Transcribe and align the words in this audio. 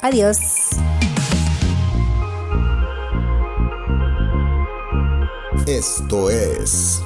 Adiós. 0.00 0.38
Esto 5.66 6.30
es. 6.30 7.02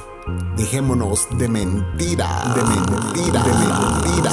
Dejémonos 0.55 1.27
de 1.37 1.49
mentira. 1.49 2.27
De 2.55 2.63
mentira. 2.63 3.43
De 3.43 3.53
mentira. 3.53 4.31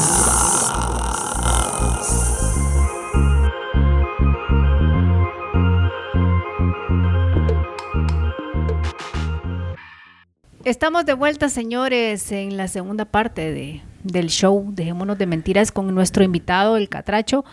Estamos 10.65 11.07
de 11.07 11.15
vuelta, 11.15 11.49
señores, 11.49 12.31
en 12.31 12.57
la 12.57 12.69
segunda 12.69 13.07
parte 13.07 13.51
de, 13.51 13.83
del 14.05 14.29
show 14.29 14.71
Dejémonos 14.71 15.17
de 15.19 15.27
Mentiras 15.27 15.73
con 15.73 15.93
nuestro 15.95 16.23
invitado, 16.23 16.77
el 16.77 16.89
Catracho. 16.89 17.45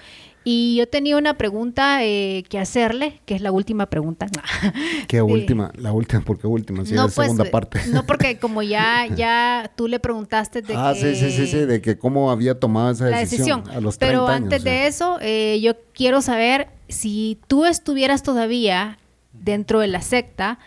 Y 0.49 0.77
yo 0.77 0.87
tenía 0.87 1.17
una 1.17 1.33
pregunta 1.33 2.05
eh, 2.05 2.45
que 2.47 2.57
hacerle, 2.57 3.19
que 3.25 3.35
es 3.35 3.41
la 3.41 3.51
última 3.51 3.87
pregunta. 3.87 4.27
¿Qué 5.09 5.21
última? 5.21 5.73
La 5.75 5.91
última, 5.91 6.21
¿por 6.21 6.39
qué 6.39 6.47
última? 6.47 6.85
Si 6.85 6.93
no, 6.93 7.07
es 7.07 7.15
pues, 7.15 7.25
segunda 7.25 7.51
parte. 7.51 7.81
No, 7.89 8.05
porque 8.05 8.39
como 8.39 8.63
ya, 8.63 9.07
ya 9.17 9.69
tú 9.75 9.89
le 9.89 9.99
preguntaste 9.99 10.61
de 10.61 10.73
ah, 10.73 10.93
sí, 10.95 11.15
sí, 11.15 11.31
sí, 11.31 11.47
sí, 11.47 11.57
de 11.57 11.81
que 11.81 11.97
cómo 11.97 12.31
había 12.31 12.57
tomado 12.57 12.91
esa 12.91 13.07
decisión, 13.07 13.65
a 13.69 13.81
los 13.81 13.97
30 13.97 13.99
Pero 13.99 14.27
antes 14.29 14.63
de 14.63 14.87
eso, 14.87 15.17
eh, 15.19 15.59
yo 15.61 15.73
quiero 15.93 16.21
saber 16.21 16.69
si 16.87 17.41
tú 17.47 17.65
estuvieras 17.65 18.23
todavía 18.23 18.99
dentro 19.33 19.81
de 19.81 19.87
la 19.87 20.01
secta 20.01 20.59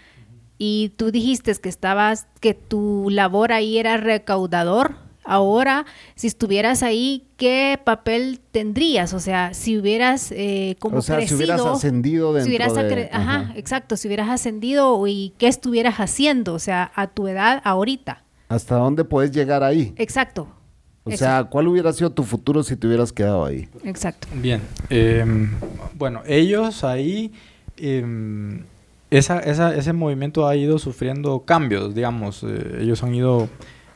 y 0.58 0.92
tú 0.98 1.10
dijiste 1.10 1.54
que 1.54 1.70
estabas, 1.70 2.26
que 2.40 2.52
tu 2.52 3.08
labor 3.08 3.50
ahí 3.50 3.78
era 3.78 3.96
recaudador 3.96 4.96
ahora, 5.24 5.86
si 6.14 6.26
estuvieras 6.26 6.82
ahí, 6.82 7.26
¿qué 7.36 7.78
papel 7.82 8.40
tendrías? 8.52 9.14
O 9.14 9.20
sea, 9.20 9.54
si 9.54 9.78
hubieras 9.78 10.32
eh, 10.32 10.76
como 10.78 10.98
o 10.98 11.02
sea, 11.02 11.26
si 11.26 11.34
hubieras 11.34 11.60
ascendido 11.60 12.32
dentro 12.32 12.44
si 12.44 12.50
hubieras 12.50 12.74
de... 12.74 13.08
Ajá, 13.12 13.52
exacto, 13.56 13.96
si 13.96 14.08
hubieras 14.08 14.28
ascendido 14.28 15.06
y 15.06 15.32
qué 15.38 15.48
estuvieras 15.48 15.96
haciendo, 15.96 16.54
o 16.54 16.58
sea, 16.58 16.90
a 16.94 17.08
tu 17.08 17.28
edad 17.28 17.60
ahorita. 17.64 18.24
¿Hasta 18.48 18.76
dónde 18.76 19.04
puedes 19.04 19.30
llegar 19.30 19.62
ahí? 19.62 19.94
Exacto. 19.96 20.48
O 21.04 21.12
sea, 21.12 21.44
¿cuál 21.44 21.66
hubiera 21.68 21.92
sido 21.92 22.10
tu 22.10 22.24
futuro 22.24 22.62
si 22.62 22.76
te 22.76 22.86
hubieras 22.86 23.12
quedado 23.12 23.44
ahí? 23.44 23.68
Exacto. 23.84 24.28
Bien. 24.34 24.60
Em, 24.88 25.50
bueno, 25.94 26.22
ellos 26.26 26.84
ahí... 26.84 27.32
Em, 27.76 28.64
esa, 29.10 29.40
esa, 29.40 29.74
ese 29.74 29.92
movimiento 29.92 30.46
ha 30.46 30.54
ido 30.54 30.78
sufriendo 30.78 31.40
cambios, 31.40 31.94
digamos. 31.94 32.44
Eh, 32.44 32.78
ellos 32.80 33.02
han 33.02 33.14
ido 33.14 33.48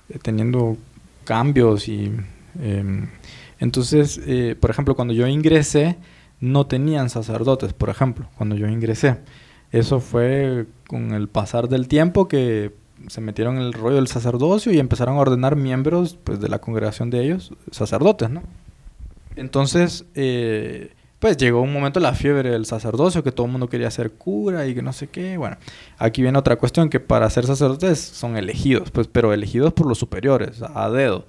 eh, 0.08 0.18
teniendo 0.20 0.76
cambios 1.24 1.88
y 1.88 2.12
em, 2.60 3.08
entonces, 3.58 4.20
eh, 4.26 4.56
por 4.58 4.70
ejemplo, 4.70 4.94
cuando 4.94 5.14
yo 5.14 5.26
ingresé, 5.26 5.96
no 6.40 6.66
tenían 6.66 7.08
sacerdotes, 7.10 7.72
por 7.72 7.88
ejemplo, 7.88 8.28
cuando 8.36 8.56
yo 8.56 8.68
ingresé. 8.68 9.18
Eso 9.72 10.00
fue 10.00 10.66
con 10.86 11.12
el 11.12 11.28
pasar 11.28 11.68
del 11.68 11.88
tiempo 11.88 12.28
que 12.28 12.72
se 13.08 13.20
metieron 13.20 13.56
en 13.56 13.62
el 13.62 13.72
rollo 13.72 13.96
del 13.96 14.08
sacerdocio 14.08 14.72
y 14.72 14.78
empezaron 14.78 15.16
a 15.16 15.20
ordenar 15.20 15.56
miembros 15.56 16.18
pues, 16.22 16.40
de 16.40 16.48
la 16.48 16.60
congregación 16.60 17.10
de 17.10 17.24
ellos, 17.24 17.52
sacerdotes, 17.70 18.30
¿no? 18.30 18.42
Entonces, 19.36 20.04
eh, 20.14 20.92
pues 21.24 21.38
llegó 21.38 21.62
un 21.62 21.72
momento 21.72 22.00
la 22.00 22.12
fiebre 22.12 22.50
del 22.50 22.66
sacerdocio, 22.66 23.24
que 23.24 23.32
todo 23.32 23.46
el 23.46 23.52
mundo 23.52 23.70
quería 23.70 23.90
ser 23.90 24.10
cura 24.10 24.66
y 24.66 24.74
que 24.74 24.82
no 24.82 24.92
sé 24.92 25.06
qué. 25.06 25.38
Bueno, 25.38 25.56
aquí 25.96 26.20
viene 26.20 26.38
otra 26.38 26.56
cuestión, 26.56 26.90
que 26.90 27.00
para 27.00 27.30
ser 27.30 27.46
sacerdotes 27.46 27.98
son 27.98 28.36
elegidos, 28.36 28.90
pues, 28.90 29.08
pero 29.08 29.32
elegidos 29.32 29.72
por 29.72 29.86
los 29.86 29.96
superiores, 29.96 30.60
a 30.62 30.90
dedo. 30.90 31.24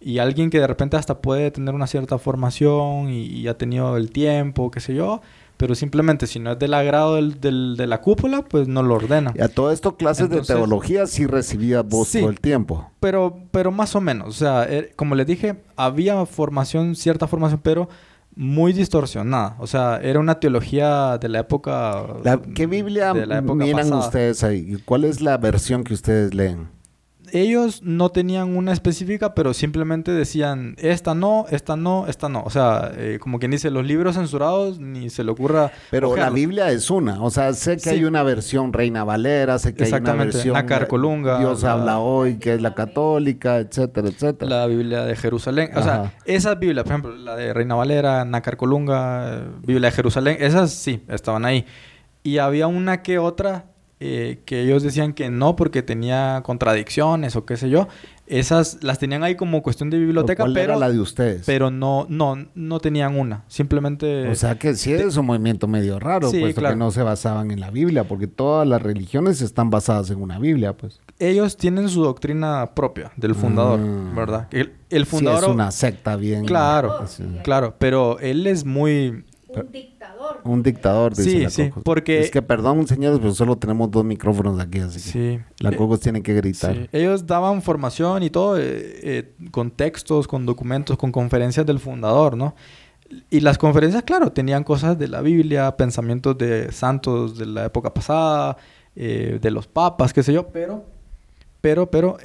Y 0.00 0.20
alguien 0.20 0.48
que 0.48 0.58
de 0.58 0.66
repente 0.66 0.96
hasta 0.96 1.20
puede 1.20 1.50
tener 1.50 1.74
una 1.74 1.86
cierta 1.86 2.16
formación 2.16 3.10
y, 3.10 3.46
ha 3.46 3.58
tenido 3.58 3.98
el 3.98 4.10
tiempo, 4.10 4.70
qué 4.70 4.80
sé 4.80 4.94
yo, 4.94 5.20
pero 5.58 5.74
simplemente 5.74 6.26
si 6.26 6.38
no 6.38 6.52
es 6.52 6.58
del 6.58 6.72
agrado 6.72 7.16
del, 7.16 7.76
de 7.76 7.86
la 7.86 8.00
cúpula, 8.00 8.40
pues 8.40 8.68
no 8.68 8.82
lo 8.82 8.94
ordena. 8.94 9.34
Y 9.36 9.42
a 9.42 9.48
todo 9.48 9.70
esto 9.70 9.98
clases 9.98 10.30
de 10.30 10.40
teología 10.40 11.06
sí 11.06 11.26
recibía 11.26 11.82
vos 11.82 12.10
todo 12.10 12.30
el 12.30 12.40
tiempo. 12.40 12.90
Pero, 13.00 13.36
pero 13.50 13.70
más 13.70 13.94
o 13.96 14.00
menos, 14.00 14.28
o 14.28 14.32
sea, 14.32 14.64
er, 14.64 14.94
como 14.96 15.14
les 15.14 15.26
dije, 15.26 15.56
había 15.76 16.24
formación, 16.24 16.96
cierta 16.96 17.26
formación, 17.26 17.60
pero 17.62 17.90
muy 18.36 18.72
distorsionada. 18.72 19.56
O 19.58 19.66
sea, 19.66 19.98
era 20.02 20.20
una 20.20 20.38
teología 20.38 21.18
de 21.18 21.28
la 21.28 21.40
época. 21.40 22.06
¿Qué 22.54 22.66
Biblia 22.66 23.12
miran 23.14 23.92
ustedes 23.94 24.44
ahí? 24.44 24.76
¿Cuál 24.84 25.04
es 25.04 25.20
la 25.20 25.38
versión 25.38 25.82
que 25.82 25.94
ustedes 25.94 26.34
leen? 26.34 26.75
Ellos 27.40 27.82
no 27.82 28.10
tenían 28.10 28.56
una 28.56 28.72
específica, 28.72 29.34
pero 29.34 29.54
simplemente 29.54 30.12
decían, 30.12 30.74
esta 30.78 31.14
no, 31.14 31.46
esta 31.50 31.76
no, 31.76 32.06
esta 32.06 32.28
no. 32.28 32.42
O 32.42 32.50
sea, 32.50 32.92
eh, 32.96 33.18
como 33.20 33.38
quien 33.38 33.50
dice, 33.50 33.70
los 33.70 33.84
libros 33.84 34.16
censurados 34.16 34.78
ni 34.78 35.10
se 35.10 35.24
le 35.24 35.30
ocurra. 35.30 35.72
Pero 35.90 36.16
la 36.16 36.30
Biblia 36.30 36.70
es 36.70 36.90
una. 36.90 37.22
O 37.22 37.30
sea, 37.30 37.52
sé 37.52 37.76
que 37.76 37.90
hay 37.90 38.04
una 38.04 38.22
versión 38.22 38.72
Reina 38.72 39.04
Valera, 39.04 39.58
sé 39.58 39.74
que 39.74 39.84
hay 39.84 39.92
una 39.92 40.12
versión. 40.14 40.54
Nácar 40.54 40.86
Colunga. 40.88 41.38
Dios 41.38 41.64
habla 41.64 41.98
hoy, 41.98 42.38
que 42.38 42.54
es 42.54 42.62
la 42.62 42.74
católica, 42.74 43.58
etcétera, 43.58 44.08
etcétera. 44.08 44.50
La 44.50 44.66
Biblia 44.66 45.04
de 45.04 45.16
Jerusalén. 45.16 45.70
O 45.74 45.82
sea, 45.82 46.14
esas 46.24 46.58
Biblias, 46.58 46.84
por 46.84 46.92
ejemplo, 46.92 47.16
la 47.16 47.36
de 47.36 47.52
Reina 47.52 47.74
Valera, 47.74 48.24
Nácar 48.24 48.56
Colunga, 48.56 49.42
Biblia 49.62 49.90
de 49.90 49.96
Jerusalén, 49.96 50.36
esas 50.40 50.72
sí, 50.72 51.02
estaban 51.08 51.44
ahí. 51.44 51.64
Y 52.22 52.38
había 52.38 52.66
una 52.66 53.02
que 53.02 53.18
otra 53.18 53.66
eh, 53.98 54.40
que 54.44 54.60
ellos 54.60 54.82
decían 54.82 55.14
que 55.14 55.30
no 55.30 55.56
porque 55.56 55.82
tenía 55.82 56.42
contradicciones 56.44 57.34
o 57.34 57.46
qué 57.46 57.56
sé 57.56 57.70
yo. 57.70 57.88
Esas 58.26 58.82
las 58.82 58.98
tenían 58.98 59.22
ahí 59.22 59.36
como 59.36 59.62
cuestión 59.62 59.88
de 59.88 59.98
biblioteca, 59.98 60.42
¿Cuál 60.42 60.52
pero 60.52 60.72
era 60.72 60.76
la 60.76 60.90
de 60.90 60.98
ustedes. 60.98 61.46
Pero 61.46 61.70
no 61.70 62.06
no 62.10 62.36
no 62.54 62.80
tenían 62.80 63.16
una, 63.18 63.44
simplemente 63.46 64.28
O 64.28 64.34
sea 64.34 64.58
que 64.58 64.74
sí 64.74 64.92
es 64.92 65.16
un 65.16 65.26
movimiento 65.26 65.66
medio 65.66 65.98
raro, 65.98 66.30
pues 66.30 66.54
que 66.54 66.76
no 66.76 66.90
se 66.90 67.02
basaban 67.02 67.50
en 67.52 67.60
la 67.60 67.70
Biblia, 67.70 68.04
porque 68.04 68.26
todas 68.26 68.66
las 68.68 68.82
religiones 68.82 69.40
están 69.40 69.70
basadas 69.70 70.10
en 70.10 70.20
una 70.20 70.38
Biblia, 70.38 70.74
pues. 70.74 71.00
Ellos 71.18 71.56
tienen 71.56 71.88
su 71.88 72.02
doctrina 72.02 72.72
propia 72.74 73.12
del 73.16 73.34
fundador, 73.34 73.80
ah. 73.80 74.12
¿verdad? 74.14 74.48
El, 74.50 74.74
el 74.90 75.06
fundador 75.06 75.44
es 75.44 75.50
una 75.50 75.70
secta 75.70 76.16
bien. 76.16 76.44
Claro, 76.44 76.98
claro, 77.44 77.76
pero 77.78 78.18
él 78.18 78.46
es 78.46 78.64
muy 78.66 79.24
un 79.48 79.68
dictador. 80.26 80.52
Un 80.52 80.62
dictador, 80.62 81.14
dice 81.14 81.30
sí, 81.30 81.38
la 81.40 81.50
sí, 81.50 81.70
porque... 81.84 82.20
Es 82.20 82.30
que, 82.30 82.42
perdón, 82.42 82.86
señores, 82.86 83.18
pero 83.18 83.32
solo 83.34 83.56
tenemos 83.56 83.90
dos 83.90 84.04
micrófonos 84.04 84.58
aquí, 84.60 84.78
así 84.80 85.00
sí. 85.00 85.38
la 85.60 85.70
eh, 85.70 85.76
Cocos 85.76 86.00
tiene 86.00 86.22
que 86.22 86.34
gritar. 86.34 86.74
Sí. 86.74 86.88
Ellos 86.92 87.26
daban 87.26 87.62
formación 87.62 88.22
y 88.22 88.30
todo, 88.30 88.58
eh, 88.58 88.62
eh, 88.64 89.34
con 89.50 89.70
textos, 89.70 90.28
con 90.28 90.46
documentos, 90.46 90.96
con 90.96 91.12
conferencias 91.12 91.64
del 91.66 91.78
fundador, 91.78 92.36
¿no? 92.36 92.54
Y 93.30 93.40
las 93.40 93.58
conferencias, 93.58 94.02
claro, 94.02 94.32
tenían 94.32 94.64
cosas 94.64 94.98
de 94.98 95.08
la 95.08 95.20
Biblia, 95.20 95.76
pensamientos 95.76 96.36
de 96.36 96.72
santos 96.72 97.38
de 97.38 97.46
la 97.46 97.66
época 97.66 97.94
pasada, 97.94 98.56
de 98.94 99.50
los 99.50 99.66
papas, 99.66 100.12
qué 100.12 100.22
sé 100.22 100.32
yo, 100.32 100.48
pero 100.48 100.84
pero, 101.60 101.90
pero 101.90 102.16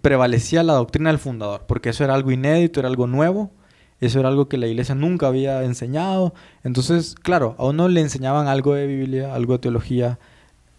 prevalecía 0.00 0.62
la 0.62 0.72
doctrina 0.72 1.10
del 1.10 1.18
fundador, 1.18 1.64
porque 1.68 1.90
eso 1.90 2.02
era 2.02 2.14
algo 2.14 2.32
inédito, 2.32 2.80
era 2.80 2.88
algo 2.88 3.06
nuevo, 3.06 3.52
eso 4.00 4.20
era 4.20 4.28
algo 4.28 4.48
que 4.48 4.58
la 4.58 4.66
iglesia 4.66 4.94
nunca 4.94 5.28
había 5.28 5.62
enseñado. 5.64 6.34
Entonces, 6.62 7.14
claro, 7.14 7.54
a 7.58 7.66
uno 7.66 7.88
le 7.88 8.00
enseñaban 8.00 8.48
algo 8.48 8.74
de 8.74 8.86
Biblia, 8.86 9.34
algo 9.34 9.54
de 9.54 9.58
teología, 9.60 10.18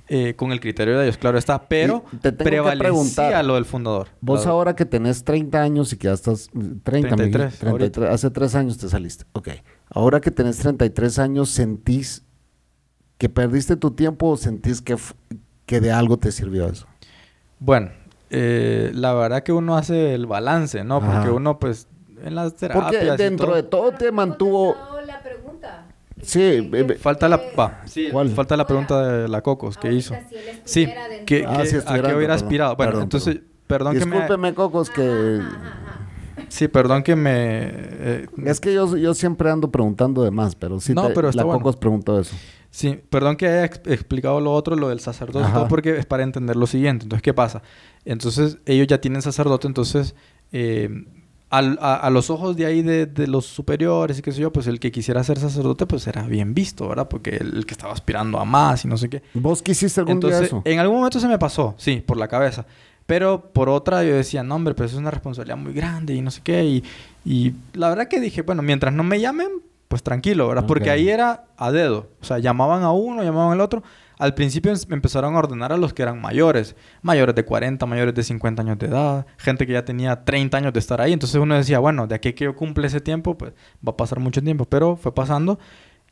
eh, 0.07 0.35
con 0.35 0.51
el 0.51 0.59
criterio 0.59 0.99
de 0.99 1.05
Dios, 1.05 1.17
claro 1.17 1.39
está, 1.39 1.67
pero 1.67 2.03
te 2.21 2.31
prevalecía 2.31 3.41
lo 3.41 3.55
del 3.55 3.65
fundador. 3.65 4.09
Vos 4.21 4.45
ahora 4.45 4.75
que 4.75 4.85
tenés 4.85 5.23
30 5.23 5.59
años 5.59 5.93
y 5.93 5.97
que 5.97 6.07
ya 6.07 6.13
estás... 6.13 6.51
30, 6.83 7.15
33, 7.15 8.09
hace 8.11 8.29
3 8.29 8.55
años 8.55 8.77
te 8.77 8.87
saliste. 8.87 9.25
Ok. 9.33 9.49
Ahora 9.89 10.21
que 10.21 10.29
tenés 10.29 10.59
33 10.59 11.17
años, 11.17 11.49
¿sentís 11.49 12.23
que 13.17 13.29
perdiste 13.29 13.77
tu 13.77 13.91
tiempo 13.91 14.27
o 14.27 14.37
sentís 14.37 14.79
que, 14.79 14.95
que 15.65 15.81
de 15.81 15.91
algo 15.91 16.17
te 16.17 16.31
sirvió 16.31 16.67
eso? 16.67 16.85
Bueno, 17.57 17.89
eh, 18.29 18.91
la 18.93 19.13
verdad 19.13 19.41
que 19.41 19.53
uno 19.53 19.75
hace 19.75 20.13
el 20.13 20.27
balance, 20.27 20.83
¿no? 20.83 21.01
Porque 21.01 21.31
uno 21.31 21.57
pues 21.57 21.87
en 22.23 22.35
las 22.35 22.55
terapias. 22.55 23.03
Porque 23.03 23.23
dentro 23.23 23.55
de 23.55 23.63
todo 23.63 23.91
te 23.91 24.11
mantuvo. 24.11 24.75
La 25.05 25.21
pregunta. 25.21 25.85
Sí, 26.21 26.71
falta 26.99 27.27
la 27.27 27.39
falta 28.35 28.57
la 28.57 28.65
pregunta 28.65 29.05
de 29.05 29.27
la 29.27 29.41
Cocos 29.41 29.77
que 29.77 29.91
hizo. 29.93 30.15
sí, 30.63 30.87
que, 31.25 31.45
ah, 31.45 31.63
a 31.85 32.01
qué 32.01 32.15
hubiera 32.15 32.33
aspirado. 32.33 32.75
Bueno, 32.75 33.01
entonces, 33.01 33.39
perdón, 33.67 33.97
que 33.99 34.37
me 34.37 34.53
Cocos 34.53 34.89
que 34.89 35.41
sí, 36.49 36.67
perdón 36.67 37.03
que 37.03 37.15
me... 37.15 37.31
Eh, 37.33 38.27
es 38.45 38.59
que 38.59 38.73
yo, 38.73 38.95
yo 38.97 39.13
siempre 39.13 39.49
ando 39.49 39.71
preguntando 39.71 40.23
de 40.23 40.31
más, 40.31 40.55
pero 40.55 40.79
sí, 40.79 40.93
no, 40.93 41.09
pero 41.13 41.31
la 41.31 41.43
Coco 41.43 41.69
has 41.69 41.75
preguntado 41.75 42.19
eso. 42.19 42.35
Sí, 42.69 42.99
perdón 43.09 43.37
que 43.37 43.47
haya 43.47 43.65
explicado 43.65 44.41
lo 44.41 44.51
otro, 44.51 44.75
lo 44.75 44.89
del 44.89 44.99
sacerdote, 44.99 45.47
porque 45.69 45.97
es 45.97 46.05
para 46.05 46.23
entender 46.23 46.55
lo 46.55 46.67
siguiente. 46.67 47.03
Entonces, 47.03 47.21
¿qué 47.21 47.33
pasa? 47.33 47.61
Entonces, 48.03 48.57
ellos 48.65 48.87
ya 48.87 48.99
tienen 48.99 49.21
sacerdote, 49.21 49.67
entonces... 49.67 50.15
Eh, 50.51 51.05
a, 51.57 52.09
los 52.09 52.29
ojos 52.29 52.55
de 52.55 52.65
ahí 52.65 52.81
de, 52.81 53.27
los 53.27 53.45
superiores 53.45 54.19
y 54.19 54.21
qué 54.21 54.31
sé 54.31 54.41
yo, 54.41 54.51
pues 54.51 54.67
el 54.67 54.79
que 54.79 54.91
quisiera 54.91 55.23
ser 55.23 55.39
sacerdote, 55.39 55.85
pues 55.85 56.07
era 56.07 56.23
bien 56.23 56.53
visto, 56.53 56.87
¿verdad? 56.87 57.07
Porque 57.07 57.37
el, 57.37 57.65
que 57.65 57.73
estaba 57.73 57.93
aspirando 57.93 58.39
a 58.39 58.45
más 58.45 58.85
y 58.85 58.87
no 58.87 58.97
sé 58.97 59.09
qué. 59.09 59.23
¿Vos 59.33 59.61
quisiste 59.61 59.99
algún 59.99 60.19
día 60.19 60.39
eso? 60.39 60.61
En 60.65 60.79
algún 60.79 60.97
momento 60.97 61.19
se 61.19 61.27
me 61.27 61.39
pasó, 61.39 61.75
sí, 61.77 62.03
por 62.05 62.17
la 62.17 62.27
cabeza. 62.27 62.65
Pero 63.05 63.51
por 63.53 63.69
otra 63.69 64.03
yo 64.03 64.15
decía, 64.15 64.43
no, 64.43 64.55
hombre, 64.55 64.73
pues 64.73 64.91
es 64.91 64.97
una 64.97 65.11
responsabilidad 65.11 65.57
muy 65.57 65.73
grande 65.73 66.15
y 66.15 66.21
no 66.21 66.31
sé 66.31 66.41
qué. 66.43 66.65
Y, 66.65 66.83
y 67.23 67.53
la 67.73 67.89
verdad 67.89 68.07
que 68.07 68.19
dije, 68.19 68.41
bueno, 68.41 68.61
mientras 68.61 68.93
no 68.93 69.03
me 69.03 69.19
llamen, 69.19 69.49
pues 69.87 70.01
tranquilo, 70.01 70.47
¿verdad? 70.47 70.65
Porque 70.65 70.89
ahí 70.89 71.09
era 71.09 71.45
a 71.57 71.71
dedo. 71.71 72.09
O 72.21 72.25
sea, 72.25 72.39
llamaban 72.39 72.83
a 72.83 72.91
uno, 72.91 73.23
llamaban 73.23 73.53
al 73.53 73.61
otro. 73.61 73.83
Al 74.17 74.33
principio 74.33 74.73
me 74.87 74.95
empezaron 74.95 75.35
a 75.35 75.39
ordenar 75.39 75.73
a 75.73 75.77
los 75.77 75.93
que 75.93 76.01
eran 76.01 76.21
mayores, 76.21 76.75
mayores 77.01 77.35
de 77.35 77.43
40, 77.43 77.85
mayores 77.85 78.13
de 78.13 78.23
50 78.23 78.61
años 78.61 78.77
de 78.77 78.87
edad, 78.87 79.25
gente 79.37 79.67
que 79.67 79.73
ya 79.73 79.83
tenía 79.83 80.23
30 80.23 80.57
años 80.57 80.73
de 80.73 80.79
estar 80.79 81.01
ahí. 81.01 81.13
Entonces 81.13 81.39
uno 81.39 81.55
decía, 81.55 81.79
bueno, 81.79 82.07
de 82.07 82.15
aquí 82.15 82.33
que 82.33 82.45
yo 82.45 82.55
cumple 82.55 82.87
ese 82.87 83.01
tiempo, 83.01 83.37
pues 83.37 83.53
va 83.85 83.91
a 83.91 83.97
pasar 83.97 84.19
mucho 84.19 84.41
tiempo. 84.41 84.65
Pero 84.65 84.95
fue 84.95 85.13
pasando 85.13 85.59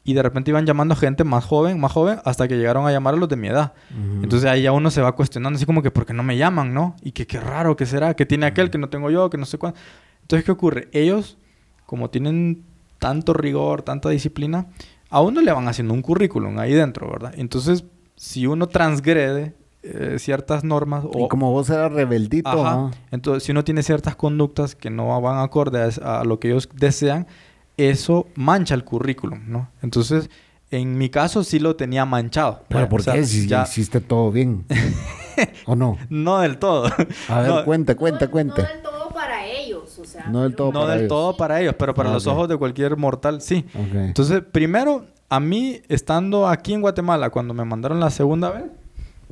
y 0.03 0.13
de 0.13 0.21
repente 0.21 0.51
iban 0.51 0.65
llamando 0.65 0.93
a 0.93 0.97
gente 0.97 1.23
más 1.23 1.45
joven, 1.45 1.79
más 1.79 1.91
joven, 1.91 2.19
hasta 2.25 2.47
que 2.47 2.57
llegaron 2.57 2.85
a 2.85 2.91
llamar 2.91 3.13
a 3.13 3.17
los 3.17 3.29
de 3.29 3.37
mi 3.37 3.47
edad. 3.47 3.73
Entonces 4.21 4.49
ahí 4.49 4.63
ya 4.63 4.73
uno 4.73 4.91
se 4.91 5.01
va 5.01 5.13
cuestionando, 5.15 5.55
así 5.55 5.65
como 5.65 5.81
que, 5.81 5.91
¿por 5.91 6.05
qué 6.05 6.13
no 6.13 6.23
me 6.23 6.35
llaman, 6.35 6.73
no? 6.73 6.95
Y 7.01 7.13
que 7.13 7.25
qué 7.25 7.39
raro, 7.39 7.77
¿qué 7.77 7.85
será? 7.85 8.13
¿Qué 8.13 8.25
tiene 8.25 8.45
aquel 8.45 8.69
que 8.69 8.77
no 8.77 8.89
tengo 8.89 9.09
yo? 9.09 9.29
Que 9.29 9.37
no 9.37 9.45
sé 9.45 9.57
cuándo. 9.57 9.79
Entonces, 10.21 10.45
¿qué 10.45 10.51
ocurre? 10.51 10.89
Ellos, 10.91 11.37
como 11.85 12.09
tienen 12.09 12.63
tanto 12.99 13.33
rigor, 13.33 13.81
tanta 13.83 14.09
disciplina, 14.09 14.67
a 15.09 15.21
uno 15.21 15.41
le 15.41 15.51
van 15.51 15.67
haciendo 15.67 15.93
un 15.93 16.01
currículum 16.01 16.57
ahí 16.59 16.73
dentro, 16.73 17.09
¿verdad? 17.09 17.33
Entonces, 17.37 17.85
si 18.15 18.47
uno 18.47 18.67
transgrede 18.67 19.53
eh, 19.83 20.15
ciertas 20.17 20.63
normas... 20.63 21.03
O, 21.05 21.25
y 21.25 21.27
como 21.27 21.51
vos 21.51 21.69
eras 21.69 21.91
rebeldito, 21.91 22.91
Entonces, 23.11 23.43
si 23.43 23.51
uno 23.51 23.63
tiene 23.63 23.83
ciertas 23.83 24.15
conductas 24.15 24.75
que 24.75 24.89
no 24.89 25.19
van 25.21 25.39
acorde 25.39 25.91
a, 26.01 26.23
lo 26.23 26.39
que 26.39 26.49
ellos 26.49 26.69
desean, 26.73 27.27
eso 27.75 28.27
mancha 28.35 28.75
el 28.75 28.83
currículum, 28.83 29.41
¿no? 29.47 29.69
Entonces, 29.81 30.29
en 30.71 30.97
mi 30.97 31.09
caso 31.09 31.43
sí 31.43 31.59
lo 31.59 31.75
tenía 31.75 32.05
manchado. 32.05 32.63
¿Pero 32.69 32.87
por 32.87 33.03
qué? 33.03 33.25
Si 33.25 33.47
ya 33.47 33.63
hiciste 33.63 33.99
todo 33.99 34.31
bien. 34.31 34.65
¿O 35.65 35.75
no? 35.75 35.97
No 36.09 36.39
del 36.39 36.57
todo. 36.57 36.89
A 37.27 37.41
ver, 37.41 37.65
cuente, 37.65 37.95
cuente, 37.95 38.27
cuente. 38.27 38.61
No 38.61 38.67
del 38.67 38.81
todo 38.81 39.09
para 39.09 39.45
ellos, 39.45 39.99
o 39.99 40.05
sea. 40.05 40.27
No 40.27 40.43
del 40.43 40.55
todo, 40.55 40.71
no 40.71 40.87
del 40.87 41.07
todo 41.07 41.35
para 41.35 41.59
ellos, 41.59 41.75
pero 41.77 41.93
para 41.93 42.09
ah, 42.09 42.13
los 42.13 42.25
ojos 42.27 42.47
de 42.47 42.57
cualquier 42.57 42.95
mortal, 42.95 43.41
sí. 43.41 43.65
Entonces, 43.73 44.41
primero, 44.51 45.05
a 45.35 45.39
mí, 45.39 45.81
estando 45.87 46.47
aquí 46.47 46.73
en 46.73 46.81
Guatemala, 46.81 47.31
cuando 47.31 47.55
me 47.55 47.65
mandaron 47.65 47.99
la 47.99 48.11
segunda 48.11 48.51
vez, 48.51 48.65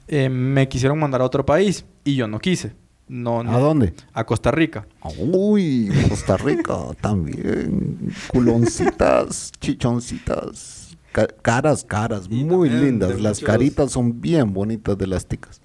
eh, 0.08 0.30
me 0.30 0.68
quisieron 0.68 0.98
mandar 0.98 1.22
a 1.22 1.26
otro 1.26 1.46
país 1.46 1.86
y 2.04 2.16
yo 2.16 2.28
no 2.28 2.40
quise. 2.40 2.74
No, 3.08 3.42
¿A 3.42 3.60
dónde? 3.60 3.94
A 4.14 4.26
Costa 4.26 4.50
Rica. 4.50 4.88
Uy, 5.20 5.92
Costa 6.10 6.38
Rica 6.38 6.76
también. 7.02 8.14
Culoncitas, 8.30 9.52
chichoncitas. 9.60 10.98
caras, 11.44 11.84
caras, 11.84 12.28
muy 12.30 12.70
lindas. 12.70 13.22
Las 13.22 13.40
caritas 13.40 13.92
son 13.92 14.22
bien 14.22 14.54
bonitas 14.54 14.98
de 14.98 15.06
las 15.06 15.28
ticas. 15.28 15.62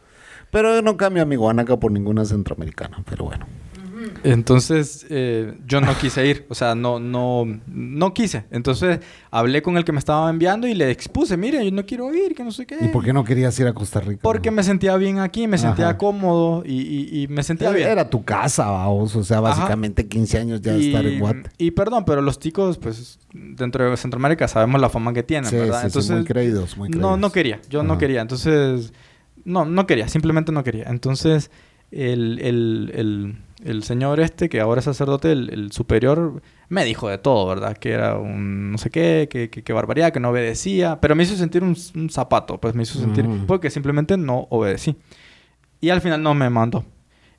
Pero 0.50 0.82
no 0.82 0.98
cambia 0.98 1.24
mi 1.24 1.36
guanaca 1.36 1.78
por 1.78 1.92
ninguna 1.92 2.26
centroamericana, 2.26 3.02
pero 3.08 3.24
bueno. 3.24 3.46
Entonces, 4.32 5.06
eh, 5.08 5.54
yo 5.66 5.80
no 5.80 5.96
quise 5.96 6.26
ir, 6.26 6.46
o 6.48 6.54
sea, 6.54 6.74
no, 6.74 6.98
no, 6.98 7.44
no 7.66 8.12
quise. 8.12 8.44
Entonces, 8.50 8.98
hablé 9.30 9.62
con 9.62 9.76
el 9.76 9.84
que 9.84 9.92
me 9.92 10.00
estaba 10.00 10.28
enviando 10.28 10.66
y 10.66 10.74
le 10.74 10.90
expuse, 10.90 11.36
mire, 11.36 11.64
yo 11.64 11.70
no 11.70 11.86
quiero 11.86 12.12
ir, 12.12 12.34
que 12.34 12.42
no 12.42 12.50
sé 12.50 12.66
qué. 12.66 12.76
¿Y 12.80 12.88
por 12.88 13.04
qué 13.04 13.12
no 13.12 13.22
querías 13.22 13.58
ir 13.60 13.68
a 13.68 13.72
Costa 13.72 14.00
Rica? 14.00 14.20
Porque 14.22 14.50
me 14.50 14.64
sentía 14.64 14.96
bien 14.96 15.20
aquí, 15.20 15.46
me 15.46 15.58
sentía 15.58 15.96
cómodo 15.96 16.64
y, 16.66 17.26
me 17.30 17.42
sentía 17.44 17.70
bien. 17.70 17.88
Era 17.88 18.10
tu 18.10 18.24
casa, 18.24 18.68
vamos, 18.68 19.14
o 19.14 19.22
sea, 19.22 19.40
básicamente 19.40 20.08
15 20.08 20.38
años 20.38 20.60
ya 20.60 20.72
de 20.72 20.86
estar 20.86 21.06
en 21.06 21.20
Guate. 21.20 21.50
Y 21.58 21.70
perdón, 21.70 22.04
pero 22.04 22.20
los 22.20 22.40
ticos, 22.40 22.78
pues, 22.78 23.20
dentro 23.32 23.88
de 23.88 23.96
Centroamérica 23.96 24.48
sabemos 24.48 24.80
la 24.80 24.88
fama 24.88 25.12
que 25.12 25.22
tienen, 25.22 25.50
¿verdad? 25.52 25.84
Entonces, 25.84 26.10
muy 26.10 26.24
creídos, 26.24 26.76
muy 26.76 26.90
creídos. 26.90 27.10
No, 27.10 27.16
no 27.16 27.30
quería, 27.30 27.60
yo 27.70 27.84
no 27.84 27.96
quería. 27.96 28.22
Entonces, 28.22 28.92
no, 29.44 29.64
no 29.64 29.86
quería, 29.86 30.08
simplemente 30.08 30.50
no 30.50 30.64
quería. 30.64 30.86
Entonces, 30.88 31.52
el, 31.92 32.40
el, 32.40 32.92
el 32.94 33.36
el 33.66 33.82
señor 33.82 34.20
este, 34.20 34.48
que 34.48 34.60
ahora 34.60 34.78
es 34.78 34.84
sacerdote, 34.84 35.32
el, 35.32 35.72
superior, 35.72 36.42
me 36.68 36.84
dijo 36.84 37.08
de 37.08 37.18
todo, 37.18 37.46
¿verdad? 37.46 37.76
Que 37.76 37.92
era 37.92 38.16
un 38.16 38.72
no 38.72 38.78
sé 38.78 38.90
qué, 38.90 39.28
que, 39.30 39.50
que, 39.50 39.72
barbaridad, 39.72 40.12
que 40.12 40.20
no 40.20 40.30
obedecía. 40.30 41.00
Pero 41.00 41.16
me 41.16 41.24
hizo 41.24 41.36
sentir 41.36 41.62
un, 41.62 41.76
zapato, 42.10 42.60
pues 42.60 42.74
me 42.74 42.84
hizo 42.84 42.98
sentir... 42.98 43.26
Mm. 43.26 43.46
Porque 43.46 43.70
simplemente 43.70 44.16
no 44.16 44.46
obedecí. 44.50 44.96
Y 45.80 45.90
al 45.90 46.00
final 46.00 46.22
no 46.22 46.34
me 46.34 46.48
mandó. 46.48 46.84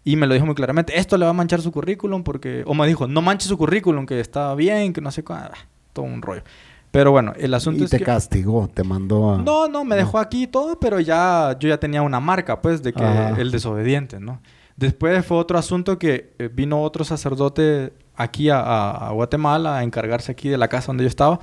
Y 0.03 0.15
me 0.15 0.27
lo 0.27 0.33
dijo 0.33 0.45
muy 0.45 0.55
claramente, 0.55 0.97
esto 0.97 1.17
le 1.17 1.25
va 1.25 1.31
a 1.31 1.33
manchar 1.33 1.61
su 1.61 1.71
currículum 1.71 2.23
porque... 2.23 2.63
O 2.65 2.73
me 2.73 2.87
dijo, 2.87 3.07
no 3.07 3.21
manche 3.21 3.47
su 3.47 3.57
currículum, 3.57 4.05
que 4.05 4.19
está 4.19 4.53
bien, 4.55 4.93
que 4.93 5.01
no 5.01 5.11
sé 5.11 5.23
cuál. 5.23 5.51
Ah, 5.53 5.67
todo 5.93 6.05
un 6.05 6.21
rollo. 6.21 6.43
Pero 6.91 7.11
bueno, 7.11 7.33
el 7.37 7.53
asunto 7.53 7.83
es 7.83 7.91
que... 7.91 7.97
Y 7.97 7.99
te 7.99 8.05
castigó, 8.05 8.67
te 8.67 8.83
mandó 8.83 9.33
a... 9.33 9.37
No, 9.37 9.67
no, 9.67 9.83
me 9.85 9.95
dejó 9.95 10.19
aquí 10.19 10.47
todo, 10.47 10.79
pero 10.79 10.99
ya 10.99 11.55
yo 11.59 11.69
ya 11.69 11.77
tenía 11.79 12.01
una 12.01 12.19
marca, 12.19 12.61
pues, 12.61 12.81
de 12.83 12.93
que 12.93 13.03
el 13.37 13.51
desobediente, 13.51 14.19
¿no? 14.19 14.39
Después 14.77 15.25
fue 15.25 15.37
otro 15.37 15.57
asunto 15.57 15.99
que 15.99 16.33
eh, 16.37 16.49
vino 16.53 16.81
otro 16.81 17.03
sacerdote 17.03 17.93
aquí 18.15 18.49
a, 18.51 19.09
Guatemala 19.11 19.77
a 19.77 19.83
encargarse 19.83 20.31
aquí 20.31 20.49
de 20.49 20.57
la 20.57 20.67
casa 20.67 20.87
donde 20.87 21.03
yo 21.03 21.09
estaba. 21.09 21.39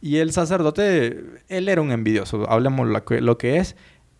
Y 0.00 0.18
el 0.18 0.32
sacerdote, 0.32 1.24
él 1.48 1.68
era 1.68 1.80
un 1.80 1.90
envidioso, 1.90 2.48
hablemos 2.48 2.86
lo 2.86 3.38
que, 3.38 3.56
es. 3.56 3.74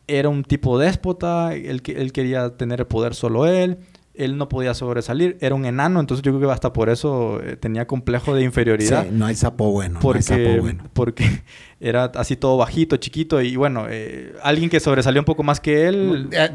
Era 0.07 0.31
un 0.31 0.45
tipo 0.45 0.79
déspota, 0.79 1.55
él, 1.55 1.83
él 1.85 2.13
quería 2.13 2.57
tener 2.57 2.81
el 2.81 2.87
poder 2.87 3.15
solo 3.15 3.47
él 3.47 3.79
él 4.15 4.37
no 4.37 4.49
podía 4.49 4.75
sobresalir, 4.75 5.37
era 5.41 5.55
un 5.55 5.65
enano, 5.65 5.99
entonces 5.99 6.23
yo 6.23 6.33
creo 6.33 6.49
que 6.49 6.53
hasta 6.53 6.73
por 6.73 6.89
eso 6.89 7.41
eh, 7.43 7.57
tenía 7.57 7.87
complejo 7.87 8.35
de 8.35 8.43
inferioridad. 8.43 9.05
Sí, 9.05 9.11
no 9.13 9.27
hay 9.27 9.35
sapo 9.35 9.71
bueno, 9.73 9.99
porque, 10.01 10.25
no 10.31 10.37
hay 10.37 10.45
sapo 10.47 10.63
bueno. 10.63 10.85
Porque 10.93 11.43
era 11.81 12.05
así 12.05 12.37
todo 12.37 12.57
bajito, 12.57 12.97
chiquito 12.97 13.43
y 13.43 13.57
bueno, 13.57 13.87
eh, 13.89 14.35
alguien 14.43 14.71
que 14.71 14.79
sobresalió 14.79 15.21
un 15.21 15.25
poco 15.25 15.43
más 15.43 15.61
que 15.61 15.89
él, 15.89 16.29
eh, 16.31 16.51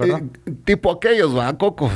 tipo 0.63 0.91
aquellos, 0.91 1.37
¿va? 1.37 1.57
Cocos. 1.57 1.91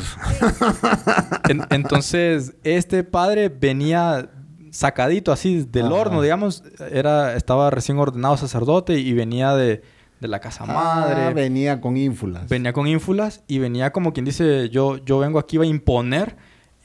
entonces, 1.70 2.56
este 2.64 3.04
padre 3.06 3.48
venía 3.50 4.30
sacadito 4.72 5.32
así 5.32 5.66
del 5.72 5.92
horno, 5.92 6.22
digamos, 6.22 6.64
era 6.92 7.36
estaba 7.36 7.70
recién 7.70 8.00
ordenado 8.00 8.36
sacerdote 8.38 8.98
y 8.98 9.14
venía 9.14 9.56
de 9.56 9.82
de 10.24 10.30
la 10.30 10.40
casa 10.40 10.66
madre. 10.66 11.26
Ah, 11.26 11.30
venía 11.34 11.80
con 11.80 11.96
ínfulas. 11.96 12.50
Venía 12.50 12.74
con 12.74 12.88
ínfulas 12.88 13.44
y 13.48 13.60
venía 13.60 13.92
como 13.92 14.14
quien 14.14 14.26
dice, 14.26 14.70
yo, 14.70 14.98
yo 15.06 15.20
vengo 15.20 15.38
aquí 15.38 15.58
a 15.58 15.66
imponer 15.66 16.36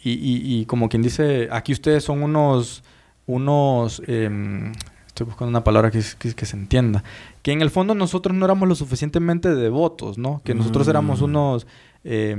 y, 0.03 0.61
y, 0.61 0.65
como 0.67 0.89
quien 0.89 1.03
dice, 1.03 1.49
aquí 1.51 1.73
ustedes 1.73 2.05
son 2.05 2.23
unos, 2.23 2.85
unos, 3.27 4.01
em, 4.07 4.73
estoy 5.07 5.27
buscando 5.27 5.49
una 5.49 5.65
palabra 5.65 5.91
que, 5.91 6.01
que, 6.19 6.47
se 6.47 6.57
entienda, 6.57 7.03
que 7.43 7.53
en 7.53 7.63
el 7.63 7.71
fondo 7.71 7.95
nosotros 7.95 8.37
no 8.37 8.45
éramos 8.45 8.69
lo 8.69 8.75
suficientemente 8.75 9.55
devotos, 9.55 10.17
¿no? 10.17 10.41
Que 10.45 10.55
nosotros 10.55 10.87
mm. 10.87 10.91
éramos 10.91 11.21
unos 11.21 11.67
eh, 12.05 12.37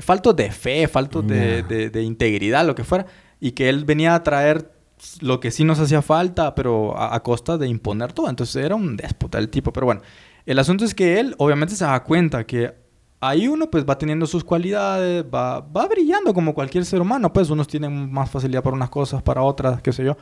faltos 0.00 0.34
de 0.34 0.50
fe, 0.50 0.88
faltos 0.88 1.26
de, 1.26 1.62
de, 1.62 2.02
integridad, 2.02 2.66
lo 2.66 2.74
que 2.74 2.82
fuera, 2.84 3.06
y 3.40 3.52
que 3.52 3.68
él 3.68 3.84
venía 3.84 4.14
a 4.14 4.22
traer 4.22 4.72
lo 5.20 5.38
que 5.40 5.50
sí 5.50 5.62
nos 5.62 5.78
hacía 5.78 6.02
falta, 6.02 6.54
pero 6.54 6.98
a, 6.98 7.14
a, 7.14 7.22
costa 7.22 7.56
de 7.56 7.68
imponer 7.68 8.12
todo. 8.12 8.28
Entonces 8.28 8.64
era 8.64 8.74
un 8.74 8.96
déspota 8.96 9.38
el 9.38 9.48
tipo, 9.48 9.72
pero 9.72 9.86
bueno. 9.86 10.02
El 10.46 10.58
asunto 10.58 10.84
es 10.84 10.94
que 10.94 11.20
él 11.20 11.34
obviamente 11.38 11.74
se 11.74 11.84
da 11.84 12.02
cuenta 12.04 12.46
que 12.46 12.72
ahí 13.20 13.48
uno 13.48 13.68
pues 13.70 13.84
va 13.84 13.98
teniendo 13.98 14.26
sus 14.26 14.44
cualidades, 14.44 15.24
va, 15.24 15.60
va 15.60 15.88
brillando 15.88 16.32
como 16.32 16.54
cualquier 16.54 16.84
ser 16.84 17.00
humano, 17.00 17.32
pues 17.32 17.50
unos 17.50 17.66
tienen 17.66 18.12
más 18.12 18.30
facilidad 18.30 18.62
para 18.62 18.76
unas 18.76 18.90
cosas, 18.90 19.22
para 19.22 19.42
otras, 19.42 19.82
qué 19.82 19.92
sé 19.92 20.04
yo. 20.04 20.16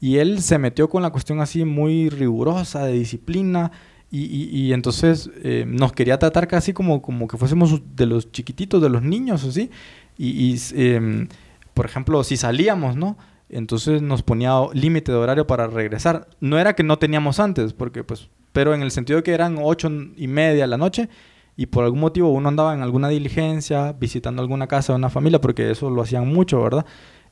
Y 0.00 0.16
él 0.16 0.42
se 0.42 0.58
metió 0.58 0.88
con 0.88 1.02
la 1.02 1.10
cuestión 1.10 1.40
así 1.40 1.64
muy 1.64 2.08
rigurosa 2.08 2.84
de 2.84 2.94
disciplina 2.94 3.70
y, 4.10 4.24
y, 4.24 4.72
entonces 4.72 5.30
eh, 5.44 5.64
nos 5.68 5.92
quería 5.92 6.18
tratar 6.18 6.48
casi 6.48 6.72
como, 6.72 7.00
como 7.00 7.28
que 7.28 7.36
fuésemos 7.36 7.80
de 7.94 8.06
los 8.06 8.32
chiquititos, 8.32 8.82
de 8.82 8.88
los 8.88 9.02
niños, 9.02 9.44
así. 9.44 9.70
Y, 10.18 10.52
y 10.52 10.58
em, 10.74 11.28
por 11.74 11.86
ejemplo, 11.86 12.24
si 12.24 12.36
salíamos, 12.36 12.96
¿no? 12.96 13.16
Entonces 13.48 14.02
nos 14.02 14.24
ponía 14.24 14.52
límite 14.72 15.12
de 15.12 15.18
horario 15.18 15.46
para 15.46 15.68
regresar. 15.68 16.28
No 16.40 16.58
era 16.58 16.74
que 16.74 16.82
no 16.82 16.98
teníamos 16.98 17.38
antes, 17.38 17.72
porque 17.72 18.02
pues 18.02 18.30
pero 18.52 18.74
en 18.74 18.82
el 18.82 18.90
sentido 18.90 19.18
de 19.18 19.22
que 19.22 19.32
eran 19.32 19.58
ocho 19.60 19.88
y 20.16 20.26
media 20.26 20.62
de 20.62 20.68
la 20.68 20.78
noche 20.78 21.08
y 21.56 21.66
por 21.66 21.84
algún 21.84 22.00
motivo 22.00 22.30
uno 22.30 22.48
andaba 22.48 22.74
en 22.74 22.82
alguna 22.82 23.08
diligencia, 23.08 23.92
visitando 23.92 24.40
alguna 24.40 24.66
casa 24.66 24.92
de 24.92 24.96
una 24.96 25.10
familia, 25.10 25.40
porque 25.40 25.70
eso 25.70 25.90
lo 25.90 26.02
hacían 26.02 26.26
mucho, 26.26 26.62
¿verdad? 26.62 26.86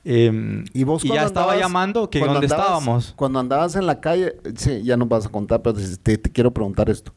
Em, 0.05 0.65
y 0.73 0.85
vos 0.85 1.03
ya 1.03 1.25
estaba 1.25 1.57
llamando 1.57 2.09
que 2.09 2.21
dónde 2.21 2.47
estábamos. 2.47 3.15
Cuando 3.17 3.39
andabas 3.39 3.75
en 3.77 3.87
la 3.87 4.01
calle, 4.01 4.37
sí, 4.55 4.83
ya 4.83 4.97
no 4.97 5.07
vas 5.07 5.27
a 5.27 5.29
contar, 5.29 5.63
pero 5.63 5.77
te, 6.03 6.21
quiero 6.21 6.53
preguntar 6.53 6.89
esto. 6.91 7.13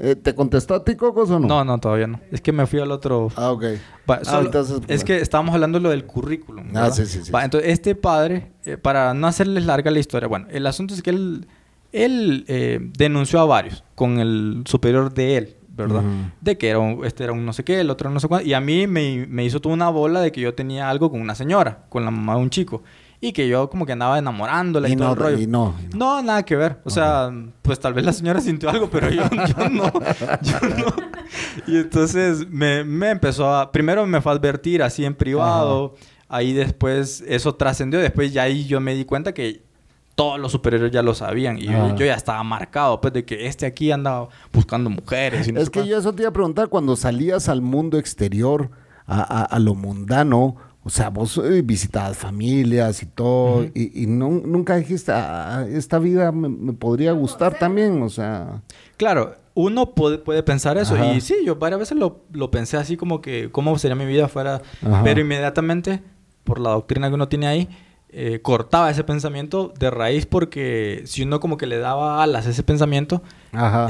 Eh, 0.00 0.14
¿Te 0.14 0.34
contestó 0.34 0.74
a 0.74 0.84
ti, 0.84 0.94
Cocos, 0.94 1.30
o 1.30 1.40
no? 1.40 1.48
No, 1.48 1.64
no, 1.64 1.78
todavía 1.78 2.06
no. 2.06 2.20
Es 2.30 2.40
que 2.40 2.52
me 2.52 2.66
fui 2.66 2.78
al 2.78 2.92
otro... 2.92 3.28
Ah, 3.34 3.50
ok. 3.50 3.64
ah, 4.06 4.40
entonces, 4.44 4.80
es 4.86 5.02
que 5.02 5.18
estábamos 5.18 5.54
hablando 5.54 5.78
de 5.78 5.82
lo 5.82 5.90
del 5.90 6.06
currículum. 6.06 6.68
Ah, 6.76 6.90
sí, 6.90 7.06
sí, 7.06 7.24
sí. 7.24 7.32
entonces, 7.42 7.70
este 7.70 7.94
padre, 7.94 8.52
eh, 8.64 8.76
para 8.76 9.14
no 9.14 9.26
hacerles 9.26 9.64
larga 9.64 9.90
la 9.90 9.98
historia, 9.98 10.28
bueno, 10.28 10.46
el 10.50 10.66
asunto 10.66 10.94
es 10.94 11.02
que 11.02 11.10
él, 11.10 11.48
él 11.92 12.44
eh, 12.48 12.78
denunció 12.80 13.40
a 13.40 13.44
varios 13.44 13.84
con 13.94 14.18
el 14.18 14.62
superior 14.66 15.12
de 15.12 15.36
él, 15.36 15.56
¿verdad? 15.68 16.02
De 16.40 16.58
que 16.58 16.68
era 16.68 16.80
este 17.04 17.24
era 17.24 17.32
un 17.32 17.44
no 17.46 17.52
sé 17.52 17.64
qué, 17.64 17.80
el 17.80 17.90
otro 17.90 18.10
no 18.10 18.20
sé 18.20 18.28
cuánto. 18.28 18.46
Y 18.46 18.54
a 18.54 18.60
mí 18.60 18.86
me, 18.86 19.26
me 19.28 19.44
hizo 19.44 19.60
toda 19.60 19.74
una 19.74 19.88
bola 19.88 20.20
de 20.20 20.32
que 20.32 20.40
yo 20.40 20.54
tenía 20.54 20.88
algo 20.90 21.10
con 21.10 21.20
una 21.20 21.34
señora, 21.34 21.86
con 21.88 22.04
la 22.04 22.10
mamá 22.10 22.34
de 22.36 22.40
un 22.40 22.50
chico 22.50 22.82
y 23.20 23.32
que 23.32 23.48
yo 23.48 23.68
como 23.68 23.84
que 23.84 23.92
andaba 23.92 24.18
enamorándola 24.18 24.88
y, 24.88 24.96
todo 24.96 25.12
el 25.12 25.16
rollo. 25.16 25.48
no, 25.48 25.74
no. 25.94 26.22
nada 26.22 26.44
que 26.44 26.54
ver. 26.54 26.80
O 26.84 26.90
sea, 26.90 27.32
pues 27.62 27.80
tal 27.80 27.94
vez 27.94 28.04
la 28.04 28.12
señora 28.12 28.40
sintió 28.40 28.70
algo, 28.70 28.88
pero 28.88 29.10
yo, 29.10 29.24
no. 29.70 29.92
Yo 30.40 30.60
no. 30.60 30.94
Y 31.66 31.78
entonces 31.78 32.48
me, 32.48 32.84
me, 32.84 33.10
empezó 33.10 33.52
a... 33.52 33.72
Primero 33.72 34.06
me 34.06 34.20
fue 34.20 34.32
a 34.32 34.36
advertir 34.36 34.82
así 34.82 35.04
en 35.04 35.14
privado. 35.14 35.94
Ahí 36.28 36.52
después 36.52 37.24
eso 37.26 37.54
trascendió. 37.56 37.98
Después 37.98 38.32
ya 38.32 38.44
ahí 38.44 38.66
yo 38.66 38.80
me 38.80 38.94
di 38.94 39.04
cuenta 39.04 39.34
que 39.34 39.62
todos 40.18 40.40
los 40.40 40.50
superiores 40.50 40.90
ya 40.90 41.00
lo 41.00 41.14
sabían. 41.14 41.58
Y 41.58 41.66
yo, 41.66 41.94
ya 41.96 42.14
estaba 42.14 42.42
marcado, 42.42 43.00
pues, 43.00 43.12
de 43.12 43.24
que 43.24 43.46
este 43.46 43.66
aquí 43.66 43.92
andaba 43.92 44.28
buscando 44.52 44.90
mujeres. 44.90 45.46
es 45.46 45.70
que 45.70 45.86
yo 45.86 45.96
eso 45.96 46.12
te 46.12 46.22
iba 46.22 46.30
a 46.30 46.32
preguntar, 46.32 46.68
cuando 46.68 46.96
salías 46.96 47.48
al 47.48 47.62
mundo 47.62 47.98
exterior, 47.98 48.70
a, 49.06 49.44
a 49.44 49.58
lo 49.58 49.74
mundano 49.74 50.56
o 50.84 50.90
sea, 50.90 51.10
vos 51.10 51.36
eh, 51.44 51.60
visitabas 51.62 52.16
familias 52.16 53.02
y 53.02 53.06
todo, 53.06 53.64
y, 53.74 54.06
nunca 54.06 54.76
dijiste, 54.76 55.12
ah, 55.12 55.66
esta 55.68 55.98
vida 55.98 56.32
me, 56.32 56.72
podría 56.72 57.12
gustar 57.12 57.58
también, 57.58 58.00
o 58.02 58.08
sea... 58.08 58.62
Claro, 58.96 59.34
uno 59.52 59.90
puede, 59.94 60.16
puede 60.16 60.42
pensar 60.42 60.78
eso, 60.78 60.96
y 61.12 61.20
sí, 61.20 61.34
yo 61.44 61.56
varias 61.56 61.80
veces 61.80 61.98
lo, 61.98 62.22
lo, 62.32 62.50
pensé 62.50 62.78
así 62.78 62.96
como 62.96 63.20
que, 63.20 63.50
¿cómo 63.50 63.78
sería 63.78 63.96
mi 63.96 64.06
vida 64.06 64.28
fuera? 64.28 64.62
Pero 65.04 65.20
inmediatamente, 65.20 66.00
por 66.42 66.58
la 66.58 66.70
doctrina 66.70 67.08
que 67.08 67.14
uno 67.16 67.28
tiene 67.28 67.48
ahí, 67.48 67.68
eh, 68.10 68.40
cortaba 68.40 68.90
ese 68.90 69.04
pensamiento 69.04 69.72
de 69.78 69.90
raíz 69.90 70.24
porque 70.24 71.02
si 71.04 71.22
uno 71.22 71.40
como 71.40 71.58
que 71.58 71.66
le 71.66 71.78
daba 71.78 72.22
alas 72.22 72.46
a 72.46 72.50
ese 72.50 72.62
pensamiento, 72.62 73.22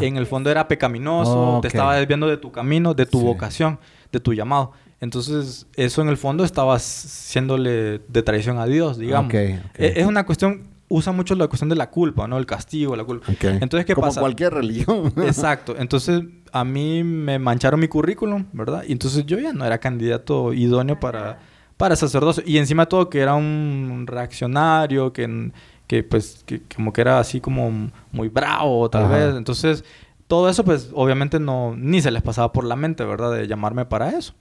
en 0.00 0.16
el 0.16 0.26
fondo 0.26 0.50
era 0.50 0.66
pecaminoso, 0.66 1.60
te 1.62 1.68
estaba 1.68 1.94
desviando 1.96 2.26
de 2.26 2.36
tu 2.36 2.50
camino, 2.50 2.94
de 2.94 3.06
tu 3.06 3.20
vocación, 3.20 3.78
de 4.10 4.20
tu 4.20 4.34
llamado. 4.34 4.72
Entonces, 5.00 5.66
eso 5.76 6.02
en 6.02 6.08
el 6.08 6.16
fondo 6.16 6.44
estaba 6.44 6.78
siéndole 6.80 8.00
de 8.00 8.22
traición 8.24 8.58
a 8.58 8.66
Dios, 8.66 8.98
digamos. 8.98 9.32
E, 9.32 9.60
es 9.76 10.04
una 10.04 10.26
cuestión, 10.26 10.64
usa 10.88 11.12
mucho 11.12 11.36
la 11.36 11.46
cuestión 11.46 11.68
de 11.68 11.76
la 11.76 11.88
culpa, 11.90 12.26
¿no? 12.26 12.36
El 12.36 12.46
castigo, 12.46 12.96
la 12.96 13.04
culpa. 13.04 13.32
Entonces, 13.40 13.86
¿qué 13.86 13.94
Como 13.94 14.12
cualquier 14.12 14.54
religión. 14.54 15.12
Exacto. 15.24 15.76
Entonces, 15.78 16.22
a 16.50 16.64
mí 16.64 17.04
me 17.04 17.38
mancharon 17.38 17.78
mi 17.78 17.86
currículum, 17.86 18.46
¿verdad? 18.52 18.82
Y 18.88 18.92
entonces 18.92 19.24
yo 19.26 19.38
ya 19.38 19.52
no 19.52 19.64
era 19.64 19.78
candidato 19.78 20.52
idóneo 20.52 20.98
para, 20.98 21.38
para 21.78 21.96
sacerdocio. 21.96 22.42
Y 22.44 22.58
encima 22.58 22.82
de 22.82 22.88
todo 22.88 23.08
que 23.08 23.20
era 23.20 23.34
un 23.34 24.04
reaccionario, 24.06 25.14
que, 25.14 25.50
que 25.86 26.02
pues, 26.02 26.42
que, 26.44 26.60
como 26.74 26.92
que 26.92 27.00
era 27.00 27.18
así 27.18 27.40
como 27.40 27.90
muy 28.12 28.28
bravo, 28.28 28.90
tal 28.90 29.08
vez. 29.08 29.34
Entonces, 29.34 29.84
todo 30.26 30.50
eso, 30.50 30.64
pues, 30.64 30.90
obviamente 30.92 31.40
no, 31.40 31.74
ni 31.74 32.02
se 32.02 32.10
les 32.10 32.22
pasaba 32.22 32.52
por 32.52 32.64
la 32.64 32.76
mente, 32.76 33.04
¿verdad? 33.04 33.32
De 33.32 33.46
llamarme 33.46 33.86
para 33.86 34.10
eso. 34.10 34.34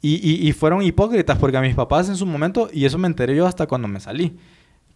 Y, 0.00 0.48
y, 0.48 0.52
fueron 0.52 0.82
hipócritas 0.82 1.38
porque 1.38 1.56
a 1.56 1.60
mis 1.60 1.74
papás 1.74 2.08
en 2.08 2.16
su 2.16 2.24
momento, 2.24 2.70
y 2.72 2.84
eso 2.84 2.98
me 2.98 3.08
enteré 3.08 3.34
yo 3.34 3.46
hasta 3.46 3.66
cuando 3.66 3.88
me 3.88 3.98
salí, 3.98 4.38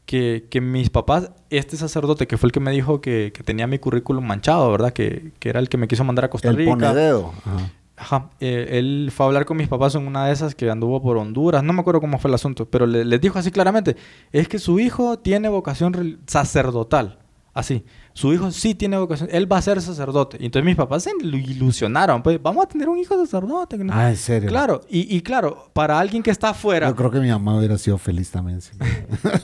que, 0.06 0.46
que 0.48 0.60
mis 0.60 0.90
papás, 0.90 1.32
este 1.50 1.76
sacerdote 1.76 2.28
que 2.28 2.36
fue 2.36 2.46
el 2.46 2.52
que 2.52 2.60
me 2.60 2.70
dijo 2.70 3.00
que, 3.00 3.32
que 3.34 3.42
tenía 3.42 3.66
mi 3.66 3.80
currículum 3.80 4.24
manchado, 4.24 4.70
¿verdad? 4.70 4.92
Que, 4.92 5.32
que, 5.40 5.48
era 5.48 5.58
el 5.58 5.68
que 5.68 5.76
me 5.76 5.88
quiso 5.88 6.04
mandar 6.04 6.26
a 6.26 6.30
Costa 6.30 6.52
Rica. 6.52 6.70
El 6.70 6.78
ponedeo. 6.78 7.34
Ajá. 7.44 7.70
Ajá. 8.02 8.30
Eh, 8.40 8.80
él 8.80 9.12
fue 9.14 9.24
a 9.24 9.28
hablar 9.28 9.44
con 9.44 9.56
mis 9.56 9.68
papás 9.68 9.94
en 9.94 10.04
una 10.04 10.26
de 10.26 10.32
esas 10.32 10.56
que 10.56 10.68
anduvo 10.68 11.00
por 11.00 11.16
Honduras. 11.16 11.62
No 11.62 11.72
me 11.72 11.82
acuerdo 11.82 12.00
cómo 12.00 12.18
fue 12.18 12.30
el 12.30 12.34
asunto, 12.34 12.66
pero 12.68 12.84
le, 12.84 13.04
les 13.04 13.20
dijo 13.20 13.38
así 13.38 13.52
claramente, 13.52 13.96
es 14.32 14.48
que 14.48 14.58
su 14.58 14.80
hijo 14.80 15.20
tiene 15.20 15.48
vocación 15.48 16.18
sacerdotal. 16.26 17.20
Así. 17.54 17.84
Su 18.12 18.32
hijo 18.32 18.50
sí 18.50 18.74
tiene 18.74 18.96
vocación. 18.98 19.28
Él 19.30 19.50
va 19.50 19.58
a 19.58 19.62
ser 19.62 19.80
sacerdote. 19.80 20.36
Y 20.40 20.46
entonces 20.46 20.64
mis 20.64 20.74
papás 20.74 21.04
se 21.04 21.12
ilusionaron. 21.22 22.24
Pues 22.24 22.42
vamos 22.42 22.64
a 22.64 22.68
tener 22.68 22.88
un 22.88 22.98
hijo 22.98 23.14
sacerdote. 23.14 23.78
Ah, 23.90 24.10
en 24.10 24.16
serio. 24.16 24.48
Claro. 24.48 24.80
Y, 24.88 25.14
y, 25.14 25.20
claro, 25.20 25.68
para 25.72 26.00
alguien 26.00 26.24
que 26.24 26.30
está 26.30 26.48
afuera. 26.48 26.88
Yo 26.88 26.96
creo 26.96 27.10
que 27.10 27.20
mi 27.20 27.28
mamá 27.28 27.56
hubiera 27.56 27.78
sido 27.78 27.98
feliz 27.98 28.30
también. 28.30 28.58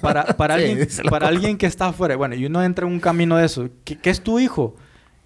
para 0.01 0.25
para, 0.37 0.55
alguien, 0.57 0.89
para 1.09 1.29
alguien 1.29 1.57
que 1.57 1.67
está 1.67 1.89
afuera. 1.89 2.17
Bueno, 2.17 2.35
y 2.35 2.47
uno 2.47 2.63
entra 2.63 2.87
en 2.87 2.93
un 2.93 2.99
camino 2.99 3.37
de 3.37 3.45
eso. 3.45 3.69
¿Qué, 3.85 3.97
qué 3.99 4.11
es 4.11 4.21
tu 4.21 4.41
hijo? 4.41 4.75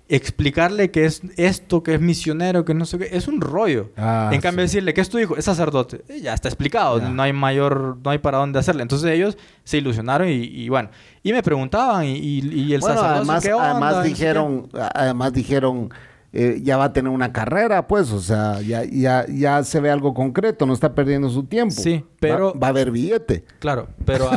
Explicarle 0.09 0.91
que 0.91 1.05
es 1.05 1.23
esto, 1.37 1.83
que 1.83 1.95
es 1.95 2.01
misionero, 2.01 2.65
que 2.65 2.75
no 2.75 2.85
sé 2.85 2.99
qué, 2.99 3.09
es 3.13 3.29
un 3.29 3.41
rollo. 3.41 3.91
Ah, 3.97 4.31
en 4.33 4.41
cambio, 4.41 4.63
decirle 4.63 4.93
que 4.95 5.01
es 5.01 5.09
tu 5.09 5.19
hijo, 5.19 5.37
es 5.37 5.45
sacerdote, 5.45 6.03
eh, 6.09 6.21
ya 6.21 6.35
está 6.35 6.49
explicado, 6.49 7.01
no 7.01 7.23
hay 7.23 7.33
mayor, 7.33 7.99
no 8.03 8.11
hay 8.11 8.19
para 8.19 8.39
dónde 8.39 8.59
hacerle. 8.59 8.83
Entonces 8.83 9.11
ellos 9.11 9.39
se 9.65 9.79
ilusionaron 9.79 10.29
y, 10.29 10.69
bueno, 10.69 10.91
y 11.23 11.33
me 11.33 11.43
preguntaban, 11.43 12.05
y, 12.05 12.17
y, 12.17 12.75
el 12.75 12.83
sacerdote, 12.83 13.09
además, 13.09 13.43
¿qué 13.43 13.53
onda? 13.53 13.71
Además 13.71 14.05
dijeron, 14.05 14.69
además 14.95 15.33
dijeron, 15.33 15.91
eh, 16.35 16.61
ya 16.63 16.79
va 16.79 16.85
a 16.85 16.93
tener 16.95 17.13
una 17.13 17.31
carrera, 17.31 17.87
pues, 17.87 18.11
o 18.11 18.21
sea, 18.21 18.63
ya, 18.63 18.85
ya, 18.85 19.27
ya 19.29 19.63
se 19.65 19.81
ve 19.81 19.91
algo 19.91 20.15
concreto, 20.15 20.65
no 20.65 20.73
está 20.73 20.95
perdiendo 20.95 21.29
su 21.29 21.45
tiempo. 21.45 21.75
Sí, 21.75 22.07
pero... 22.21 22.59
Va, 22.59 22.69
a 22.69 22.71
haber 22.71 22.91
billete. 22.91 23.45
Claro, 23.59 23.89
pero, 24.07 24.31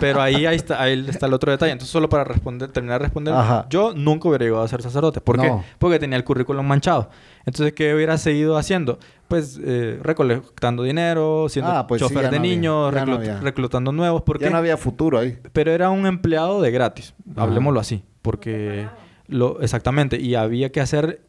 pero 0.00 0.22
ahí, 0.22 0.46
ahí, 0.46 0.54
está, 0.54 0.80
ahí 0.80 1.04
está 1.08 1.26
el 1.26 1.32
otro 1.32 1.50
detalle. 1.50 1.72
Entonces, 1.72 1.90
solo 1.90 2.08
para 2.08 2.22
responder, 2.22 2.70
terminar 2.70 3.00
de 3.00 3.06
responder, 3.06 3.34
yo 3.70 3.92
nunca 3.92 4.28
hubiera 4.28 4.44
llegado 4.44 4.62
a 4.62 4.68
ser 4.68 4.82
sacerdote. 4.82 5.20
¿Por 5.20 5.40
qué? 5.40 5.52
Porque 5.80 5.98
tenía 5.98 6.16
el 6.16 6.22
currículum 6.22 6.64
manchado. 6.64 7.10
Entonces, 7.44 7.72
¿qué 7.72 7.92
hubiera 7.92 8.18
seguido 8.18 8.56
haciendo? 8.56 9.00
Pues 9.26 9.58
eh, 9.64 9.98
recolectando 10.00 10.84
dinero, 10.84 11.48
siendo 11.48 11.72
ah, 11.72 11.88
pues 11.88 12.00
chofer 12.00 12.30
de 12.30 12.38
niños, 12.38 12.94
reclutando 13.42 13.90
nuevos. 13.90 14.22
Porque... 14.22 14.44
Ya 14.44 14.50
no 14.50 14.58
había 14.58 14.76
futuro 14.76 15.18
ahí. 15.18 15.38
Pero 15.52 15.72
era 15.72 15.90
un 15.90 16.06
empleado 16.06 16.62
de 16.62 16.70
gratis, 16.70 17.14
hablemoslo 17.34 17.80
así. 17.80 18.04
Porque... 18.22 18.86
Lo, 19.28 19.62
exactamente, 19.62 20.20
y 20.20 20.34
había 20.34 20.70
que 20.72 20.80
hacer 20.80 21.22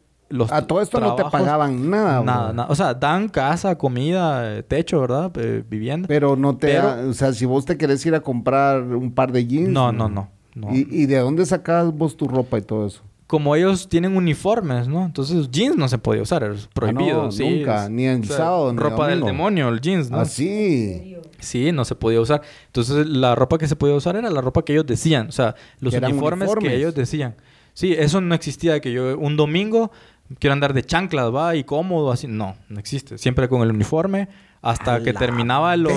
a 0.50 0.62
todo 0.62 0.80
esto 0.80 1.00
no 1.00 1.14
te 1.14 1.24
pagaban 1.24 1.90
nada. 1.90 2.22
Nada, 2.22 2.52
nada. 2.52 2.68
O 2.68 2.74
sea, 2.74 2.94
dan 2.94 3.28
casa, 3.28 3.76
comida, 3.76 4.62
techo, 4.62 5.00
¿verdad? 5.00 5.30
Eh, 5.36 5.62
vivienda. 5.68 6.08
Pero 6.08 6.36
no 6.36 6.56
te... 6.56 6.78
o 6.78 7.12
sea, 7.12 7.32
si 7.32 7.44
vos 7.44 7.64
te 7.64 7.76
querés 7.76 8.04
ir 8.06 8.14
a 8.14 8.20
comprar 8.20 8.82
un 8.82 9.12
par 9.12 9.32
de 9.32 9.46
jeans... 9.46 9.68
No, 9.68 9.92
no, 9.92 10.08
no. 10.08 10.28
¿Y, 10.72 11.06
de 11.06 11.18
dónde 11.18 11.44
sacas 11.46 11.92
vos 11.92 12.16
tu 12.16 12.28
ropa 12.28 12.58
y 12.58 12.62
todo 12.62 12.86
eso? 12.86 13.02
Como 13.26 13.56
ellos 13.56 13.88
tienen 13.88 14.16
uniformes, 14.16 14.86
¿no? 14.86 15.04
Entonces 15.04 15.50
jeans 15.50 15.76
no 15.76 15.88
se 15.88 15.98
podía 15.98 16.22
usar, 16.22 16.44
es 16.44 16.68
prohibido. 16.68 17.22
Ah, 17.22 17.30
no, 17.36 17.50
nunca, 17.50 17.88
ni 17.88 18.06
en 18.06 18.22
sábado, 18.22 18.72
ni 18.72 18.78
Ropa 18.78 19.08
del 19.08 19.22
demonio, 19.22 19.68
el 19.68 19.80
jeans, 19.80 20.10
¿no? 20.10 20.20
Ah, 20.20 20.24
sí. 20.24 21.16
Sí, 21.40 21.72
no 21.72 21.84
se 21.84 21.94
podía 21.94 22.20
usar. 22.20 22.42
Entonces 22.66 23.06
la 23.06 23.34
ropa 23.34 23.58
que 23.58 23.66
se 23.66 23.76
podía 23.76 23.94
usar 23.94 24.16
era 24.16 24.30
la 24.30 24.40
ropa 24.40 24.64
que 24.64 24.72
ellos 24.72 24.86
decían, 24.86 25.28
o 25.28 25.32
sea, 25.32 25.56
los 25.80 25.94
uniformes, 25.94 26.48
uniformes, 26.48 26.70
que 26.70 26.76
ellos 26.76 26.94
decían. 26.94 27.34
Sí, 27.72 27.92
eso 27.92 28.20
no 28.20 28.34
existía 28.34 28.80
que 28.80 28.92
yo 28.92 29.18
un 29.18 29.36
domingo 29.36 29.90
quiero 30.38 30.52
andar 30.52 30.74
de 30.74 30.82
chanclas, 30.82 31.34
va, 31.34 31.56
y 31.56 31.64
cómodo, 31.64 32.12
así. 32.12 32.26
No, 32.26 32.56
no 32.68 32.78
existe. 32.78 33.18
Siempre 33.18 33.48
con 33.48 33.62
el 33.62 33.70
uniforme. 33.70 34.28
Hasta 34.62 35.02
que 35.02 35.12
terminaba 35.12 35.76
lo, 35.76 35.90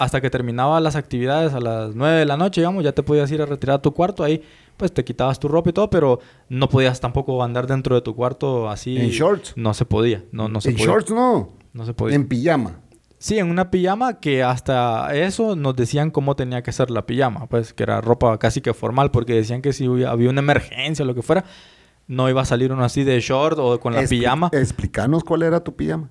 hasta 0.00 0.20
que 0.20 0.28
terminaba 0.28 0.80
las 0.80 0.96
actividades 0.96 1.52
a 1.54 1.60
las 1.60 1.94
9 1.94 2.18
de 2.18 2.24
la 2.24 2.36
noche, 2.36 2.60
digamos, 2.60 2.82
ya 2.82 2.90
te 2.90 3.04
podías 3.04 3.30
ir 3.30 3.40
a 3.42 3.46
retirar 3.46 3.76
a 3.76 3.82
tu 3.82 3.94
cuarto, 3.94 4.24
ahí 4.24 4.42
pues 4.76 4.92
te 4.92 5.04
quitabas 5.04 5.38
tu 5.38 5.46
ropa 5.46 5.70
y 5.70 5.72
todo, 5.72 5.88
pero 5.88 6.18
no 6.48 6.68
podías 6.68 7.00
tampoco 7.00 7.40
andar 7.44 7.68
dentro 7.68 7.94
de 7.94 8.00
tu 8.00 8.16
cuarto 8.16 8.68
así. 8.68 8.96
¿En 8.96 9.10
shorts? 9.10 9.52
No 9.54 9.72
se 9.72 9.84
podía, 9.84 10.24
no, 10.32 10.48
no 10.48 10.60
se 10.60 10.70
¿En 10.70 10.76
shorts 10.76 11.12
no? 11.12 11.50
No 11.72 11.86
se 11.86 11.94
podía. 11.94 12.16
¿En 12.16 12.26
pijama? 12.26 12.80
Sí, 13.18 13.38
en 13.38 13.50
una 13.50 13.70
pijama 13.70 14.18
que 14.18 14.42
hasta 14.42 15.14
eso 15.14 15.54
nos 15.54 15.76
decían 15.76 16.10
cómo 16.10 16.34
tenía 16.34 16.64
que 16.64 16.72
ser 16.72 16.90
la 16.90 17.06
pijama, 17.06 17.46
pues 17.46 17.72
que 17.72 17.84
era 17.84 18.00
ropa 18.00 18.36
casi 18.38 18.60
que 18.60 18.74
formal, 18.74 19.12
porque 19.12 19.34
decían 19.34 19.62
que 19.62 19.72
si 19.72 19.86
había 20.04 20.30
una 20.30 20.40
emergencia 20.40 21.04
o 21.04 21.06
lo 21.06 21.14
que 21.14 21.22
fuera, 21.22 21.44
no 22.08 22.28
iba 22.28 22.42
a 22.42 22.44
salir 22.44 22.72
uno 22.72 22.84
así 22.84 23.04
de 23.04 23.20
short 23.20 23.58
o 23.58 23.78
con 23.78 23.94
la 23.94 24.02
pijama. 24.02 24.50
Explícanos 24.52 25.22
cuál 25.22 25.42
era 25.42 25.60
tu 25.62 25.76
pijama. 25.76 26.10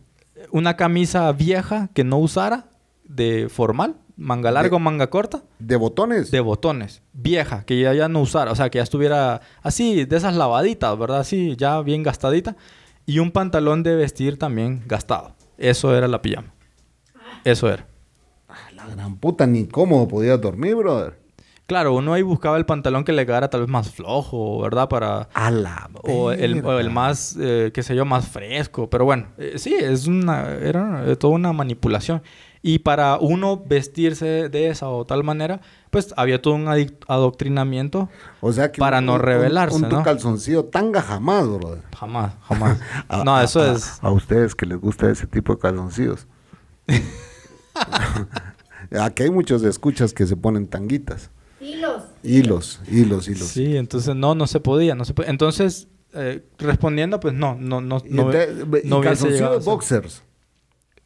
Una 0.51 0.77
camisa 0.77 1.29
vieja 1.33 1.89
que 1.93 2.03
no 2.03 2.19
usara, 2.19 2.69
de 3.03 3.49
formal, 3.49 3.95
manga 4.15 4.51
larga 4.51 4.75
o 4.75 4.79
manga 4.79 5.09
corta. 5.09 5.43
¿De 5.59 5.75
botones? 5.75 6.31
De 6.31 6.39
botones. 6.39 7.01
Vieja, 7.13 7.63
que 7.65 7.79
ya, 7.79 7.93
ya 7.93 8.07
no 8.07 8.21
usara, 8.21 8.51
o 8.51 8.55
sea, 8.55 8.69
que 8.69 8.77
ya 8.77 8.83
estuviera 8.83 9.41
así, 9.61 10.05
de 10.05 10.15
esas 10.15 10.35
lavaditas, 10.35 10.97
¿verdad? 10.97 11.19
Así, 11.19 11.55
ya 11.57 11.81
bien 11.81 12.03
gastadita. 12.03 12.55
Y 13.05 13.19
un 13.19 13.31
pantalón 13.31 13.83
de 13.83 13.95
vestir 13.95 14.37
también 14.37 14.83
gastado. 14.85 15.35
Eso 15.57 15.95
era 15.95 16.07
la 16.07 16.21
pijama. 16.21 16.53
Eso 17.43 17.69
era. 17.69 17.87
la 18.75 18.87
gran 18.87 19.17
puta, 19.17 19.47
ni 19.47 19.65
cómodo 19.65 20.07
podía 20.07 20.37
dormir, 20.37 20.75
brother. 20.75 21.26
Claro, 21.67 21.93
uno 21.93 22.13
ahí 22.13 22.21
buscaba 22.21 22.57
el 22.57 22.65
pantalón 22.65 23.03
que 23.03 23.11
le 23.11 23.25
quedara 23.25 23.49
tal 23.49 23.61
vez 23.61 23.69
más 23.69 23.91
flojo, 23.91 24.61
¿verdad? 24.61 24.87
Para... 24.87 25.29
A 25.33 25.51
la 25.51 25.89
o 26.03 26.31
el, 26.31 26.65
o 26.65 26.79
el, 26.79 26.89
más, 26.89 27.37
eh, 27.39 27.71
qué 27.73 27.83
sé 27.83 27.93
yo, 27.93 28.05
más 28.05 28.27
fresco. 28.27 28.89
Pero 28.89 29.03
bueno, 29.03 29.27
eh, 29.37 29.55
sí, 29.57 29.75
es 29.75 30.07
una... 30.07 30.49
Era 30.53 31.15
toda 31.17 31.33
una 31.33 31.51
manipulación. 31.51 32.23
Y 32.61 32.79
para 32.79 33.17
uno 33.17 33.61
vestirse 33.65 34.49
de 34.49 34.69
esa 34.69 34.87
o 34.87 35.05
tal 35.05 35.23
manera, 35.25 35.59
pues 35.89 36.13
había 36.17 36.41
todo 36.41 36.55
un 36.55 36.67
adoctrinamiento 37.07 38.09
o 38.41 38.51
sea 38.51 38.71
para 38.71 38.99
no 39.01 39.17
revelarse. 39.17 39.75
Un, 39.75 39.93
un, 39.93 40.03
calzoncillo 40.03 40.65
tanga 40.65 41.01
jamás, 41.01 41.47
bro. 41.47 41.77
Jamás, 41.97 42.33
jamás. 42.43 42.79
no, 43.25 43.39
eso 43.41 43.63
es. 43.69 43.99
A 44.01 44.11
ustedes 44.11 44.55
que 44.55 44.65
les 44.65 44.79
gusta 44.79 45.09
ese 45.09 45.27
tipo 45.27 45.53
de 45.53 45.59
calzoncillos. 45.59 46.27
Aquí 49.01 49.23
hay 49.23 49.31
muchos 49.31 49.63
escuchas 49.63 50.13
que 50.13 50.25
se 50.25 50.35
ponen 50.35 50.67
tanguitas. 50.67 51.29
Hilos. 51.59 52.03
Hilos, 52.23 52.81
hilos, 52.91 53.27
hilos. 53.27 53.47
Sí, 53.47 53.77
entonces 53.77 54.15
no, 54.15 54.35
no 54.35 54.47
se 54.47 54.59
podía, 54.59 54.95
no 54.95 55.05
se 55.05 55.13
podía. 55.13 55.31
Entonces, 55.31 55.87
eh, 56.13 56.43
respondiendo, 56.57 57.19
pues 57.19 57.33
no, 57.33 57.55
no, 57.59 57.81
no. 57.81 58.01
¿Y, 58.05 58.09
no, 58.09 58.31
no 58.83 59.01
calzoncillos 59.01 59.65
boxers? 59.65 60.23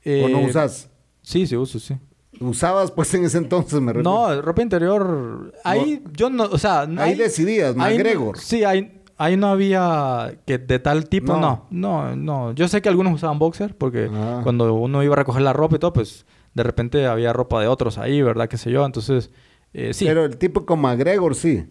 ¿O 0.06 0.30
no 0.30 0.40
eh, 0.40 0.48
usas? 0.50 0.90
Sí, 1.22 1.48
sí 1.48 1.56
uso, 1.56 1.80
sí. 1.80 1.96
¿Usabas 2.40 2.92
pues 2.92 3.14
en 3.14 3.26
ese 3.26 3.38
entonces, 3.38 3.80
me 3.80 3.94
refiero? 3.94 4.10
No, 4.10 4.42
ropa 4.42 4.62
interior. 4.62 5.54
Ahí 5.64 6.04
yo 6.14 6.30
no, 6.30 6.46
o 6.46 6.58
sea. 6.58 6.82
Ahí, 6.98 7.16
decidías, 7.16 7.76
McGregor. 7.76 8.38
sí, 8.40 8.64
ahí, 8.64 9.02
ahí 9.18 9.38
no 9.38 9.48
había 9.48 10.40
que 10.46 10.58
de 10.58 10.80
tal 10.80 11.08
tipo, 11.08 11.38
no. 11.38 11.68
no. 11.70 12.16
No, 12.16 12.54
Yo 12.54 12.68
sé 12.68 12.82
que 12.82 12.90
algunos 12.90 13.14
usaban 13.14 13.38
boxer 13.38 13.78
porque 13.78 14.10
ah. 14.12 14.40
cuando 14.44 14.74
uno 14.74 15.04
iba 15.04 15.14
a 15.14 15.18
recoger 15.18 15.44
la 15.44 15.54
ropa 15.54 15.76
y 15.76 15.80
todo, 15.80 15.94
pues 15.94 16.26
de 16.54 16.64
repente 16.64 17.06
había 17.06 17.32
ropa 17.32 17.62
de 17.62 17.68
otros 17.68 18.00
ahí, 18.00 18.22
¿verdad? 18.22 18.50
Qué 18.50 18.58
sé 18.58 18.72
yo. 18.72 18.86
Entonces, 18.86 19.30
eh, 19.74 19.94
sí. 19.94 20.06
Pero 20.06 20.26
el 20.26 20.38
tipo 20.38 20.66
como 20.66 20.88
McGregor, 20.88 21.36
sí. 21.36 21.66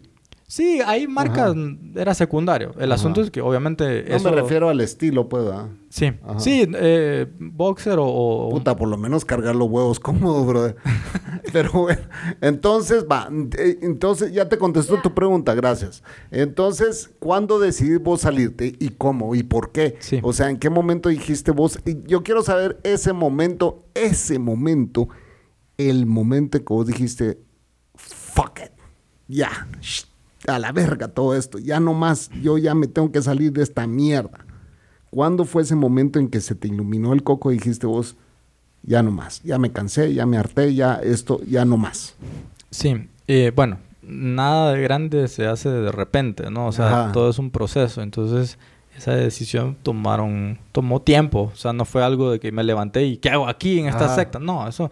Sí, 0.51 0.81
ahí 0.85 1.07
marcas 1.07 1.55
era 1.95 2.13
secundario. 2.13 2.73
El 2.77 2.91
asunto 2.91 3.21
es 3.21 3.31
que 3.31 3.39
obviamente 3.39 4.03
no 4.09 4.19
me 4.19 4.31
refiero 4.31 4.67
al 4.67 4.81
estilo, 4.81 5.29
pues, 5.29 5.45
Sí, 5.87 6.11
sí, 6.39 6.69
eh, 6.75 7.25
boxer 7.39 7.95
o, 8.01 8.49
Puta, 8.51 8.75
por 8.75 8.89
lo 8.89 8.97
menos 8.97 9.23
cargar 9.23 9.55
los 9.55 9.69
huevos 9.69 10.01
cómodos, 10.01 10.45
brother. 10.45 10.75
Pero 11.53 11.71
bueno, 11.71 12.01
entonces, 12.41 13.05
va, 13.09 13.29
eh, 13.57 13.79
entonces 13.81 14.33
ya 14.33 14.49
te 14.49 14.57
contestó 14.57 15.01
tu 15.01 15.13
pregunta, 15.13 15.55
gracias. 15.55 16.03
Entonces, 16.31 17.09
¿cuándo 17.19 17.57
decidís 17.57 18.03
vos 18.03 18.19
salirte 18.19 18.75
y 18.77 18.89
cómo 18.89 19.33
y 19.35 19.43
por 19.43 19.71
qué? 19.71 19.95
Sí. 19.99 20.19
O 20.21 20.33
sea, 20.33 20.49
¿en 20.49 20.57
qué 20.57 20.69
momento 20.69 21.07
dijiste 21.07 21.51
vos? 21.51 21.79
Yo 22.05 22.23
quiero 22.23 22.43
saber 22.43 22.77
ese 22.83 23.13
momento, 23.13 23.85
ese 23.93 24.37
momento, 24.37 25.07
el 25.77 26.07
momento 26.07 26.59
que 26.59 26.73
vos 26.73 26.87
dijiste, 26.87 27.39
fuck 28.33 28.59
it, 28.63 28.71
ya, 29.27 29.67
a 30.47 30.59
la 30.59 30.71
verga 30.71 31.07
todo 31.09 31.35
esto, 31.35 31.57
ya 31.57 31.79
no 31.79 31.93
más, 31.93 32.29
yo 32.41 32.57
ya 32.57 32.73
me 32.73 32.87
tengo 32.87 33.11
que 33.11 33.21
salir 33.21 33.51
de 33.51 33.63
esta 33.63 33.87
mierda. 33.87 34.45
¿Cuándo 35.09 35.43
fue 35.43 35.63
ese 35.63 35.75
momento 35.75 36.19
en 36.19 36.29
que 36.29 36.39
se 36.39 36.55
te 36.55 36.69
iluminó 36.69 37.11
el 37.13 37.23
coco 37.23 37.51
y 37.51 37.55
dijiste 37.55 37.85
vos, 37.85 38.15
ya 38.83 39.03
no 39.03 39.11
más, 39.11 39.41
ya 39.43 39.57
me 39.57 39.71
cansé, 39.71 40.13
ya 40.13 40.25
me 40.25 40.37
harté, 40.37 40.73
ya 40.73 40.95
esto, 40.95 41.41
ya 41.45 41.65
no 41.65 41.77
más? 41.77 42.15
Sí, 42.69 43.09
eh, 43.27 43.51
bueno, 43.53 43.77
nada 44.01 44.73
de 44.73 44.81
grande 44.81 45.27
se 45.27 45.47
hace 45.47 45.69
de 45.69 45.91
repente, 45.91 46.49
¿no? 46.49 46.67
O 46.67 46.71
sea, 46.71 47.11
todo 47.11 47.29
es 47.29 47.39
un 47.39 47.51
proceso, 47.51 48.01
entonces 48.01 48.57
esa 48.97 49.13
decisión 49.13 49.75
tomaron, 49.83 50.59
tomó 50.71 51.01
tiempo, 51.01 51.51
o 51.53 51.55
sea, 51.55 51.73
no 51.73 51.85
fue 51.85 52.03
algo 52.03 52.31
de 52.31 52.39
que 52.39 52.51
me 52.51 52.63
levanté 52.63 53.03
y 53.05 53.17
¿qué 53.17 53.29
hago 53.29 53.47
aquí 53.47 53.79
en 53.79 53.87
esta 53.87 54.13
secta? 54.15 54.39
No, 54.39 54.67
eso, 54.67 54.91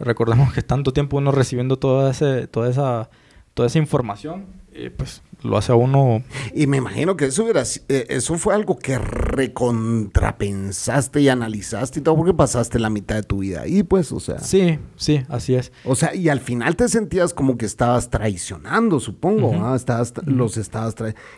recordemos 0.00 0.52
que 0.52 0.62
tanto 0.62 0.92
tiempo 0.92 1.18
uno 1.18 1.32
recibiendo 1.32 1.78
toda, 1.78 2.10
ese, 2.10 2.46
toda, 2.46 2.70
esa, 2.70 3.10
toda 3.54 3.66
esa 3.66 3.78
información 3.78 4.46
eh, 4.72 4.90
pues 4.90 5.22
lo 5.42 5.56
hace 5.56 5.72
a 5.72 5.74
uno. 5.74 6.22
Y 6.54 6.66
me 6.66 6.76
imagino 6.76 7.16
que 7.16 7.24
eso 7.26 7.44
hubiera, 7.44 7.62
eh, 7.88 8.06
eso 8.08 8.36
fue 8.36 8.54
algo 8.54 8.78
que 8.78 8.98
recontrapensaste 8.98 11.20
y 11.20 11.28
analizaste 11.28 12.00
y 12.00 12.02
todo 12.02 12.16
porque 12.16 12.34
pasaste 12.34 12.78
la 12.78 12.90
mitad 12.90 13.16
de 13.16 13.22
tu 13.22 13.38
vida 13.38 13.62
ahí, 13.62 13.82
pues, 13.82 14.12
o 14.12 14.20
sea. 14.20 14.38
Sí, 14.40 14.78
sí, 14.96 15.22
así 15.28 15.54
es. 15.54 15.72
O 15.84 15.94
sea, 15.94 16.14
y 16.14 16.28
al 16.28 16.40
final 16.40 16.76
te 16.76 16.88
sentías 16.88 17.34
como 17.34 17.56
que 17.56 17.66
estabas 17.66 18.10
traicionando, 18.10 19.00
supongo, 19.00 19.74
estabas, 19.74 20.12
los 20.26 20.56
estabas 20.56 20.94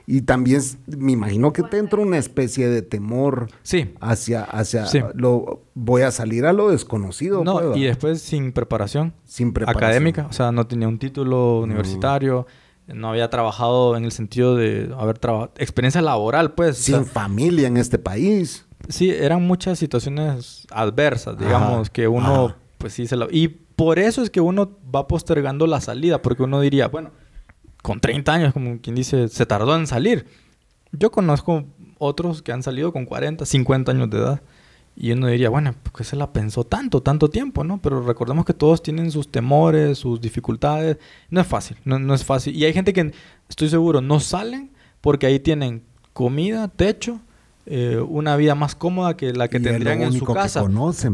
y 0.06 0.22
también 0.22 0.62
me 0.86 1.12
imagino 1.12 1.52
que 1.52 1.62
te 1.62 1.78
entró 1.78 2.02
una 2.02 2.18
especie 2.18 2.68
de 2.68 2.82
temor. 2.82 3.48
Sí. 3.62 3.94
Hacia, 4.00 4.42
hacia 4.42 4.86
lo 5.14 5.62
voy 5.74 6.02
a 6.02 6.10
salir 6.10 6.46
a 6.46 6.52
lo 6.52 6.70
desconocido. 6.70 7.44
No, 7.44 7.60
pues, 7.60 7.76
y 7.76 7.84
después 7.84 8.22
sin 8.22 8.52
preparación. 8.52 9.14
Sin 9.24 9.52
preparación. 9.52 9.84
Académica, 9.84 10.26
o 10.28 10.32
sea, 10.32 10.52
no 10.52 10.66
tenía 10.66 10.88
un 10.88 10.98
título 10.98 11.60
universitario 11.60 12.46
no 12.94 13.10
había 13.10 13.30
trabajado 13.30 13.96
en 13.96 14.04
el 14.04 14.12
sentido 14.12 14.56
de 14.56 14.92
haber 14.98 15.18
trabajado, 15.18 15.52
experiencia 15.56 16.02
laboral, 16.02 16.52
pues. 16.52 16.78
Sin 16.78 17.04
familia 17.06 17.68
en 17.68 17.76
este 17.76 17.98
país. 17.98 18.66
Sí, 18.88 19.10
eran 19.10 19.46
muchas 19.46 19.78
situaciones 19.78 20.66
adversas, 20.70 21.38
digamos, 21.38 21.90
que 21.90 22.08
uno, 22.08 22.54
pues 22.78 22.92
sí, 22.92 23.06
se 23.06 23.16
la... 23.16 23.28
Y 23.30 23.48
por 23.48 23.98
eso 23.98 24.22
es 24.22 24.30
que 24.30 24.40
uno 24.40 24.78
va 24.94 25.06
postergando 25.06 25.66
la 25.66 25.80
salida, 25.80 26.20
porque 26.20 26.42
uno 26.42 26.60
diría, 26.60 26.88
bueno, 26.88 27.10
con 27.82 28.00
30 28.00 28.32
años, 28.32 28.52
como 28.52 28.80
quien 28.80 28.96
dice, 28.96 29.28
se 29.28 29.46
tardó 29.46 29.76
en 29.76 29.86
salir. 29.86 30.26
Yo 30.92 31.10
conozco 31.10 31.64
otros 31.98 32.42
que 32.42 32.52
han 32.52 32.62
salido 32.62 32.92
con 32.92 33.06
40, 33.06 33.46
50 33.46 33.92
años 33.92 34.10
de 34.10 34.18
edad. 34.18 34.42
Y 34.94 35.12
uno 35.12 35.28
diría, 35.28 35.48
bueno, 35.48 35.74
¿por 35.82 35.92
qué 35.94 36.04
se 36.04 36.16
la 36.16 36.32
pensó 36.32 36.64
tanto, 36.64 37.00
tanto 37.02 37.30
tiempo, 37.30 37.64
no? 37.64 37.80
Pero 37.80 38.02
recordemos 38.02 38.44
que 38.44 38.52
todos 38.52 38.82
tienen 38.82 39.10
sus 39.10 39.30
temores, 39.30 39.98
sus 39.98 40.20
dificultades. 40.20 40.98
No 41.30 41.40
es 41.40 41.46
fácil, 41.46 41.78
no, 41.84 42.14
es 42.14 42.24
fácil. 42.24 42.54
Y 42.54 42.64
hay 42.64 42.72
gente 42.72 42.92
que, 42.92 43.12
estoy 43.48 43.70
seguro, 43.70 44.00
no 44.00 44.20
salen 44.20 44.70
porque 45.00 45.26
ahí 45.26 45.40
tienen 45.40 45.82
comida, 46.12 46.68
techo, 46.68 47.20
eh, 47.64 48.04
una 48.06 48.36
vida 48.36 48.54
más 48.54 48.74
cómoda 48.74 49.16
que 49.16 49.32
la 49.32 49.48
que 49.48 49.60
tendrían 49.60 50.02
en 50.02 50.12
su 50.12 50.26
casa. 50.26 50.64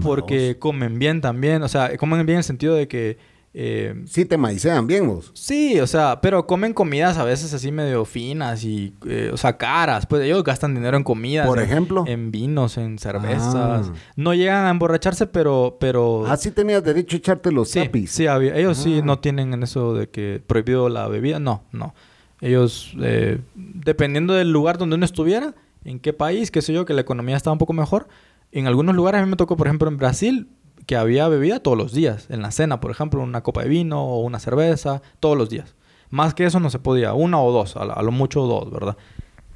porque 0.02 0.56
comen 0.58 0.98
bien 0.98 1.20
también, 1.20 1.62
o 1.62 1.68
sea, 1.68 1.96
comen 1.96 2.26
bien 2.26 2.36
en 2.36 2.38
el 2.38 2.44
sentido 2.44 2.74
de 2.74 2.88
que 2.88 3.18
eh, 3.60 4.04
sí 4.06 4.24
te 4.24 4.38
maicean 4.38 4.86
bien 4.86 5.08
vos. 5.08 5.32
Sí, 5.34 5.80
o 5.80 5.86
sea, 5.88 6.20
pero 6.20 6.46
comen 6.46 6.72
comidas 6.72 7.18
a 7.18 7.24
veces 7.24 7.52
así 7.52 7.72
medio 7.72 8.04
finas 8.04 8.62
y, 8.62 8.94
eh, 9.04 9.30
o 9.32 9.36
sea, 9.36 9.56
caras. 9.56 10.06
Pues 10.06 10.22
ellos 10.22 10.44
gastan 10.44 10.76
dinero 10.76 10.96
en 10.96 11.02
comidas. 11.02 11.44
Por 11.44 11.58
ejemplo. 11.58 12.04
En 12.06 12.30
vinos, 12.30 12.78
en 12.78 13.00
cervezas. 13.00 13.56
Ah. 13.56 13.92
No 14.14 14.32
llegan 14.32 14.66
a 14.66 14.70
emborracharse, 14.70 15.26
pero... 15.26 15.76
pero... 15.80 16.24
Ah, 16.28 16.36
sí 16.36 16.52
tenías 16.52 16.84
derecho 16.84 17.16
a 17.16 17.18
echarte 17.18 17.50
los 17.50 17.68
sí, 17.68 17.80
Sí, 18.06 18.26
ellos 18.28 18.78
sí 18.78 19.00
ah. 19.02 19.04
no 19.04 19.18
tienen 19.18 19.52
en 19.52 19.64
eso 19.64 19.92
de 19.92 20.08
que 20.08 20.40
prohibido 20.46 20.88
la 20.88 21.08
bebida. 21.08 21.40
No, 21.40 21.64
no. 21.72 21.96
Ellos, 22.40 22.94
eh, 23.00 23.40
dependiendo 23.56 24.34
del 24.34 24.52
lugar 24.52 24.78
donde 24.78 24.94
uno 24.94 25.04
estuviera, 25.04 25.56
en 25.84 25.98
qué 25.98 26.12
país, 26.12 26.52
qué 26.52 26.62
sé 26.62 26.72
yo, 26.72 26.84
que 26.84 26.94
la 26.94 27.00
economía 27.00 27.36
estaba 27.36 27.54
un 27.54 27.58
poco 27.58 27.72
mejor. 27.72 28.06
En 28.52 28.68
algunos 28.68 28.94
lugares, 28.94 29.20
a 29.20 29.24
mí 29.24 29.30
me 29.30 29.36
tocó, 29.36 29.56
por 29.56 29.66
ejemplo, 29.66 29.88
en 29.88 29.96
Brasil, 29.96 30.48
que 30.88 30.96
había 30.96 31.28
bebida 31.28 31.60
todos 31.60 31.76
los 31.76 31.92
días. 31.92 32.28
En 32.30 32.40
la 32.40 32.50
cena, 32.50 32.80
por 32.80 32.90
ejemplo, 32.90 33.20
una 33.20 33.42
copa 33.42 33.62
de 33.62 33.68
vino 33.68 34.02
o 34.02 34.22
una 34.22 34.38
cerveza, 34.38 35.02
todos 35.20 35.36
los 35.36 35.50
días. 35.50 35.76
Más 36.08 36.32
que 36.32 36.46
eso 36.46 36.60
no 36.60 36.70
se 36.70 36.78
podía, 36.78 37.12
una 37.12 37.38
o 37.42 37.52
dos, 37.52 37.76
a, 37.76 38.02
lo 38.02 38.10
mucho 38.10 38.40
dos, 38.46 38.70
¿verdad? 38.70 38.96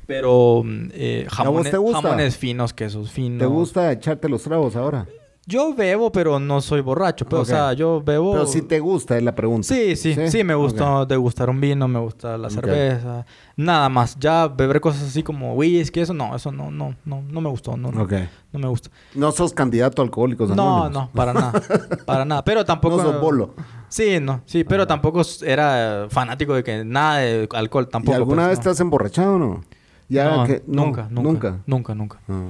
Pero 0.06 0.62
mm, 0.62 0.88
eh, 0.92 1.26
jamones, 1.30 1.72
jamones 1.72 2.36
finos, 2.36 2.74
quesos 2.74 3.10
finos. 3.10 3.38
¿Te 3.38 3.46
gusta 3.46 3.90
echarte 3.90 4.28
los 4.28 4.42
tragos 4.42 4.76
ahora? 4.76 5.06
Yo 5.44 5.74
bebo, 5.74 6.12
pero 6.12 6.38
no 6.38 6.60
soy 6.60 6.80
borracho. 6.82 7.24
Pero, 7.24 7.38
pues, 7.38 7.50
O 7.50 7.52
sea, 7.52 7.72
yo 7.72 8.00
bebo... 8.00 8.32
Pero 8.32 8.46
si 8.46 8.62
te 8.62 8.78
gusta, 8.78 9.16
es 9.16 9.24
la 9.24 9.34
pregunta. 9.34 9.66
Sí, 9.66 9.96
sí. 9.96 10.14
Sí, 10.28 10.44
me 10.44 10.54
gusta 10.54 11.04
degustar 11.04 11.50
un 11.50 11.60
vino, 11.60 11.88
me 11.88 11.98
gusta 11.98 12.38
la 12.38 12.48
cerveza. 12.48 13.26
Nada 13.56 13.88
más. 13.88 14.16
Ya 14.20 14.46
beber 14.46 14.80
cosas 14.80 15.02
así 15.02 15.22
como 15.22 15.54
whisky, 15.54 16.00
eso 16.00 16.14
no. 16.14 16.36
Eso 16.36 16.52
no, 16.52 16.70
no, 16.70 16.94
no, 17.04 17.22
no 17.22 17.40
me 17.40 17.50
gustó. 17.50 17.76
No, 17.76 17.90
no, 17.90 18.06
no 18.06 18.58
me 18.58 18.68
gusta. 18.68 18.90
¿No 19.14 19.32
sos 19.32 19.52
candidato 19.52 20.00
a 20.00 20.04
alcohólicos 20.04 20.50
No, 20.50 20.88
no, 20.88 21.10
para 21.12 21.34
nada. 21.34 21.60
para 22.06 22.24
nada. 22.24 22.44
Pero 22.44 22.64
tampoco... 22.64 22.92
No 23.02 23.10
sos 23.10 23.20
bolo. 23.20 23.54
Sí, 23.88 24.20
no. 24.20 24.42
Sí, 24.46 24.62
pero 24.62 24.86
tampoco 24.86 25.22
era 25.44 26.06
fanático 26.08 26.54
de 26.54 26.62
que 26.62 26.84
nada 26.84 27.18
de 27.18 27.48
alcohol 27.52 27.88
tampoco. 27.88 28.12
¿Y 28.12 28.16
alguna 28.16 28.42
pues, 28.42 28.58
vez 28.58 28.60
te 28.60 28.70
has 28.70 28.80
emborrachado 28.80 29.34
o 29.34 29.38
no? 29.38 29.64
Ya 30.08 30.44
que... 30.46 30.62
nunca, 30.66 31.08
nunca. 31.10 31.58
Nunca, 31.66 31.94
nunca. 31.94 32.20
Ah, 32.28 32.42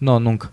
no, 0.00 0.20
nunca. 0.20 0.50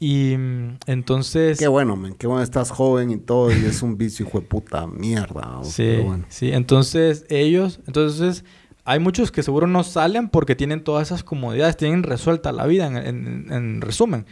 Y 0.00 0.34
mm, 0.36 0.78
entonces... 0.86 1.58
Qué 1.58 1.68
bueno, 1.68 1.94
man. 1.94 2.14
Qué 2.14 2.26
bueno, 2.26 2.42
estás 2.42 2.70
joven 2.70 3.10
y 3.10 3.18
todo 3.18 3.52
y 3.52 3.66
es 3.66 3.82
un 3.82 3.98
vicio 3.98 4.26
hijo 4.26 4.40
de 4.40 4.46
puta 4.46 4.86
mierda. 4.86 5.60
Sí, 5.62 5.98
sí. 6.28 6.50
Entonces 6.50 7.26
ellos... 7.28 7.80
Entonces 7.86 8.44
hay 8.84 8.98
muchos 8.98 9.30
que 9.30 9.42
seguro 9.42 9.66
no 9.66 9.84
salen 9.84 10.28
porque 10.28 10.56
tienen 10.56 10.82
todas 10.82 11.08
esas 11.08 11.22
comodidades, 11.22 11.76
tienen 11.76 12.02
resuelta 12.02 12.50
la 12.50 12.66
vida 12.66 12.86
en, 12.86 13.80
resumen. 13.80 14.26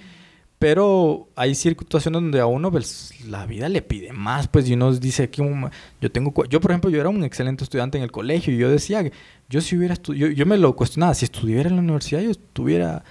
Pero 0.58 1.28
hay 1.36 1.54
situaciones 1.54 2.20
donde 2.20 2.40
a 2.40 2.46
uno 2.46 2.72
pues, 2.72 3.12
la 3.26 3.46
vida 3.46 3.68
le 3.68 3.82
pide 3.82 4.12
más, 4.12 4.48
pues, 4.48 4.68
y 4.68 4.72
uno 4.72 4.92
dice 4.92 5.30
que 5.30 5.70
yo 6.00 6.10
tengo, 6.10 6.32
yo 6.46 6.60
por 6.60 6.72
ejemplo, 6.72 6.90
yo 6.90 6.98
era 6.98 7.08
un 7.08 7.22
excelente 7.22 7.62
estudiante 7.62 7.98
en 7.98 8.04
el 8.04 8.10
colegio 8.10 8.52
y 8.52 8.56
yo 8.56 8.68
decía 8.68 9.04
que 9.04 9.12
yo 9.48 9.60
si 9.60 9.76
hubiera 9.76 9.94
estudiado, 9.94 10.32
yo, 10.32 10.46
me 10.46 10.58
lo 10.58 10.74
cuestionaba, 10.74 11.14
si 11.14 11.26
estudiara 11.26 11.68
en 11.68 11.76
la 11.76 11.82
universidad 11.82 12.20
yo 12.22 12.32
estuviera 12.32 13.04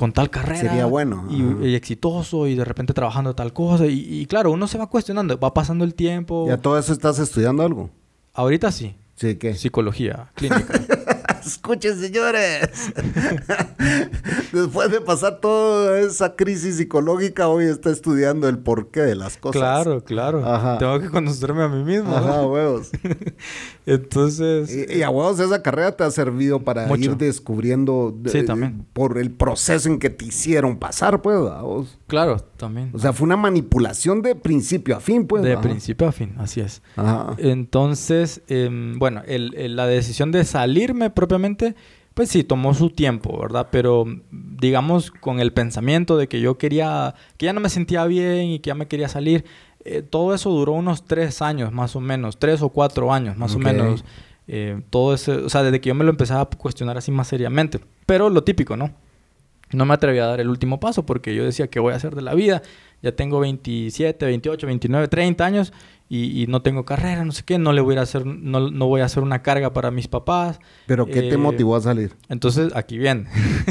con 0.00 0.12
tal 0.14 0.30
carrera. 0.30 0.58
Sería 0.58 0.86
bueno. 0.86 1.26
Y, 1.28 1.74
exitoso 1.74 2.46
y 2.46 2.54
de 2.54 2.64
repente 2.64 2.94
trabajando 2.94 3.34
tal 3.34 3.52
cosa. 3.52 3.84
Y, 3.86 4.24
claro, 4.24 4.50
uno 4.50 4.66
se 4.66 4.78
va 4.78 4.86
cuestionando, 4.86 5.38
va 5.38 5.52
pasando 5.52 5.84
el 5.84 5.94
tiempo. 5.94 6.46
¿Y 6.48 6.52
a 6.52 6.56
todo 6.56 6.78
eso 6.78 6.94
estás 6.94 7.18
estudiando 7.18 7.62
algo? 7.62 7.90
Ahorita 8.32 8.72
sí. 8.72 8.96
¿Sí 9.16 9.34
qué? 9.34 9.52
Psicología 9.52 10.30
clínica. 10.36 10.80
Escuchen, 11.44 11.98
señores. 11.98 12.92
Después 14.52 14.90
de 14.90 15.00
pasar 15.00 15.40
toda 15.40 15.98
esa 16.00 16.36
crisis 16.36 16.76
psicológica, 16.76 17.48
hoy 17.48 17.66
está 17.66 17.90
estudiando 17.90 18.48
el 18.48 18.58
porqué 18.58 19.00
de 19.00 19.14
las 19.14 19.36
cosas. 19.36 19.60
Claro, 19.60 20.04
claro. 20.04 20.78
Tengo 20.78 21.00
que 21.00 21.08
conocerme 21.08 21.62
a 21.62 21.68
mí 21.68 21.82
mismo. 21.82 22.14
Ajá, 22.14 22.46
huevos. 22.46 22.90
Entonces. 23.86 24.88
Y, 24.90 25.02
a 25.02 25.10
huevos, 25.10 25.40
esa 25.40 25.62
carrera 25.62 25.96
te 25.96 26.04
ha 26.04 26.10
servido 26.10 26.60
para 26.60 26.86
ir 26.96 27.16
descubriendo. 27.16 28.16
sí, 28.26 28.44
también. 28.44 28.86
Por 28.92 29.18
el 29.18 29.30
proceso 29.30 29.88
en 29.88 29.98
que 29.98 30.10
te 30.10 30.26
hicieron 30.26 30.78
pasar, 30.78 31.22
pues, 31.22 31.36
a 31.36 31.62
vos. 31.62 31.98
Claro, 32.06 32.38
también. 32.56 32.90
O 32.92 32.98
sea, 32.98 33.12
fue 33.12 33.24
una 33.24 33.36
manipulación 33.36 34.22
de 34.22 34.34
principio 34.34 34.96
a 34.96 35.00
fin, 35.00 35.26
pues. 35.26 35.42
De 35.42 35.56
principio 35.58 36.08
a 36.08 36.12
fin, 36.12 36.34
así 36.38 36.60
es. 36.60 36.82
Ajá. 36.96 37.34
Entonces, 37.38 38.42
em, 38.48 38.98
bueno, 38.98 39.22
la 39.26 39.86
decisión 39.86 40.32
de 40.32 40.44
salirme 40.44 41.10
propiamente 41.30 41.76
pues 42.12 42.28
sí, 42.28 42.42
tomó 42.42 42.74
su 42.74 42.90
tiempo, 42.90 43.38
¿verdad? 43.40 43.68
Pero 43.70 44.04
digamos 44.30 45.12
con 45.12 45.38
el 45.38 45.52
pensamiento 45.52 46.16
de 46.16 46.28
que 46.28 46.40
yo 46.40 46.58
quería, 46.58 47.14
que 47.36 47.46
ya 47.46 47.52
no 47.52 47.60
me 47.60 47.68
sentía 47.68 48.04
bien 48.04 48.46
y 48.46 48.58
que 48.58 48.68
ya 48.68 48.74
me 48.74 48.88
quería 48.88 49.08
salir, 49.08 49.44
eh, 49.84 50.02
todo 50.02 50.34
eso 50.34 50.50
duró 50.50 50.72
unos 50.72 51.04
tres 51.04 51.40
años 51.40 51.72
más 51.72 51.94
o 51.94 52.00
menos, 52.00 52.38
tres 52.38 52.62
o 52.62 52.68
cuatro 52.68 53.12
años 53.12 53.36
más 53.36 53.54
o 53.54 53.58
menos. 53.60 54.04
Eh, 54.48 54.82
todo 54.90 55.14
ese, 55.14 55.32
o 55.32 55.48
sea, 55.48 55.62
desde 55.62 55.80
que 55.80 55.88
yo 55.88 55.94
me 55.94 56.04
lo 56.04 56.10
empezaba 56.10 56.42
a 56.42 56.46
cuestionar 56.46 56.98
así 56.98 57.12
más 57.12 57.28
seriamente. 57.28 57.80
Pero 58.04 58.28
lo 58.28 58.42
típico, 58.42 58.76
¿no? 58.76 58.90
No 59.72 59.86
me 59.86 59.94
atreví 59.94 60.18
a 60.18 60.26
dar 60.26 60.40
el 60.40 60.48
último 60.48 60.80
paso 60.80 61.06
porque 61.06 61.34
yo 61.34 61.44
decía, 61.44 61.68
¿qué 61.68 61.78
voy 61.78 61.92
a 61.92 61.96
hacer 61.96 62.16
de 62.16 62.22
la 62.22 62.34
vida? 62.34 62.60
Ya 63.02 63.12
tengo 63.12 63.40
27, 63.40 64.26
28, 64.26 64.66
29, 64.66 65.08
30 65.08 65.44
años 65.44 65.72
y, 66.12 66.46
no 66.48 66.60
tengo 66.60 66.84
carrera, 66.84 67.24
no 67.24 67.30
sé 67.30 67.44
qué, 67.44 67.56
no 67.56 67.72
le 67.72 67.80
voy 67.80 67.96
a 67.96 68.02
hacer, 68.02 68.26
no, 68.26 68.68
no 68.68 68.86
voy 68.88 69.00
a 69.00 69.04
hacer 69.04 69.22
una 69.22 69.42
carga 69.42 69.72
para 69.72 69.92
mis 69.92 70.08
papás. 70.08 70.58
¿Pero 70.86 71.06
qué 71.06 71.22
te 71.22 71.34
eh, 71.34 71.38
motivó 71.38 71.76
a 71.76 71.80
salir? 71.80 72.16
Entonces, 72.28 72.74
aquí 72.74 72.98
viene. 72.98 73.28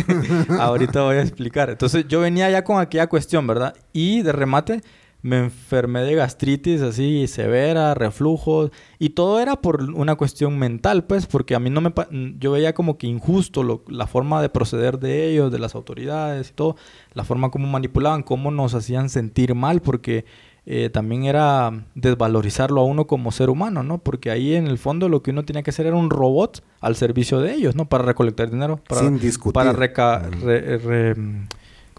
Ahorita 0.59 1.01
voy 1.01 1.17
a 1.17 1.21
explicar. 1.21 1.69
Entonces, 1.69 2.05
yo 2.07 2.21
venía 2.21 2.49
ya 2.49 2.63
con 2.63 2.79
aquella 2.79 3.07
cuestión, 3.07 3.45
¿verdad? 3.45 3.75
Y 3.91 4.21
de 4.21 4.31
remate, 4.31 4.81
me 5.21 5.39
enfermé 5.39 6.01
de 6.01 6.15
gastritis 6.15 6.81
así 6.81 7.27
severa, 7.27 7.93
reflujos, 7.93 8.71
y 8.99 9.09
todo 9.09 9.39
era 9.39 9.57
por 9.57 9.81
una 9.91 10.15
cuestión 10.15 10.57
mental, 10.57 11.03
pues, 11.03 11.25
porque 11.25 11.55
a 11.55 11.59
mí 11.59 11.69
no 11.69 11.81
me... 11.81 11.93
Yo 12.39 12.51
veía 12.51 12.73
como 12.73 12.97
que 12.97 13.07
injusto 13.07 13.83
la 13.87 14.07
forma 14.07 14.41
de 14.41 14.49
proceder 14.49 14.99
de 14.99 15.29
ellos, 15.29 15.51
de 15.51 15.59
las 15.59 15.75
autoridades 15.75 16.49
y 16.49 16.53
todo, 16.53 16.75
la 17.13 17.23
forma 17.23 17.51
como 17.51 17.67
manipulaban, 17.67 18.23
cómo 18.23 18.51
nos 18.51 18.73
hacían 18.75 19.09
sentir 19.09 19.55
mal, 19.55 19.81
porque 19.81 20.25
eh, 20.65 20.89
también 20.89 21.25
era 21.25 21.85
desvalorizarlo 21.95 22.81
a 22.81 22.83
uno 22.83 23.07
como 23.07 23.31
ser 23.31 23.49
humano, 23.49 23.81
¿no? 23.83 23.97
Porque 23.97 24.29
ahí 24.29 24.55
en 24.55 24.67
el 24.67 24.77
fondo 24.77 25.09
lo 25.09 25.23
que 25.23 25.31
uno 25.31 25.43
tenía 25.43 25.63
que 25.63 25.71
hacer 25.71 25.87
era 25.87 25.95
un 25.95 26.09
robot 26.09 26.63
al 26.79 26.95
servicio 26.95 27.39
de 27.39 27.53
ellos, 27.55 27.75
¿no? 27.75 27.89
Para 27.89 28.03
recolectar 28.03 28.51
dinero. 28.51 28.79
Para, 28.87 29.01
sin 29.01 29.19
discutir. 29.19 29.53
Para 29.53 29.73
reca 29.73 30.19
re, 30.19 31.15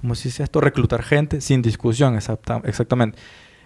¿cómo 0.00 0.14
se 0.14 0.28
dice 0.28 0.42
esto? 0.42 0.60
Reclutar 0.60 1.02
gente 1.02 1.40
sin 1.40 1.62
discusión, 1.62 2.16
exactamente. 2.16 3.18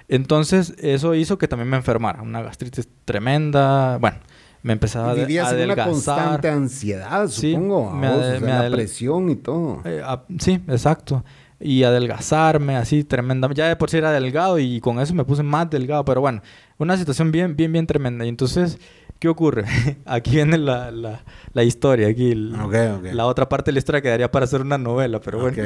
Entonces, 0.08 0.74
eso 0.78 1.14
hizo 1.14 1.38
que 1.38 1.48
también 1.48 1.68
me 1.68 1.76
enfermara. 1.76 2.22
Una 2.22 2.42
gastritis 2.42 2.88
tremenda. 3.04 3.96
Bueno, 3.98 4.18
me 4.62 4.74
empezaba 4.74 5.08
a 5.08 5.12
adelgazar. 5.12 5.64
una 5.64 5.84
constante 5.84 6.48
ansiedad, 6.48 7.28
supongo. 7.28 7.90
Me, 7.90 8.08
la 8.08 8.70
presión 8.70 9.30
y 9.30 9.36
todo. 9.36 9.80
Eh, 9.84 10.02
sí, 10.38 10.60
exacto 10.68 11.24
y 11.60 11.82
adelgazarme 11.82 12.76
así 12.76 13.04
tremendamente. 13.04 13.58
Ya 13.58 13.68
de 13.68 13.76
por 13.76 13.90
sí 13.90 13.96
era 13.96 14.12
delgado 14.12 14.58
y 14.58 14.80
con 14.80 15.00
eso 15.00 15.14
me 15.14 15.24
puse 15.24 15.42
más 15.42 15.70
delgado, 15.70 16.04
pero 16.04 16.20
bueno, 16.20 16.42
una 16.78 16.96
situación 16.96 17.32
bien, 17.32 17.56
bien, 17.56 17.72
bien 17.72 17.86
tremenda. 17.86 18.24
Y 18.26 18.28
entonces, 18.28 18.78
¿qué 19.18 19.28
ocurre? 19.28 19.64
aquí 20.04 20.32
viene 20.32 20.58
la, 20.58 20.90
la, 20.90 21.24
la 21.52 21.64
historia, 21.64 22.08
aquí 22.08 22.34
la 22.34 23.26
otra 23.26 23.48
parte 23.48 23.70
de 23.70 23.74
la 23.74 23.78
historia 23.78 24.02
quedaría 24.02 24.30
para 24.30 24.44
hacer 24.44 24.60
una 24.60 24.78
novela, 24.78 25.20
pero 25.20 25.40
bueno. 25.40 25.62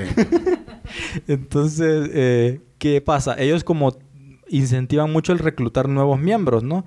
entonces, 1.28 2.10
eh, 2.12 2.60
¿qué 2.78 3.00
pasa? 3.00 3.34
Ellos 3.38 3.64
como 3.64 3.96
incentivan 4.48 5.12
mucho 5.12 5.32
el 5.32 5.38
reclutar 5.38 5.88
nuevos 5.88 6.18
miembros, 6.18 6.62
¿no? 6.62 6.84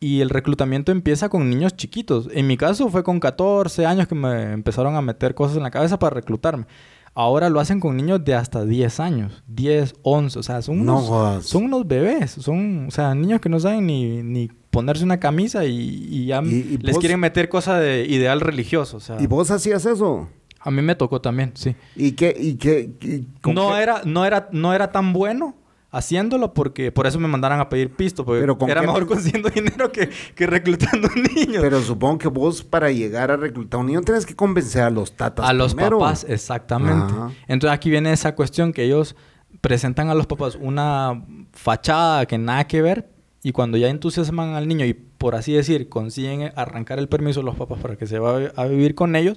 Y 0.00 0.20
el 0.20 0.30
reclutamiento 0.30 0.90
empieza 0.90 1.28
con 1.28 1.48
niños 1.48 1.76
chiquitos. 1.76 2.28
En 2.32 2.46
mi 2.48 2.56
caso 2.56 2.88
fue 2.88 3.04
con 3.04 3.20
14 3.20 3.86
años 3.86 4.08
que 4.08 4.16
me 4.16 4.52
empezaron 4.52 4.96
a 4.96 5.02
meter 5.02 5.34
cosas 5.34 5.56
en 5.56 5.62
la 5.62 5.70
cabeza 5.70 5.98
para 5.98 6.14
reclutarme. 6.14 6.66
Ahora 7.14 7.50
lo 7.50 7.60
hacen 7.60 7.78
con 7.78 7.96
niños 7.96 8.24
de 8.24 8.34
hasta 8.34 8.64
10 8.64 9.00
años, 9.00 9.42
10, 9.46 9.96
11, 10.02 10.38
o 10.38 10.42
sea, 10.42 10.62
son 10.62 10.80
unos, 10.80 11.44
son 11.44 11.64
unos 11.64 11.86
bebés, 11.86 12.30
son, 12.30 12.86
o 12.88 12.90
sea, 12.90 13.14
niños 13.14 13.40
que 13.40 13.50
no 13.50 13.60
saben 13.60 13.86
ni, 13.86 14.22
ni 14.22 14.48
ponerse 14.70 15.04
una 15.04 15.20
camisa 15.20 15.66
y, 15.66 16.26
ya 16.26 16.40
les 16.40 16.96
quieren 16.98 17.20
meter 17.20 17.50
cosas 17.50 17.80
de 17.80 18.06
ideal 18.06 18.40
religioso, 18.40 18.96
o 18.96 19.00
sea. 19.00 19.20
¿Y 19.20 19.26
vos 19.26 19.50
hacías 19.50 19.84
eso? 19.84 20.28
A 20.58 20.70
mí 20.70 20.80
me 20.80 20.94
tocó 20.94 21.20
también, 21.20 21.52
sí. 21.54 21.74
¿Y 21.96 22.12
qué? 22.12 22.34
Y 22.38 22.54
qué 22.54 23.24
no, 23.44 23.76
Era, 23.76 24.00
no, 24.04 24.24
era, 24.24 24.48
no 24.52 24.72
era 24.72 24.90
tan 24.90 25.12
bueno, 25.12 25.54
haciéndolo 25.92 26.54
porque 26.54 26.90
por 26.90 27.06
eso 27.06 27.20
me 27.20 27.28
mandaran 27.28 27.60
a 27.60 27.68
pedir 27.68 27.94
pisto, 27.94 28.24
porque 28.24 28.42
era 28.42 28.82
mejor 28.82 29.06
consiguiendo 29.06 29.50
dinero 29.50 29.92
que, 29.92 30.10
que, 30.34 30.46
reclutando 30.46 31.08
niños. 31.36 31.62
Pero 31.62 31.80
supongo 31.82 32.18
que 32.18 32.28
vos 32.28 32.64
para 32.64 32.90
llegar 32.90 33.30
a 33.30 33.36
reclutar 33.36 33.78
un 33.78 33.86
niño 33.86 34.00
tienes 34.00 34.26
que 34.26 34.34
convencer 34.34 34.82
a 34.82 34.90
los 34.90 35.12
tatas. 35.12 35.48
A 35.48 35.52
los 35.52 35.74
papás, 35.74 36.26
exactamente. 36.28 37.14
Entonces 37.46 37.76
aquí 37.76 37.90
viene 37.90 38.12
esa 38.12 38.34
cuestión 38.34 38.72
que 38.72 38.84
ellos 38.84 39.14
presentan 39.60 40.08
a 40.08 40.14
los 40.14 40.26
papás 40.26 40.56
una 40.58 41.24
fachada 41.52 42.26
que 42.26 42.38
nada 42.38 42.66
que 42.66 42.80
ver 42.80 43.10
y 43.42 43.52
cuando 43.52 43.76
ya 43.76 43.88
entusiasman 43.88 44.54
al 44.54 44.66
niño 44.66 44.86
y 44.86 44.94
por 44.94 45.34
así 45.34 45.52
decir 45.52 45.88
consiguen 45.90 46.52
arrancar 46.56 46.98
el 46.98 47.08
permiso 47.08 47.40
de 47.40 47.46
los 47.46 47.56
papás 47.56 47.78
para 47.80 47.96
que 47.96 48.06
se 48.06 48.18
vaya 48.18 48.52
a 48.56 48.64
vivir 48.64 48.94
con 48.94 49.14
ellos, 49.14 49.36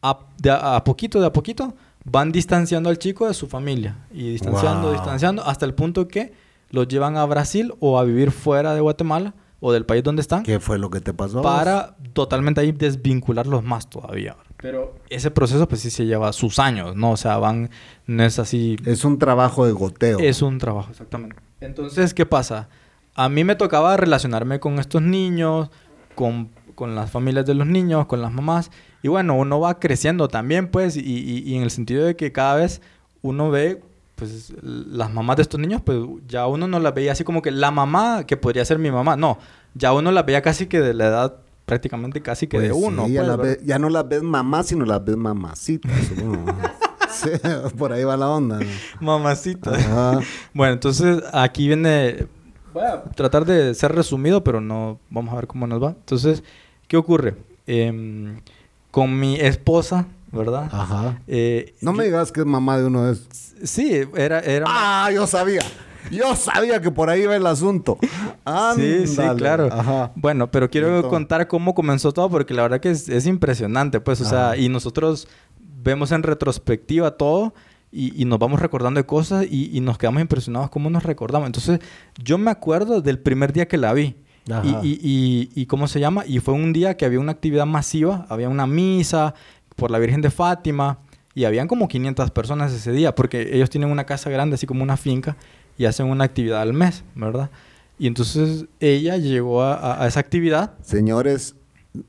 a, 0.00 0.20
a 0.76 0.84
poquito, 0.84 1.20
de 1.20 1.26
a 1.26 1.32
poquito, 1.32 1.74
van 2.10 2.32
distanciando 2.32 2.88
al 2.88 2.98
chico 2.98 3.28
de 3.28 3.34
su 3.34 3.46
familia 3.46 3.96
y 4.12 4.30
distanciando, 4.30 4.92
distanciando 4.92 5.44
hasta 5.44 5.64
el 5.64 5.74
punto 5.74 6.08
que 6.08 6.32
los 6.70 6.88
llevan 6.88 7.16
a 7.16 7.24
Brasil 7.24 7.72
o 7.80 7.98
a 7.98 8.04
vivir 8.04 8.32
fuera 8.32 8.74
de 8.74 8.80
Guatemala 8.80 9.34
o 9.60 9.72
del 9.72 9.84
país 9.84 10.02
donde 10.02 10.22
están. 10.22 10.42
¿Qué 10.42 10.58
fue 10.58 10.78
lo 10.78 10.90
que 10.90 11.00
te 11.00 11.12
pasó? 11.12 11.42
Para 11.42 11.96
totalmente 12.12 12.60
ahí 12.60 12.72
desvincularlos 12.72 13.62
más 13.62 13.88
todavía. 13.88 14.36
Pero 14.56 14.96
ese 15.08 15.30
proceso 15.30 15.68
pues 15.68 15.82
sí 15.82 15.90
se 15.90 16.06
lleva 16.06 16.32
sus 16.32 16.58
años, 16.58 16.96
¿no? 16.96 17.12
O 17.12 17.16
sea, 17.16 17.38
van, 17.38 17.70
no 18.06 18.24
es 18.24 18.38
así... 18.38 18.76
Es 18.84 19.04
un 19.04 19.18
trabajo 19.18 19.66
de 19.66 19.72
goteo. 19.72 20.18
Es 20.18 20.42
un 20.42 20.58
trabajo, 20.58 20.90
exactamente. 20.90 21.36
Entonces, 21.60 22.14
¿qué 22.14 22.26
pasa? 22.26 22.68
A 23.14 23.28
mí 23.28 23.44
me 23.44 23.54
tocaba 23.54 23.96
relacionarme 23.96 24.60
con 24.60 24.78
estos 24.78 25.02
niños, 25.02 25.70
con, 26.14 26.50
con 26.74 26.94
las 26.94 27.10
familias 27.10 27.46
de 27.46 27.54
los 27.54 27.66
niños, 27.66 28.06
con 28.06 28.22
las 28.22 28.32
mamás. 28.32 28.70
Y 29.02 29.08
bueno, 29.08 29.34
uno 29.34 29.60
va 29.60 29.78
creciendo 29.78 30.28
también, 30.28 30.68
pues, 30.68 30.96
y, 30.96 31.00
y, 31.00 31.54
en 31.56 31.62
el 31.62 31.70
sentido 31.70 32.04
de 32.04 32.16
que 32.16 32.32
cada 32.32 32.56
vez 32.56 32.82
uno 33.22 33.50
ve, 33.50 33.82
pues, 34.16 34.52
las 34.62 35.10
mamás 35.12 35.36
de 35.36 35.42
estos 35.42 35.58
niños, 35.58 35.80
pues, 35.82 35.98
ya 36.28 36.46
uno 36.46 36.68
no 36.68 36.78
las 36.80 36.94
veía 36.94 37.12
así 37.12 37.24
como 37.24 37.40
que 37.40 37.50
la 37.50 37.70
mamá, 37.70 38.24
que 38.26 38.36
podría 38.36 38.64
ser 38.64 38.78
mi 38.78 38.90
mamá, 38.90 39.16
no, 39.16 39.38
ya 39.74 39.92
uno 39.92 40.12
las 40.12 40.26
veía 40.26 40.42
casi 40.42 40.66
que 40.66 40.80
de 40.80 40.94
la 40.94 41.06
edad 41.06 41.36
prácticamente 41.64 42.20
casi 42.20 42.48
que 42.48 42.58
de 42.58 42.70
pues 42.70 42.82
uno. 42.84 43.06
ya, 43.06 43.36
pues, 43.36 43.64
ya, 43.64 43.78
no 43.78 43.88
las 43.88 44.08
ves 44.08 44.24
mamá, 44.24 44.64
sino 44.64 44.84
las 44.84 45.04
ves 45.04 45.16
mamacitas. 45.16 45.92
sí, 47.10 47.30
por 47.78 47.92
ahí 47.92 48.02
va 48.02 48.16
la 48.16 48.28
onda. 48.28 48.58
Mamacita. 49.00 50.20
Bueno, 50.52 50.72
entonces 50.72 51.22
aquí 51.32 51.68
viene... 51.68 52.26
Voy 52.74 52.82
a 52.84 53.02
tratar 53.02 53.44
de 53.44 53.74
ser 53.74 53.92
resumido, 53.94 54.42
pero 54.42 54.60
no... 54.60 54.98
Vamos 55.10 55.32
a 55.32 55.36
ver 55.36 55.46
cómo 55.46 55.68
nos 55.68 55.80
va. 55.80 55.90
Entonces, 55.90 56.42
¿qué 56.88 56.96
ocurre? 56.96 57.36
Eh, 57.68 58.34
con 58.90 59.18
mi 59.18 59.36
esposa, 59.36 60.06
¿verdad? 60.32 60.68
Ajá. 60.72 61.18
Eh, 61.26 61.74
no 61.80 61.92
me 61.92 62.04
digas 62.04 62.32
que 62.32 62.40
es 62.40 62.46
mamá 62.46 62.78
de 62.78 62.86
uno 62.86 63.04
de 63.04 63.12
esos. 63.12 63.26
Sí, 63.64 64.02
era, 64.16 64.40
era... 64.40 64.66
Ah, 64.68 65.10
yo 65.12 65.26
sabía. 65.26 65.62
Yo 66.10 66.34
sabía 66.34 66.80
que 66.80 66.90
por 66.90 67.10
ahí 67.10 67.22
iba 67.22 67.36
el 67.36 67.46
asunto. 67.46 67.98
Sí, 68.76 69.06
sí, 69.06 69.22
claro. 69.36 69.68
Ajá. 69.70 70.12
Bueno, 70.14 70.50
pero 70.50 70.70
quiero 70.70 71.08
contar 71.08 71.46
cómo 71.46 71.74
comenzó 71.74 72.12
todo 72.12 72.30
porque 72.30 72.54
la 72.54 72.62
verdad 72.62 72.80
que 72.80 72.90
es, 72.90 73.26
impresionante, 73.26 74.00
pues, 74.00 74.20
o 74.20 74.24
sea, 74.24 74.56
y 74.56 74.68
nosotros 74.68 75.28
vemos 75.58 76.10
en 76.12 76.22
retrospectiva 76.22 77.12
todo 77.12 77.54
y, 77.92 78.24
nos 78.24 78.38
vamos 78.38 78.60
recordando 78.60 78.98
de 78.98 79.06
cosas 79.06 79.46
y, 79.48 79.76
y, 79.76 79.80
nos 79.80 79.98
quedamos 79.98 80.22
impresionados 80.22 80.70
cómo 80.70 80.90
nos 80.90 81.02
recordamos. 81.02 81.46
Entonces, 81.46 81.80
yo 82.22 82.38
me 82.38 82.50
acuerdo 82.50 83.00
del 83.02 83.18
primer 83.18 83.52
día 83.52 83.68
que 83.68 83.76
la 83.76 83.92
vi. 83.92 84.16
Y, 84.82 85.48
y, 85.54 85.66
cómo 85.66 85.86
se 85.86 86.00
llama, 86.00 86.24
y 86.26 86.40
fue 86.40 86.54
un 86.54 86.72
día 86.72 86.96
que 86.96 87.04
había 87.04 87.20
una 87.20 87.32
actividad 87.32 87.66
masiva, 87.66 88.26
había 88.28 88.48
una 88.48 88.66
misa 88.66 89.34
por 89.76 89.90
la 89.90 89.98
Virgen 89.98 90.22
de 90.22 90.30
Fátima, 90.30 90.98
y 91.34 91.44
habían 91.44 91.68
como 91.68 91.86
500 91.86 92.30
personas 92.32 92.72
ese 92.72 92.90
día, 92.92 93.14
porque 93.14 93.54
ellos 93.54 93.70
tienen 93.70 93.90
una 93.90 94.04
casa 94.04 94.28
grande, 94.30 94.54
así 94.54 94.66
como 94.66 94.82
una 94.82 94.96
finca, 94.96 95.36
y 95.78 95.84
hacen 95.84 96.06
una 96.06 96.24
actividad 96.24 96.60
al 96.60 96.72
mes, 96.72 97.04
¿verdad? 97.14 97.50
Y 97.98 98.06
entonces 98.06 98.64
ella 98.80 99.18
llegó 99.18 99.62
a, 99.62 100.06
esa 100.06 100.20
actividad. 100.20 100.72
Señores, 100.82 101.54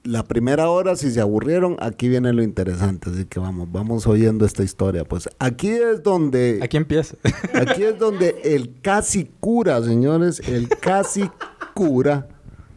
la 0.04 0.24
primera 0.24 0.70
hora, 0.70 0.96
si 0.96 1.12
se 1.12 1.20
aburrieron, 1.20 1.76
aquí 1.80 2.08
viene 2.08 2.32
lo 2.32 2.44
interesante. 2.44 3.10
Así 3.10 3.26
que 3.26 3.40
vamos, 3.40 3.70
vamos 3.72 4.08
oyendo 4.08 4.46
esta 4.46 4.64
historia. 4.64 5.04
Pues 5.04 5.28
aquí 5.38 5.68
es 5.68 6.02
donde. 6.02 6.60
Aquí 6.64 6.78
empieza. 6.78 7.18
aquí 7.54 7.84
es 7.84 8.00
donde 8.00 8.40
el 8.44 8.80
casi 8.82 9.30
cura, 9.40 9.84
señores, 9.84 10.40
el 10.48 10.70
casi 10.70 11.30
cura, 11.82 12.28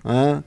¿ah? 0.03 0.45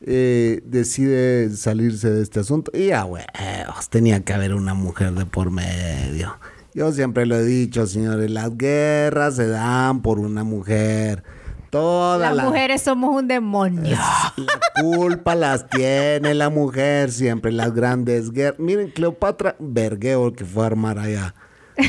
eh, 0.00 0.60
decide 0.64 1.50
salirse 1.50 2.10
de 2.10 2.20
este 2.20 2.40
asunto. 2.40 2.72
Y 2.74 2.88
ya, 2.88 3.04
huevos, 3.04 3.88
tenía 3.90 4.24
que 4.24 4.32
haber 4.32 4.54
una 4.54 4.74
mujer 4.74 5.12
de 5.12 5.24
por 5.24 5.52
medio. 5.52 6.36
Yo 6.74 6.90
siempre 6.90 7.26
lo 7.26 7.36
he 7.36 7.44
dicho, 7.44 7.86
señores, 7.86 8.28
las 8.28 8.56
guerras 8.56 9.36
se 9.36 9.46
dan 9.46 10.02
por 10.02 10.18
una 10.18 10.42
mujer. 10.42 11.22
Todas 11.70 12.34
las 12.34 12.44
mujeres 12.44 12.82
somos 12.82 13.14
un 13.14 13.28
demonio. 13.28 13.96
La 14.36 14.82
culpa 14.82 15.36
las 15.36 15.70
tiene 15.70 16.34
la 16.34 16.50
mujer 16.50 17.12
siempre, 17.12 17.52
las 17.52 17.72
grandes 17.72 18.32
guerras. 18.32 18.58
Miren, 18.58 18.90
Cleopatra 18.90 19.54
Vergueo 19.60 20.32
que 20.32 20.44
fue 20.44 20.64
a 20.64 20.66
armar 20.66 20.98
allá. 20.98 21.36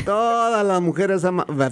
Todas 0.04 0.64
las 0.64 0.80
mujeres 0.80 1.22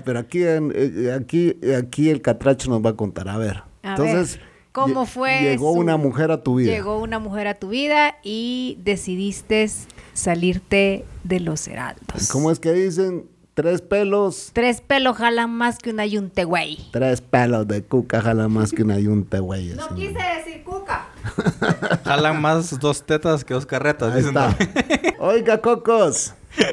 Pero 0.04 0.18
aquí, 0.18 0.42
eh, 0.42 1.16
aquí, 1.16 1.60
aquí 1.78 2.10
el 2.10 2.20
catracho 2.20 2.70
nos 2.70 2.84
va 2.84 2.90
a 2.90 2.96
contar. 2.96 3.28
A 3.28 3.38
ver. 3.38 3.71
Entonces, 3.82 4.40
¿cómo 4.72 5.06
fue? 5.06 5.40
Llegó 5.40 5.72
una 5.72 5.96
mujer 5.96 6.30
a 6.30 6.42
tu 6.42 6.56
vida. 6.56 6.72
Llegó 6.72 7.00
una 7.00 7.18
mujer 7.18 7.48
a 7.48 7.54
tu 7.54 7.68
vida 7.68 8.16
y 8.22 8.78
decidiste 8.82 9.68
salirte 10.14 11.04
de 11.24 11.40
los 11.40 11.66
heraldos. 11.68 12.28
¿Cómo 12.30 12.50
es 12.50 12.58
que 12.58 12.72
dicen? 12.72 13.26
Tres 13.54 13.82
pelos. 13.82 14.50
Tres 14.54 14.80
pelos 14.80 15.18
jalan 15.18 15.50
más 15.50 15.78
que 15.78 15.90
una 15.90 16.06
yunte, 16.06 16.44
güey. 16.44 16.78
Tres 16.90 17.20
pelos 17.20 17.68
de 17.68 17.82
cuca 17.82 18.22
jalan 18.22 18.50
más 18.50 18.72
que 18.72 18.82
una 18.82 18.98
yunte, 18.98 19.40
güey. 19.40 19.74
No 19.74 19.94
quise 19.94 20.14
decir 20.14 20.64
cuca. 20.64 21.08
jalan 22.04 22.40
más 22.40 22.78
dos 22.80 23.04
tetas 23.04 23.44
que 23.44 23.52
dos 23.52 23.66
carretas. 23.66 24.14
Ahí 24.14 24.24
está. 24.24 24.56
Oiga, 25.18 25.60
cocos. 25.60 26.34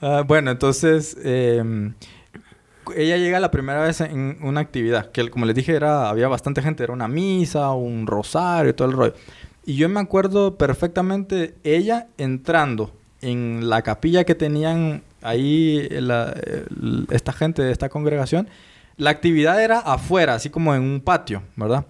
Ah, 0.00 0.24
bueno, 0.26 0.50
entonces 0.50 1.16
em, 1.22 1.92
ella 2.96 3.16
llega 3.16 3.40
la 3.40 3.50
primera 3.50 3.82
vez 3.82 4.00
en 4.00 4.38
una 4.42 4.60
actividad 4.60 5.10
que, 5.10 5.28
como 5.30 5.46
les 5.46 5.54
dije, 5.54 5.74
era 5.74 6.08
había 6.08 6.28
bastante 6.28 6.62
gente, 6.62 6.82
era 6.82 6.92
una 6.92 7.08
misa, 7.08 7.72
un 7.72 8.06
rosario 8.06 8.70
y 8.70 8.74
todo 8.74 8.88
el 8.88 8.94
rollo. 8.94 9.14
Y 9.64 9.76
yo 9.76 9.88
me 9.88 10.00
acuerdo 10.00 10.56
perfectamente 10.56 11.54
ella 11.62 12.08
entrando 12.18 12.92
en 13.20 13.68
la 13.68 13.82
capilla 13.82 14.24
que 14.24 14.34
tenían 14.34 15.02
ahí 15.22 15.88
esta 17.10 17.32
gente 17.32 17.62
de 17.62 17.70
esta 17.70 17.88
congregación. 17.88 18.48
La 18.96 19.10
actividad 19.10 19.62
era 19.62 19.78
afuera, 19.78 20.34
así 20.34 20.50
como 20.50 20.74
en 20.74 20.82
un 20.82 21.00
patio, 21.00 21.42
¿verdad? 21.56 21.86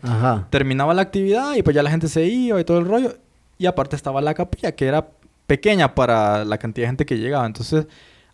Terminaba 0.50 0.94
la 0.94 1.02
actividad 1.02 1.54
y 1.56 1.62
pues 1.62 1.74
ya 1.74 1.82
la 1.82 1.90
gente 1.90 2.08
se 2.08 2.24
iba 2.24 2.60
y 2.60 2.64
todo 2.64 2.78
el 2.78 2.86
rollo. 2.86 3.16
Y 3.58 3.66
aparte 3.66 3.96
estaba 3.96 4.20
la 4.20 4.34
capilla, 4.34 4.72
que 4.72 4.86
era 4.86 5.08
pequeña 5.46 5.94
para 5.94 6.44
la 6.44 6.58
cantidad 6.58 6.84
de 6.84 6.88
gente 6.90 7.06
que 7.06 7.18
llegaba. 7.18 7.46
Entonces, 7.46 7.86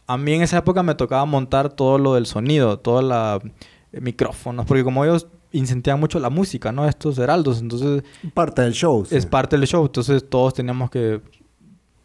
a 0.09 0.17
mí 0.17 0.33
en 0.33 0.43
esa 0.43 0.59
época 0.59 0.83
me 0.83 0.95
tocaba 0.95 1.25
montar 1.27 1.69
todo 1.69 1.99
lo 1.99 2.15
del 2.15 2.27
sonido, 2.27 2.79
todos 2.79 3.05
los 3.05 3.53
eh, 3.93 4.01
micrófonos, 4.01 4.65
porque 4.65 4.83
como 4.83 5.05
ellos 5.05 5.29
incentivan 5.53 6.01
mucho 6.01 6.19
la 6.19 6.31
música, 6.31 6.73
¿no? 6.73 6.89
Estos 6.89 7.19
heraldos, 7.19 7.61
entonces... 7.61 8.03
Parte 8.33 8.63
del 8.63 8.73
show. 8.73 9.07
Es 9.11 9.27
parte 9.27 9.59
del 9.59 9.67
show, 9.67 9.85
entonces 9.85 10.25
todos 10.29 10.55
teníamos 10.55 10.91
que, 10.91 11.21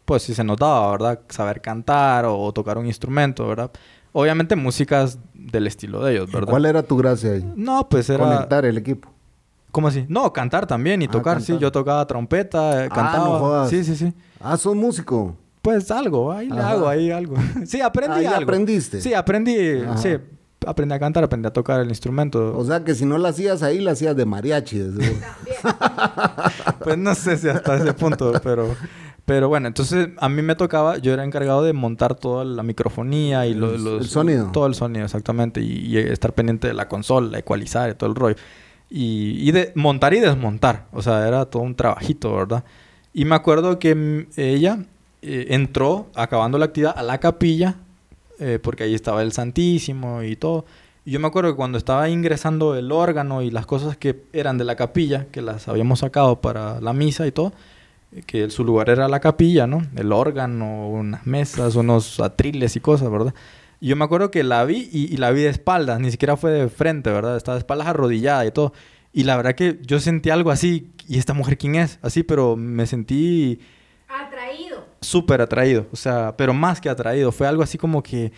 pues 0.04 0.22
si 0.22 0.34
se 0.34 0.44
notaba, 0.44 0.90
¿verdad? 0.90 1.20
Saber 1.30 1.62
cantar 1.62 2.26
o, 2.26 2.52
tocar 2.52 2.76
un 2.76 2.86
instrumento, 2.86 3.48
¿verdad? 3.48 3.70
Obviamente 4.12 4.54
músicas 4.54 5.18
del 5.32 5.66
estilo 5.66 6.04
de 6.04 6.12
ellos, 6.12 6.30
¿verdad? 6.30 6.50
¿Cuál 6.50 6.66
era 6.66 6.82
tu 6.82 6.98
gracia 6.98 7.32
ahí? 7.32 7.52
No, 7.56 7.88
pues 7.88 8.10
era... 8.10 8.22
Conectar 8.22 8.66
el 8.66 8.76
equipo. 8.76 9.08
¿Cómo 9.70 9.88
así? 9.88 10.04
No, 10.08 10.30
cantar 10.30 10.66
también 10.66 11.00
y 11.00 11.06
ah, 11.06 11.10
tocar, 11.10 11.40
sí. 11.40 11.56
Yo 11.58 11.72
tocaba 11.72 12.06
trompeta, 12.06 12.84
eh, 12.84 12.88
ah, 12.90 12.94
cantaba. 12.94 13.68
Sí, 13.68 13.82
sí, 13.82 13.96
sí. 13.96 14.12
Ah, 14.40 14.58
¿sos 14.58 14.76
músico? 14.76 15.36
Pues 15.64 15.90
algo, 15.90 16.30
ahí 16.30 16.48
le 16.48 16.60
hago, 16.60 16.86
ahí 16.86 17.10
algo. 17.10 17.36
sí, 17.66 17.80
aprendí 17.80 18.20
ahí 18.20 18.26
algo. 18.26 18.42
aprendiste? 18.42 19.00
Sí, 19.00 19.14
aprendí, 19.14 19.56
sí. 19.96 20.10
Aprendí 20.66 20.94
a 20.94 20.98
cantar, 20.98 21.24
aprendí 21.24 21.48
a 21.48 21.52
tocar 21.52 21.80
el 21.80 21.88
instrumento. 21.88 22.56
O 22.56 22.64
sea 22.64 22.84
que 22.84 22.94
si 22.94 23.04
no 23.04 23.18
lo 23.18 23.28
hacías 23.28 23.62
ahí, 23.62 23.80
lo 23.80 23.90
hacías 23.90 24.16
de 24.16 24.24
mariachi. 24.24 24.82
pues 26.84 26.96
no 26.96 27.14
sé 27.14 27.36
si 27.36 27.48
hasta 27.48 27.76
ese 27.76 27.92
punto, 27.94 28.32
pero... 28.44 28.74
Pero 29.26 29.48
bueno, 29.48 29.68
entonces 29.68 30.10
a 30.18 30.28
mí 30.28 30.42
me 30.42 30.54
tocaba, 30.54 30.98
yo 30.98 31.14
era 31.14 31.24
encargado 31.24 31.64
de 31.64 31.72
montar 31.72 32.14
toda 32.14 32.44
la 32.44 32.62
microfonía 32.62 33.46
y 33.46 33.54
los, 33.54 33.82
el 33.82 34.06
sonido. 34.06 34.50
Todo 34.52 34.66
el 34.66 34.74
sonido, 34.74 35.06
exactamente. 35.06 35.62
Y, 35.62 35.86
y, 35.86 35.96
estar 35.96 36.34
pendiente 36.34 36.68
de 36.68 36.74
la 36.74 36.88
consola, 36.88 37.38
ecualizar 37.38 37.88
y 37.88 37.94
todo 37.94 38.10
el 38.10 38.16
rollo 38.16 38.36
y, 38.96 39.50
de 39.50 39.72
montar 39.74 40.14
y 40.14 40.20
desmontar. 40.20 40.86
O 40.92 41.02
sea, 41.02 41.26
era 41.26 41.46
todo 41.46 41.62
un 41.62 41.74
trabajito, 41.74 42.34
¿verdad? 42.34 42.64
Y 43.12 43.24
me 43.24 43.34
acuerdo 43.34 43.78
que 43.78 43.94
mm, 43.94 44.26
ella 44.36 44.78
eh, 45.26 45.54
entró, 45.54 46.08
acabando 46.14 46.58
la 46.58 46.66
actividad, 46.66 46.94
a 46.96 47.02
la 47.02 47.18
capilla, 47.18 47.76
eh, 48.38 48.58
porque 48.62 48.84
ahí 48.84 48.94
estaba 48.94 49.22
el 49.22 49.32
Santísimo 49.32 50.22
y 50.22 50.36
todo. 50.36 50.66
Y 51.06 51.12
yo 51.12 51.20
me 51.20 51.28
acuerdo 51.28 51.50
que 51.50 51.56
cuando 51.56 51.78
estaba 51.78 52.08
ingresando 52.10 52.74
el 52.74 52.92
órgano 52.92 53.40
y 53.40 53.50
las 53.50 53.64
cosas 53.64 53.96
que 53.96 54.24
eran 54.34 54.58
de 54.58 54.64
la 54.64 54.76
capilla, 54.76 55.26
que 55.30 55.40
las 55.40 55.66
habíamos 55.68 56.00
sacado 56.00 56.40
para 56.42 56.80
la 56.82 56.92
misa 56.92 57.26
y 57.26 57.32
todo, 57.32 57.52
eh, 58.12 58.22
que 58.26 58.50
su 58.50 58.64
lugar 58.64 58.90
era 58.90 59.08
la 59.08 59.20
capilla, 59.20 59.66
¿no? 59.66 59.86
El 59.96 60.12
órgano, 60.12 60.88
unas 60.90 61.26
mesas, 61.26 61.74
unos 61.74 62.20
atriles 62.20 62.76
y 62.76 62.80
cosas, 62.80 63.10
¿verdad? 63.10 63.34
Y 63.80 63.88
yo 63.88 63.96
me 63.96 64.04
acuerdo 64.04 64.30
que 64.30 64.44
la 64.44 64.64
vi 64.64 64.88
y, 64.92 65.16
la 65.16 65.30
vi 65.30 65.42
de 65.42 65.48
espaldas, 65.48 66.00
ni 66.00 66.10
siquiera 66.10 66.36
fue 66.36 66.50
de 66.50 66.68
frente, 66.68 67.10
¿verdad? 67.10 67.36
Estaba 67.36 67.56
de 67.56 67.60
espaldas 67.60 67.86
arrodillada 67.88 68.44
y 68.46 68.50
todo. 68.50 68.72
Y 69.12 69.24
la 69.24 69.36
verdad 69.36 69.54
que 69.54 69.78
yo 69.82 70.00
sentí 70.00 70.30
algo 70.30 70.50
así, 70.50 70.90
¿y 71.08 71.18
esta 71.18 71.34
mujer 71.34 71.56
quién 71.56 71.76
es? 71.76 71.98
Así, 72.02 72.22
pero 72.22 72.56
me 72.56 72.86
sentí... 72.86 73.60
Atraído. 74.08 74.86
Súper 75.04 75.40
atraído, 75.40 75.86
o 75.92 75.96
sea, 75.96 76.34
pero 76.36 76.54
más 76.54 76.80
que 76.80 76.88
atraído. 76.88 77.32
Fue 77.32 77.46
algo 77.46 77.62
así 77.62 77.78
como 77.78 78.02
que, 78.02 78.32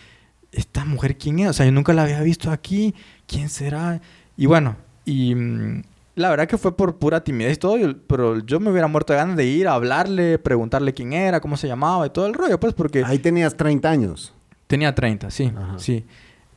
¿esta 0.51 0.85
mujer 0.85 1.17
quién 1.17 1.39
es? 1.39 1.49
O 1.49 1.53
sea, 1.53 1.65
yo 1.65 1.71
nunca 1.71 1.93
la 1.93 2.03
había 2.03 2.21
visto 2.21 2.51
aquí, 2.51 2.93
¿quién 3.25 3.49
será? 3.49 4.01
Y 4.35 4.45
bueno, 4.45 4.75
y 5.05 5.33
mm, 5.35 5.83
la 6.15 6.29
verdad 6.29 6.47
que 6.47 6.57
fue 6.57 6.75
por 6.75 6.97
pura 6.97 7.23
timidez 7.23 7.53
y 7.53 7.59
todo, 7.59 7.77
pero 8.07 8.39
yo 8.39 8.59
me 8.59 8.71
hubiera 8.71 8.87
muerto 8.87 9.13
de 9.13 9.19
ganas 9.19 9.37
de 9.37 9.45
ir 9.45 9.67
a 9.67 9.73
hablarle, 9.73 10.39
preguntarle 10.39 10.93
quién 10.93 11.13
era, 11.13 11.39
cómo 11.39 11.57
se 11.57 11.67
llamaba 11.67 12.05
y 12.07 12.09
todo 12.09 12.25
el 12.25 12.33
rollo, 12.33 12.59
pues 12.59 12.73
porque... 12.73 13.03
Ahí 13.05 13.19
tenías 13.19 13.55
30 13.55 13.89
años. 13.89 14.33
Tenía 14.67 14.93
30, 14.93 15.31
sí, 15.31 15.51
sí. 15.77 16.05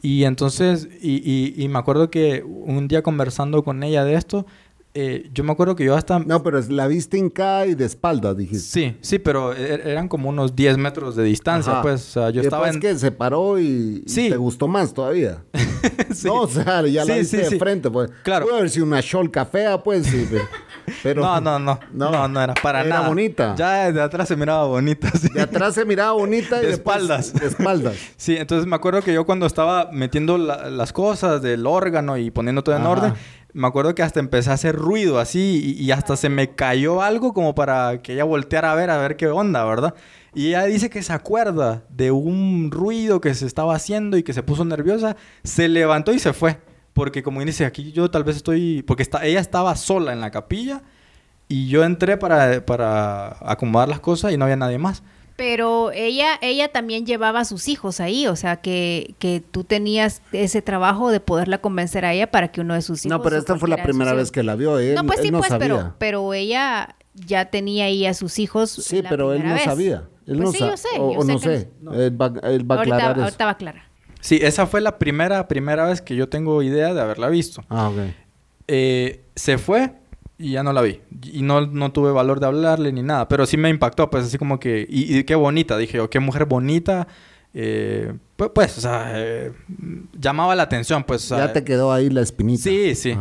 Y 0.03 0.25
entonces, 0.25 0.89
y, 1.01 1.55
y, 1.63 1.69
me 1.69 1.79
acuerdo 1.79 2.11
que 2.11 2.43
un 2.43 2.89
día 2.89 3.03
conversando 3.03 3.63
con 3.63 3.83
ella 3.83 4.03
de 4.03 4.15
esto, 4.15 4.47
eh, 4.93 5.31
yo 5.33 5.45
me 5.45 5.53
acuerdo 5.53 5.77
que 5.77 5.85
yo 5.85 5.95
hasta... 5.95 6.19
No, 6.19 6.43
pero 6.43 6.61
la 6.69 6.89
viste 6.89 7.17
hincada 7.17 7.67
y 7.67 7.75
de 7.75 7.85
espalda, 7.85 8.35
dijiste. 8.35 8.59
Sí, 8.59 8.97
sí, 9.01 9.19
pero 9.21 9.55
e, 9.55 9.75
e, 9.75 9.91
eran 9.91 10.09
como 10.09 10.29
unos 10.29 10.57
10 10.57 10.79
metros 10.79 11.15
de 11.15 11.23
distancia, 11.23 11.81
pues. 11.81 12.09
O 12.09 12.13
sea, 12.21 12.31
yo 12.31 12.43
estaba 12.43 12.69
en... 12.69 12.81
que 12.81 12.97
se 12.97 13.13
paró 13.13 13.61
y, 13.61 14.03
te 14.05 14.37
gustó 14.37 14.67
más 14.67 14.93
todavía. 14.93 15.45
sí. 16.13 16.27
No, 16.27 16.43
o 16.43 16.49
sea, 16.49 16.85
ya 16.87 17.05
la 17.05 17.17
viste 17.17 17.37
de 17.37 17.59
frente, 17.59 17.89
pues. 17.89 18.11
Claro. 18.25 18.47
Puede 18.47 18.59
haber 18.59 18.71
sido 18.71 18.87
una 18.87 19.01
cholca 19.01 19.47
fea, 19.47 19.81
pues, 19.81 20.07
sí, 20.07 20.29
pero... 21.05 21.23
no, 21.23 21.41
no, 21.41 21.59
no, 21.61 21.79
no, 21.93 22.27
no, 22.27 22.43
era 22.43 22.55
para 22.55 22.83
nada. 22.83 23.01
Era 23.03 23.09
bonita. 23.09 23.55
Ya 23.57 23.93
de 23.93 24.03
atrás 24.03 24.27
se 24.27 24.35
miraba 24.35 24.65
bonita, 24.65 25.09
sí. 25.13 25.29
De 25.33 25.43
atrás 25.43 25.75
se 25.75 25.85
miraba 25.85 26.13
bonita 26.13 26.61
y 26.63 26.67
de 26.67 26.73
espaldas. 26.73 27.33
De 27.33 27.47
espaldas. 27.47 27.95
sí, 28.17 28.37
entonces 28.37 28.67
me 28.67 28.75
acuerdo 28.75 29.03
que 29.03 29.15
yo 29.15 29.25
cuando 29.25 29.47
estaba 29.47 29.89
metiendo 29.93 30.37
las 30.37 30.93
cosas 30.93 31.43
del 31.43 31.65
órgano 31.65 32.17
y 32.17 32.33
poniendo 32.33 32.65
todo 32.65 32.75
en 32.77 32.87
orden 32.87 33.15
me 33.53 33.67
acuerdo 33.67 33.95
que 33.95 34.03
hasta 34.03 34.21
empecé 34.21 34.51
a 34.51 34.55
hacer 34.55 34.77
ruido 34.77 35.19
así 35.19 35.77
y, 35.79 35.91
hasta 35.91 36.17
se 36.17 36.29
me 36.29 36.55
cayó 36.55 37.03
algo 37.03 37.33
como 37.33 37.55
para 37.55 38.01
que 38.03 38.15
ella 38.15 38.25
volteara 38.25 38.73
a 38.73 38.75
ver, 38.75 38.91
a 38.91 38.99
ver 38.99 39.17
qué 39.17 39.29
onda, 39.29 39.65
¿verdad? 39.65 39.95
Y 40.35 40.49
ella 40.49 40.65
dice 40.65 40.91
que 40.91 41.03
se 41.03 41.13
acuerda 41.13 41.85
de 41.89 42.11
un 42.11 42.71
ruido 42.71 43.21
que 43.21 43.35
se 43.35 43.47
estaba 43.47 43.75
haciendo 43.75 44.17
y 44.17 44.23
que 44.23 44.33
se 44.33 44.43
puso 44.43 44.65
nerviosa, 44.65 45.17
se 45.43 45.69
levantó 45.69 46.13
y 46.13 46.19
se 46.19 46.33
fue. 46.33 46.59
Porque 46.93 47.23
como 47.23 47.41
dice, 47.45 47.65
aquí 47.65 47.93
yo 47.93 48.11
tal 48.11 48.25
vez 48.25 48.37
estoy... 48.37 48.83
Porque 48.83 49.03
está, 49.03 49.25
ella 49.25 49.41
estaba 49.41 49.75
sola 49.77 50.13
en 50.13 50.21
la 50.21 50.31
capilla 50.31 50.83
y 51.49 51.69
yo 51.69 51.85
entré 51.85 52.17
para, 52.17 52.65
para 52.65 53.37
acomodar 53.41 53.89
las 53.89 54.01
cosas 54.01 54.33
y 54.33 54.37
no 54.37 54.45
había 54.45 54.57
nadie 54.57 54.79
más. 54.79 55.03
Pero 55.41 55.91
ella, 55.93 56.39
ella 56.43 56.69
también 56.69 57.07
llevaba 57.07 57.41
a 57.41 57.45
sus 57.47 57.69
hijos 57.69 57.99
ahí, 57.99 58.27
o 58.27 58.37
sea 58.37 58.57
que, 58.57 59.15
que 59.19 59.43
tú 59.51 59.65
tenías 59.65 60.21
ese 60.33 60.61
trabajo 60.61 61.11
de 61.11 61.19
poderla 61.19 61.63
convencer 61.63 62.05
a 62.05 62.13
ella 62.13 62.31
para 62.31 62.49
que 62.49 62.61
uno 62.61 62.75
de 62.75 62.83
sus 62.83 63.07
hijos. 63.07 63.17
No, 63.17 63.23
pero 63.23 63.39
esta 63.39 63.57
fue 63.57 63.71
la 63.71 63.83
primera 63.83 64.13
vez 64.13 64.31
que 64.31 64.43
la 64.43 64.55
vio. 64.55 64.79
Él, 64.79 64.95
no, 64.95 65.07
pues 65.07 65.21
sí, 65.23 65.31
pues, 65.33 65.51
pero, 65.59 65.95
pero 65.97 66.35
ella 66.35 66.95
ya 67.15 67.47
tenía 67.47 67.87
ahí 67.87 68.05
a 68.05 68.13
sus 68.13 68.39
hijos. 68.39 68.71
Sí, 68.71 69.03
pero 69.09 69.33
él 69.33 69.43
no 69.43 69.57
sabía. 69.61 70.11
Él 70.27 70.37
pues 70.37 70.41
no 70.41 70.53
sí, 70.53 70.59
yo 70.59 70.77
sé. 70.77 70.89
O, 70.99 71.25
no 71.25 71.39
sé. 71.39 71.71
Él 71.95 72.21
va, 72.21 72.35
él 72.43 72.71
va 72.71 72.75
a 72.75 72.81
aclarar 72.83 73.07
ahorita, 73.07 73.25
ahorita 73.25 73.45
va 73.47 73.51
a 73.51 73.55
aclarar. 73.55 73.83
Sí, 74.21 74.41
esa 74.43 74.67
fue 74.67 74.83
la 74.83 74.99
primera, 74.99 75.49
primera 75.49 75.87
vez 75.87 76.03
que 76.03 76.17
yo 76.17 76.29
tengo 76.29 76.63
idea 76.63 76.93
de 76.93 77.01
haberla 77.01 77.31
visto. 77.31 77.65
Ah, 77.71 77.89
ok. 77.89 77.97
Eh, 78.69 79.25
se 79.37 79.57
fue 79.57 80.00
y 80.41 80.53
ya 80.53 80.63
no 80.63 80.73
la 80.73 80.81
vi. 80.81 81.01
Y 81.23 81.43
no, 81.43 81.67
no 81.67 81.93
tuve 81.93 82.13
valor 82.13 82.41
de 82.41 82.47
hablarle 82.47 82.93
ni 82.93 83.03
nada. 83.03 83.29
Pero 83.29 83.45
sí 83.45 83.59
me 83.59 83.69
impactó, 83.69 84.09
pues 84.09 84.25
así 84.25 84.39
como 84.39 84.59
que... 84.59 84.87
Y, 84.89 85.23
qué 85.25 85.35
bonita, 85.35 85.77
dije, 85.77 86.01
oh, 86.01 86.09
qué 86.09 86.19
mujer 86.19 86.47
bonita. 86.47 87.07
Eh, 87.53 88.15
pues, 88.37 88.51
pues, 88.55 88.79
o 88.79 88.81
sea, 88.81 89.13
eh, 89.17 89.53
llamaba 90.19 90.57
la 90.57 90.63
atención, 90.63 91.05
pues. 91.05 91.29
ya 91.29 91.53
te 91.53 91.63
quedó 91.63 91.93
ahí 91.93 92.09
la 92.09 92.23
espinita. 92.23 92.63
Sí, 92.63 92.95
sí. 92.95 93.15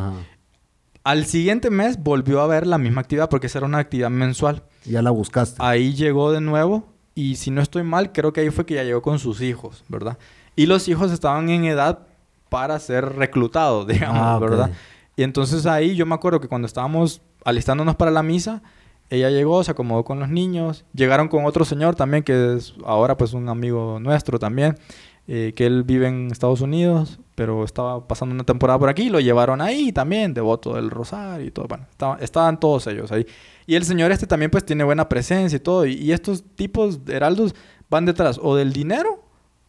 Al 1.03 1.25
siguiente 1.25 1.69
mes 1.69 2.01
volvió 2.01 2.39
a 2.39 2.47
ver 2.47 2.65
la 2.65 2.77
misma 2.77 3.01
actividad 3.01 3.29
porque 3.29 3.47
esa 3.47 3.59
era 3.59 3.67
una 3.67 3.79
actividad 3.79 4.09
mensual. 4.09 4.63
Ya 4.85 5.01
la 5.01 5.11
buscaste. 5.11 5.57
Ahí 5.59 5.95
llegó 5.95 6.31
de 6.31 6.39
nuevo 6.39 6.87
y 7.15 7.35
si 7.35 7.51
no 7.51 7.61
estoy 7.61 7.83
mal, 7.83 8.13
creo 8.13 8.31
que 8.31 8.41
ahí 8.41 8.49
fue 8.49 8.65
que 8.65 8.75
ya 8.75 8.83
llegó 8.83 9.01
con 9.01 9.19
sus 9.19 9.41
hijos, 9.41 9.83
¿verdad? 9.89 10.17
Y 10.55 10.67
los 10.67 10.87
hijos 10.87 11.11
estaban 11.11 11.49
en 11.49 11.65
edad 11.65 12.07
para 12.47 12.79
ser 12.79 13.15
reclutados, 13.15 13.87
digamos, 13.87 14.21
ah, 14.21 14.39
¿verdad? 14.39 14.71
Y 15.19 15.23
entonces 15.23 15.65
ahí 15.65 15.97
yo 15.97 16.05
me 16.05 16.15
acuerdo 16.15 16.39
que 16.39 16.47
cuando 16.47 16.65
estábamos 16.65 17.21
alistándonos 17.43 17.97
para 17.97 18.09
la 18.09 18.23
misa, 18.23 18.63
ella 19.09 19.29
llegó, 19.29 19.61
se 19.65 19.71
acomodó 19.71 20.05
con 20.05 20.17
los 20.17 20.29
niños, 20.29 20.85
llegaron 20.93 21.27
con 21.27 21.43
otro 21.43 21.65
señor 21.65 21.95
también, 21.95 22.23
que 22.23 22.55
es 22.55 22.73
ahora 22.85 23.17
pues 23.17 23.33
un 23.33 23.49
amigo 23.49 23.99
nuestro 23.99 24.39
también, 24.39 24.77
eh, 25.27 25.51
que 25.57 25.65
él 25.65 25.83
vive 25.83 26.07
en 26.07 26.31
Estados 26.31 26.61
Unidos, 26.61 27.19
pero 27.35 27.65
estaba 27.65 28.07
pasando 28.07 28.33
una 28.33 28.45
temporada 28.45 28.79
por 28.79 28.87
aquí, 28.87 29.09
lo 29.09 29.19
llevaron 29.19 29.59
ahí 29.59 29.91
también, 29.91 30.33
devoto 30.33 30.75
del 30.75 30.89
rosario 30.89 31.45
y 31.45 31.51
todo, 31.51 31.67
bueno, 31.67 31.85
estaban 32.21 32.57
todos 32.57 32.87
ellos 32.87 33.11
ahí. 33.11 33.25
Y 33.67 33.75
el 33.75 33.83
señor 33.83 34.13
este 34.13 34.25
también 34.25 34.49
pues 34.49 34.65
tiene 34.65 34.85
buena 34.85 35.09
presencia 35.09 35.57
y 35.57 35.59
todo, 35.59 35.85
y, 35.85 35.95
y 35.95 36.13
estos 36.13 36.45
tipos 36.55 37.03
de 37.03 37.17
heraldos 37.17 37.55
van 37.89 38.05
detrás 38.05 38.39
o 38.41 38.55
del 38.55 38.71
dinero, 38.71 39.21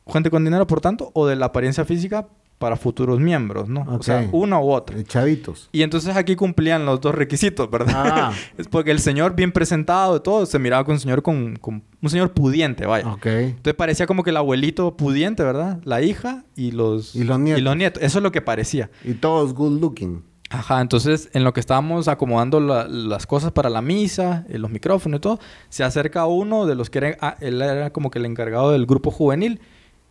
gente 0.06 0.30
con 0.30 0.44
dinero 0.44 0.68
por 0.68 0.80
tanto, 0.80 1.10
o 1.12 1.26
de 1.26 1.34
la 1.34 1.46
apariencia 1.46 1.84
física 1.84 2.28
para 2.60 2.76
futuros 2.76 3.18
miembros, 3.20 3.70
¿no? 3.70 3.86
O 3.88 4.02
sea, 4.02 4.28
uno 4.32 4.62
u 4.62 4.70
otro. 4.70 5.02
Chavitos. 5.02 5.70
Y 5.72 5.80
entonces 5.80 6.14
aquí 6.14 6.36
cumplían 6.36 6.84
los 6.84 7.00
dos 7.00 7.14
requisitos, 7.14 7.70
¿verdad? 7.70 7.94
Ah. 7.96 8.32
es 8.58 8.68
porque 8.68 8.90
el 8.90 8.98
señor 8.98 9.34
bien 9.34 9.50
presentado 9.50 10.18
y 10.18 10.20
todo, 10.20 10.44
se 10.44 10.58
miraba 10.58 10.84
con 10.84 10.92
un 10.92 11.00
señor 11.00 11.22
con, 11.22 11.58
un 11.64 12.10
señor 12.10 12.32
pudiente, 12.32 12.84
vaya. 12.84 13.10
Ok. 13.10 13.24
Entonces 13.24 13.72
parecía 13.72 14.06
como 14.06 14.22
que 14.22 14.28
el 14.28 14.36
abuelito 14.36 14.94
pudiente, 14.94 15.42
¿verdad? 15.42 15.80
La 15.84 16.02
hija 16.02 16.44
y 16.54 16.72
los, 16.72 17.16
y 17.16 17.24
los 17.24 17.40
nietos. 17.40 17.62
Y 17.62 17.64
los 17.64 17.76
nietos. 17.78 18.02
Eso 18.02 18.18
es 18.18 18.22
lo 18.22 18.30
que 18.30 18.42
parecía. 18.42 18.90
Y 19.04 19.14
todos 19.14 19.54
good 19.54 19.80
looking. 19.80 20.22
Ajá, 20.50 20.82
entonces 20.82 21.30
en 21.32 21.44
lo 21.44 21.54
que 21.54 21.60
estábamos 21.60 22.08
acomodando 22.08 22.60
las 22.60 23.26
cosas 23.26 23.52
para 23.52 23.70
la 23.70 23.80
misa, 23.80 24.44
eh, 24.50 24.58
los 24.58 24.70
micrófonos 24.70 25.16
y 25.16 25.20
todo, 25.22 25.40
se 25.70 25.82
acerca 25.82 26.26
uno 26.26 26.66
de 26.66 26.74
los 26.74 26.90
que 26.90 26.98
era, 26.98 27.16
ah, 27.22 27.36
él 27.40 27.62
era 27.62 27.90
como 27.90 28.10
que 28.10 28.18
el 28.18 28.26
encargado 28.26 28.72
del 28.72 28.84
grupo 28.84 29.10
juvenil 29.10 29.60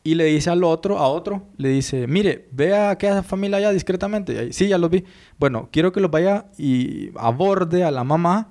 y 0.09 0.15
le 0.15 0.25
dice 0.25 0.49
al 0.49 0.63
otro, 0.63 0.97
a 0.97 1.07
otro, 1.07 1.43
le 1.57 1.69
dice, 1.69 2.07
mire, 2.07 2.47
vea 2.51 2.87
a 2.87 2.91
aquella 2.93 3.21
familia 3.21 3.57
allá 3.57 3.71
discretamente. 3.71 4.51
sí, 4.53 4.67
ya 4.67 4.79
lo 4.79 4.89
vi. 4.89 5.03
Bueno, 5.37 5.69
quiero 5.71 5.91
que 5.91 5.99
los 5.99 6.09
vaya 6.09 6.47
y 6.57 7.11
aborde 7.15 7.83
a 7.83 7.91
la 7.91 8.03
mamá, 8.03 8.49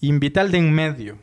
invite 0.00 0.40
al 0.40 0.50
de 0.50 0.56
en 0.56 0.72
medio, 0.72 1.18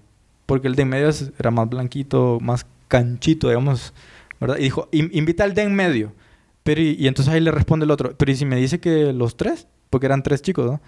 porque 0.46 0.68
el 0.68 0.76
de 0.76 0.84
en 0.84 0.90
medio 0.90 1.10
era 1.40 1.50
más 1.50 1.68
blanquito, 1.68 2.38
más 2.42 2.68
canchito, 2.90 3.48
digamos, 3.48 3.92
¿verdad? 4.40 4.58
Y 4.60 4.66
dijo, 4.66 4.88
invita 4.92 5.46
al 5.46 5.56
de 5.56 5.64
en 5.64 5.74
medio. 5.74 6.14
Pero 6.62 6.80
y, 6.80 6.96
y, 7.00 7.08
entonces 7.08 7.34
ahí 7.34 7.42
le 7.42 7.50
responde 7.50 7.86
el 7.86 7.92
otro, 7.92 8.16
pero 8.16 8.32
¿y 8.32 8.36
si 8.36 8.46
me 8.46 8.58
dice 8.58 8.80
que 8.80 9.14
los 9.14 9.36
tres? 9.36 9.68
Porque 9.90 10.06
eran 10.06 10.22
tres 10.22 10.44
chicos, 10.44 10.68
¿no? 10.68 10.82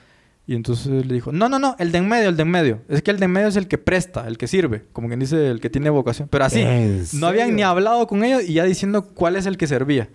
Y 0.46 0.56
entonces 0.56 1.06
le 1.06 1.14
dijo, 1.14 1.32
no, 1.32 1.48
no, 1.48 1.58
no, 1.58 1.76
el 1.80 1.94
de 1.94 2.00
en 2.00 2.10
medio, 2.10 2.28
el 2.28 2.36
de 2.36 2.42
en 2.42 2.52
medio. 2.52 2.82
Es 2.90 3.02
que 3.02 3.12
el 3.12 3.20
de 3.20 3.26
en 3.26 3.32
medio 3.32 3.48
es 3.48 3.56
el 3.56 3.68
que 3.68 3.78
presta, 3.78 4.28
el 4.28 4.38
que 4.38 4.48
sirve, 4.48 4.86
como 4.92 5.08
quien 5.08 5.20
dice, 5.22 5.50
el 5.50 5.62
que 5.62 5.70
tiene 5.70 5.90
vocación. 5.90 6.28
Pero 6.30 6.44
así, 6.44 6.66
no 7.14 7.28
habían 7.28 7.56
ni 7.56 7.64
hablado 7.64 8.08
con 8.08 8.26
ellos 8.26 8.44
y 8.44 8.54
ya 8.54 8.66
diciendo 8.66 9.06
cuál 9.14 9.38
es 9.38 9.46
el 9.46 9.58
que 9.58 9.68
servía. 9.68 10.10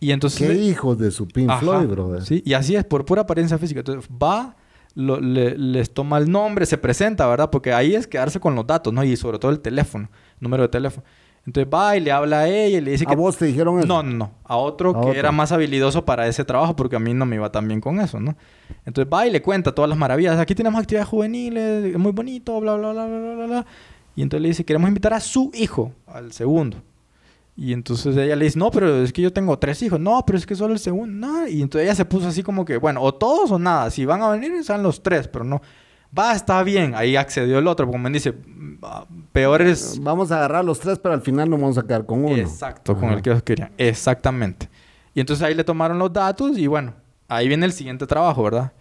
Y 0.00 0.10
entonces... 0.10 0.48
Qué 0.48 0.54
hijos 0.54 0.98
de 0.98 1.12
su 1.12 1.28
Pink 1.28 1.48
Floyd, 1.60 1.86
brother. 1.86 2.24
Sí, 2.24 2.42
y 2.44 2.54
así 2.54 2.74
es, 2.74 2.84
por 2.84 3.04
pura 3.04 3.22
apariencia 3.22 3.56
física. 3.56 3.80
Entonces 3.80 4.10
va, 4.20 4.56
les 4.96 5.94
toma 5.94 6.18
el 6.18 6.28
nombre, 6.28 6.66
se 6.66 6.76
presenta, 6.76 7.28
¿verdad? 7.28 7.50
Porque 7.50 7.72
ahí 7.72 7.94
es 7.94 8.08
quedarse 8.08 8.40
con 8.40 8.56
los 8.56 8.66
datos, 8.66 8.92
¿no? 8.92 9.04
Y 9.04 9.16
sobre 9.16 9.38
todo 9.38 9.52
el 9.52 9.60
teléfono, 9.60 10.10
número 10.40 10.64
de 10.64 10.70
teléfono. 10.70 11.06
Entonces 11.44 11.72
va 11.72 11.96
y 11.96 12.00
le 12.00 12.12
habla 12.12 12.40
a 12.40 12.48
ella 12.48 12.78
y 12.78 12.80
le 12.80 12.92
dice 12.92 13.04
que... 13.04 13.14
¿A 13.14 13.16
vos 13.16 13.36
te 13.36 13.46
dijeron 13.46 13.78
eso? 13.78 13.88
No, 13.88 14.02
no, 14.02 14.12
no. 14.12 14.30
A 14.44 14.56
otro 14.56 15.00
que 15.00 15.18
era 15.18 15.32
más 15.32 15.50
habilidoso 15.50 16.04
para 16.04 16.28
ese 16.28 16.44
trabajo 16.44 16.76
porque 16.76 16.96
a 16.96 17.00
mí 17.00 17.14
no 17.14 17.26
me 17.26 17.36
iba 17.36 17.50
tan 17.50 17.66
bien 17.66 17.80
con 17.80 18.00
eso, 18.00 18.20
¿no? 18.20 18.36
Entonces 18.84 19.12
va 19.12 19.26
y 19.26 19.30
le 19.30 19.42
cuenta 19.42 19.74
todas 19.74 19.88
las 19.88 19.98
maravillas. 19.98 20.38
Aquí 20.38 20.54
tenemos 20.54 20.80
actividades 20.80 21.08
juveniles, 21.08 21.86
es 21.86 21.98
muy 21.98 22.12
bonito, 22.12 22.60
bla, 22.60 22.76
bla, 22.76 22.92
bla, 22.92 23.06
bla, 23.06 23.34
bla, 23.34 23.46
bla. 23.46 23.66
Y 24.14 24.22
entonces 24.22 24.42
le 24.42 24.48
dice, 24.48 24.64
queremos 24.64 24.86
invitar 24.88 25.14
a 25.14 25.20
su 25.20 25.50
hijo, 25.54 25.92
al 26.06 26.32
segundo. 26.32 26.76
Y 27.56 27.72
entonces 27.72 28.16
ella 28.16 28.36
le 28.36 28.44
dice, 28.44 28.58
no, 28.58 28.70
pero 28.70 29.02
es 29.02 29.12
que 29.12 29.20
yo 29.20 29.32
tengo 29.32 29.58
tres 29.58 29.82
hijos. 29.82 29.98
No, 29.98 30.24
pero 30.24 30.38
es 30.38 30.46
que 30.46 30.54
solo 30.54 30.72
el 30.74 30.78
segundo. 30.78 31.26
No. 31.26 31.48
Y 31.48 31.60
entonces 31.60 31.86
ella 31.86 31.94
se 31.94 32.04
puso 32.04 32.28
así 32.28 32.42
como 32.42 32.64
que, 32.64 32.76
bueno, 32.76 33.02
o 33.02 33.12
todos 33.12 33.50
o 33.50 33.58
nada. 33.58 33.90
Si 33.90 34.04
van 34.04 34.22
a 34.22 34.30
venir, 34.30 34.62
sean 34.64 34.82
los 34.82 35.02
tres, 35.02 35.28
pero 35.28 35.44
no 35.44 35.60
va, 36.16 36.34
está 36.34 36.62
bien. 36.62 36.94
Ahí 36.94 37.16
accedió 37.16 37.58
el 37.58 37.66
otro, 37.66 37.86
como 37.86 37.98
me 37.98 38.10
dice, 38.10 38.34
peor 39.32 39.62
es... 39.62 39.98
Vamos 40.00 40.30
a 40.32 40.36
agarrar 40.36 40.64
los 40.64 40.80
tres, 40.80 40.98
pero 40.98 41.14
al 41.14 41.22
final 41.22 41.48
no 41.48 41.56
vamos 41.56 41.78
a 41.78 41.82
quedar 41.82 42.06
con 42.06 42.24
uno. 42.24 42.36
Exacto, 42.36 42.96
con 42.96 43.10
el 43.10 43.22
que 43.22 43.30
ellos 43.30 43.42
querían. 43.42 43.70
Exactamente. 43.78 44.68
Y 45.14 45.20
entonces 45.20 45.44
ahí 45.44 45.54
le 45.54 45.64
tomaron 45.64 45.98
los 45.98 46.12
datos 46.12 46.56
y 46.56 46.66
bueno, 46.66 46.94
ahí 47.28 47.48
viene 47.48 47.66
el 47.66 47.72
siguiente 47.72 48.06
trabajo, 48.06 48.42
¿verdad? 48.44 48.72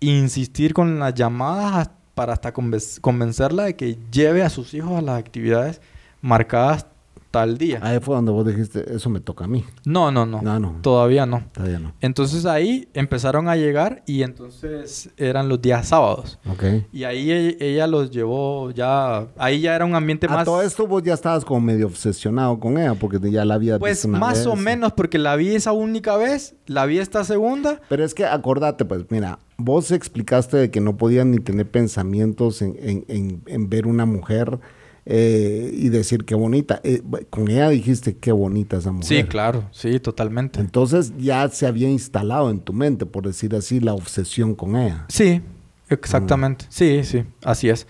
Insistir 0.00 0.74
con 0.74 0.98
las 0.98 1.14
llamadas 1.14 1.90
para 2.14 2.32
hasta 2.32 2.52
convencerla 2.52 3.64
de 3.64 3.76
que 3.76 3.96
lleve 4.10 4.42
a 4.42 4.50
sus 4.50 4.74
hijos 4.74 4.98
a 4.98 5.02
las 5.02 5.18
actividades 5.18 5.80
marcadas 6.20 6.86
tal 7.30 7.58
día. 7.58 7.78
Ahí 7.82 7.98
fue 8.00 8.16
donde 8.16 8.32
vos 8.32 8.46
dijiste, 8.46 8.94
eso 8.94 9.08
me 9.08 9.20
toca 9.20 9.44
a 9.44 9.48
mí. 9.48 9.64
No, 9.84 10.10
no, 10.10 10.26
no. 10.26 10.42
no, 10.42 10.76
Todavía 10.82 11.26
no. 11.26 11.44
Todavía 11.52 11.78
no. 11.78 11.94
Entonces 12.00 12.44
ahí 12.46 12.88
empezaron 12.94 13.48
a 13.48 13.56
llegar 13.56 14.02
y 14.06 14.22
entonces 14.22 15.10
eran 15.16 15.48
los 15.48 15.62
días 15.62 15.88
sábados. 15.88 16.38
Ok. 16.48 16.64
Y 16.92 17.04
ahí 17.04 17.30
e-, 17.30 17.56
ella, 17.60 17.86
los 17.86 18.10
llevó 18.10 18.70
ya... 18.72 19.28
Ahí 19.36 19.60
ya 19.60 19.74
era 19.74 19.84
un 19.84 19.94
ambiente 19.94 20.28
más... 20.28 20.40
A 20.40 20.44
todo 20.44 20.62
esto 20.62 20.86
vos 20.86 21.02
ya 21.02 21.14
estabas 21.14 21.44
como 21.44 21.60
medio 21.60 21.86
obsesionado 21.86 22.58
con 22.58 22.78
ella 22.78 22.94
porque 22.94 23.18
ya 23.30 23.44
la 23.44 23.54
había 23.54 23.78
Pues 23.78 24.06
más 24.06 24.46
o 24.46 24.56
menos 24.56 24.92
porque 24.92 25.18
la 25.18 25.36
vi 25.36 25.54
esa 25.54 25.72
única 25.72 26.16
vez, 26.16 26.56
la 26.66 26.86
vi 26.86 26.98
esta 26.98 27.24
segunda. 27.24 27.80
Pero 27.88 28.04
es 28.04 28.14
que 28.14 28.24
acordate, 28.24 28.84
pues 28.84 29.04
mira, 29.10 29.38
vos 29.56 29.92
explicaste 29.92 30.56
de 30.56 30.70
que 30.70 30.80
no 30.80 30.96
podían 30.96 31.30
ni 31.30 31.38
tener 31.38 31.70
pensamientos 31.70 32.62
en, 32.62 32.76
en, 32.80 33.42
en 33.46 33.70
ver 33.70 33.86
una 33.86 34.04
mujer 34.04 34.58
eh, 35.06 35.70
y 35.72 35.88
decir 35.88 36.24
qué 36.24 36.34
bonita. 36.34 36.80
Eh, 36.84 37.02
con 37.30 37.48
ella 37.48 37.68
dijiste 37.68 38.16
qué 38.16 38.32
bonita 38.32 38.76
esa 38.76 38.92
mujer. 38.92 39.06
Sí, 39.06 39.24
claro, 39.24 39.64
sí, 39.72 39.98
totalmente. 40.00 40.60
Entonces 40.60 41.12
ya 41.18 41.48
se 41.48 41.66
había 41.66 41.88
instalado 41.88 42.50
en 42.50 42.60
tu 42.60 42.72
mente, 42.72 43.06
por 43.06 43.26
decir 43.26 43.54
así, 43.54 43.80
la 43.80 43.94
obsesión 43.94 44.54
con 44.54 44.76
ella. 44.76 45.06
Sí, 45.08 45.42
exactamente. 45.88 46.66
Sí, 46.68 47.02
sí, 47.04 47.24
así 47.42 47.68
es. 47.68 47.86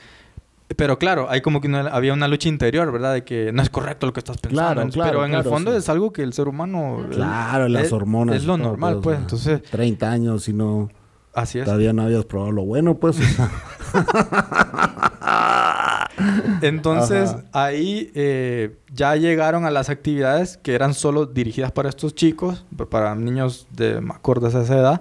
Pero 0.76 0.98
claro, 0.98 1.28
hay 1.28 1.40
como 1.40 1.60
que 1.60 1.68
había 1.74 2.12
una 2.12 2.28
lucha 2.28 2.48
interior, 2.48 2.92
¿verdad? 2.92 3.14
De 3.14 3.24
que 3.24 3.50
no 3.52 3.60
es 3.60 3.70
correcto 3.70 4.06
lo 4.06 4.12
que 4.12 4.20
estás 4.20 4.38
pensando. 4.38 4.88
Claro, 4.90 5.10
pero 5.10 5.26
en 5.26 5.34
el 5.34 5.42
fondo 5.42 5.76
es 5.76 5.88
algo 5.88 6.12
que 6.12 6.22
el 6.22 6.32
ser 6.32 6.46
humano... 6.46 7.06
Claro, 7.10 7.68
las 7.68 7.92
hormonas. 7.92 8.36
Es 8.36 8.44
lo 8.44 8.56
normal, 8.56 9.00
pues. 9.02 9.18
Entonces... 9.18 9.62
30 9.62 10.10
años 10.10 10.48
y 10.48 10.52
no... 10.52 10.88
Así 11.32 11.58
es. 11.58 11.64
Todavía 11.64 11.92
no 11.92 12.02
habías 12.02 12.24
probado 12.24 12.52
lo 12.52 12.64
bueno, 12.64 12.98
pues. 12.98 13.16
Entonces, 16.62 17.34
ahí 17.52 18.10
eh, 18.14 18.76
ya 18.92 19.16
llegaron 19.16 19.64
a 19.64 19.70
las 19.70 19.88
actividades 19.88 20.58
que 20.58 20.74
eran 20.74 20.94
solo 20.94 21.26
dirigidas 21.26 21.72
para 21.72 21.88
estos 21.88 22.14
chicos, 22.14 22.64
para 22.90 23.14
niños 23.14 23.66
de 23.70 24.02
acordes 24.10 24.54
a 24.54 24.62
esa 24.62 24.78
edad. 24.78 25.00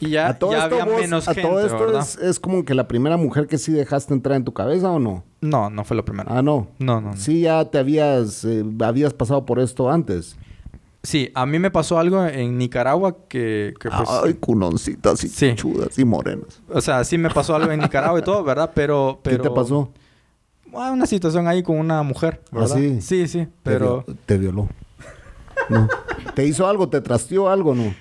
Y 0.00 0.10
ya, 0.10 0.28
había 0.28 0.86
menos 0.86 1.24
gente, 1.24 1.42
todo 1.42 1.60
esto 1.60 2.22
Es, 2.22 2.38
como 2.38 2.64
que 2.64 2.74
la 2.74 2.86
primera 2.86 3.16
mujer 3.16 3.48
que 3.48 3.58
sí 3.58 3.72
dejaste 3.72 4.14
entrar 4.14 4.36
en 4.36 4.44
tu 4.44 4.52
cabeza 4.52 4.92
o 4.92 5.00
no? 5.00 5.24
No, 5.40 5.70
no 5.70 5.84
fue 5.84 5.96
la 5.96 6.04
primera. 6.04 6.32
Ah, 6.32 6.42
no. 6.42 6.68
No, 6.78 7.00
no. 7.00 7.16
Sí, 7.16 7.40
ya 7.40 7.64
te 7.64 7.78
habías, 7.78 8.44
eh, 8.44 8.64
habías 8.80 9.12
pasado 9.12 9.44
por 9.44 9.58
esto 9.58 9.90
antes. 9.90 10.36
Sí, 11.02 11.30
a 11.34 11.46
mí 11.46 11.58
me 11.58 11.70
pasó 11.70 11.98
algo 11.98 12.24
en 12.26 12.58
Nicaragua 12.58 13.16
que... 13.28 13.72
que 13.80 13.88
pues, 13.88 14.08
Ay, 14.08 14.34
cunoncitas 14.34 15.22
y 15.24 15.54
chudas 15.54 15.98
y 15.98 16.04
morenas. 16.04 16.60
O 16.68 16.80
sea, 16.80 17.04
sí 17.04 17.16
me 17.16 17.30
pasó 17.30 17.54
algo 17.54 17.70
en 17.70 17.80
Nicaragua 17.80 18.18
y 18.18 18.22
todo, 18.22 18.42
¿verdad? 18.42 18.72
Pero... 18.74 19.20
pero... 19.22 19.42
¿Qué 19.42 19.48
te 19.48 19.54
pasó? 19.54 19.92
una 20.72 21.06
situación 21.06 21.48
ahí 21.48 21.62
con 21.62 21.78
una 21.78 22.02
mujer, 22.02 22.42
¿Ah, 22.46 22.60
¿verdad? 22.60 22.76
sí? 22.76 23.00
Sí, 23.00 23.28
sí, 23.28 23.48
pero... 23.62 24.04
Te, 24.26 24.38
violó. 24.38 24.68
No. 25.68 25.88
¿Te 26.34 26.44
hizo 26.44 26.66
algo? 26.66 26.88
¿Te 26.88 27.00
trasteó 27.00 27.48
algo 27.48 27.74
no? 27.74 27.94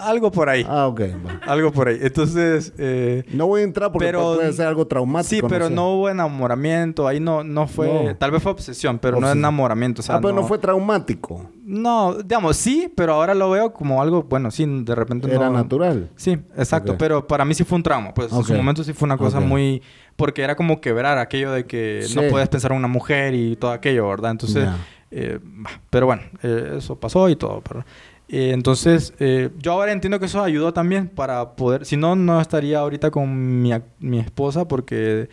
Algo 0.00 0.30
por 0.30 0.48
ahí. 0.48 0.64
Ah, 0.68 0.86
ok. 0.86 1.00
Algo 1.46 1.72
por 1.72 1.88
ahí. 1.88 1.98
Entonces... 2.00 2.72
Eh, 2.78 3.24
no 3.32 3.46
voy 3.46 3.62
a 3.62 3.64
entrar 3.64 3.92
porque 3.92 4.12
puede 4.12 4.52
ser 4.52 4.66
algo 4.66 4.86
traumático. 4.86 5.28
Sí, 5.28 5.42
pero 5.48 5.70
no, 5.70 5.94
hubo 5.94 6.08
enamoramiento. 6.08 7.06
Ahí 7.06 7.20
no, 7.20 7.44
no 7.44 7.66
fue... 7.66 8.16
Tal 8.18 8.30
vez 8.30 8.42
fue 8.42 8.52
obsesión, 8.52 8.98
pero 8.98 9.20
no 9.20 9.26
es 9.26 9.34
enamoramiento. 9.34 10.00
O 10.00 10.02
sea, 10.02 10.16
ah, 10.16 10.20
pero 10.20 10.34
no... 10.34 10.44
fue 10.44 10.58
traumático. 10.58 11.50
No, 11.64 12.14
digamos, 12.14 12.56
sí, 12.56 12.92
pero 12.94 13.14
ahora 13.14 13.34
lo 13.34 13.50
veo 13.50 13.72
como 13.72 14.02
algo... 14.02 14.22
Bueno, 14.24 14.50
sí, 14.50 14.66
de 14.66 14.94
repente 14.94 15.32
Era 15.32 15.50
natural. 15.50 16.10
Sí, 16.16 16.32
exacto. 16.56 16.96
Pero 16.98 17.26
para 17.26 17.44
mí 17.44 17.54
sí 17.54 17.64
fue 17.64 17.76
un 17.76 17.82
trauma. 17.82 18.12
Pues 18.14 18.32
en 18.32 18.44
su 18.44 18.54
momento 18.54 18.84
sí 18.84 18.92
fue 18.92 19.06
una 19.06 19.16
cosa 19.16 19.40
muy 19.40 19.82
porque 20.20 20.42
era 20.42 20.54
como 20.54 20.82
quebrar 20.82 21.16
aquello 21.16 21.50
de 21.50 21.64
que 21.64 22.04
no 22.14 22.22
puedes 22.28 22.46
pensar 22.50 22.72
en 22.72 22.76
una 22.76 22.88
mujer 22.88 23.32
y 23.34 23.56
todo 23.56 23.70
aquello, 23.70 24.06
¿verdad? 24.06 24.32
Entonces, 24.32 24.68
eh, 25.10 25.40
pero 25.88 26.04
bueno, 26.04 26.22
eh, 26.42 26.74
eso 26.76 27.00
pasó 27.00 27.28
y 27.30 27.36
todo, 27.36 27.62
¿verdad? 27.66 27.86
Eh, 28.32 28.52
entonces, 28.52 29.12
yo 29.58 29.72
ahora 29.72 29.92
entiendo 29.92 30.20
que 30.20 30.26
eso 30.26 30.42
ayudó 30.42 30.72
también 30.72 31.08
para 31.08 31.56
poder, 31.56 31.84
si 31.84 31.96
no, 31.96 32.14
no 32.14 32.40
estaría 32.40 32.78
ahorita 32.78 33.10
con 33.10 33.60
mi, 33.60 33.72
mi 33.98 34.18
esposa 34.18 34.68
porque 34.68 35.28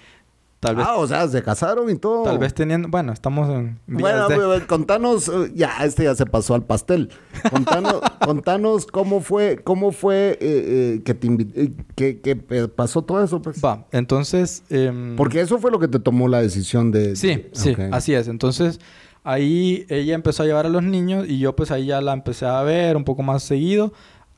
Tal 0.60 0.76
vez, 0.76 0.88
ah, 0.90 0.96
o 0.96 1.06
sea, 1.06 1.28
se 1.28 1.44
casaron 1.44 1.88
y 1.88 1.98
todo. 1.98 2.24
Tal 2.24 2.40
vez 2.40 2.52
teniendo, 2.52 2.88
bueno, 2.90 3.14
estamos 3.14 3.48
en 3.48 3.80
Bueno, 3.86 4.28
contanos, 4.66 5.28
eh, 5.28 5.52
ya, 5.54 5.78
este 5.84 6.06
ya 6.06 6.16
se 6.16 6.26
pasó 6.26 6.56
al 6.56 6.64
pastel. 6.64 7.12
Contanos, 7.52 8.02
contanos 8.26 8.88
cómo 8.88 9.22
fue, 9.22 9.60
cómo 9.64 9.92
fue 9.92 10.32
eh, 10.42 10.98
eh, 10.98 11.02
que 11.06 11.14
te 11.14 11.62
que, 11.94 12.22
que, 12.22 12.36
pasó 12.70 13.04
todo 13.04 13.24
eso. 13.24 13.40
Pues. 13.40 13.64
Va, 13.64 13.86
entonces... 13.92 14.64
Em, 14.72 15.16
Porque 15.16 15.42
eso 15.42 15.60
fue 15.60 15.70
lo 15.70 15.78
que 15.78 15.88
te 15.88 16.00
tomó 16.00 16.28
la 16.28 16.42
decisión 16.42 16.90
de... 16.90 17.16
Sí, 17.16 17.46
sí, 17.52 17.76
así 17.92 18.16
es. 18.16 18.28
Entonces, 18.28 18.80
ahí 19.28 19.86
ella 19.90 20.16
empezó 20.16 20.44
a 20.44 20.46
llevar 20.46 20.66
a 20.66 20.70
los 20.70 20.84
niños 20.84 21.26
y 21.28 21.38
yo 21.38 21.54
pues 21.54 21.70
ahí 21.70 21.88
ya 21.88 22.00
la 22.00 22.14
empecé 22.14 22.46
a 22.46 22.62
ver 22.62 22.96
un 22.96 23.04
poco 23.04 23.24
más 23.24 23.44
seguido 23.44 23.92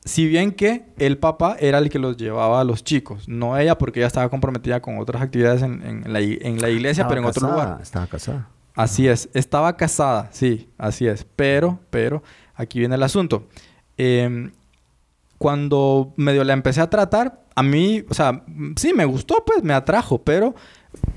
Si 0.04 0.26
bien 0.26 0.50
que 0.50 0.86
el 0.98 1.16
papá 1.16 1.56
era 1.60 1.78
el 1.78 1.90
que 1.90 2.00
los 2.00 2.16
llevaba 2.16 2.60
a 2.60 2.64
los 2.64 2.82
chicos, 2.82 3.28
no 3.28 3.56
ella 3.56 3.78
porque 3.78 4.00
ella 4.00 4.08
estaba 4.08 4.28
comprometida 4.28 4.82
con 4.82 4.98
otras 4.98 5.22
actividades 5.22 5.62
en, 5.62 6.12
la, 6.12 6.20
iglesia, 6.20 7.06
pero 7.06 7.20
en 7.20 7.26
otro 7.26 7.48
lugar. 7.48 7.78
Estaba 7.80 8.06
casada. 8.06 8.48
Así 8.74 9.06
es, 9.06 9.28
estaba 9.34 9.76
casada, 9.76 10.28
sí, 10.32 10.68
así 10.78 11.06
es. 11.06 11.26
Pero, 11.36 11.78
pero, 11.90 12.22
aquí 12.54 12.78
viene 12.78 12.94
el 12.94 13.02
asunto. 13.02 13.44
Em, 13.96 14.52
cuando 15.38 16.14
medio 16.16 16.44
la 16.44 16.54
empecé 16.54 16.80
a 16.80 16.88
tratar, 16.88 17.44
a 17.54 17.62
mí, 17.62 18.02
o 18.08 18.14
sea, 18.14 18.42
sí, 18.76 18.92
me 18.94 19.04
gustó, 19.04 19.44
pues 19.44 19.62
me 19.62 19.74
atrajo, 19.74 20.22
pero 20.22 20.54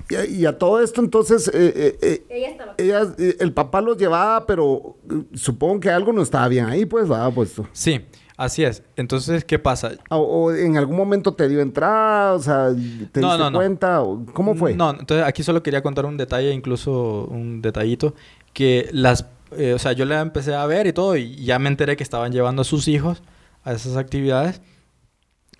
y 0.09 0.45
a, 0.45 0.57
todo 0.57 0.82
esto, 0.82 1.01
entonces, 1.01 1.47
eh, 1.53 1.97
eh, 2.01 2.24
eh, 2.30 2.57
ella 2.78 3.15
el 3.39 3.53
papá 3.53 3.82
los 3.82 3.97
llevaba, 3.97 4.45
pero 4.45 4.97
supongo 5.34 5.80
que 5.80 5.89
algo 5.89 6.13
no 6.13 6.21
estaba 6.21 6.47
bien 6.47 6.65
ahí, 6.65 6.86
pues, 6.86 7.09
va 7.11 7.30
puesto. 7.32 7.67
Sí, 7.71 8.01
así 8.38 8.63
es. 8.63 8.84
Entonces, 8.95 9.43
¿qué 9.43 9.57
pasa? 9.59 9.93
O, 10.09 10.51
en 10.51 10.78
algún 10.78 10.97
momento 10.97 11.34
te 11.34 11.47
dio 11.47 11.61
entrada, 11.61 12.34
o 12.34 12.39
sea, 12.39 12.67
¿te 13.11 13.21
diste 13.21 13.51
cuenta? 13.53 14.03
¿Cómo 14.34 14.55
fue? 14.55 14.76
No, 14.76 14.91
entonces 14.91 15.26
aquí 15.26 15.41
solo 15.41 15.63
quería 15.63 15.82
contar 15.82 16.05
un 16.05 16.17
detalle, 16.17 16.51
incluso 16.51 17.26
un 17.32 17.61
detallito, 17.61 18.13
que 18.53 18.89
las, 18.91 19.26
o 19.51 19.80
sea, 19.80 19.93
yo 19.93 20.05
la 20.05 20.21
empecé 20.21 20.53
a 20.53 20.65
ver 20.65 20.86
y 20.86 20.93
todo, 20.93 21.17
y 21.17 21.43
ya 21.43 21.57
me 21.59 21.69
enteré 21.69 21.95
que 21.95 22.03
estaban 22.03 22.32
llevando 22.32 22.61
a 22.61 22.65
sus 22.65 22.88
hijos 22.88 23.24
a 23.63 23.74
esas 23.74 23.97
actividades. 23.97 24.61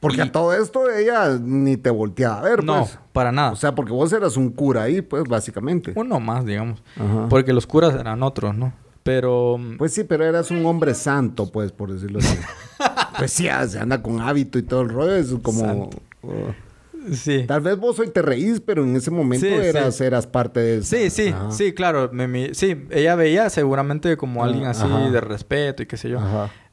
Porque 0.04 0.22
a 0.22 0.32
todo 0.32 0.54
esto 0.54 0.92
ella 0.92 1.40
ni 1.42 1.78
te 1.78 1.90
volteaba 1.90 2.40
a 2.40 2.42
ver, 2.42 2.62
no, 2.62 2.80
pues. 2.80 3.00
para 3.14 3.32
nada. 3.32 3.52
O 3.54 3.56
sea, 3.56 3.74
porque 3.74 3.94
vos 3.94 4.12
eras 4.12 4.36
un 4.36 4.50
cura 4.50 4.84
ahí, 4.84 5.02
pues, 5.02 5.24
básicamente. 5.24 5.94
Uno 5.96 6.20
más, 6.20 6.46
digamos. 6.46 6.84
Porque 7.30 7.54
los 7.54 7.66
curas 7.66 7.96
eran 7.96 8.22
otros, 8.22 8.54
¿no? 8.54 8.74
Pero... 9.04 9.58
Mm, 9.58 9.78
pues 9.78 9.94
sí, 9.94 10.04
pero 10.04 10.26
eras 10.26 10.52
un 10.52 10.66
hombre 10.66 10.94
santo, 10.94 11.50
pues, 11.50 11.72
por 11.72 11.94
decirlo 11.94 12.20
así. 12.20 12.38
pues 13.18 13.32
sí, 13.32 13.48
se 13.68 13.80
anda 13.80 14.04
con 14.04 14.20
hábito 14.20 14.60
y 14.60 14.64
todo 14.64 14.82
el 14.82 14.90
rollo. 14.90 15.16
Es 15.16 15.34
como... 15.42 15.90
Uh, 16.22 17.14
sí. 17.14 17.46
Tal 17.48 17.62
vez 17.62 17.78
vos 17.78 17.98
hoy 17.98 18.10
te 18.10 18.22
reís, 18.22 18.60
pero 18.60 18.84
en 18.84 18.98
ese 18.98 19.10
momento 19.10 19.46
eras, 19.46 20.02
eras 20.02 20.28
parte 20.28 20.60
de 20.60 20.78
eso. 20.80 20.98
Sí, 20.98 21.10
sí, 21.10 21.34
sí, 21.50 21.74
claro. 21.74 22.12
sí, 22.52 22.76
ella 22.92 23.16
veía 23.16 23.50
seguramente 23.50 24.18
como 24.18 24.44
alguien 24.44 24.66
así 24.66 24.86
de 25.12 25.22
respeto 25.22 25.84
y 25.84 25.86
qué 25.86 25.96
sé 25.96 26.10
yo. 26.10 26.20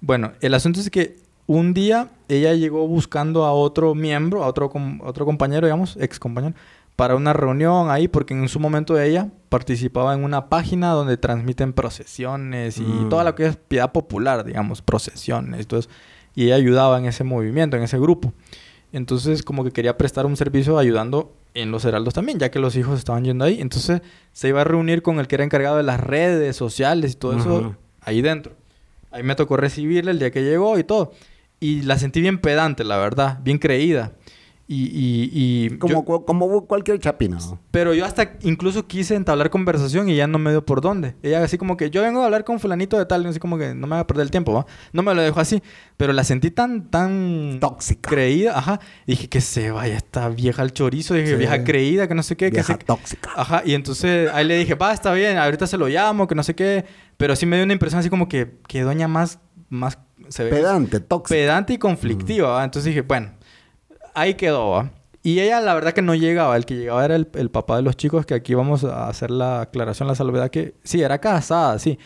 Bueno, 0.01 0.33
el 0.41 0.55
asunto 0.55 0.81
es 0.81 0.91
que 0.91 1.30
un 1.51 1.75
día 1.75 2.11
ella 2.29 2.55
llegó 2.55 2.87
buscando 2.87 3.45
a 3.45 3.53
otro 3.53 3.97
miembro, 3.97 4.45
a 4.45 4.47
otro, 4.47 4.71
otro 5.01 5.27
compañero, 5.27 5.67
digamos, 5.67 5.97
ex 5.97 6.21
compañero, 6.21 6.55
para 6.95 7.17
una 7.17 7.33
reunión 7.33 7.91
ahí, 7.91 8.07
porque 8.07 8.35
en 8.35 8.49
su 8.49 8.61
momento 8.61 8.97
ella 9.01 9.31
participaba 9.49 10.15
en 10.15 10.23
una 10.23 10.49
página 10.49 10.91
donde 10.91 11.17
transmiten 11.17 11.73
procesiones 11.73 12.79
y 12.79 12.83
mm. 12.83 13.09
toda 13.09 13.25
la 13.25 13.35
que 13.35 13.47
es 13.47 13.57
piedad 13.57 13.91
popular, 13.91 14.45
digamos, 14.45 14.81
procesiones. 14.81 15.63
Entonces, 15.63 15.91
y 16.37 16.45
ella 16.45 16.55
ayudaba 16.55 17.01
en 17.01 17.07
ese 17.07 17.25
movimiento, 17.25 17.77
en 17.77 17.83
ese 17.83 17.99
grupo. 17.99 18.33
Entonces, 18.93 19.43
como 19.43 19.65
que 19.65 19.73
quería 19.73 19.99
prestar 19.99 20.27
un 20.27 20.37
servicio 20.37 20.79
ayudando 20.79 21.33
en 21.55 21.73
los 21.73 21.85
heraldos 21.85 22.15
también, 22.15 22.39
ya 22.39 22.53
que 22.53 22.61
los 22.61 22.77
hijos 22.77 22.97
estaban 22.97 23.25
yendo 23.25 23.45
ahí. 23.45 23.61
Entonces, 23.61 24.03
se 24.33 24.47
iba 24.47 24.61
a 24.61 24.65
reunir 24.65 25.03
con 25.03 25.19
el 25.19 25.27
que 25.27 25.35
era 25.35 25.43
encargado 25.43 25.79
de 25.79 25.83
las 25.83 25.99
redes 25.99 26.55
sociales 26.55 27.15
y 27.15 27.17
todo 27.17 27.37
eso 27.37 27.75
ahí 28.03 28.23
dentro. 28.23 28.53
Ahí 29.11 29.25
me 29.25 29.35
tocó 29.35 29.57
recibirle 29.57 30.13
el 30.13 30.21
día 30.21 30.31
que 30.31 30.45
llegó 30.45 30.79
y 30.79 30.85
todo. 30.85 31.11
Y 31.61 31.83
la 31.83 31.99
sentí 31.99 32.21
bien 32.21 32.39
pedante, 32.39 32.85
la 32.85 32.97
verdad, 32.97 33.39
bien 33.43 33.59
creída. 33.59 34.13
Y, 34.73 35.31
y, 35.73 35.79
como, 35.79 36.05
como 36.05 36.65
cualquier 36.65 37.01
chapina. 37.01 37.39
Pero 37.73 37.93
yo 37.93 38.05
hasta 38.05 38.35
incluso 38.43 38.87
quise 38.87 39.17
entablar 39.17 39.51
conversación 39.51 40.09
y 40.09 40.15
ya 40.15 40.29
no 40.29 40.39
me 40.39 40.53
dio 40.53 40.65
por 40.65 40.81
dónde. 40.81 41.17
Ella 41.25 41.43
así 41.43 41.59
como 41.59 41.77
que 41.77 41.91
yo 41.91 42.03
vengo 42.03 42.23
a 42.23 42.27
hablar 42.27 42.45
con 42.45 42.61
fulanito 42.61 42.97
de 42.97 43.05
tal, 43.05 43.27
así 43.27 43.41
como 43.41 43.59
que 43.59 43.75
no 43.75 43.89
me 43.89 43.97
va 43.97 44.03
a 44.03 44.07
perder 44.07 44.23
el 44.23 44.31
tiempo, 44.31 44.53
¿va? 44.53 44.67
No 44.93 45.03
me 45.03 45.13
lo 45.13 45.23
dejó 45.23 45.41
así. 45.41 45.61
Pero 45.97 46.13
la 46.13 46.23
sentí 46.23 46.53
tan, 46.53 46.89
tan... 46.89 47.59
Tóxica. 47.59 48.11
Creída, 48.11 48.57
ajá. 48.57 48.79
dije 49.09 49.29
que 49.29 49.41
se 49.41 49.73
vaya 49.73 49.97
esta 49.97 50.29
vieja 50.29 50.63
al 50.63 50.73
chorizo. 50.73 51.15
Dije, 51.15 51.35
vieja 51.35 51.65
creída, 51.65 52.07
que 52.07 52.15
no 52.15 52.23
sé 52.23 52.37
qué. 52.37 52.51
Vieja 52.51 52.79
que 52.79 52.85
tóxica. 52.85 53.31
Ajá. 53.35 53.63
Y 53.67 53.75
entonces 53.75 54.31
ahí 54.33 54.47
le 54.47 54.57
dije, 54.57 54.77
va, 54.77 54.93
está 54.93 55.13
bien, 55.15 55.37
ahorita 55.37 55.67
se 55.67 55.79
lo 55.79 55.89
llamo, 55.89 56.29
que 56.29 56.37
no 56.37 56.45
sé 56.45 56.55
qué. 56.55 56.85
Pero 57.17 57.35
sí 57.35 57.45
me 57.45 57.57
dio 57.57 57.65
una 57.65 57.73
impresión 57.73 57.99
así 57.99 58.09
como 58.09 58.29
que, 58.29 58.61
que 58.69 58.83
doña 58.83 59.09
más, 59.09 59.41
más 59.71 59.99
pedante, 60.37 61.01
tóxica. 61.01 61.35
Pedante 61.35 61.73
y 61.73 61.79
conflictiva, 61.79 62.63
Entonces 62.63 62.91
dije, 62.91 63.03
bueno, 63.03 63.31
ahí 64.15 64.35
quedó, 64.35 64.91
Y 65.23 65.41
ella, 65.41 65.61
la 65.61 65.73
verdad 65.75 65.93
que 65.93 66.03
no 66.03 66.15
llegaba. 66.15 66.57
El 66.57 66.67
que 66.67 66.77
llegaba 66.77 67.05
era 67.05 67.17
el, 67.17 67.51
papá 67.51 67.77
de 67.77 67.83
los 67.83 67.97
chicos, 67.97 68.27
que 68.27 68.35
aquí 68.35 68.55
vamos 68.55 68.85
a 68.85 69.09
hacer 69.09 69.31
la 69.31 69.63
aclaración, 69.63 70.09
la 70.09 70.15
salvedad, 70.15 70.51
que 70.51 70.75
sí, 70.85 71.01
era 71.01 71.19
casada, 71.19 71.79
sí. 71.79 71.99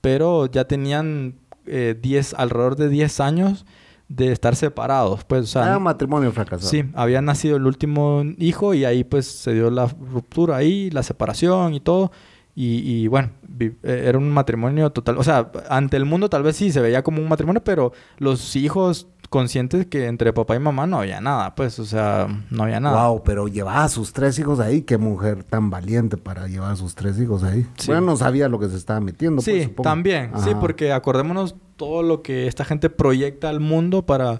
Pero 0.00 0.46
ya 0.46 0.64
tenían 0.66 1.36
eh, 1.66 1.96
alrededor 2.36 2.76
de 2.76 2.88
10 2.88 3.20
años 3.20 3.64
de 4.08 4.32
estar 4.32 4.56
separados. 4.56 5.24
Pues, 5.24 5.44
o 5.44 5.46
sea, 5.46 5.62
era 5.62 5.78
matrimonio 5.78 6.32
fracasado. 6.32 6.68
Sí, 6.68 6.84
había 6.94 7.22
nacido 7.22 7.56
el 7.56 7.66
último 7.66 8.24
hijo 8.38 8.74
y 8.74 8.84
ahí 8.84 9.04
pues 9.04 9.26
se 9.26 9.54
dio 9.54 9.70
la 9.70 9.86
ruptura 9.86 10.56
ahí, 10.56 10.90
la 10.90 11.02
separación 11.02 11.74
y 11.74 11.80
todo. 11.80 12.10
Y, 12.54 13.06
bueno, 13.06 13.30
eh, 13.60 13.74
era 13.82 14.18
un 14.18 14.30
matrimonio 14.30 14.90
total. 14.90 15.16
O 15.16 15.24
sea, 15.24 15.50
ante 15.70 15.96
el 15.96 16.04
mundo 16.04 16.28
tal 16.28 16.42
vez 16.42 16.56
sí 16.56 16.70
se 16.70 16.82
veía 16.82 17.02
como 17.02 17.22
un 17.22 17.28
matrimonio, 17.28 17.64
pero 17.64 17.92
los 18.18 18.56
hijos 18.56 19.08
conscientes 19.30 19.86
que 19.86 20.06
entre 20.06 20.34
papá 20.34 20.54
y 20.54 20.58
mamá 20.58 20.86
no 20.86 20.98
había 20.98 21.22
nada, 21.22 21.54
pues, 21.54 21.78
o 21.78 21.86
sea, 21.86 22.28
no 22.50 22.64
había 22.64 22.78
nada. 22.78 23.08
Wow, 23.08 23.22
pero 23.24 23.48
llevaba 23.48 23.84
a 23.84 23.88
sus 23.88 24.12
tres 24.12 24.38
hijos 24.38 24.60
ahí, 24.60 24.82
qué 24.82 24.98
mujer 24.98 25.42
tan 25.44 25.70
valiente 25.70 26.18
para 26.18 26.46
llevar 26.46 26.72
a 26.72 26.76
sus 26.76 26.94
tres 26.94 27.18
hijos 27.18 27.42
ahí. 27.42 27.66
Bueno, 27.86 28.02
no 28.02 28.16
sabía 28.18 28.50
lo 28.50 28.58
que 28.58 28.68
se 28.68 28.76
estaba 28.76 29.00
metiendo. 29.00 29.40
Pues, 29.42 29.64
sí, 29.64 29.74
también, 29.82 30.32
sí, 30.44 30.50
porque 30.60 30.92
acordémonos 30.92 31.56
todo 31.76 32.02
lo 32.02 32.20
que 32.20 32.46
esta 32.46 32.66
gente 32.66 32.90
proyecta 32.90 33.48
al 33.48 33.60
mundo 33.60 34.04
para 34.04 34.38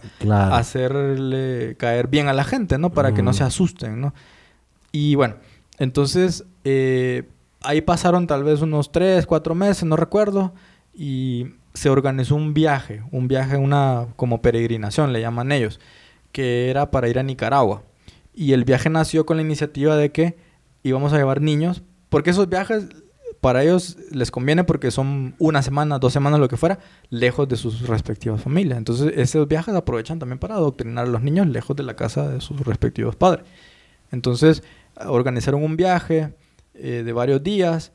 hacerle 0.51 1.77
caer 1.79 2.09
bien 2.09 2.29
a 2.29 2.35
la 2.35 2.45
gente, 2.45 2.77
¿no? 2.77 2.91
Para 2.91 3.15
que 3.15 3.23
no 3.23 3.33
se 3.33 3.45
asusten, 3.45 4.03
¿no? 4.03 4.13
Y 4.93 5.15
bueno, 5.15 5.37
entonces, 5.79 6.45
eh, 6.65 7.31
ahí 7.65 7.81
pasaron 7.81 8.27
tal 8.27 8.45
vez 8.45 8.61
unos 8.63 8.93
tres, 8.93 9.27
cuatro 9.27 9.55
meses, 9.55 9.85
no 9.85 9.97
recuerdo, 9.97 10.53
y 10.95 11.47
se 11.75 11.89
organizó 11.89 12.35
un 12.35 12.55
viaje, 12.55 13.03
un 13.11 13.29
viaje, 13.29 13.57
una 13.57 14.09
como 14.17 14.43
peregrinación, 14.43 15.13
le 15.13 15.21
llaman 15.21 15.53
ellos, 15.53 15.81
que 16.33 16.71
era 16.71 16.91
para 16.91 17.09
ir 17.09 17.19
a 17.19 17.23
Nicaragua. 17.23 17.83
Y 18.35 18.53
el 18.53 18.65
viaje 18.65 18.91
nació 18.91 19.27
con 19.27 19.37
la 19.37 19.43
iniciativa 19.43 19.97
de 19.97 20.11
que 20.13 20.37
íbamos 20.83 21.13
a 21.13 21.19
llevar 21.19 21.41
niños, 21.41 21.83
porque 22.09 22.31
esos 22.31 22.49
viajes 22.49 22.89
para 23.41 23.65
ellos 23.65 23.97
les 24.13 24.31
conviene 24.31 24.63
porque 24.63 24.93
son 24.93 25.35
una 25.41 25.63
semana, 25.63 25.99
dos 25.99 26.13
semanas, 26.13 26.39
lo 26.39 26.49
que 26.49 26.57
fuera, 26.57 26.79
lejos 27.11 27.49
de 27.49 27.57
sus 27.57 27.89
respectivas 27.89 28.41
familias. 28.41 28.79
Entonces, 28.79 29.13
esos 29.17 29.49
viajes 29.49 29.75
aprovechan 29.75 30.21
también 30.21 30.39
para 30.39 30.55
adoctrinar 30.55 31.07
a 31.07 31.09
los 31.09 31.23
niños 31.23 31.49
lejos 31.49 31.75
de 31.75 31.83
la 31.83 31.97
casa 31.97 32.29
de 32.29 32.41
sus 32.41 32.61
respectivos 32.61 33.17
padres. 33.17 33.45
Entonces, 34.13 34.63
organizaron 35.07 35.65
un 35.65 35.77
viaje, 35.77 36.35
eh, 36.75 37.03
de 37.05 37.13
varios 37.13 37.43
días. 37.43 37.93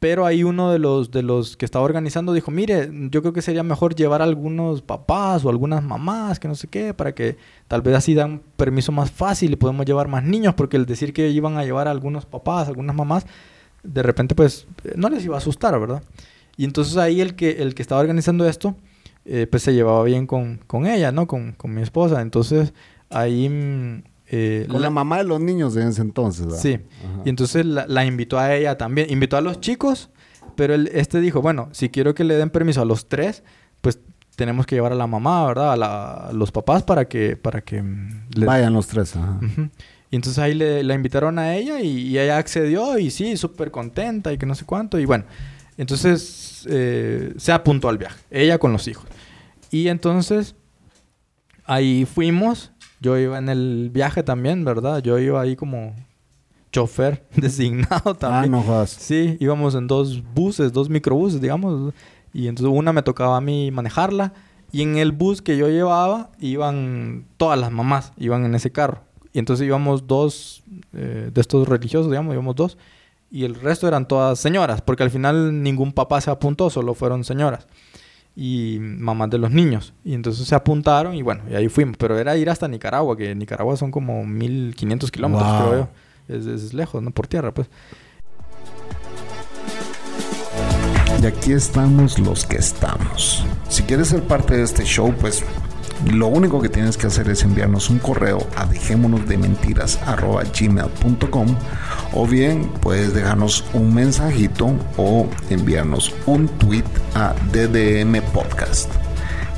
Pero 0.00 0.24
ahí 0.26 0.44
uno 0.44 0.70
de 0.70 0.78
los, 0.78 1.10
de 1.10 1.22
los 1.22 1.56
que 1.56 1.64
estaba 1.64 1.84
organizando 1.84 2.32
dijo, 2.32 2.52
mire, 2.52 2.88
yo 3.10 3.20
creo 3.20 3.32
que 3.32 3.42
sería 3.42 3.64
mejor 3.64 3.96
llevar 3.96 4.20
a 4.20 4.24
algunos 4.24 4.80
papás 4.80 5.44
o 5.44 5.50
algunas 5.50 5.82
mamás, 5.82 6.38
que 6.38 6.46
no 6.46 6.54
sé 6.54 6.68
qué, 6.68 6.94
para 6.94 7.16
que 7.16 7.36
tal 7.66 7.82
vez 7.82 7.96
así 7.96 8.14
dan 8.14 8.40
permiso 8.56 8.92
más 8.92 9.10
fácil 9.10 9.52
y 9.52 9.56
podemos 9.56 9.86
llevar 9.86 10.06
más 10.06 10.22
niños, 10.22 10.54
porque 10.54 10.76
el 10.76 10.86
decir 10.86 11.12
que 11.12 11.28
iban 11.30 11.56
a 11.56 11.64
llevar 11.64 11.88
a 11.88 11.90
algunos 11.90 12.26
papás, 12.26 12.68
algunas 12.68 12.94
mamás, 12.94 13.26
de 13.82 14.02
repente 14.04 14.36
pues 14.36 14.68
no 14.94 15.08
les 15.08 15.24
iba 15.24 15.34
a 15.34 15.38
asustar, 15.38 15.78
¿verdad? 15.80 16.02
Y 16.56 16.64
entonces 16.64 16.96
ahí 16.96 17.20
el 17.20 17.34
que, 17.34 17.62
el 17.62 17.74
que 17.74 17.82
estaba 17.82 18.00
organizando 18.00 18.46
esto, 18.48 18.76
eh, 19.24 19.46
pues 19.50 19.62
se 19.62 19.74
llevaba 19.74 20.02
bien 20.04 20.26
con, 20.26 20.58
con 20.66 20.86
ella, 20.86 21.12
¿no? 21.12 21.26
Con, 21.26 21.52
con, 21.52 21.74
mi 21.74 21.82
esposa. 21.82 22.20
Entonces 22.20 22.72
ahí 23.10 23.48
mm, 23.48 24.02
eh, 24.30 24.66
Con 24.70 24.82
la, 24.82 24.90
mamá 24.90 25.18
de 25.18 25.24
los 25.24 25.40
niños 25.40 25.74
de 25.74 25.88
ese 25.88 26.02
entonces. 26.02 26.60
Sí. 26.60 26.78
Y 27.24 27.28
entonces 27.28 27.64
la, 27.64 28.04
invitó 28.04 28.38
a 28.38 28.54
ella 28.54 28.76
también. 28.76 29.10
Invitó 29.10 29.36
a 29.36 29.40
los 29.40 29.60
chicos, 29.60 30.10
pero 30.54 30.74
este 30.74 31.20
dijo, 31.20 31.40
bueno, 31.40 31.68
si 31.72 31.88
quiero 31.88 32.14
que 32.14 32.24
le 32.24 32.34
den 32.34 32.50
permiso 32.50 32.82
a 32.82 32.84
los 32.84 33.08
tres, 33.08 33.42
pues 33.80 33.98
tenemos 34.36 34.66
que 34.66 34.76
llevar 34.76 34.92
a 34.92 34.96
la 34.96 35.06
mamá, 35.06 35.46
¿verdad? 35.46 35.82
A, 35.82 36.32
los 36.32 36.52
papás 36.52 36.82
para 36.82 37.06
que... 37.06 37.36
Para 37.36 37.62
que 37.62 37.82
mm, 37.82 38.26
Vayan 38.44 38.72
los 38.72 38.86
tres. 38.86 39.14
Y 40.10 40.16
entonces 40.16 40.38
ahí 40.38 40.54
le, 40.54 40.82
la 40.82 40.94
invitaron 40.94 41.38
a 41.38 41.54
ella 41.54 41.80
y, 41.80 42.18
ella 42.18 42.38
accedió 42.38 42.98
y 42.98 43.10
sí, 43.10 43.36
súper 43.36 43.70
contenta 43.70 44.32
y 44.32 44.38
que 44.38 44.46
no 44.46 44.54
sé 44.54 44.64
cuánto. 44.64 44.98
Y 44.98 45.04
bueno, 45.04 45.24
entonces 45.76 46.66
eh, 46.68 47.34
se 47.36 47.52
apuntó 47.52 47.88
al 47.88 47.98
viaje, 47.98 48.18
ella 48.30 48.58
con 48.58 48.72
los 48.72 48.88
hijos. 48.88 49.06
Y 49.70 49.88
entonces 49.88 50.54
ahí 51.64 52.06
fuimos 52.06 52.72
yo 53.00 53.18
iba 53.18 53.38
en 53.38 53.48
el 53.48 53.90
viaje 53.92 54.22
también, 54.22 54.64
¿verdad? 54.64 55.02
Yo 55.02 55.18
iba 55.18 55.40
ahí 55.40 55.56
como 55.56 55.94
chofer 56.72 57.26
designado 57.36 58.14
también. 58.14 58.54
Ah, 58.54 58.58
no 58.58 58.62
jodas. 58.62 58.90
Sí, 58.90 59.36
íbamos 59.40 59.74
en 59.74 59.86
dos 59.86 60.22
buses, 60.34 60.72
dos 60.72 60.88
microbuses, 60.88 61.40
digamos. 61.40 61.94
Y 62.32 62.48
entonces 62.48 62.74
una 62.76 62.92
me 62.92 63.02
tocaba 63.02 63.36
a 63.36 63.40
mí 63.40 63.70
manejarla. 63.70 64.32
Y 64.70 64.82
en 64.82 64.96
el 64.98 65.12
bus 65.12 65.40
que 65.40 65.56
yo 65.56 65.68
llevaba 65.68 66.30
iban 66.40 67.24
todas 67.38 67.58
las 67.58 67.70
mamás, 67.70 68.12
iban 68.18 68.44
en 68.44 68.54
ese 68.54 68.70
carro. 68.70 69.00
Y 69.32 69.38
entonces 69.38 69.66
íbamos 69.66 70.06
dos 70.06 70.62
eh, 70.92 71.30
de 71.32 71.40
estos 71.40 71.66
religiosos, 71.68 72.10
digamos, 72.10 72.34
íbamos 72.34 72.54
dos. 72.54 72.76
Y 73.30 73.44
el 73.44 73.54
resto 73.54 73.86
eran 73.88 74.08
todas 74.08 74.38
señoras, 74.38 74.82
porque 74.82 75.02
al 75.02 75.10
final 75.10 75.62
ningún 75.62 75.92
papá 75.92 76.20
se 76.20 76.30
apuntó, 76.30 76.70
solo 76.70 76.94
fueron 76.94 77.24
señoras. 77.24 77.66
Y 78.40 78.78
mamás 78.78 79.30
de 79.30 79.38
los 79.38 79.50
niños. 79.50 79.92
Y 80.04 80.14
entonces 80.14 80.46
se 80.46 80.54
apuntaron 80.54 81.12
y 81.16 81.22
bueno, 81.22 81.42
y 81.50 81.56
ahí 81.56 81.68
fuimos. 81.68 81.96
Pero 81.96 82.16
era 82.16 82.36
ir 82.36 82.48
hasta 82.48 82.68
Nicaragua, 82.68 83.16
que 83.16 83.34
Nicaragua 83.34 83.76
son 83.76 83.90
como 83.90 84.24
1500 84.24 85.10
kilómetros, 85.10 85.50
creo 85.60 85.72
yo. 85.72 85.88
Es, 86.28 86.46
es, 86.46 86.72
lejos, 86.72 87.02
¿no? 87.02 87.10
Por 87.10 87.26
tierra, 87.26 87.52
pues. 87.52 87.68
Y 91.20 91.26
aquí 91.26 91.50
estamos 91.50 92.20
los 92.20 92.46
que 92.46 92.58
estamos. 92.58 93.44
Si 93.68 93.82
quieres 93.82 94.06
ser 94.06 94.22
parte 94.22 94.56
de 94.56 94.62
este 94.62 94.84
show, 94.84 95.12
pues 95.20 95.42
lo 96.06 96.28
único 96.28 96.60
que 96.62 96.68
tienes 96.68 96.96
que 96.96 97.08
hacer 97.08 97.28
es 97.28 97.42
enviarnos 97.42 97.90
un 97.90 97.98
correo 97.98 98.38
a 98.56 98.66
dejémonos 98.66 99.26
de 99.26 99.36
o 102.12 102.26
bien 102.26 102.68
puedes 102.80 103.14
dejarnos 103.14 103.64
un 103.72 103.94
mensajito 103.94 104.74
o 104.96 105.28
enviarnos 105.50 106.14
un 106.26 106.48
tweet 106.48 106.84
a 107.14 107.34
DDM 107.52 108.22
Podcast. 108.32 108.90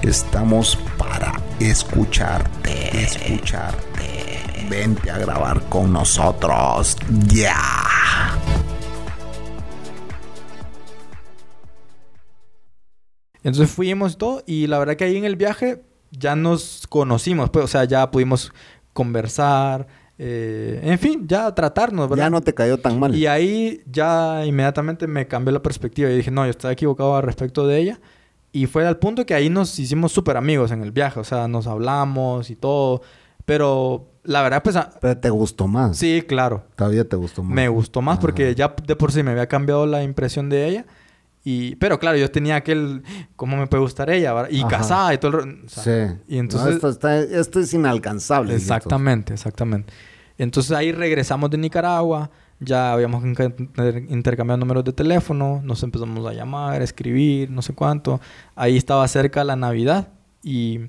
Estamos 0.03 0.78
para 0.97 1.32
escucharte, 1.59 3.03
escucharte. 3.03 4.41
Vente 4.68 5.11
a 5.11 5.18
grabar 5.18 5.61
con 5.68 5.93
nosotros. 5.93 6.97
Ya. 7.26 7.55
Entonces 13.43 13.70
fuimos 13.70 14.18
todo, 14.18 14.43
y 14.47 14.66
la 14.66 14.78
verdad 14.78 14.97
que 14.97 15.05
ahí 15.05 15.16
en 15.16 15.24
el 15.24 15.36
viaje 15.36 15.89
ya 16.11 16.36
nos 16.36 16.86
conocimos, 16.88 17.50
pues, 17.50 17.64
o 17.64 17.68
sea, 17.68 17.84
ya 17.84 18.11
pudimos 18.11 18.52
conversar, 18.92 19.86
eh, 20.18 20.80
en 20.82 20.98
fin, 20.98 21.26
ya 21.26 21.54
tratarnos, 21.54 22.08
¿verdad? 22.08 22.24
Ya 22.26 22.30
no 22.30 22.40
te 22.42 22.52
cayó 22.52 22.78
tan 22.78 22.98
mal. 23.00 23.14
Y 23.14 23.26
ahí 23.26 23.80
ya 23.86 24.44
inmediatamente 24.44 25.06
me 25.06 25.26
cambió 25.26 25.52
la 25.52 25.62
perspectiva 25.62 26.11
y 26.11 26.16
dije, 26.16 26.30
no, 26.30 26.44
yo 26.44 26.50
estaba 26.50 26.72
equivocado 26.72 27.16
al 27.16 27.22
respecto 27.22 27.66
de 27.66 27.78
ella. 27.78 28.00
Y 28.52 28.66
fue 28.66 28.86
al 28.86 28.98
punto 28.98 29.24
que 29.24 29.34
ahí 29.34 29.48
nos 29.48 29.78
hicimos 29.78 30.12
súper 30.12 30.36
amigos 30.36 30.72
en 30.72 30.82
el 30.82 30.92
viaje, 30.92 31.20
o 31.20 31.24
sea, 31.24 31.48
nos 31.48 31.66
hablamos 31.66 32.50
y 32.50 32.56
todo, 32.56 33.00
pero 33.46 34.11
la 34.24 34.42
verdad, 34.42 34.62
pues... 34.62 34.76
Pero 35.00 35.16
te 35.18 35.30
gustó 35.30 35.66
más. 35.66 35.96
Sí, 35.96 36.22
claro. 36.26 36.64
Todavía 36.76 37.08
te 37.08 37.16
gustó 37.16 37.42
más. 37.42 37.54
Me 37.54 37.68
gustó 37.68 38.02
más 38.02 38.18
porque 38.18 38.54
ya 38.54 38.74
de 38.86 38.96
por 38.96 39.12
sí 39.12 39.22
me 39.22 39.30
había 39.30 39.46
cambiado 39.46 39.86
la 39.86 40.02
impresión 40.02 40.50
de 40.50 40.68
ella. 40.68 40.86
Y, 41.43 41.76
pero 41.76 41.99
claro, 41.99 42.18
yo 42.18 42.30
tenía 42.30 42.57
aquel, 42.57 43.03
¿cómo 43.34 43.57
me 43.57 43.66
puede 43.66 43.82
gustar 43.82 44.11
ella? 44.11 44.47
Y 44.51 44.62
casada 44.64 45.14
y 45.14 45.18
todo 45.18 45.41
el... 45.41 45.62
sí. 45.66 45.91
Y 46.28 46.38
entonces... 46.38 46.82
esto, 47.30 47.61
es 47.61 47.72
inalcanzable. 47.72 48.55
Exactamente, 48.55 49.32
exactamente. 49.32 49.93
Entonces 50.36 50.72
ahí 50.72 50.93
regresamos 50.93 51.51
de 51.51 51.59
Nicaragua, 51.59 52.30
ya 52.61 52.93
habíamos 52.93 53.24
intercambiado 53.24 54.59
números 54.59 54.84
de 54.84 54.93
teléfono, 54.93 55.62
nos 55.64 55.82
empezamos 55.82 56.26
a 56.26 56.34
llamar, 56.34 56.82
a 56.82 56.84
escribir, 56.84 57.51
no 57.51 57.62
sé 57.62 57.74
cuánto. 57.74 58.20
Ahí 58.55 58.76
estaba 58.76 59.09
cerca 59.09 59.43
la 59.43 59.57
Navidad 59.57 60.09
y 60.43 60.80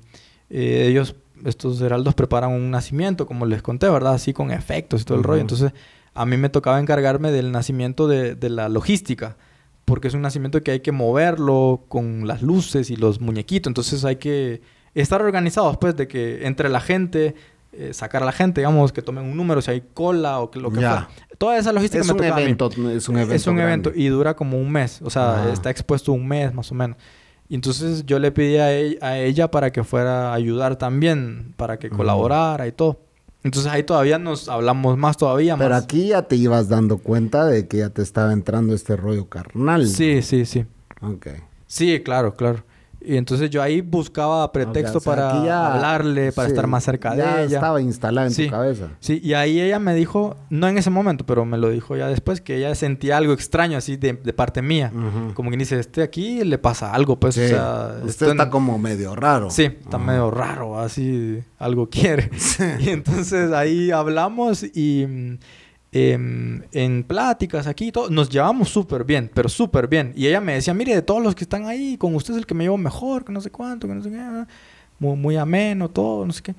eh, 0.50 0.86
ellos, 0.88 1.16
estos 1.44 1.80
heraldos, 1.80 2.14
preparan 2.14 2.50
un 2.50 2.70
nacimiento, 2.70 3.26
como 3.26 3.46
les 3.46 3.62
conté, 3.62 3.88
¿verdad? 3.88 4.14
Así 4.14 4.34
con 4.34 4.50
efectos 4.50 5.00
y 5.00 5.04
todo 5.04 5.16
el 5.16 5.24
rollo. 5.24 5.40
Entonces 5.40 5.72
a 6.14 6.26
mí 6.26 6.36
me 6.36 6.50
tocaba 6.50 6.78
encargarme 6.78 7.32
del 7.32 7.52
nacimiento 7.52 8.06
de, 8.06 8.34
de 8.34 8.50
la 8.50 8.68
logística 8.68 9.36
porque 9.84 10.08
es 10.08 10.14
un 10.14 10.22
nacimiento 10.22 10.62
que 10.62 10.70
hay 10.70 10.80
que 10.80 10.92
moverlo 10.92 11.84
con 11.88 12.26
las 12.26 12.42
luces 12.42 12.90
y 12.90 12.96
los 12.96 13.20
muñequitos. 13.20 13.70
Entonces 13.70 14.04
hay 14.04 14.16
que 14.16 14.62
estar 14.94 15.22
organizados, 15.22 15.76
pues, 15.78 15.96
de 15.96 16.08
que 16.08 16.46
entre 16.46 16.68
la 16.68 16.80
gente, 16.80 17.34
eh, 17.72 17.92
sacar 17.92 18.22
a 18.22 18.26
la 18.26 18.32
gente, 18.32 18.60
digamos, 18.60 18.92
que 18.92 19.02
tomen 19.02 19.24
un 19.24 19.36
número, 19.36 19.62
si 19.62 19.70
hay 19.70 19.82
cola 19.94 20.40
o 20.40 20.50
que, 20.50 20.60
lo 20.60 20.70
que 20.70 20.80
sea. 20.80 21.08
Toda 21.38 21.58
esa 21.58 21.72
logística 21.72 22.04
me 22.04 22.12
toca 22.12 22.40
evento, 22.40 22.66
a 22.66 22.78
mí. 22.78 22.92
Es 22.92 23.08
un 23.08 23.16
evento. 23.16 23.34
Es 23.34 23.46
un 23.46 23.58
evento 23.58 23.92
y 23.94 24.08
dura 24.08 24.34
como 24.34 24.58
un 24.58 24.70
mes. 24.70 25.00
O 25.02 25.10
sea, 25.10 25.50
está 25.52 25.70
expuesto 25.70 26.12
un 26.12 26.26
mes 26.28 26.54
más 26.54 26.70
o 26.70 26.74
menos. 26.74 26.96
Y 27.48 27.54
entonces 27.54 28.06
yo 28.06 28.18
le 28.18 28.32
pedí 28.32 28.56
a 28.56 29.18
ella, 29.18 29.50
para 29.50 29.72
que 29.72 29.84
fuera 29.84 30.30
a 30.30 30.34
ayudar 30.34 30.76
también, 30.76 31.54
para 31.56 31.78
que 31.78 31.90
colaborara 31.90 32.66
y 32.66 32.72
todo. 32.72 33.00
Entonces 33.44 33.70
ahí 33.72 33.82
todavía 33.82 34.18
nos 34.18 34.48
hablamos 34.48 34.96
más 34.96 35.16
todavía 35.16 35.56
Pero 35.56 35.74
aquí 35.74 36.08
ya 36.08 36.22
te 36.22 36.36
ibas 36.36 36.68
dando 36.68 36.98
cuenta 36.98 37.44
de 37.44 37.66
que 37.66 37.78
ya 37.78 37.90
te 37.90 38.02
estaba 38.02 38.32
entrando 38.32 38.74
este 38.74 38.96
rollo 38.96 39.28
carnal. 39.28 39.86
Sí, 39.86 40.22
sí, 40.22 40.44
sí. 40.44 40.64
Ok. 41.00 41.26
Sí, 41.66 42.00
claro, 42.04 42.34
claro. 42.36 42.64
Y 43.04 43.16
entonces 43.16 43.50
yo 43.50 43.62
ahí 43.62 43.80
buscaba 43.80 44.50
pretexto 44.52 45.00
para 45.00 45.30
hablarle, 45.30 46.32
para 46.32 46.48
estar 46.48 46.66
más 46.66 46.84
cerca 46.84 47.14
de 47.14 47.22
ella. 47.22 47.44
estaba 47.44 47.80
instalada 47.80 48.28
en 48.28 48.34
tu 48.34 48.48
cabeza. 48.48 48.88
Sí, 49.00 49.20
y 49.22 49.34
ahí 49.34 49.60
ella 49.60 49.78
me 49.78 49.94
dijo, 49.94 50.36
no 50.50 50.68
en 50.68 50.78
ese 50.78 50.90
momento, 50.90 51.26
pero 51.26 51.44
me 51.44 51.58
lo 51.58 51.70
dijo 51.70 51.96
ya 51.96 52.08
después, 52.08 52.40
que 52.40 52.56
ella 52.56 52.74
sentía 52.74 53.16
algo 53.16 53.32
extraño 53.32 53.78
así 53.78 53.96
de, 53.96 54.14
parte 54.32 54.62
mía. 54.62 54.92
Como 55.34 55.50
que 55.50 55.56
dice, 55.56 55.78
este 55.78 56.02
aquí 56.02 56.44
le 56.44 56.58
pasa 56.58 56.92
algo, 56.92 57.18
pues. 57.18 57.36
O 57.38 57.48
sea, 57.48 57.96
Usted 58.04 58.28
está 58.30 58.50
como 58.50 58.78
medio 58.78 59.14
raro. 59.14 59.50
Sí, 59.50 59.64
está 59.64 59.98
medio 59.98 60.30
raro, 60.30 60.78
así 60.78 61.42
algo 61.58 61.88
quiere. 61.88 62.30
Y 62.80 62.90
entonces 62.90 63.52
ahí 63.52 63.90
hablamos 63.90 64.62
y 64.62 65.38
Em, 65.94 66.62
en 66.72 67.04
pláticas 67.04 67.66
aquí, 67.66 67.92
todo, 67.92 68.08
nos 68.08 68.30
llevamos 68.30 68.70
súper 68.70 69.04
bien, 69.04 69.30
pero 69.32 69.50
súper 69.50 69.88
bien. 69.88 70.14
Y 70.16 70.26
ella 70.26 70.40
me 70.40 70.54
decía, 70.54 70.72
mire, 70.72 70.94
de 70.94 71.02
todos 71.02 71.22
los 71.22 71.34
que 71.34 71.44
están 71.44 71.66
ahí, 71.66 71.98
con 71.98 72.14
usted 72.14 72.32
es 72.32 72.38
el 72.38 72.46
que 72.46 72.54
me 72.54 72.64
llevo 72.64 72.78
mejor, 72.78 73.26
que 73.26 73.32
no 73.32 73.42
sé 73.42 73.50
cuánto, 73.50 73.86
que 73.86 73.94
no 73.94 74.02
sé 74.02 74.10
qué, 74.10 74.46
muy, 74.98 75.16
muy 75.16 75.36
ameno, 75.36 75.90
todo, 75.90 76.24
no 76.24 76.32
sé 76.32 76.42
qué. 76.42 76.54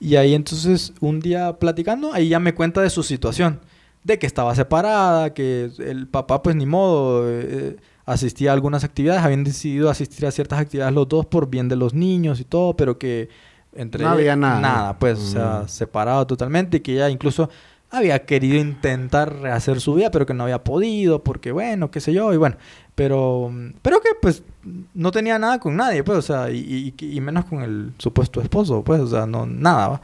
Y 0.00 0.16
ahí 0.16 0.34
entonces, 0.34 0.92
un 1.00 1.20
día 1.20 1.60
platicando, 1.60 2.12
ahí 2.12 2.28
ya 2.28 2.40
me 2.40 2.54
cuenta 2.54 2.80
de 2.80 2.90
su 2.90 3.04
situación, 3.04 3.60
de 4.02 4.18
que 4.18 4.26
estaba 4.26 4.52
separada, 4.56 5.32
que 5.32 5.70
el 5.78 6.08
papá 6.08 6.42
pues 6.42 6.56
ni 6.56 6.66
modo, 6.66 7.22
eh, 7.30 7.76
asistía 8.04 8.50
a 8.50 8.54
algunas 8.54 8.82
actividades, 8.82 9.22
habían 9.22 9.44
decidido 9.44 9.90
asistir 9.90 10.26
a 10.26 10.32
ciertas 10.32 10.58
actividades 10.58 10.92
los 10.92 11.06
dos 11.08 11.26
por 11.26 11.48
bien 11.48 11.68
de 11.68 11.76
los 11.76 11.94
niños 11.94 12.40
y 12.40 12.44
todo, 12.44 12.74
pero 12.74 12.98
que 12.98 13.28
entre 13.76 14.02
no 14.02 14.10
había 14.10 14.34
nada. 14.34 14.60
Nada, 14.60 14.98
pues, 14.98 15.20
o 15.20 15.26
sea, 15.26 15.68
separado 15.68 16.26
totalmente 16.26 16.78
y 16.78 16.80
que 16.80 16.94
ella 16.94 17.08
incluso 17.08 17.48
había 17.92 18.24
querido 18.24 18.58
intentar 18.58 19.40
rehacer 19.40 19.80
su 19.80 19.94
vida, 19.94 20.10
pero 20.10 20.26
que 20.26 20.34
no 20.34 20.44
había 20.44 20.64
podido, 20.64 21.22
porque 21.22 21.52
bueno, 21.52 21.90
qué 21.90 22.00
sé 22.00 22.12
yo, 22.12 22.32
y 22.32 22.38
bueno, 22.38 22.56
pero, 22.94 23.52
pero 23.82 24.00
que 24.00 24.08
pues 24.20 24.42
no 24.94 25.10
tenía 25.10 25.38
nada 25.38 25.58
con 25.60 25.76
nadie, 25.76 26.02
pues, 26.02 26.18
o 26.18 26.22
sea, 26.22 26.50
y, 26.50 26.94
y, 26.98 27.20
menos 27.20 27.44
con 27.44 27.62
el 27.62 27.92
supuesto 27.98 28.40
esposo, 28.40 28.82
pues, 28.82 29.00
o 29.00 29.06
sea, 29.06 29.26
no, 29.26 29.46
nada, 29.46 29.88
¿va? 29.88 30.00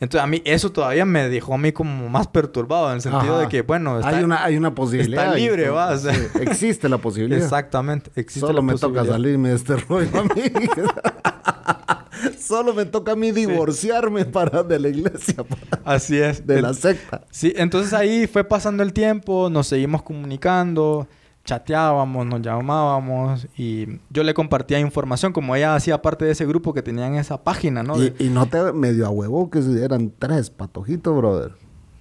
Entonces 0.00 0.24
a 0.24 0.26
mí 0.26 0.40
eso 0.46 0.72
todavía 0.72 1.04
me 1.04 1.28
dejó 1.28 1.54
a 1.54 1.58
mí 1.58 1.72
como 1.72 2.08
más 2.08 2.26
perturbado 2.26 2.88
en 2.88 2.96
el 2.96 3.02
sentido 3.02 3.38
de 3.38 3.48
que, 3.48 3.60
bueno, 3.60 3.98
está, 3.98 4.16
hay, 4.16 4.24
una, 4.24 4.42
hay 4.42 4.56
una 4.56 4.74
posibilidad. 4.74 5.26
Está 5.26 5.36
libre, 5.36 5.68
va. 5.68 5.90
O 5.90 5.98
sea, 5.98 6.14
existe 6.40 6.88
la 6.88 6.96
posibilidad. 6.96 7.38
Exactamente, 7.44 8.10
existe 8.14 8.46
Solo 8.46 8.62
me 8.62 8.74
toca 8.76 9.04
salirme 9.04 9.50
de 9.50 9.56
este 9.56 9.76
rollo 9.76 10.08
a 10.18 10.22
mí. 10.24 10.42
Solo 12.38 12.74
me 12.74 12.84
toca 12.84 13.12
a 13.12 13.16
mí 13.16 13.32
divorciarme 13.32 14.24
para 14.24 14.62
de 14.62 14.78
la 14.78 14.88
iglesia. 14.88 15.44
Así 15.84 16.18
es. 16.18 16.46
De 16.46 16.60
la 16.60 16.74
secta. 16.74 17.22
Sí, 17.30 17.52
entonces 17.56 17.92
ahí 17.92 18.26
fue 18.26 18.44
pasando 18.44 18.82
el 18.82 18.92
tiempo, 18.92 19.48
nos 19.50 19.66
seguimos 19.66 20.02
comunicando, 20.02 21.06
chateábamos, 21.44 22.26
nos 22.26 22.42
llamábamos 22.42 23.46
y 23.56 23.86
yo 24.10 24.22
le 24.22 24.34
compartía 24.34 24.78
información 24.78 25.32
como 25.32 25.56
ella 25.56 25.74
hacía 25.74 26.00
parte 26.02 26.24
de 26.24 26.32
ese 26.32 26.46
grupo 26.46 26.74
que 26.74 26.82
tenían 26.82 27.14
esa 27.14 27.42
página, 27.42 27.82
¿no? 27.82 28.02
Y, 28.02 28.28
no 28.30 28.46
te 28.46 28.72
medio 28.72 29.06
a 29.06 29.10
huevo 29.10 29.50
que 29.50 29.60
eran 29.82 30.12
tres 30.18 30.50
patojitos, 30.50 31.16
brother. 31.16 31.52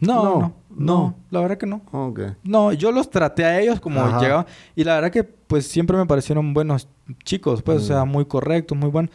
No, 0.01 0.23
no, 0.23 0.53
no, 0.69 1.15
la 1.29 1.41
verdad 1.41 1.57
que 1.57 1.65
no. 1.65 1.81
Okay. 1.91 2.33
No, 2.43 2.71
yo 2.71 2.91
los 2.91 3.09
traté 3.09 3.43
a 3.43 3.59
ellos 3.59 3.81
como 3.81 4.01
llegaba 4.19 4.45
y 4.75 4.85
la 4.85 4.95
verdad 4.95 5.11
que 5.11 5.23
pues 5.23 5.67
siempre 5.67 5.97
me 5.97 6.05
parecieron 6.05 6.53
buenos 6.53 6.87
chicos, 7.23 7.61
pues, 7.61 7.79
o 7.79 7.85
sea, 7.85 8.05
mm. 8.05 8.09
muy 8.09 8.25
correctos, 8.25 8.77
muy 8.77 8.89
buenos 8.89 9.11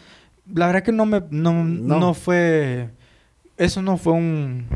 la 0.53 0.66
verdad 0.66 0.82
que 0.82 0.92
no 0.92 1.07
me 1.07 1.22
no, 1.30 1.64
no. 1.64 2.14
fue 2.14 2.90
eso 3.57 3.82
no 3.82 3.97
fue 3.97 4.12
un 4.12 4.66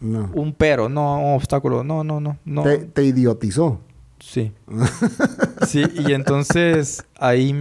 un 0.00 0.54
pero, 0.56 0.88
no 0.88 1.18
un 1.20 1.34
obstáculo, 1.34 1.84
no, 1.84 2.02
no, 2.02 2.20
no, 2.20 2.38
no. 2.44 2.62
Te, 2.62 3.04
idiotizó. 3.04 3.80
Sí. 4.18 4.52
sí, 5.66 5.84
y 5.94 6.12
entonces 6.12 7.04
ahí 7.18 7.54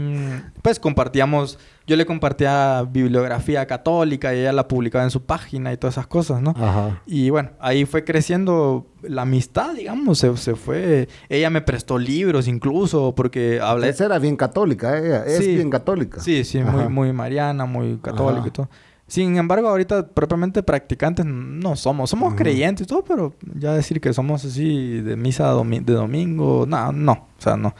pues 0.61 0.79
compartíamos 0.79 1.59
yo 1.89 1.95
le 1.95 2.05
compartía 2.05 2.83
bibliografía 2.87 3.65
católica 3.65 4.35
y 4.35 4.41
ella 4.41 4.53
la 4.53 4.67
publicaba 4.67 5.03
en 5.03 5.09
su 5.09 5.23
página 5.23 5.73
y 5.73 5.77
todas 5.77 5.95
esas 5.95 6.05
cosas, 6.05 6.39
¿no? 6.39 6.51
Ajá. 6.51 7.01
Y 7.07 7.31
bueno, 7.31 7.49
ahí 7.59 7.85
fue 7.85 8.03
creciendo 8.03 8.85
la 9.01 9.23
amistad, 9.23 9.73
digamos, 9.73 10.19
se, 10.19 10.37
se 10.37 10.53
fue. 10.55 11.09
Ella 11.29 11.49
me 11.49 11.61
prestó 11.61 11.97
libros 11.97 12.47
incluso 12.47 13.15
porque 13.15 13.59
hablé... 13.59 13.89
Esa 13.89 14.05
era 14.05 14.19
bien 14.19 14.37
católica, 14.37 14.99
ella 14.99 15.25
es 15.25 15.39
bien 15.39 15.71
católica. 15.71 16.21
Sí, 16.21 16.43
sí, 16.43 16.59
muy, 16.59 16.87
muy 16.89 17.11
mariana, 17.11 17.65
muy 17.65 17.97
católica 17.97 18.47
y 18.47 18.51
todo. 18.51 18.69
Sin 19.07 19.37
embargo, 19.37 19.67
ahorita 19.67 20.09
propiamente 20.09 20.61
practicantes 20.61 21.25
no 21.25 21.75
somos. 21.75 22.11
Somos 22.11 22.35
creyentes 22.35 22.85
y 22.85 22.87
todo, 22.87 23.03
pero 23.03 23.33
ya 23.55 23.73
decir 23.73 23.99
que 23.99 24.13
somos 24.13 24.45
así 24.45 25.01
de 25.01 25.15
misa 25.15 25.47
de 25.47 25.93
domingo, 25.93 26.65
no, 26.67 26.91
no, 26.91 27.13
o 27.13 27.41
sea, 27.41 27.57
no. 27.57 27.73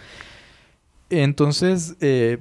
Entonces, 1.12 1.96
eh, 2.02 2.40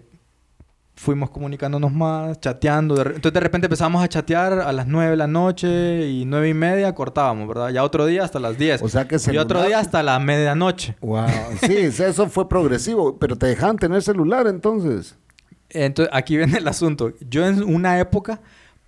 fuimos 0.99 1.31
comunicándonos 1.31 1.93
más, 1.93 2.41
chateando. 2.41 3.01
entonces 3.01 3.33
de 3.33 3.41
repente 3.41 3.67
empezamos 3.67 4.03
a 4.03 4.09
chatear 4.09 4.55
a 4.55 4.73
las 4.73 4.87
9 4.89 5.13
de 5.13 5.17
la 5.17 5.29
noche 5.29 6.09
y 6.09 6.25
nueve 6.25 6.49
y 6.49 6.55
media 6.55 6.95
cortábamos, 6.95 7.47
¿verdad? 7.47 7.71
Ya 7.71 7.85
otro 7.85 8.05
día 8.05 8.25
hasta 8.25 8.41
las 8.41 8.59
10. 8.59 8.83
O 8.83 8.89
sea 8.89 9.07
que 9.07 9.17
Y 9.33 9.39
otro 9.39 9.63
día 9.63 9.79
hasta 9.79 10.03
la 10.03 10.19
medianoche. 10.19 10.97
Wow. 11.01 11.27
Sí, 11.61 11.77
eso 11.77 12.29
fue 12.29 12.49
progresivo. 12.49 13.17
Pero 13.19 13.37
te 13.37 13.47
dejaban 13.47 13.77
tener 13.77 14.03
celular 14.03 14.47
entonces. 14.47 15.17
Entonces, 15.71 16.13
aquí 16.15 16.37
viene 16.37 16.59
el 16.59 16.67
asunto. 16.67 17.13
Yo 17.21 17.47
en 17.47 17.63
una 17.63 18.01
época, 18.01 18.41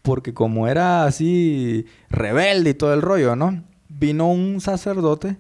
porque 0.03 0.35
como 0.35 0.67
era 0.67 1.05
así 1.05 1.87
rebelde 2.09 2.71
y 2.71 2.75
todo 2.75 2.93
el 2.93 3.03
rollo, 3.03 3.37
¿no? 3.37 3.63
Vino 3.89 4.31
un 4.31 4.61
sacerdote 4.61 5.37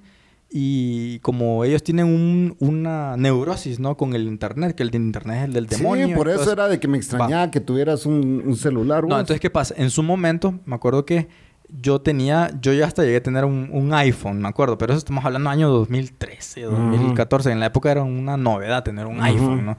y 0.52 1.20
como 1.20 1.64
ellos 1.64 1.84
tienen 1.84 2.56
una 2.58 3.16
neurosis, 3.16 3.78
¿no? 3.78 3.96
Con 3.96 4.14
el 4.14 4.26
internet, 4.26 4.74
que 4.74 4.82
el 4.82 4.90
de 4.90 4.98
internet 4.98 5.38
es 5.38 5.44
el 5.44 5.52
del 5.52 5.66
demonio. 5.66 6.08
Sí, 6.08 6.14
por 6.14 6.28
eso 6.28 6.50
era 6.50 6.66
de 6.66 6.80
que 6.80 6.88
me 6.88 6.98
extrañaba 6.98 7.52
que 7.52 7.60
tuvieras 7.60 8.04
un, 8.04 8.56
celular. 8.56 9.04
No, 9.06 9.18
entonces, 9.18 9.40
¿qué 9.40 9.48
pasa? 9.48 9.74
En 9.76 9.90
su 9.90 10.02
momento, 10.02 10.58
me 10.64 10.74
acuerdo 10.74 11.06
que 11.06 11.28
yo 11.68 12.00
tenía, 12.00 12.50
yo 12.60 12.72
ya 12.72 12.86
hasta 12.86 13.04
llegué 13.04 13.18
a 13.18 13.22
tener 13.22 13.44
un, 13.44 13.94
iPhone, 13.94 14.42
me 14.42 14.48
acuerdo, 14.48 14.76
pero 14.76 14.92
eso 14.92 14.98
estamos 14.98 15.24
hablando 15.24 15.50
del 15.50 15.58
año 15.58 15.68
2013, 15.68 16.62
2014. 16.62 17.52
En 17.52 17.60
la 17.60 17.66
época 17.66 17.92
era 17.92 18.02
una 18.02 18.36
novedad 18.36 18.82
tener 18.82 19.06
un 19.06 19.22
iPhone, 19.22 19.64
¿no? 19.64 19.76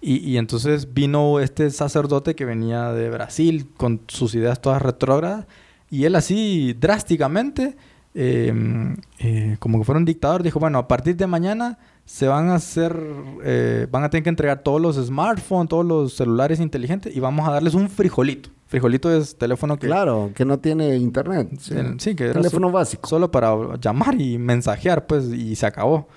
Y, 0.00 0.18
y, 0.18 0.36
entonces 0.36 0.92
vino 0.92 1.40
este 1.40 1.70
sacerdote 1.70 2.34
que 2.34 2.44
venía 2.44 2.92
de 2.92 3.08
Brasil 3.08 3.66
con 3.76 4.02
sus 4.06 4.34
ideas 4.34 4.60
todas 4.60 4.82
retrógradas 4.82 5.46
y 5.90 6.04
él 6.04 6.14
así 6.14 6.76
drásticamente 6.78 7.74
Em, 8.16 8.96
eh, 9.18 9.56
como 9.58 9.78
que 9.78 9.84
fuera 9.84 9.98
un 9.98 10.04
dictador, 10.04 10.44
dijo, 10.44 10.60
bueno, 10.60 10.78
a 10.78 10.86
partir 10.86 11.16
de 11.16 11.26
mañana 11.26 11.78
se 12.04 12.28
van 12.28 12.48
a 12.48 12.54
hacer, 12.54 12.96
eh, 13.42 13.88
van 13.90 14.04
a 14.04 14.10
tener 14.10 14.22
que 14.22 14.28
entregar 14.28 14.62
todos 14.62 14.80
los 14.80 14.96
smartphones, 14.96 15.68
todos 15.68 15.84
los 15.84 16.14
celulares 16.14 16.60
inteligentes 16.60 17.14
y 17.14 17.18
vamos 17.18 17.48
a 17.48 17.52
darles 17.52 17.74
un 17.74 17.88
frijolito. 17.88 18.50
Frijolito 18.68 19.14
es 19.14 19.36
teléfono 19.36 19.78
que... 19.78 19.88
Claro, 19.88 20.30
que 20.34 20.44
no 20.44 20.58
tiene 20.58 20.96
internet. 20.96 21.48
Sí, 21.98 22.14
que 22.14 22.30
teléfono 22.30 22.70
básico. 22.70 23.08
Solo 23.08 23.30
para 23.30 23.76
llamar 23.80 24.20
y 24.20 24.38
mensajear, 24.38 25.06
pues, 25.06 25.26
y 25.26 25.56
se 25.56 25.66
acabó. 25.66 26.08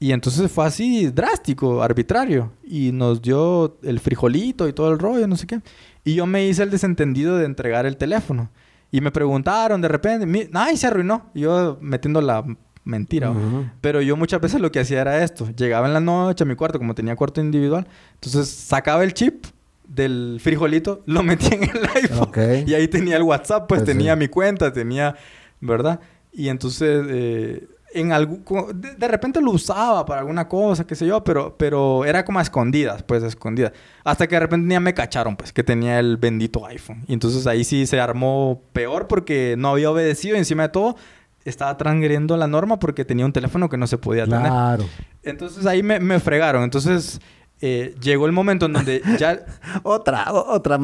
Y 0.00 0.12
entonces 0.12 0.50
fue 0.50 0.64
así 0.64 1.08
drástico, 1.08 1.82
arbitrario. 1.82 2.52
Y 2.64 2.92
nos 2.92 3.20
dio 3.20 3.78
el 3.82 4.00
frijolito 4.00 4.68
y 4.68 4.72
todo 4.72 4.92
el 4.92 4.98
rollo, 4.98 5.26
no 5.26 5.36
sé 5.36 5.46
qué. 5.46 5.60
Y 6.04 6.14
yo 6.14 6.26
me 6.26 6.46
hice 6.46 6.62
el 6.62 6.70
desentendido 6.70 7.36
de 7.36 7.46
entregar 7.46 7.84
el 7.86 7.96
teléfono. 7.96 8.50
Y 8.90 9.00
me 9.00 9.10
preguntaron 9.10 9.80
de 9.80 9.88
repente, 9.88 10.50
¡ay, 10.54 10.76
se 10.76 10.86
arruinó! 10.86 11.30
yo 11.34 11.78
metiendo 11.80 12.20
la 12.20 12.44
mentira. 12.84 13.32
Pero 13.80 14.00
yo 14.00 14.16
muchas 14.16 14.40
veces 14.40 14.60
lo 14.60 14.72
que 14.72 14.80
hacía 14.80 15.02
era 15.02 15.22
esto. 15.22 15.48
Llegaba 15.56 15.86
en 15.86 15.92
la 15.92 16.00
noche 16.00 16.44
a 16.44 16.46
mi 16.46 16.54
cuarto, 16.54 16.78
como 16.78 16.94
tenía 16.94 17.14
cuarto 17.16 17.40
individual. 17.40 17.86
Entonces 18.14 18.48
sacaba 18.48 19.04
el 19.04 19.12
chip 19.12 19.44
del 19.86 20.38
frijolito, 20.42 21.02
lo 21.06 21.22
metía 21.22 21.50
en 21.56 21.64
el 21.64 21.86
iPhone. 21.94 22.30
Y 22.66 22.74
ahí 22.74 22.88
tenía 22.88 23.16
el 23.16 23.22
WhatsApp, 23.22 23.68
pues, 23.68 23.80
pues 23.82 23.90
tenía 23.90 24.16
mi 24.16 24.28
cuenta, 24.28 24.72
tenía, 24.72 25.14
¿verdad? 25.60 26.00
Y 26.32 26.48
entonces... 26.48 27.04
Eh, 27.08 27.68
en 28.00 28.12
algún, 28.12 28.44
de, 28.74 29.08
repente 29.08 29.40
lo 29.40 29.50
usaba 29.50 30.04
para 30.04 30.20
alguna 30.20 30.48
cosa, 30.48 30.86
qué 30.86 30.94
sé 30.94 31.06
yo, 31.06 31.22
pero, 31.24 31.56
pero 31.56 32.04
era 32.04 32.24
como 32.24 32.38
a 32.38 32.42
escondidas, 32.42 33.02
pues 33.02 33.22
a 33.22 33.26
escondidas. 33.26 33.72
Hasta 34.04 34.26
que 34.26 34.36
de 34.36 34.40
repente 34.40 34.72
ya 34.72 34.80
me 34.80 34.94
cacharon, 34.94 35.36
pues, 35.36 35.52
que 35.52 35.62
tenía 35.62 35.98
el 35.98 36.16
bendito 36.16 36.66
iPhone. 36.66 37.04
Y 37.06 37.12
entonces 37.12 37.46
ahí 37.46 37.64
sí 37.64 37.86
se 37.86 38.00
armó 38.00 38.62
peor 38.72 39.06
porque 39.06 39.54
no 39.58 39.70
había 39.70 39.90
obedecido 39.90 40.36
y 40.36 40.38
encima 40.38 40.64
de 40.64 40.68
todo 40.70 40.96
estaba 41.44 41.76
transgrediendo 41.76 42.36
la 42.36 42.46
norma 42.46 42.78
porque 42.78 43.04
tenía 43.04 43.24
un 43.24 43.32
teléfono 43.32 43.68
que 43.68 43.76
no 43.76 43.86
se 43.86 43.98
podía 43.98 44.24
tener. 44.24 44.50
Claro. 44.50 44.84
Entonces 45.22 45.66
ahí 45.66 45.82
me, 45.82 45.98
me 45.98 46.20
fregaron. 46.20 46.62
Entonces 46.62 47.20
eh, 47.60 47.96
llegó 48.00 48.26
el 48.26 48.32
momento 48.32 48.66
en 48.66 48.72
donde 48.72 49.02
ya... 49.18 49.44
otra, 49.82 50.32
otra, 50.32 50.78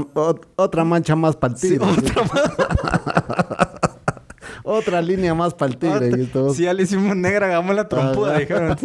otra 0.56 0.84
mancha 0.84 1.14
más 1.14 1.36
para 1.36 1.56
sí, 1.56 1.76
otra 1.80 2.24
Otra 4.66 5.02
línea 5.02 5.34
más 5.34 5.52
para 5.52 5.70
el 5.72 5.78
tigre. 5.78 6.10
Y 6.22 6.26
todo. 6.26 6.54
Si 6.54 6.62
ya 6.62 6.72
le 6.72 6.84
hicimos 6.84 7.14
negra, 7.14 7.46
hagamos 7.46 7.76
la 7.76 7.86
trompuda, 7.86 8.38
dijeron. 8.38 8.76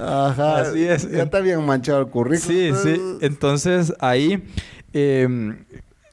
Ajá. 0.00 0.56
Así 0.62 0.82
es. 0.84 1.10
Ya 1.10 1.24
está 1.24 1.40
bien 1.40 1.64
manchado 1.64 2.00
el 2.00 2.06
currículum. 2.08 2.56
Sí, 2.56 2.72
sí. 2.82 3.00
Entonces 3.20 3.92
ahí, 4.00 4.42
em, 4.94 5.64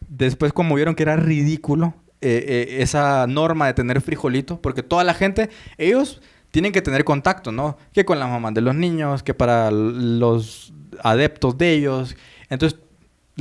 después 0.10 0.52
como 0.52 0.76
vieron 0.76 0.94
que 0.94 1.04
era 1.04 1.16
ridículo 1.16 1.94
eh, 2.20 2.46
eh, 2.48 2.82
esa 2.82 3.26
norma 3.28 3.68
de 3.68 3.74
tener 3.74 4.02
frijolito, 4.02 4.62
porque 4.62 4.84
toda 4.84 5.06
la 5.06 5.14
gente, 5.14 5.50
ellos 5.78 6.22
tienen 6.52 6.74
que 6.74 6.82
tener 6.82 7.06
contacto, 7.06 7.54
¿no? 7.54 7.78
Que 7.94 8.04
con 8.04 8.20
la 8.20 8.28
mamá 8.28 8.52
de 8.52 8.60
los 8.60 8.76
niños, 8.76 9.24
que 9.24 9.34
para 9.34 9.72
los 9.72 10.74
adeptos 11.02 11.58
de 11.58 11.72
ellos. 11.72 12.18
Entonces 12.50 12.78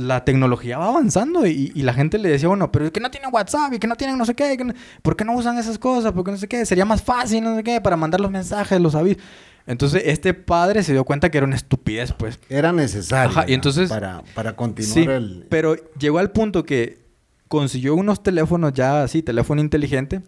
la 0.01 0.25
tecnología 0.25 0.77
va 0.77 0.87
avanzando 0.87 1.45
y, 1.45 1.71
la 1.75 1.93
gente 1.93 2.17
le 2.17 2.29
decía, 2.29 2.47
bueno, 2.47 2.71
pero 2.71 2.85
es 2.85 2.91
que 2.91 2.99
no 2.99 3.11
tienen 3.11 3.29
WhatsApp 3.33 3.73
y 3.73 3.79
que 3.79 3.87
no 3.87 3.95
tienen 3.95 4.17
no 4.17 4.25
sé 4.25 4.35
qué, 4.35 4.57
¿por 5.01 5.15
qué 5.15 5.25
no 5.25 5.33
usan 5.33 5.57
esas 5.57 5.77
cosas? 5.77 6.11
¿Por 6.11 6.23
qué 6.23 6.31
no 6.31 6.37
sé 6.37 6.47
qué? 6.47 6.65
Sería 6.65 6.85
más 6.85 7.01
fácil, 7.01 7.43
no 7.43 7.55
sé 7.55 7.63
qué, 7.63 7.81
para 7.81 7.97
mandar 7.97 8.19
los 8.19 8.31
mensajes, 8.31 8.79
los 8.79 8.95
avisos. 8.95 9.21
Entonces, 9.67 10.03
este 10.05 10.33
padre 10.33 10.83
se 10.83 10.93
dio 10.93 11.03
cuenta 11.03 11.29
que 11.29 11.37
era 11.37 11.45
una 11.45 11.55
estupidez, 11.55 12.13
pues. 12.13 12.39
Era 12.49 12.71
necesario. 12.71 13.35
y 13.47 13.53
entonces... 13.53 13.89
Para, 13.89 14.23
para 14.33 14.55
continuar 14.55 15.09
el... 15.09 15.45
Pero 15.49 15.75
llegó 15.97 16.19
al 16.19 16.31
punto 16.31 16.63
que 16.63 17.01
consiguió 17.47 17.95
unos 17.95 18.23
teléfonos 18.23 18.73
ya 18.73 19.03
así, 19.03 19.21
teléfono 19.21 19.61
inteligente, 19.61 20.21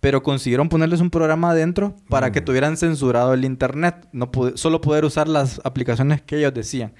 pero 0.00 0.22
consiguieron 0.22 0.68
ponerles 0.68 1.00
un 1.00 1.10
programa 1.10 1.50
adentro 1.50 1.96
para 2.08 2.30
que 2.32 2.40
mm. 2.40 2.44
tuvieran 2.44 2.76
censurado 2.76 3.34
el 3.34 3.44
internet, 3.44 4.08
no 4.12 4.30
solo 4.54 4.80
poder 4.80 5.04
usar 5.04 5.28
las 5.28 5.60
aplicaciones 5.64 6.22
que 6.22 6.38
ellos 6.38 6.54
decían. 6.54 6.92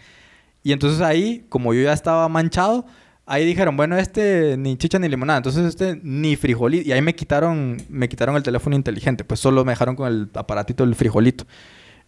Y 0.62 0.72
entonces 0.72 1.00
ahí, 1.00 1.46
como 1.48 1.72
yo 1.74 1.82
ya 1.82 1.92
estaba 1.92 2.28
manchado, 2.28 2.86
ahí 3.26 3.44
dijeron, 3.44 3.76
bueno, 3.76 3.96
este 3.96 4.56
ni 4.56 4.76
chicha 4.76 4.98
ni 4.98 5.08
limonada, 5.08 5.38
entonces 5.38 5.66
este 5.66 6.00
ni 6.02 6.36
frijolito. 6.36 6.88
Y 6.88 6.92
ahí 6.92 7.02
me 7.02 7.14
quitaron, 7.14 7.76
me 7.88 8.08
quitaron 8.08 8.36
el 8.36 8.42
teléfono 8.42 8.74
inteligente, 8.74 9.24
pues 9.24 9.40
solo 9.40 9.64
me 9.64 9.72
dejaron 9.72 9.96
con 9.96 10.08
el 10.08 10.30
aparatito 10.34 10.84
del 10.84 10.94
frijolito. 10.94 11.44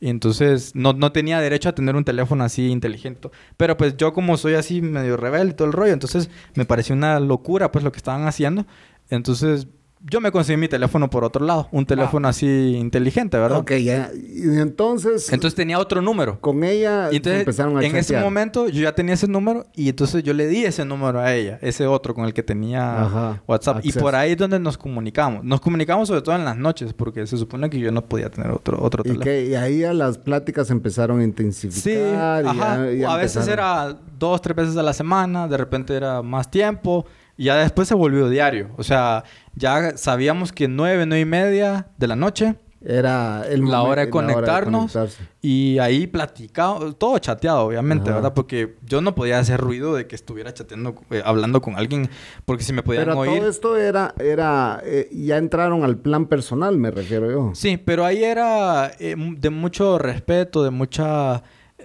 Y 0.01 0.09
entonces 0.09 0.75
no, 0.75 0.95
no 0.95 1.13
tenía 1.13 1.41
derecho 1.41 1.69
a 1.69 1.75
tener 1.75 1.95
un 1.95 2.05
teléfono 2.05 2.43
así 2.43 2.69
inteligente. 2.71 3.29
Pero 3.59 3.77
pues 3.77 3.97
yo 3.99 4.15
como 4.15 4.39
soy 4.39 4.55
así 4.55 4.81
medio 4.81 5.19
rebelde 5.19 5.51
y 5.51 5.55
todo 5.55 5.69
el 5.69 5.75
rollo, 5.75 5.93
entonces 5.93 6.31
me 6.55 6.65
pareció 6.65 6.95
una 6.95 7.21
locura 7.21 7.71
pues 7.71 7.85
lo 7.85 7.93
que 7.93 7.99
estaban 7.99 8.27
haciendo. 8.27 8.67
Entonces 9.11 9.69
yo 10.03 10.21
me 10.21 10.33
conseguí 10.33 10.57
mi 10.57 10.69
teléfono 10.69 11.11
por 11.11 11.25
otro 11.25 11.45
lado, 11.45 11.69
un 11.73 11.85
teléfono 11.85 12.27
así 12.27 12.47
inteligente, 12.77 13.37
¿verdad? 13.39 13.59
Ok, 13.59 13.73
ya. 13.73 14.11
Y 14.15 14.59
entonces. 14.59 15.31
Entonces 15.33 15.55
tenía 15.55 15.79
otro 15.79 16.01
número. 16.01 16.41
Con 16.41 16.65
ella 16.65 17.11
empezaron 17.11 17.77
a 17.77 17.85
En 17.85 17.95
ese 17.97 18.19
momento 18.19 18.69
yo 18.69 18.83
ya 18.83 18.95
tenía 18.95 19.15
ese 19.15 19.29
número 19.29 19.67
y 19.75 19.91
entonces 19.91 20.23
yo 20.23 20.33
le 20.33 20.47
di 20.47 20.65
ese 20.65 20.85
número 20.85 21.21
a 21.21 21.35
ella, 21.35 21.59
ese 21.61 21.87
otro 21.87 22.15
con 22.15 22.25
el 22.25 22.33
que 22.33 22.43
tenía 22.43 23.41
WhatsApp. 23.47 23.81
Y 23.85 23.93
por 23.93 24.15
ahí 24.15 24.33
es 24.33 24.39
donde 24.39 24.59
nos 24.59 24.79
comunicamos. 24.79 25.45
Nos 25.45 25.61
comunicamos 25.61 26.09
sobre 26.09 26.23
todo 26.23 26.35
en 26.35 26.45
las 26.45 26.57
noches 26.57 26.93
porque 26.95 27.27
se 27.27 27.37
supone 27.37 27.69
que 27.69 27.79
yo 27.79 27.93
no 27.93 28.03
podía 28.03 28.31
tener 28.31 28.51
otro, 28.51 28.83
otro 28.83 29.03
teléfono. 29.03 29.31
y 29.31 29.55
ahí 29.55 29.85
a 29.85 29.93
las 29.93 30.17
pláticas 30.17 30.71
empezaron 30.71 31.21
a 31.21 31.25
intensificar. 31.25 32.43
Sí, 32.43 32.49
ajá. 32.49 32.85
a 33.13 33.17
veces 33.17 33.47
era 33.47 33.97
dos, 34.19 34.41
tres 34.41 34.57
veces 34.57 34.77
a 34.77 34.83
la 34.83 34.93
semana, 34.93 35.47
de 35.47 35.57
repente 35.57 35.95
era 35.95 36.23
más 36.23 36.51
tiempo. 36.51 37.05
Y 37.41 37.45
ya 37.45 37.57
después 37.57 37.89
se 37.89 37.95
volvió 37.95 38.29
diario. 38.29 38.69
O 38.77 38.83
sea, 38.83 39.25
ya 39.55 39.97
sabíamos 39.97 40.53
que 40.53 40.69
nueve, 40.69 41.07
nueve 41.07 41.23
y 41.23 41.25
media 41.25 41.87
de 41.97 42.07
la 42.07 42.15
noche 42.15 42.57
era 42.85 43.47
el 43.49 43.65
la, 43.65 43.81
hora 43.81 44.05
de 44.05 44.11
conectarnos 44.11 44.95
y 45.41 45.79
ahí 45.79 46.07
platicado, 46.07 46.93
todo 46.93 47.19
chateado, 47.19 47.65
obviamente, 47.65 48.11
¿verdad? 48.11 48.35
Porque 48.35 48.77
yo 48.85 49.01
no 49.01 49.15
podía 49.15 49.39
hacer 49.39 49.59
ruido 49.59 49.95
de 49.95 50.07
que 50.07 50.17
estuviera 50.17 50.53
chateando, 50.53 50.95
eh, 51.09 51.23
hablando 51.25 51.63
con 51.63 51.77
alguien, 51.77 52.11
porque 52.45 52.63
si 52.63 52.75
me 52.75 52.83
podían 52.83 53.05
pero 53.05 53.19
oír. 53.19 53.39
Todo 53.39 53.49
esto 53.49 53.77
era, 53.79 54.15
era, 54.19 54.83
eh, 54.85 55.09
ya 55.11 55.39
entraron 55.39 55.83
al 55.83 55.97
plan 55.97 56.27
personal, 56.27 56.77
me 56.77 56.91
refiero 56.91 57.31
yo. 57.31 57.53
Sí, 57.55 57.79
pero 57.79 58.05
ahí 58.05 58.23
era 58.23 58.93
eh, 58.99 59.17
de 59.17 59.49
mucho 59.49 59.99
respeto, 59.99 60.63
de 60.63 60.71
mucha 60.71 61.43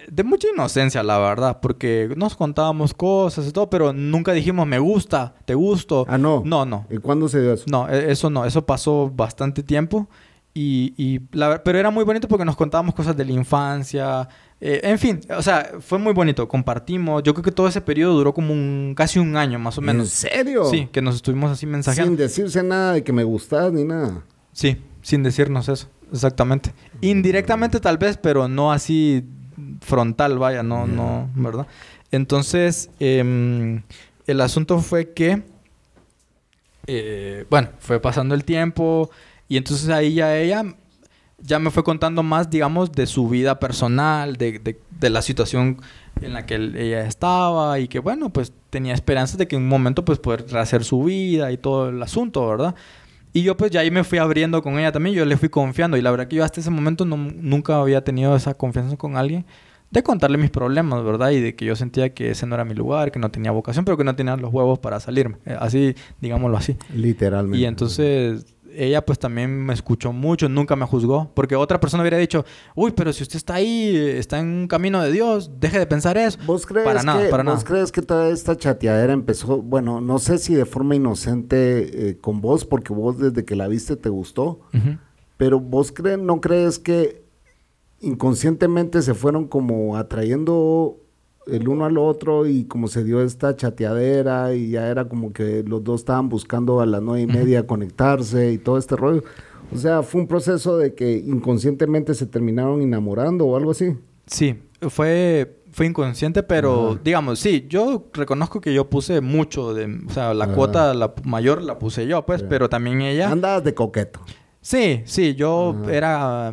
de 0.09 0.23
mucha 0.23 0.47
inocencia, 0.53 1.03
la 1.03 1.17
verdad, 1.17 1.59
porque 1.61 2.13
nos 2.15 2.35
contábamos 2.35 2.93
cosas 2.93 3.47
y 3.47 3.51
todo, 3.51 3.69
pero 3.69 3.93
nunca 3.93 4.33
dijimos 4.33 4.67
me 4.67 4.79
gusta, 4.79 5.35
te 5.45 5.53
gusto. 5.55 6.05
Ah, 6.07 6.17
no. 6.17 6.41
No, 6.45 6.65
no. 6.65 6.85
¿Y 6.89 6.97
cuándo 6.97 7.27
se 7.27 7.41
dio 7.41 7.53
eso? 7.53 7.65
No, 7.67 7.89
e, 7.89 8.11
eso 8.11 8.29
no, 8.29 8.45
eso 8.45 8.65
pasó 8.65 9.11
bastante 9.13 9.63
tiempo. 9.63 10.07
Y, 10.53 10.93
y 10.95 11.19
la, 11.33 11.61
pero 11.63 11.77
era 11.77 11.89
muy 11.89 12.05
bonito 12.05 12.29
porque 12.29 12.45
nos 12.45 12.55
contábamos 12.55 12.95
cosas 12.95 13.17
de 13.17 13.25
la 13.25 13.33
infancia. 13.33 14.27
Eh, 14.61 14.79
en 14.83 14.97
fin, 14.97 15.19
o 15.37 15.41
sea, 15.41 15.71
fue 15.81 15.99
muy 15.99 16.13
bonito. 16.13 16.47
Compartimos. 16.47 17.21
Yo 17.23 17.33
creo 17.33 17.43
que 17.43 17.51
todo 17.51 17.67
ese 17.67 17.81
periodo 17.81 18.13
duró 18.13 18.33
como 18.33 18.53
un, 18.53 18.93
casi 18.95 19.19
un 19.19 19.35
año 19.35 19.59
más 19.59 19.77
o 19.77 19.81
menos. 19.81 20.23
¿En 20.23 20.29
serio? 20.29 20.65
Sí, 20.65 20.87
que 20.93 21.01
nos 21.01 21.15
estuvimos 21.15 21.51
así 21.51 21.65
mensajeando. 21.65 22.11
Sin 22.11 22.17
decirse 22.17 22.63
nada 22.63 22.93
de 22.93 23.03
que 23.03 23.11
me 23.11 23.25
gustas 23.25 23.73
ni 23.73 23.83
nada. 23.83 24.23
Sí, 24.53 24.81
sin 25.01 25.23
decirnos 25.23 25.67
eso. 25.67 25.89
Exactamente. 26.11 26.73
Indirectamente 27.01 27.81
tal 27.81 27.97
vez, 27.97 28.15
pero 28.15 28.47
no 28.47 28.71
así 28.71 29.25
frontal, 29.81 30.37
vaya, 30.37 30.63
no, 30.63 30.87
no, 30.87 31.29
¿verdad? 31.35 31.67
Entonces, 32.11 32.89
em, 32.99 33.83
el 34.27 34.41
asunto 34.41 34.79
fue 34.79 35.13
que, 35.13 35.43
eh, 36.87 37.45
bueno, 37.49 37.69
fue 37.79 37.99
pasando 37.99 38.35
el 38.35 38.43
tiempo 38.43 39.09
y 39.47 39.57
entonces 39.57 39.89
ahí 39.89 40.13
ya 40.15 40.37
ella 40.37 40.63
ya 41.39 41.59
me 41.59 41.69
fue 41.69 41.83
contando 41.83 42.23
más, 42.23 42.49
digamos, 42.49 42.91
de 42.91 43.05
su 43.07 43.27
vida 43.29 43.59
personal, 43.59 44.37
de, 44.37 44.77
de, 44.99 45.09
la 45.09 45.21
situación 45.21 45.81
en 46.21 46.33
la 46.33 46.45
que 46.45 46.55
ella 46.55 47.05
estaba 47.05 47.77
y 47.79 47.87
que, 47.87 47.99
bueno, 47.99 48.29
pues 48.29 48.53
tenía 48.69 48.93
esperanzas 48.93 49.37
de 49.37 49.47
que 49.47 49.55
en 49.55 49.63
un 49.63 49.67
momento 49.67 50.05
pues 50.05 50.17
poder 50.17 50.47
rehacer 50.49 50.83
su 50.83 51.03
vida 51.03 51.51
y 51.51 51.57
todo 51.57 51.89
el 51.89 52.01
asunto, 52.01 52.47
¿verdad? 52.47 52.75
Y 53.35 53.43
yo 53.43 53.57
pues 53.57 53.69
ya 53.69 53.81
ahí 53.81 53.91
me 53.91 54.05
fui 54.05 54.17
abriendo 54.17 54.63
con 54.63 54.79
ella 54.79 54.93
también, 54.93 55.13
yo 55.13 55.25
le 55.25 55.35
fui 55.35 55.49
confiando 55.49 55.97
y 55.97 56.01
la 56.01 56.09
verdad 56.09 56.29
que 56.29 56.37
yo 56.37 56.45
hasta 56.45 56.61
ese 56.61 56.69
momento 56.69 57.03
no, 57.03 57.17
nunca 57.17 57.75
había 57.81 58.01
tenido 58.01 58.33
esa 58.33 58.53
confianza 58.53 58.95
con 58.95 59.17
alguien 59.17 59.45
de 59.91 60.03
contarle 60.03 60.37
mis 60.37 60.51
problemas, 60.51 61.03
¿verdad? 61.03 61.31
Y 61.31 61.41
de 61.41 61.53
que 61.53 61.65
yo 61.65 61.75
sentía 61.75 62.13
que 62.13 62.31
ese 62.31 62.45
no 62.45 62.55
era 62.55 62.63
mi 62.63 62.73
lugar, 62.75 63.11
que 63.11 63.19
no 63.19 63.31
tenía 63.31 63.51
vocación, 63.51 63.83
pero 63.83 63.97
que 63.97 64.05
no 64.05 64.15
tenía 64.15 64.37
los 64.37 64.53
huevos 64.53 64.79
para 64.79 65.01
salirme. 65.01 65.35
Eh, 65.45 65.57
así, 65.59 65.95
digámoslo 66.21 66.55
así. 66.55 66.77
Literalmente. 66.93 67.57
Y 67.57 67.65
entonces 67.65 68.54
ella 68.77 69.05
pues 69.05 69.19
también 69.19 69.65
me 69.65 69.73
escuchó 69.73 70.11
mucho, 70.11 70.49
nunca 70.49 70.75
me 70.75 70.85
juzgó, 70.85 71.31
porque 71.33 71.55
otra 71.55 71.79
persona 71.79 72.03
hubiera 72.03 72.17
dicho, 72.17 72.45
uy, 72.75 72.91
pero 72.91 73.13
si 73.13 73.23
usted 73.23 73.37
está 73.37 73.55
ahí, 73.55 73.95
está 73.95 74.39
en 74.39 74.47
un 74.47 74.67
camino 74.67 75.01
de 75.01 75.11
Dios, 75.11 75.51
deje 75.59 75.79
de 75.79 75.87
pensar 75.87 76.17
eso. 76.17 76.37
¿Vos 76.45 76.65
crees, 76.65 76.85
para 76.85 77.03
nada, 77.03 77.29
para 77.29 77.43
¿vos 77.43 77.63
crees 77.63 77.91
que 77.91 78.01
toda 78.01 78.29
esta 78.29 78.55
chateadera 78.55 79.13
empezó, 79.13 79.61
bueno, 79.61 80.01
no 80.01 80.19
sé 80.19 80.37
si 80.37 80.55
de 80.55 80.65
forma 80.65 80.95
inocente 80.95 82.09
eh, 82.09 82.17
con 82.19 82.41
vos, 82.41 82.65
porque 82.65 82.93
vos 82.93 83.17
desde 83.17 83.45
que 83.45 83.55
la 83.55 83.67
viste 83.67 83.95
te 83.95 84.09
gustó, 84.09 84.59
pero 85.37 85.59
vos 85.59 85.91
crees, 85.91 86.19
no 86.19 86.41
crees 86.41 86.79
que 86.79 87.25
inconscientemente 87.99 89.01
se 89.01 89.13
fueron 89.13 89.47
como 89.47 89.97
atrayendo 89.97 91.04
el 91.47 91.67
uno 91.67 91.85
al 91.85 91.97
otro 91.97 92.47
y 92.47 92.65
como 92.65 92.87
se 92.87 93.03
dio 93.03 93.21
esta 93.21 93.55
chateadera 93.55 94.53
y 94.53 94.71
ya 94.71 94.87
era 94.87 95.05
como 95.07 95.31
que 95.33 95.63
los 95.63 95.83
dos 95.83 96.01
estaban 96.01 96.29
buscando 96.29 96.81
a 96.81 96.85
las 96.85 97.01
nueve 97.01 97.21
y 97.21 97.27
media 97.27 97.67
conectarse 97.67 98.51
y 98.51 98.57
todo 98.57 98.77
este 98.77 98.95
rollo. 98.95 99.23
O 99.73 99.77
sea, 99.77 100.03
fue 100.03 100.21
un 100.21 100.27
proceso 100.27 100.77
de 100.77 100.93
que 100.93 101.17
inconscientemente 101.17 102.13
se 102.13 102.25
terminaron 102.25 102.81
enamorando 102.81 103.45
o 103.45 103.57
algo 103.57 103.71
así. 103.71 103.95
Sí, 104.27 104.59
fue, 104.89 105.61
fue 105.71 105.87
inconsciente, 105.87 106.43
pero 106.43 106.99
digamos, 107.03 107.39
sí, 107.39 107.65
yo 107.67 108.05
reconozco 108.13 108.61
que 108.61 108.73
yo 108.73 108.89
puse 108.89 109.21
mucho 109.21 109.73
de, 109.73 110.01
o 110.07 110.11
sea, 110.11 110.33
la 110.33 110.47
cuota 110.53 110.93
la 110.93 111.13
mayor 111.23 111.61
la 111.61 111.77
puse 111.79 112.07
yo, 112.07 112.25
pues, 112.25 112.43
pero 112.43 112.69
también 112.69 113.01
ella... 113.01 113.31
Andabas 113.31 113.63
de 113.63 113.73
coqueto. 113.73 114.21
Sí, 114.61 115.01
sí, 115.05 115.35
yo 115.35 115.75
era 115.91 116.51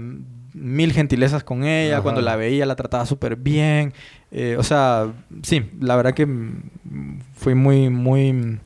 mil 0.53 0.93
gentilezas 0.93 1.45
con 1.45 1.65
ella, 1.65 2.03
cuando 2.03 2.21
la 2.21 2.37
veía 2.37 2.67
la 2.67 2.77
trataba 2.77 3.07
súper 3.07 3.37
bien. 3.37 3.95
Eh, 4.33 4.57
o 4.59 4.63
sea, 4.63 5.13
sí, 5.43 5.71
la 5.81 5.95
verdad 5.97 6.15
que 6.15 6.27
fui 7.35 7.55
muy, 7.55 7.91
muy... 7.91 8.59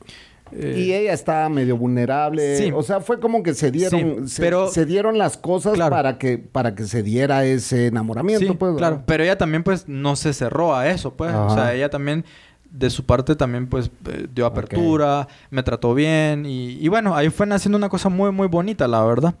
Eh, 0.53 0.75
y 0.77 0.93
ella 0.93 1.11
estaba 1.11 1.49
medio 1.49 1.75
vulnerable. 1.75 2.57
Sí. 2.57 2.71
O 2.73 2.81
sea, 2.81 3.01
fue 3.01 3.19
como 3.19 3.43
que 3.43 3.53
se 3.53 3.69
dieron, 3.69 4.29
se, 4.29 4.41
pero, 4.41 4.69
se 4.69 4.85
dieron 4.85 5.17
las 5.17 5.35
cosas 5.35 5.77
para, 5.77 6.17
que, 6.17 6.37
para 6.37 6.73
que 6.73 6.85
se 6.85 7.03
diera 7.03 7.43
ese 7.43 7.87
enamoramiento. 7.87 8.57
pues, 8.57 8.77
claro. 8.77 9.03
Pero 9.05 9.23
ella 9.23 9.37
también, 9.37 9.63
pues, 9.63 9.89
no 9.89 10.15
se 10.15 10.33
cerró 10.33 10.73
a 10.73 10.87
eso, 10.87 11.13
pues. 11.15 11.33
O 11.33 11.53
sea, 11.53 11.73
ella 11.73 11.89
también, 11.89 12.23
de 12.71 12.89
su 12.89 13.05
parte, 13.05 13.35
también, 13.35 13.67
pues, 13.67 13.91
eh, 14.09 14.27
dio 14.33 14.45
apertura, 14.45 15.27
me 15.49 15.63
trató 15.63 15.93
bien. 15.93 16.45
Y, 16.45 16.77
y 16.79 16.87
bueno, 16.87 17.13
ahí 17.13 17.29
fue 17.29 17.45
naciendo 17.45 17.77
una 17.77 17.89
cosa 17.89 18.07
muy, 18.07 18.31
muy 18.31 18.47
bonita, 18.47 18.87
la 18.87 19.03
verdad. 19.03 19.35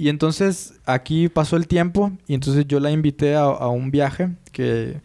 Y 0.00 0.08
entonces 0.08 0.80
aquí 0.86 1.28
pasó 1.28 1.58
el 1.58 1.66
tiempo 1.66 2.10
y 2.26 2.32
entonces 2.32 2.66
yo 2.66 2.80
la 2.80 2.90
invité 2.90 3.34
a, 3.36 3.68
un 3.68 3.90
viaje 3.90 4.30
que 4.50 4.98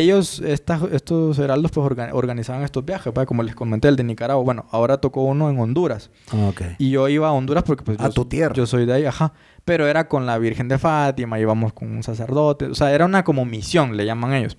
ellos, 0.00 0.40
estos 0.40 1.38
heraldos, 1.38 1.70
pues 1.70 1.86
organizaban 2.12 2.62
estos 2.62 2.84
viajes, 2.84 3.12
pues, 3.12 3.26
como 3.26 3.42
les 3.42 3.54
comenté, 3.54 3.88
el 3.88 3.96
de 3.96 4.02
Nicaragua. 4.04 4.42
Bueno, 4.42 4.66
ahora 4.70 4.98
tocó 4.98 5.22
uno 5.22 5.48
en 5.50 5.58
Honduras. 5.58 6.10
Ah, 6.32 6.50
y 6.78 6.90
yo 6.90 7.08
iba 7.08 7.28
a 7.28 7.32
Honduras 7.32 7.62
porque 7.62 7.84
pues... 7.84 8.00
A 8.00 8.10
tu 8.10 8.24
tierra. 8.24 8.54
Yo 8.54 8.66
soy 8.66 8.86
de 8.86 8.92
ahí, 8.92 9.04
ajá. 9.04 9.32
Pero 9.64 9.86
era 9.86 10.08
con 10.08 10.26
la 10.26 10.36
Virgen 10.38 10.68
de 10.68 10.78
Fátima, 10.78 11.38
íbamos 11.38 11.72
con 11.72 11.92
un 11.92 12.02
sacerdote. 12.02 12.66
O 12.66 12.74
sea, 12.74 12.92
era 12.92 13.04
una 13.04 13.22
como 13.22 13.44
misión, 13.44 13.96
le 13.96 14.04
llaman 14.04 14.34
ellos. 14.34 14.56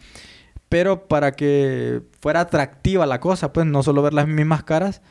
Pero 0.70 1.08
para 1.08 1.34
que 1.34 2.02
fuera 2.22 2.42
atractiva 2.42 3.06
la 3.06 3.20
cosa, 3.20 3.52
pues 3.52 3.66
no 3.66 3.84
solo 3.84 4.02
ver 4.02 4.14
las 4.14 4.28
mismas 4.28 4.64
caras, 4.64 5.02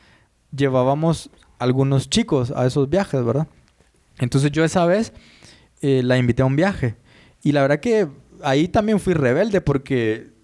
llevábamos 0.56 1.30
algunos 1.58 2.08
chicos 2.08 2.50
a 2.50 2.66
esos 2.66 2.88
viajes, 2.88 3.24
¿verdad? 3.24 3.46
Entonces 4.18 4.50
yo 4.52 4.64
esa 4.64 4.86
vez 4.86 5.12
eh, 5.80 6.02
la 6.02 6.18
invité 6.18 6.42
a 6.42 6.46
un 6.46 6.56
viaje. 6.56 6.96
Y 7.42 7.52
la 7.52 7.60
verdad 7.60 7.80
que 7.80 8.08
ahí 8.44 8.68
también 8.68 9.00
fui 9.00 9.14
rebelde 9.14 9.60
porque 9.60 10.34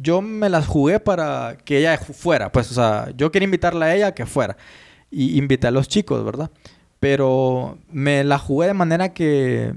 yo 0.00 0.20
me 0.20 0.48
las 0.48 0.66
jugué 0.66 1.00
para 1.00 1.56
que 1.64 1.78
ella 1.78 1.96
fuera. 1.98 2.50
Pues, 2.50 2.70
o 2.70 2.74
sea, 2.74 3.10
yo 3.16 3.30
quería 3.30 3.44
invitarla 3.44 3.86
a 3.86 3.94
ella 3.94 4.06
a 4.08 4.14
que 4.14 4.26
fuera. 4.26 4.56
Y 5.10 5.38
invité 5.38 5.68
a 5.68 5.70
los 5.70 5.88
chicos, 5.88 6.24
¿verdad? 6.24 6.50
Pero 7.00 7.78
me 7.90 8.24
la 8.24 8.38
jugué 8.38 8.68
de 8.68 8.74
manera 8.74 9.12
que, 9.12 9.74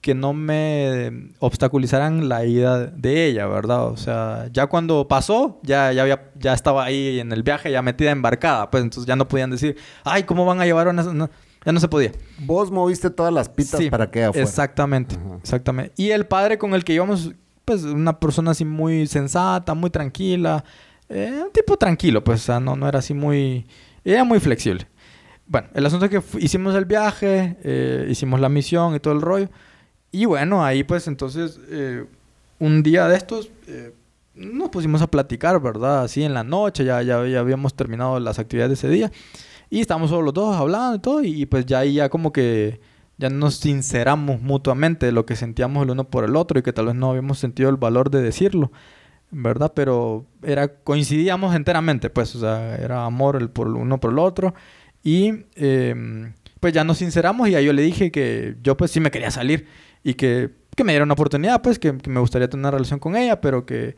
que 0.00 0.14
no 0.14 0.32
me 0.32 1.32
obstaculizaran 1.40 2.28
la 2.28 2.44
ida 2.44 2.86
de 2.86 3.26
ella, 3.26 3.46
¿verdad? 3.46 3.86
O 3.86 3.96
sea, 3.96 4.48
ya 4.52 4.68
cuando 4.68 5.08
pasó, 5.08 5.58
ya, 5.62 5.92
ya, 5.92 6.02
había, 6.02 6.30
ya 6.38 6.52
estaba 6.52 6.84
ahí 6.84 7.18
en 7.18 7.32
el 7.32 7.42
viaje, 7.42 7.72
ya 7.72 7.82
metida 7.82 8.12
embarcada. 8.12 8.70
Pues 8.70 8.84
entonces 8.84 9.06
ya 9.06 9.16
no 9.16 9.26
podían 9.26 9.50
decir, 9.50 9.76
ay, 10.04 10.22
¿cómo 10.22 10.44
van 10.44 10.60
a 10.60 10.64
llevar 10.64 10.88
una...? 10.88 11.28
Ya 11.66 11.72
no 11.72 11.80
se 11.80 11.88
podía. 11.88 12.12
Vos 12.38 12.70
moviste 12.70 13.10
todas 13.10 13.34
las 13.34 13.48
pitas 13.48 13.82
para 13.90 14.08
que 14.08 14.22
afuera. 14.22 14.48
Exactamente, 14.48 15.16
exactamente. 15.42 15.92
Y 15.96 16.10
el 16.10 16.24
padre 16.24 16.58
con 16.58 16.74
el 16.74 16.84
que 16.84 16.94
íbamos, 16.94 17.32
pues 17.64 17.82
una 17.82 18.20
persona 18.20 18.52
así 18.52 18.64
muy 18.64 19.08
sensata, 19.08 19.74
muy 19.74 19.90
tranquila. 19.90 20.64
Eh, 21.08 21.40
un 21.44 21.50
tipo 21.50 21.76
tranquilo, 21.76 22.22
pues, 22.22 22.42
o 22.42 22.44
sea, 22.44 22.60
no, 22.60 22.76
no 22.76 22.88
era 22.88 23.00
así 23.00 23.14
muy... 23.14 23.66
Era 24.04 24.22
muy 24.22 24.38
flexible. 24.38 24.86
Bueno, 25.48 25.66
el 25.74 25.84
asunto 25.84 26.06
es 26.06 26.12
que 26.12 26.22
hicimos 26.38 26.72
el 26.76 26.84
viaje, 26.84 27.56
eh, 27.64 28.06
hicimos 28.08 28.38
la 28.38 28.48
misión 28.48 28.94
y 28.94 29.00
todo 29.00 29.14
el 29.14 29.20
rollo. 29.20 29.48
Y 30.12 30.24
bueno, 30.24 30.64
ahí 30.64 30.84
pues 30.84 31.08
entonces, 31.08 31.58
eh, 31.68 32.04
un 32.60 32.84
día 32.84 33.08
de 33.08 33.16
estos, 33.16 33.50
nos 34.36 34.68
pusimos 34.68 35.02
a 35.02 35.08
platicar, 35.08 35.60
¿verdad? 35.60 36.04
Así 36.04 36.22
en 36.22 36.32
la 36.32 36.44
noche, 36.44 36.84
ya, 36.84 37.02
ya, 37.02 37.26
ya 37.26 37.40
habíamos 37.40 37.74
terminado 37.74 38.20
las 38.20 38.38
actividades 38.38 38.70
de 38.70 38.74
ese 38.74 38.88
día. 38.88 39.10
Y 39.70 39.80
estábamos 39.80 40.10
solo 40.10 40.22
los 40.22 40.34
dos 40.34 40.56
hablando 40.56 40.96
y 40.96 40.98
todo. 41.00 41.22
Y 41.22 41.46
pues 41.46 41.66
ya 41.66 41.80
ahí 41.80 41.94
ya 41.94 42.08
como 42.08 42.32
que 42.32 42.80
ya 43.18 43.30
nos 43.30 43.56
sinceramos 43.56 44.40
mutuamente 44.42 45.10
lo 45.12 45.26
que 45.26 45.36
sentíamos 45.36 45.84
el 45.84 45.90
uno 45.90 46.08
por 46.10 46.24
el 46.24 46.36
otro 46.36 46.58
y 46.58 46.62
que 46.62 46.72
tal 46.72 46.86
vez 46.86 46.94
no 46.94 47.10
habíamos 47.10 47.38
sentido 47.38 47.70
el 47.70 47.76
valor 47.76 48.10
de 48.10 48.22
decirlo, 48.22 48.72
¿verdad? 49.30 49.72
Pero 49.74 50.26
era 50.42 50.68
coincidíamos 50.68 51.54
enteramente, 51.54 52.10
pues, 52.10 52.34
o 52.36 52.40
sea, 52.40 52.76
era 52.76 53.04
amor 53.04 53.36
el 53.36 53.50
por 53.50 53.68
uno 53.68 53.98
por 54.00 54.12
el 54.12 54.18
otro. 54.18 54.54
Y 55.02 55.46
em, 55.54 56.34
pues 56.60 56.72
ya 56.74 56.84
nos 56.84 56.98
sinceramos 56.98 57.48
y 57.48 57.54
ahí 57.54 57.64
yo 57.64 57.72
le 57.72 57.82
dije 57.82 58.10
que 58.10 58.56
yo 58.62 58.76
pues 58.76 58.90
sí 58.90 59.00
me 59.00 59.10
quería 59.10 59.30
salir 59.30 59.66
y 60.02 60.14
que, 60.14 60.50
que 60.74 60.84
me 60.84 60.92
diera 60.92 61.04
una 61.04 61.14
oportunidad, 61.14 61.62
pues, 61.62 61.78
que, 61.78 61.96
que 61.98 62.10
me 62.10 62.20
gustaría 62.20 62.48
tener 62.48 62.60
una 62.62 62.70
relación 62.72 62.98
con 63.00 63.16
ella, 63.16 63.40
pero 63.40 63.66
que 63.66 63.96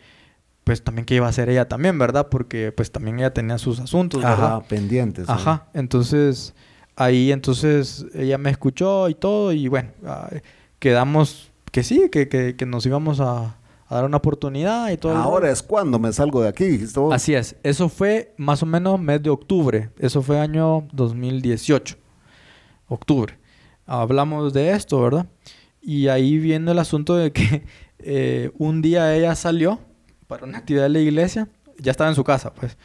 pues 0.69 0.85
también 0.85 1.07
que 1.07 1.15
iba 1.15 1.25
a 1.25 1.31
hacer 1.31 1.49
ella 1.49 1.67
también, 1.67 1.99
¿verdad? 1.99 2.29
Porque 2.29 2.73
pues 2.73 2.93
también 2.93 3.19
ella 3.19 3.33
tenía 3.33 3.57
sus 3.57 3.81
asuntos, 3.81 4.23
¿verdad? 4.23 4.57
Ajá, 4.57 4.61
pendientes. 4.65 5.27
Ajá, 5.27 5.69
entonces 5.73 6.55
ahí 6.95 7.33
entonces 7.33 8.05
ella 8.13 8.37
me 8.37 8.51
escuchó 8.51 9.09
y 9.09 9.15
todo 9.15 9.51
y 9.53 9.67
bueno, 9.69 9.93
quedamos 10.79 11.51
que 11.73 11.83
sí, 11.83 12.11
que, 12.11 12.29
que, 12.29 12.67
nos 12.67 12.85
íbamos 12.85 13.19
a, 13.19 13.57
dar 13.89 14.05
una 14.05 14.19
oportunidad 14.19 14.91
y 14.91 14.99
todo. 14.99 15.17
Ahora 15.17 15.51
es 15.51 15.63
cuando 15.63 15.99
me 15.99 16.13
salgo 16.13 16.43
de 16.43 16.51
aquí. 16.51 16.85
Así 17.13 17.33
es, 17.33 17.57
eso 17.63 17.89
fue 17.89 18.35
más 18.37 18.63
o 18.63 18.67
menos 18.67 19.01
mes 19.01 19.23
de 19.23 19.31
octubre, 19.31 19.89
eso 19.99 20.21
fue 20.21 20.39
año 20.39 20.87
2018, 20.93 21.97
octubre. 22.89 23.39
Hablamos 23.87 24.53
de 24.53 24.73
esto, 24.73 25.01
¿verdad? 25.01 25.25
Y 25.81 26.09
ahí 26.09 26.37
viene 26.37 26.73
el 26.73 26.79
asunto 26.79 27.17
de 27.17 27.33
que 27.33 27.65
eh, 28.01 28.51
un 28.59 28.83
día 28.83 29.17
ella 29.17 29.35
salió 29.35 29.88
para 30.29 30.47
una 30.47 30.59
actividad 30.59 30.85
de 30.85 30.91
la 30.91 31.01
iglesia, 31.01 31.49
ya 31.79 31.91
estaba 31.91 32.09
en 32.09 32.15
su 32.15 32.23
casa, 32.23 32.55
pues. 32.55 32.77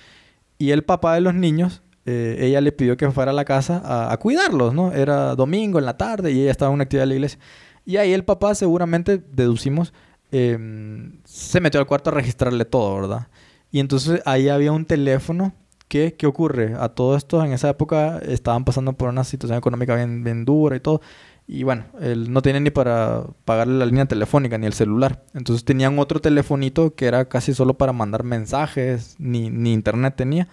Y 0.58 0.72
el 0.72 0.84
papá 0.84 1.14
de 1.14 1.22
los 1.22 1.36
niños, 1.36 1.84
eh, 2.06 2.38
ella 2.40 2.62
le 2.62 2.72
pidió 2.72 2.98
que 2.98 3.12
fuera 3.12 3.32
a 3.32 3.34
la 3.34 3.46
casa 3.46 4.12
a, 4.12 4.18
cuidarlos, 4.18 4.74
¿no? 4.74 4.92
Era 4.94 5.36
domingo 5.36 5.78
en 5.78 5.86
la 5.86 5.98
tarde 5.98 6.32
y 6.32 6.42
ella 6.42 6.52
estaba 6.52 6.70
en 6.70 6.76
una 6.76 6.84
actividad 6.84 7.04
de 7.04 7.08
la 7.08 7.16
iglesia. 7.16 7.40
Y 7.86 7.98
ahí 7.98 8.14
el 8.14 8.24
papá 8.24 8.56
seguramente, 8.56 9.22
deducimos, 9.32 9.94
em, 10.32 11.20
se 11.26 11.60
metió 11.60 11.80
al 11.80 11.86
cuarto 11.86 12.10
a 12.10 12.14
registrarle 12.14 12.66
todo, 12.66 12.96
¿verdad? 12.96 13.28
Y 13.72 13.80
entonces 13.80 14.22
ahí 14.26 14.50
había 14.50 14.72
un 14.72 14.86
teléfono 14.86 15.54
que, 15.88 16.16
¿qué 16.16 16.28
ocurre? 16.28 16.76
A 16.80 16.90
todo 16.90 17.16
esto 17.18 17.44
en 17.44 17.52
esa 17.54 17.70
época 17.70 18.20
estaban 18.20 18.64
pasando 18.66 18.94
por 18.94 19.10
una 19.10 19.24
situación 19.24 19.58
económica 19.58 19.96
bien, 19.96 20.24
bien 20.24 20.46
dura 20.46 20.76
y 20.76 20.80
todo. 20.80 21.02
Y 21.46 21.64
bueno, 21.64 21.86
él 22.00 22.32
no 22.32 22.42
tenía 22.42 22.62
ni 22.62 22.70
para 22.70 23.26
pagarle 23.44 23.78
la 23.78 23.86
línea 23.86 24.06
telefónica 24.06 24.58
ni 24.58 24.66
el 24.66 24.74
celular. 24.74 25.24
Entonces 25.34 25.66
tenían 25.66 26.00
otro 26.00 26.22
telefonito 26.22 26.96
que 26.96 27.06
era 27.06 27.26
casi 27.26 27.54
solo 27.54 27.74
para 27.74 27.92
mandar 27.92 28.24
mensajes, 28.24 29.16
ni, 29.20 29.50
ni 29.50 29.74
internet 29.74 30.16
tenía. 30.16 30.48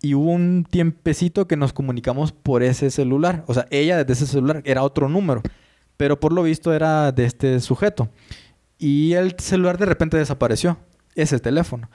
Y 0.00 0.14
hubo 0.14 0.30
un 0.30 0.66
tiempecito 0.68 1.46
que 1.46 1.56
nos 1.56 1.72
comunicamos 1.72 2.32
por 2.32 2.62
ese 2.62 2.90
celular. 2.90 3.44
O 3.46 3.54
sea, 3.54 3.66
ella 3.70 3.98
desde 3.98 4.14
ese 4.14 4.26
celular 4.26 4.62
era 4.64 4.82
otro 4.82 5.08
número. 5.08 5.42
Pero 5.96 6.18
por 6.18 6.32
lo 6.32 6.42
visto 6.42 6.72
era 6.72 7.12
de 7.12 7.24
este 7.24 7.60
sujeto. 7.60 8.08
Y 8.78 9.12
el 9.12 9.38
celular 9.38 9.78
de 9.78 9.86
repente 9.86 10.16
desapareció. 10.16 10.78
Ese 11.14 11.38
teléfono. 11.38 11.90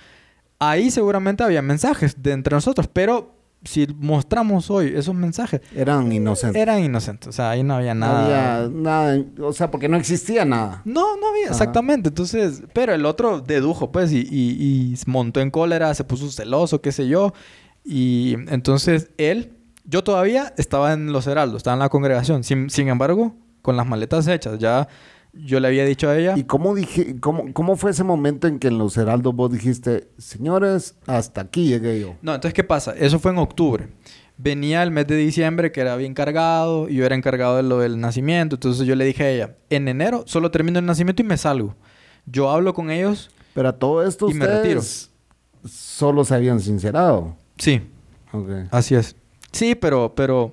Ahí 0.59 0.91
seguramente 0.91 1.43
había 1.43 1.61
mensajes 1.61 2.21
de 2.21 2.31
entre 2.31 2.55
nosotros. 2.55 2.87
Pero 2.87 3.36
si 3.67 3.85
mostramos 3.99 4.71
hoy 4.71 4.93
esos 4.95 5.13
mensajes. 5.13 5.61
Eran 5.75 6.11
inocentes. 6.11 6.61
Eran 6.61 6.83
inocentes. 6.83 7.27
O 7.27 7.31
sea, 7.31 7.51
ahí 7.51 7.63
no 7.63 7.75
había 7.75 7.93
nada. 7.93 8.13
No 8.13 8.25
había 8.25 8.69
nada. 8.69 9.25
O 9.41 9.53
sea, 9.53 9.69
porque 9.69 9.89
no 9.89 9.97
existía 9.97 10.45
nada. 10.45 10.81
No, 10.85 11.17
no 11.17 11.27
había, 11.29 11.47
exactamente. 11.47 12.09
Entonces, 12.09 12.63
pero 12.73 12.93
el 12.93 13.05
otro 13.05 13.41
dedujo, 13.41 13.91
pues, 13.91 14.11
y, 14.11 14.27
y, 14.29 14.95
montó 15.05 15.41
en 15.41 15.51
cólera, 15.51 15.93
se 15.93 16.03
puso 16.03 16.31
celoso, 16.31 16.81
qué 16.81 16.91
sé 16.91 17.07
yo. 17.07 17.33
Y 17.83 18.35
entonces 18.49 19.11
él 19.17 19.53
Yo 19.85 20.03
todavía 20.03 20.53
estaba 20.57 20.93
en 20.93 21.11
los 21.13 21.27
Heraldos, 21.27 21.57
estaba 21.57 21.75
en 21.75 21.79
la 21.79 21.89
congregación. 21.89 22.43
Sin, 22.43 22.69
sin 22.69 22.87
embargo, 22.87 23.35
con 23.61 23.75
las 23.75 23.85
maletas 23.85 24.27
hechas, 24.27 24.59
ya 24.59 24.87
yo 25.33 25.59
le 25.59 25.67
había 25.67 25.85
dicho 25.85 26.09
a 26.09 26.17
ella. 26.17 26.33
¿Y 26.37 26.43
cómo, 26.43 26.75
dije, 26.75 27.19
cómo, 27.19 27.53
cómo 27.53 27.75
fue 27.75 27.91
ese 27.91 28.03
momento 28.03 28.47
en 28.47 28.59
que 28.59 28.67
en 28.67 28.77
los 28.77 28.97
Heraldos 28.97 29.35
vos 29.35 29.51
dijiste, 29.51 30.09
señores, 30.17 30.95
hasta 31.05 31.41
aquí 31.41 31.67
llegué 31.67 31.99
yo? 31.99 32.15
No, 32.21 32.35
entonces, 32.35 32.53
¿qué 32.53 32.63
pasa? 32.63 32.93
Eso 32.97 33.19
fue 33.19 33.31
en 33.31 33.37
octubre. 33.37 33.87
Venía 34.37 34.83
el 34.83 34.91
mes 34.91 35.07
de 35.07 35.15
diciembre, 35.15 35.71
que 35.71 35.81
era 35.81 35.95
bien 35.95 36.13
cargado, 36.13 36.89
y 36.89 36.95
yo 36.95 37.05
era 37.05 37.15
encargado 37.15 37.57
de 37.57 37.63
lo 37.63 37.79
del 37.79 37.99
nacimiento. 37.99 38.55
Entonces 38.55 38.85
yo 38.85 38.95
le 38.95 39.05
dije 39.05 39.23
a 39.23 39.29
ella, 39.31 39.55
en 39.69 39.87
enero 39.87 40.23
solo 40.27 40.51
termino 40.51 40.79
el 40.79 40.85
nacimiento 40.85 41.21
y 41.21 41.25
me 41.25 41.37
salgo. 41.37 41.75
Yo 42.25 42.49
hablo 42.49 42.73
con 42.73 42.91
ellos. 42.91 43.31
Pero 43.53 43.69
a 43.69 43.73
todo 43.73 44.05
esto 44.05 44.29
y 44.29 44.33
me 44.33 44.45
retiro. 44.45 44.81
solo 45.65 46.23
se 46.23 46.35
habían 46.35 46.59
sincerado. 46.59 47.35
Sí. 47.57 47.81
Okay. 48.31 48.67
Así 48.69 48.93
es. 48.93 49.15
Sí, 49.51 49.73
pero, 49.73 50.13
pero, 50.13 50.51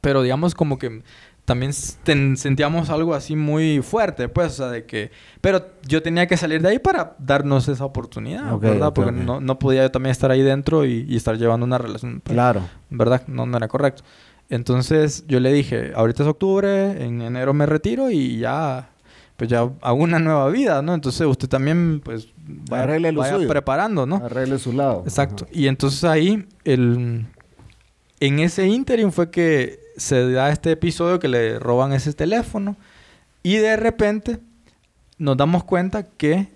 pero 0.00 0.22
digamos 0.22 0.54
como 0.54 0.78
que 0.78 1.02
también 1.44 1.74
sentíamos 1.74 2.88
algo 2.88 3.14
así 3.14 3.36
muy 3.36 3.82
fuerte, 3.82 4.28
pues, 4.28 4.52
o 4.52 4.56
sea, 4.56 4.68
de 4.68 4.86
que... 4.86 5.10
Pero 5.42 5.66
yo 5.86 6.02
tenía 6.02 6.26
que 6.26 6.38
salir 6.38 6.62
de 6.62 6.70
ahí 6.70 6.78
para 6.78 7.16
darnos 7.18 7.68
esa 7.68 7.84
oportunidad, 7.84 8.58
¿verdad? 8.58 8.94
Porque 8.94 9.12
No, 9.12 9.40
no, 9.40 9.58
podía 9.58 9.82
yo 9.82 9.90
también 9.90 10.12
estar 10.12 10.30
ahí 10.30 10.40
dentro 10.40 10.86
y, 10.86 11.14
estar 11.14 11.36
llevando 11.36 11.66
una 11.66 11.76
relación. 11.76 12.20
Pues, 12.20 12.32
claro. 12.32 12.62
¿Verdad? 12.88 13.22
No, 13.26 13.44
no 13.44 13.58
era 13.58 13.68
correcto. 13.68 14.02
Entonces 14.48 15.24
yo 15.26 15.38
le 15.38 15.52
dije, 15.52 15.92
ahorita 15.94 16.22
es 16.22 16.28
octubre, 16.28 17.04
en 17.04 17.20
enero 17.20 17.52
me 17.52 17.66
retiro 17.66 18.10
y 18.10 18.38
ya, 18.38 18.88
pues 19.36 19.50
ya 19.50 19.70
hago 19.82 20.02
una 20.02 20.18
nueva 20.18 20.48
vida, 20.48 20.80
¿no? 20.80 20.94
Entonces 20.94 21.26
usted 21.26 21.48
también, 21.48 22.00
pues, 22.02 22.28
vaya, 22.70 23.12
vaya 23.12 23.38
preparando, 23.46 24.06
¿no? 24.06 24.16
Arregle 24.16 24.58
su 24.58 24.72
lado. 24.72 25.02
Exacto. 25.04 25.46
Y 25.52 25.66
entonces 25.66 26.04
ahí, 26.04 26.46
el... 26.64 27.26
en 28.20 28.38
ese 28.38 28.66
interim 28.66 29.10
fue 29.12 29.30
que 29.30 29.83
se 29.96 30.30
da 30.32 30.50
este 30.50 30.72
episodio 30.72 31.18
que 31.18 31.28
le 31.28 31.58
roban 31.58 31.92
ese 31.92 32.12
teléfono 32.12 32.76
y 33.42 33.56
de 33.56 33.76
repente 33.76 34.40
nos 35.18 35.36
damos 35.36 35.64
cuenta 35.64 36.08
que 36.08 36.48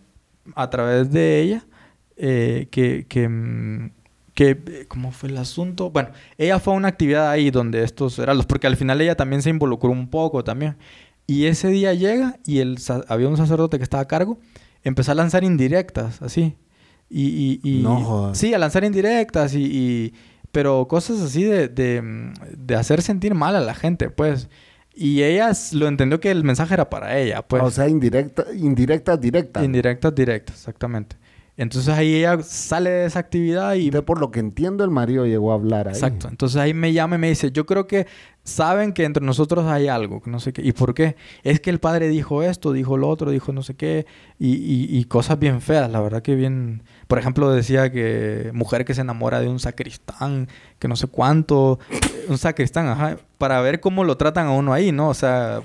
a 0.54 0.70
través 0.70 1.10
de 1.10 1.40
ella, 1.40 1.66
eh, 2.16 2.68
que, 2.70 3.06
que, 3.08 3.28
mm, 3.28 3.90
que, 4.34 4.86
¿cómo 4.88 5.12
fue 5.12 5.28
el 5.28 5.36
asunto? 5.36 5.90
Bueno, 5.90 6.10
ella 6.36 6.58
fue 6.58 6.74
a 6.74 6.76
una 6.76 6.88
actividad 6.88 7.30
ahí 7.30 7.50
donde 7.50 7.82
estos 7.82 8.18
eran 8.18 8.36
los, 8.36 8.46
porque 8.46 8.66
al 8.66 8.76
final 8.76 9.00
ella 9.00 9.16
también 9.16 9.42
se 9.42 9.50
involucró 9.50 9.90
un 9.90 10.08
poco 10.08 10.44
también. 10.44 10.76
Y 11.26 11.46
ese 11.46 11.68
día 11.68 11.92
llega 11.92 12.38
y 12.46 12.60
el, 12.60 12.78
había 13.08 13.28
un 13.28 13.36
sacerdote 13.36 13.76
que 13.76 13.82
estaba 13.82 14.02
a 14.02 14.08
cargo, 14.08 14.38
empezó 14.82 15.12
a 15.12 15.14
lanzar 15.14 15.44
indirectas, 15.44 16.22
así. 16.22 16.56
Y, 17.10 17.60
y, 17.62 17.82
no, 17.82 18.34
sí, 18.34 18.52
a 18.52 18.58
lanzar 18.58 18.84
indirectas 18.84 19.54
y, 19.54 20.14
pero 20.52 20.88
cosas 20.88 21.20
así 21.20 21.44
de, 21.44 21.68
de, 21.68 22.74
hacer 22.76 23.02
sentir 23.02 23.34
mal 23.34 23.56
a 23.56 23.60
la 23.60 23.74
gente, 23.74 24.10
pues. 24.10 24.48
Y 24.94 25.22
ella 25.22 25.52
lo 25.72 25.86
entendió 25.86 26.18
que 26.18 26.30
el 26.30 26.42
mensaje 26.42 26.74
era 26.74 26.90
para 26.90 27.18
ella, 27.18 27.42
pues. 27.42 27.62
O 27.62 27.70
sea, 27.70 27.88
indirecta, 27.88 28.44
indirectas, 28.54 29.20
directas. 29.20 29.62
Indirectas, 29.62 30.14
directas, 30.14 30.56
exactamente. 30.56 31.16
Entonces 31.58 31.92
ahí 31.92 32.14
ella 32.14 32.40
sale 32.42 32.88
de 32.88 33.06
esa 33.06 33.18
actividad 33.18 33.74
y... 33.74 33.90
De 33.90 34.00
por 34.00 34.20
lo 34.20 34.30
que 34.30 34.38
entiendo, 34.38 34.84
el 34.84 34.90
marido 34.90 35.26
llegó 35.26 35.50
a 35.50 35.54
hablar 35.54 35.88
ahí. 35.88 35.94
Exacto. 35.94 36.28
Entonces 36.28 36.56
ahí 36.56 36.72
me 36.72 36.92
llama 36.92 37.16
y 37.16 37.18
me 37.18 37.28
dice, 37.28 37.50
yo 37.50 37.66
creo 37.66 37.88
que 37.88 38.06
saben 38.44 38.92
que 38.92 39.02
entre 39.02 39.24
nosotros 39.24 39.66
hay 39.66 39.88
algo, 39.88 40.22
no 40.24 40.38
sé 40.38 40.52
qué. 40.52 40.62
¿Y 40.62 40.70
por 40.70 40.94
qué? 40.94 41.16
Es 41.42 41.58
que 41.58 41.70
el 41.70 41.80
padre 41.80 42.06
dijo 42.06 42.44
esto, 42.44 42.72
dijo 42.72 42.96
lo 42.96 43.08
otro, 43.08 43.32
dijo 43.32 43.52
no 43.52 43.62
sé 43.62 43.74
qué. 43.74 44.06
Y, 44.38 44.54
y, 44.54 44.98
y 44.98 45.04
cosas 45.06 45.40
bien 45.40 45.60
feas, 45.60 45.90
la 45.90 46.00
verdad 46.00 46.22
que 46.22 46.36
bien... 46.36 46.84
Por 47.08 47.18
ejemplo, 47.18 47.50
decía 47.50 47.90
que 47.90 48.50
mujer 48.54 48.84
que 48.84 48.94
se 48.94 49.00
enamora 49.00 49.40
de 49.40 49.48
un 49.48 49.58
sacristán, 49.58 50.48
que 50.78 50.86
no 50.86 50.94
sé 50.94 51.08
cuánto. 51.08 51.80
Un 52.28 52.38
sacristán, 52.38 52.86
ajá. 52.86 53.16
Para 53.38 53.60
ver 53.60 53.80
cómo 53.80 54.04
lo 54.04 54.16
tratan 54.16 54.46
a 54.46 54.52
uno 54.52 54.72
ahí, 54.72 54.92
¿no? 54.92 55.08
O 55.08 55.14
sea 55.14 55.62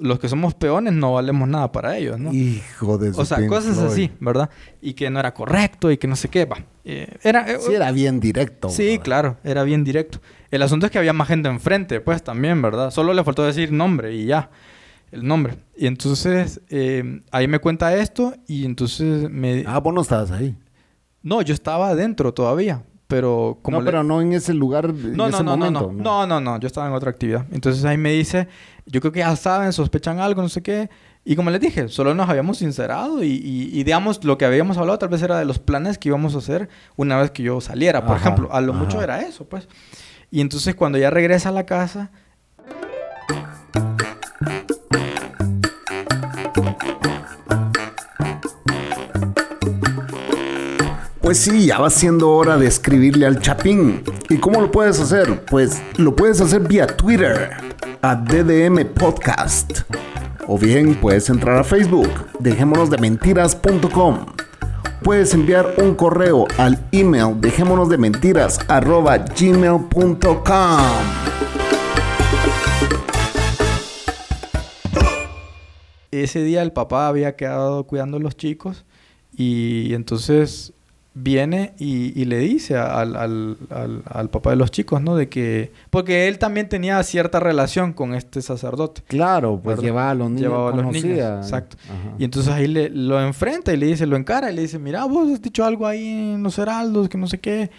los 0.00 0.18
que 0.18 0.28
somos 0.28 0.54
peones 0.54 0.94
no 0.94 1.12
valemos 1.12 1.46
nada 1.46 1.70
para 1.70 1.96
ellos, 1.96 2.18
¿no? 2.18 2.32
Hijo 2.32 2.98
de 2.98 3.10
O 3.10 3.24
sea, 3.24 3.46
cosas 3.46 3.78
así, 3.78 4.10
¿verdad? 4.18 4.50
Y 4.80 4.94
que 4.94 5.10
no 5.10 5.20
era 5.20 5.32
correcto 5.34 5.90
y 5.90 5.98
que 5.98 6.08
no 6.08 6.16
sé 6.16 6.28
qué, 6.28 6.46
va. 6.46 6.58
Eh, 6.84 7.18
era, 7.22 7.50
eh, 7.50 7.58
sí, 7.60 7.74
era 7.74 7.92
bien 7.92 8.18
directo. 8.18 8.70
Sí, 8.70 8.98
claro, 8.98 9.36
era 9.44 9.62
bien 9.62 9.84
directo. 9.84 10.20
El 10.50 10.62
asunto 10.62 10.86
es 10.86 10.92
que 10.92 10.98
había 10.98 11.12
más 11.12 11.28
gente 11.28 11.48
enfrente, 11.48 12.00
pues 12.00 12.22
también, 12.22 12.60
¿verdad? 12.62 12.90
Solo 12.90 13.12
le 13.12 13.22
faltó 13.22 13.44
decir 13.44 13.70
nombre 13.72 14.14
y 14.14 14.24
ya, 14.24 14.50
el 15.12 15.26
nombre. 15.26 15.58
Y 15.76 15.86
entonces, 15.86 16.60
eh, 16.70 17.20
ahí 17.30 17.46
me 17.46 17.58
cuenta 17.58 17.94
esto 17.94 18.34
y 18.48 18.64
entonces 18.64 19.30
me... 19.30 19.64
Ah, 19.66 19.78
vos 19.78 19.92
no 19.92 20.00
estabas 20.00 20.30
ahí. 20.30 20.56
No, 21.22 21.42
yo 21.42 21.54
estaba 21.54 21.88
adentro 21.88 22.32
todavía 22.32 22.82
pero 23.10 23.58
como 23.60 23.80
no 23.80 23.84
pero 23.84 24.04
no 24.04 24.22
en 24.22 24.32
ese 24.32 24.54
lugar 24.54 24.86
en 24.86 25.16
no, 25.16 25.26
ese 25.26 25.42
no, 25.42 25.56
momento, 25.56 25.92
no, 25.92 26.26
no 26.26 26.26
no 26.26 26.40
no 26.40 26.60
yo 26.60 26.68
estaba 26.68 26.86
en 26.86 26.92
otra 26.94 27.10
actividad. 27.10 27.44
Entonces 27.50 27.84
ahí 27.84 27.98
me 27.98 28.12
dice 28.12 28.46
yo 28.86 29.00
creo 29.00 29.12
que 29.12 29.18
ya 29.18 29.34
saben 29.36 29.72
sospechan 29.72 30.20
algo 30.20 30.40
no 30.40 30.48
sé 30.48 30.62
qué. 30.62 30.88
Y 31.24 31.36
como 31.36 31.50
les 31.50 31.60
dije 31.60 31.88
solo 31.88 32.14
nos 32.14 32.30
habíamos 32.30 32.58
sincerado 32.58 33.22
y, 33.22 33.42
y, 33.42 33.82
digamos 33.82 34.24
lo 34.24 34.38
que 34.38 34.44
habíamos 34.44 34.78
hablado 34.78 34.98
tal 34.98 35.08
vez 35.10 35.20
era 35.22 35.38
de 35.38 35.44
los 35.44 35.58
planes 35.58 35.98
que 35.98 36.08
íbamos 36.08 36.34
a 36.36 36.38
hacer 36.38 36.68
una 36.96 37.18
vez 37.18 37.32
que 37.32 37.42
yo 37.42 37.60
saliera. 37.60 38.06
Por 38.06 38.16
ejemplo 38.16 38.48
a 38.52 38.60
lo 38.60 38.72
mucho 38.72 39.02
era 39.02 39.20
eso 39.20 39.44
pues. 39.44 39.68
Y 40.30 40.40
entonces 40.40 40.76
cuando 40.76 40.96
ya 40.96 41.10
regresa 41.10 41.48
a 41.48 41.52
la 41.52 41.66
casa 41.66 42.12
Pues 51.30 51.38
sí, 51.38 51.66
ya 51.66 51.78
va 51.78 51.90
siendo 51.90 52.28
hora 52.32 52.56
de 52.56 52.66
escribirle 52.66 53.24
al 53.24 53.40
Chapín. 53.40 54.02
¿Y 54.28 54.38
cómo 54.38 54.60
lo 54.60 54.68
puedes 54.72 54.98
hacer? 54.98 55.44
Pues 55.44 55.80
lo 55.96 56.16
puedes 56.16 56.40
hacer 56.40 56.66
vía 56.66 56.88
Twitter, 56.88 57.50
a 58.02 58.16
DDM 58.16 58.84
Podcast. 58.94 59.82
O 60.48 60.58
bien 60.58 60.96
puedes 60.96 61.30
entrar 61.30 61.58
a 61.58 61.62
Facebook, 61.62 62.10
dejémonos 62.40 62.90
de 62.90 62.98
mentiras.com. 62.98 64.26
Puedes 65.04 65.32
enviar 65.32 65.74
un 65.78 65.94
correo 65.94 66.48
al 66.58 66.84
email 66.90 67.40
dejémonos 67.40 67.88
de 67.88 67.96
mentiras. 67.96 68.58
Ese 76.10 76.42
día 76.42 76.62
el 76.62 76.72
papá 76.72 77.06
había 77.06 77.36
quedado 77.36 77.86
cuidando 77.86 78.16
a 78.16 78.20
los 78.20 78.36
chicos 78.36 78.84
y 79.32 79.94
entonces 79.94 80.72
viene 81.14 81.74
y, 81.78 82.24
le 82.24 82.38
dice 82.38 82.76
al, 82.76 83.16
al, 83.16 83.56
al, 84.08 84.30
papá 84.30 84.50
de 84.50 84.56
los 84.56 84.70
chicos, 84.70 85.02
¿no? 85.02 85.16
De 85.16 85.28
que... 85.28 85.72
Porque 85.90 86.28
él 86.28 86.38
también 86.38 86.68
tenía 86.68 87.02
cierta 87.02 87.40
relación 87.40 87.92
con 87.92 88.14
este 88.14 88.42
sacerdote. 88.42 89.02
Claro, 89.08 89.60
pues 89.62 89.80
llevaba 89.80 90.10
a 90.10 90.14
los 90.14 90.30
niños. 90.30 90.42
Llevaba 90.42 90.72
a 90.72 90.76
los 90.76 90.92
niños, 90.92 91.44
exacto. 91.44 91.76
Y 92.18 92.24
entonces 92.24 92.52
ahí 92.52 92.68
le, 92.68 92.90
lo 92.90 93.20
enfrenta 93.20 93.72
y 93.72 93.76
le 93.76 93.86
dice, 93.86 94.06
lo 94.06 94.16
encara 94.16 94.52
y 94.52 94.54
le 94.54 94.62
dice, 94.62 94.78
mira, 94.78 95.04
vos 95.04 95.30
has 95.32 95.42
dicho 95.42 95.64
algo 95.64 95.86
ahí 95.86 96.06
en 96.34 96.42
los 96.42 96.58
heraldos, 96.58 97.08
que 97.08 97.18
no 97.18 97.26
sé 97.26 97.38
qué. 97.38 97.70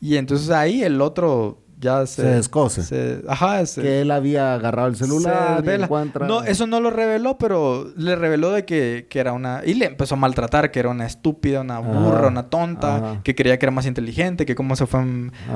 Y 0.00 0.16
entonces 0.16 0.50
ahí 0.50 0.82
el 0.82 1.00
otro 1.00 1.58
ya 1.78 2.06
se, 2.06 2.22
se 2.22 2.28
descoce. 2.28 3.22
ajá, 3.28 3.62
que 3.74 4.00
él 4.00 4.10
había 4.10 4.54
agarrado 4.54 4.88
el 4.88 4.96
celular 4.96 5.62
y 5.64 5.70
encuentra... 5.70 6.26
No, 6.26 6.42
eso 6.42 6.66
no 6.66 6.80
lo 6.80 6.90
reveló, 6.90 7.38
pero 7.38 7.90
le 7.96 8.16
reveló 8.16 8.50
de 8.52 8.64
que, 8.64 9.06
que, 9.08 9.20
era 9.20 9.32
una... 9.32 9.62
Y 9.64 9.74
le 9.74 9.86
empezó 9.86 10.14
a 10.14 10.18
maltratar, 10.18 10.70
que 10.70 10.80
era 10.80 10.88
una 10.88 11.06
estúpida, 11.06 11.60
una 11.60 11.78
burra, 11.78 12.28
una 12.28 12.50
tonta, 12.50 13.20
que 13.22 13.34
creía 13.34 13.58
que 13.58 13.66
era 13.66 13.70
más 13.70 13.86
inteligente, 13.86 14.46
que 14.46 14.54
cómo 14.54 14.76
se 14.76 14.86
fue 14.86 15.00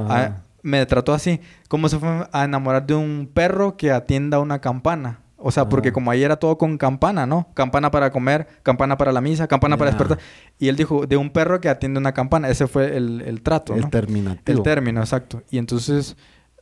a... 0.09 0.43
Me 0.65 0.87
trató 0.87 1.13
así, 1.13 1.41
cómo 1.69 1.89
se 1.89 1.99
fue 1.99 2.29
a 2.31 2.45
enamorar 2.45 2.87
de 2.87 2.95
un 2.95 3.29
perro 3.33 3.77
que 3.77 3.91
atienda 3.91 4.39
una 4.39 4.61
campana. 4.61 5.19
O 5.43 5.51
sea, 5.51 5.69
porque 5.69 5.93
como 5.93 6.11
ahí 6.11 6.23
era 6.23 6.37
todo 6.37 6.59
con 6.59 6.79
campana, 6.79 7.27
¿no? 7.27 7.49
Campana 7.55 7.91
para 7.91 8.11
comer, 8.11 8.47
campana 8.63 8.97
para 8.97 9.13
la 9.13 9.21
misa, 9.21 9.47
campana 9.49 9.77
para 9.77 9.91
despertar. 9.91 10.19
Y 10.59 10.69
él 10.69 10.77
dijo, 10.77 11.07
de 11.07 11.17
un 11.17 11.31
perro 11.31 11.61
que 11.61 11.69
atiende 11.69 11.99
una 11.99 12.13
campana. 12.13 12.49
Ese 12.49 12.67
fue 12.67 12.97
el, 12.97 13.23
el 13.23 13.43
trato, 13.43 13.75
El 13.75 13.91
término. 13.91 14.37
El 14.45 14.63
término, 14.63 15.01
exacto. 15.01 15.43
Y 15.51 15.59
entonces 15.59 16.17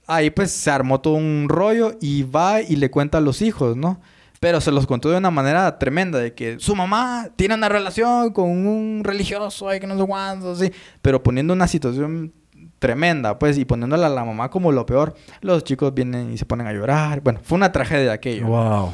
ahí 0.07 0.31
pues 0.31 0.51
se 0.51 0.70
armó 0.70 1.01
todo 1.01 1.14
un 1.14 1.47
rollo 1.49 1.97
y 2.01 2.24
va 2.24 2.61
y 2.61 2.76
le 2.76 2.91
cuenta 2.91 3.18
a 3.18 3.20
los 3.20 3.43
hijos, 3.43 3.76
¿no? 3.76 4.01
Pero 4.41 4.61
se 4.61 4.72
los 4.72 4.87
contó 4.87 5.11
de 5.11 5.18
una 5.18 5.31
manera 5.31 5.78
tremenda, 5.78 6.18
de 6.18 6.35
que 6.35 6.59
su 6.59 6.74
mamá 6.74 7.28
tiene 7.37 7.55
una 7.55 7.68
relación 7.68 8.33
con 8.33 8.49
un 8.66 9.03
religioso, 9.05 9.68
ay, 9.68 9.81
que 9.81 9.87
no 9.87 9.99
sé 9.99 10.07
cuánto, 10.07 10.53
así. 10.53 10.72
Pero 11.03 11.22
poniendo 11.22 11.53
una 11.53 11.68
situación 11.68 12.33
tremenda, 12.81 13.39
pues, 13.39 13.59
y 13.59 13.64
poniéndola 13.64 14.09
a 14.09 14.11
la 14.11 14.24
mamá 14.24 14.51
como 14.51 14.72
lo 14.72 14.85
peor, 14.87 15.14
los 15.43 15.62
chicos 15.62 15.95
vienen 15.95 16.33
y 16.33 16.39
se 16.39 16.47
ponen 16.47 16.66
a 16.66 16.72
llorar. 16.72 17.20
Bueno, 17.20 17.39
fue 17.45 17.57
una 17.57 17.70
tragedia 17.70 18.12
aquello. 18.12 18.47
Wow. 18.47 18.93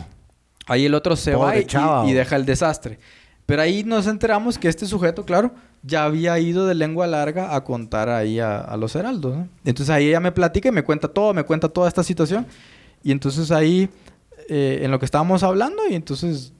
Ahí 0.66 0.84
el 0.84 0.94
otro 0.94 1.16
se 1.16 1.34
va 1.34 1.56
y, 1.56 2.12
deja 2.12 2.36
el 2.36 2.44
desastre. 2.44 2.98
Pero 3.46 3.62
ahí 3.62 3.84
nos 3.84 4.08
enteramos 4.08 4.58
que 4.58 4.68
este 4.68 4.86
sujeto, 4.86 5.24
claro, 5.24 5.54
ya 5.84 6.04
había 6.04 6.36
ido 6.40 6.66
de 6.66 6.74
lengua 6.74 7.06
larga 7.06 7.54
a 7.54 7.62
contar 7.62 8.08
ahí 8.08 8.40
a, 8.40 8.76
los 8.76 8.96
heraldos. 8.96 9.36
¿no? 9.36 9.48
Entonces 9.64 9.94
ahí 9.94 10.08
ella 10.08 10.18
me 10.18 10.32
platica 10.32 10.68
y 10.68 10.72
me 10.72 10.82
cuenta 10.82 11.06
todo, 11.06 11.32
me 11.32 11.44
cuenta 11.44 11.68
toda 11.68 11.86
esta 11.86 12.02
situación. 12.02 12.44
Y 13.04 13.12
entonces 13.12 13.52
ahí, 13.52 13.88
eh, 14.48 14.80
en 14.82 14.90
lo 14.90 14.98
que 14.98 15.04
estábamos 15.04 15.44
hablando, 15.44 15.82
y 15.88 15.94
entonces 15.94 16.52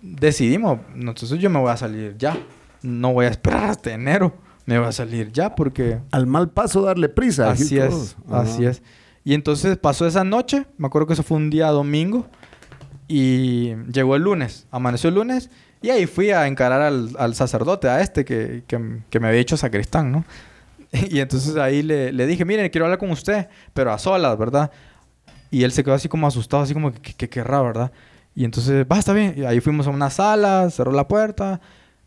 decidimos, 0.00 0.78
entonces 0.94 1.38
yo 1.38 1.50
me 1.50 1.60
voy 1.60 1.70
a 1.70 1.76
salir 1.76 2.16
ya. 2.16 2.38
No 2.80 3.12
voy 3.12 3.26
a 3.26 3.28
esperar 3.28 3.64
hasta 3.64 3.92
enero 3.92 4.32
me 4.70 4.78
voy 4.78 4.88
a 4.88 4.92
salir 4.92 5.32
ya 5.32 5.54
porque... 5.54 5.98
Al 6.12 6.26
mal 6.26 6.50
paso 6.50 6.82
darle 6.82 7.08
prisa. 7.08 7.50
Así 7.50 7.76
es, 7.78 8.16
así 8.30 8.64
es. 8.64 8.82
Y 9.24 9.34
entonces 9.34 9.76
pasó 9.76 10.06
esa 10.06 10.24
noche, 10.24 10.66
me 10.78 10.86
acuerdo 10.86 11.06
que 11.06 11.14
eso 11.14 11.22
fue 11.22 11.36
un 11.36 11.50
día 11.50 11.68
domingo, 11.68 12.26
y 13.08 13.74
llegó 13.92 14.16
el 14.16 14.22
lunes, 14.22 14.66
amaneció 14.70 15.08
el 15.08 15.16
lunes, 15.16 15.50
y 15.82 15.90
ahí 15.90 16.06
fui 16.06 16.30
a 16.30 16.46
encarar 16.46 16.82
al, 16.82 17.34
sacerdote, 17.34 17.88
a 17.88 18.00
este 18.00 18.24
que, 18.24 18.62
me 19.20 19.28
había 19.28 19.40
hecho 19.40 19.56
sacristán, 19.56 20.12
¿no? 20.12 20.24
y 21.10 21.18
entonces 21.18 21.56
ahí 21.56 21.82
le, 21.82 22.12
le 22.12 22.26
dije, 22.26 22.44
miren, 22.44 22.68
quiero 22.70 22.86
hablar 22.86 22.98
con 22.98 23.10
usted, 23.10 23.48
pero 23.74 23.92
a 23.92 23.98
solas, 23.98 24.38
¿verdad? 24.38 24.70
Y 25.50 25.64
él 25.64 25.72
se 25.72 25.82
quedó 25.82 25.94
así 25.94 26.08
como 26.08 26.28
asustado, 26.28 26.62
así 26.62 26.74
como 26.74 26.92
que, 26.92 27.28
querrá, 27.28 27.60
¿verdad? 27.60 27.90
Y 28.36 28.44
entonces, 28.44 28.86
va, 28.90 28.98
está 28.98 29.12
bien. 29.12 29.34
Y 29.36 29.44
ahí 29.44 29.60
fuimos 29.60 29.88
a 29.88 29.90
una 29.90 30.10
sala, 30.10 30.70
cerró 30.70 30.92
la 30.92 31.08
puerta. 31.08 31.60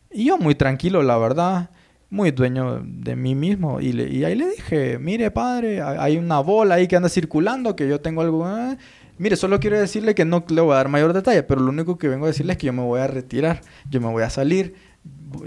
Y 0.10 0.26
yo 0.26 0.38
muy 0.38 0.56
tranquilo, 0.56 1.04
la 1.04 1.18
verdad. 1.18 1.70
Muy 2.14 2.30
dueño 2.30 2.84
de 2.86 3.16
mí 3.16 3.34
mismo. 3.34 3.82
Y, 3.82 3.92
le, 3.92 4.08
y 4.08 4.24
ahí 4.24 4.36
le 4.36 4.48
dije, 4.52 5.00
mire, 5.00 5.32
padre, 5.32 5.82
hay 5.82 6.18
una 6.18 6.42
bola 6.42 6.76
ahí 6.76 6.88
que 6.88 6.96
anda 6.96 7.10
circulando, 7.10 7.76
que 7.76 7.88
yo 7.90 8.02
tengo 8.02 8.22
algo... 8.22 8.48
Eh". 8.48 8.78
Mire, 9.18 9.36
solo 9.36 9.60
quiero 9.60 9.80
decirle 9.80 10.14
que 10.14 10.24
no 10.24 10.46
le 10.48 10.62
voy 10.62 10.74
a 10.74 10.76
dar 10.76 10.90
mayor 10.90 11.14
detalle, 11.14 11.42
pero 11.42 11.62
lo 11.62 11.72
único 11.72 11.98
que 11.98 12.08
vengo 12.08 12.26
a 12.26 12.28
decirle 12.28 12.54
es 12.54 12.60
que 12.60 12.68
yo 12.68 12.74
me 12.74 12.84
voy 12.84 13.00
a 13.00 13.08
retirar. 13.08 13.62
Yo 13.90 14.00
me 14.00 14.12
voy 14.12 14.22
a 14.22 14.30
salir 14.30 14.76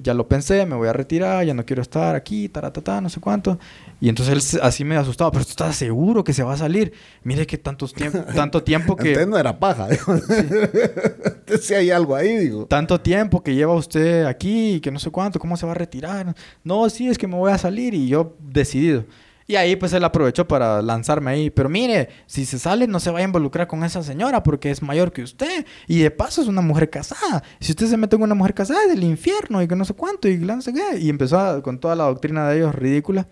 ya 0.03 0.15
lo 0.15 0.29
pensé, 0.29 0.67
me 0.67 0.77
voy 0.77 0.89
a 0.89 0.93
retirar, 0.93 1.45
ya 1.45 1.55
no 1.55 1.65
quiero 1.65 1.83
estar 1.83 2.15
aquí, 2.15 2.49
taratata, 2.49 3.01
no 3.01 3.09
sé 3.09 3.21
cuánto. 3.21 3.59
Y 4.01 4.09
entonces 4.09 4.55
él 4.55 4.61
así 4.63 4.85
me 4.85 4.97
asustado, 4.97 5.31
pero 5.31 5.45
tú 5.45 5.51
estás 5.51 5.75
seguro 5.77 6.23
que 6.23 6.33
se 6.33 6.43
va 6.43 6.53
a 6.53 6.57
salir. 6.57 6.93
Mire 7.23 7.47
que 7.47 7.57
tantos 7.57 7.95
tiempo, 7.95 8.19
tanto 8.35 8.63
tiempo 8.63 8.95
que... 8.95 9.09
Entonces 9.09 9.29
no 9.29 9.39
era 9.39 9.59
paja, 9.59 9.89
si 11.61 11.75
hay 11.75 11.91
algo 11.91 12.15
ahí, 12.15 12.37
digo. 12.37 12.67
Tanto 12.67 13.01
tiempo 13.01 13.43
que 13.43 13.55
lleva 13.55 13.75
usted 13.75 14.25
aquí, 14.27 14.81
que 14.81 14.91
no 14.91 14.99
sé 14.99 15.11
cuánto, 15.11 15.39
¿cómo 15.39 15.57
se 15.57 15.65
va 15.65 15.73
a 15.73 15.77
retirar? 15.77 16.35
No, 16.63 16.89
sí, 16.91 17.09
es 17.09 17.17
que 17.17 17.27
me 17.27 17.37
voy 17.37 17.53
a 17.53 17.59
salir 17.59 17.95
y 17.95 18.09
yo 18.09 18.37
decidido. 18.41 19.05
Y 19.49 19.55
ahí 19.55 19.77
pues 19.77 19.93
él 19.93 20.03
aprovechó 20.05 20.47
para 20.49 20.83
lanzarme 20.83 21.31
ahí. 21.31 21.51
Pero 21.51 21.69
mire, 21.69 22.09
si 22.27 22.45
se 22.45 22.59
sale 22.59 22.87
no 22.87 22.99
se 22.99 23.11
vaya 23.11 23.25
a 23.25 23.29
involucrar 23.29 23.67
con 23.67 23.85
esa 23.85 24.03
señora 24.03 24.43
porque 24.43 24.71
es 24.71 24.83
mayor 24.83 25.13
que 25.13 25.23
usted. 25.23 25.65
Y 25.87 26.01
de 26.01 26.11
paso 26.11 26.43
es 26.43 26.49
una 26.49 26.63
mujer 26.63 26.91
casada. 26.91 27.43
Si 27.61 27.73
usted 27.73 27.87
se 27.87 27.97
mete 27.97 28.17
con 28.17 28.25
una 28.25 28.35
mujer 28.35 28.55
casada 28.55 28.83
es 28.83 28.89
del 28.89 29.05
infierno 29.05 29.63
y 29.63 29.69
que 29.69 29.77
no 29.77 29.85
sé 29.85 29.95
cuánto 29.95 30.29
y 30.29 30.37
no 30.39 30.61
sé 30.61 30.73
qué. 30.73 30.99
Y 30.99 31.09
empezó 31.09 31.63
con 31.63 31.79
toda 31.79 31.95
la 31.95 32.05
doctrina 32.05 32.49
de 32.49 32.57
ellos 32.57 32.75
ridícula. 32.75 33.29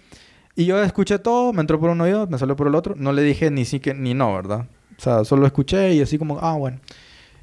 Y 0.57 0.67
yo 0.67 0.83
escuché 0.83 1.19
todo, 1.19 1.53
me 1.53 1.61
entró 1.61 1.81
por 1.81 1.91
un 1.91 2.01
oído, 2.01 2.27
me 2.29 2.39
salió 2.39 2.55
por 2.55 2.69
el 2.69 2.75
otro. 2.75 2.95
No 2.97 3.13
le 3.13 3.23
dije 3.23 3.51
ni 3.51 3.65
sí 3.65 3.81
que 3.81 3.93
ni 3.95 4.15
no, 4.15 4.35
¿verdad? 4.35 4.67
O 4.97 5.01
sea, 5.01 5.25
solo 5.25 5.47
escuché 5.47 5.95
y 5.95 6.01
así 6.01 6.19
como, 6.19 6.39
ah, 6.41 6.55
bueno. 6.55 6.79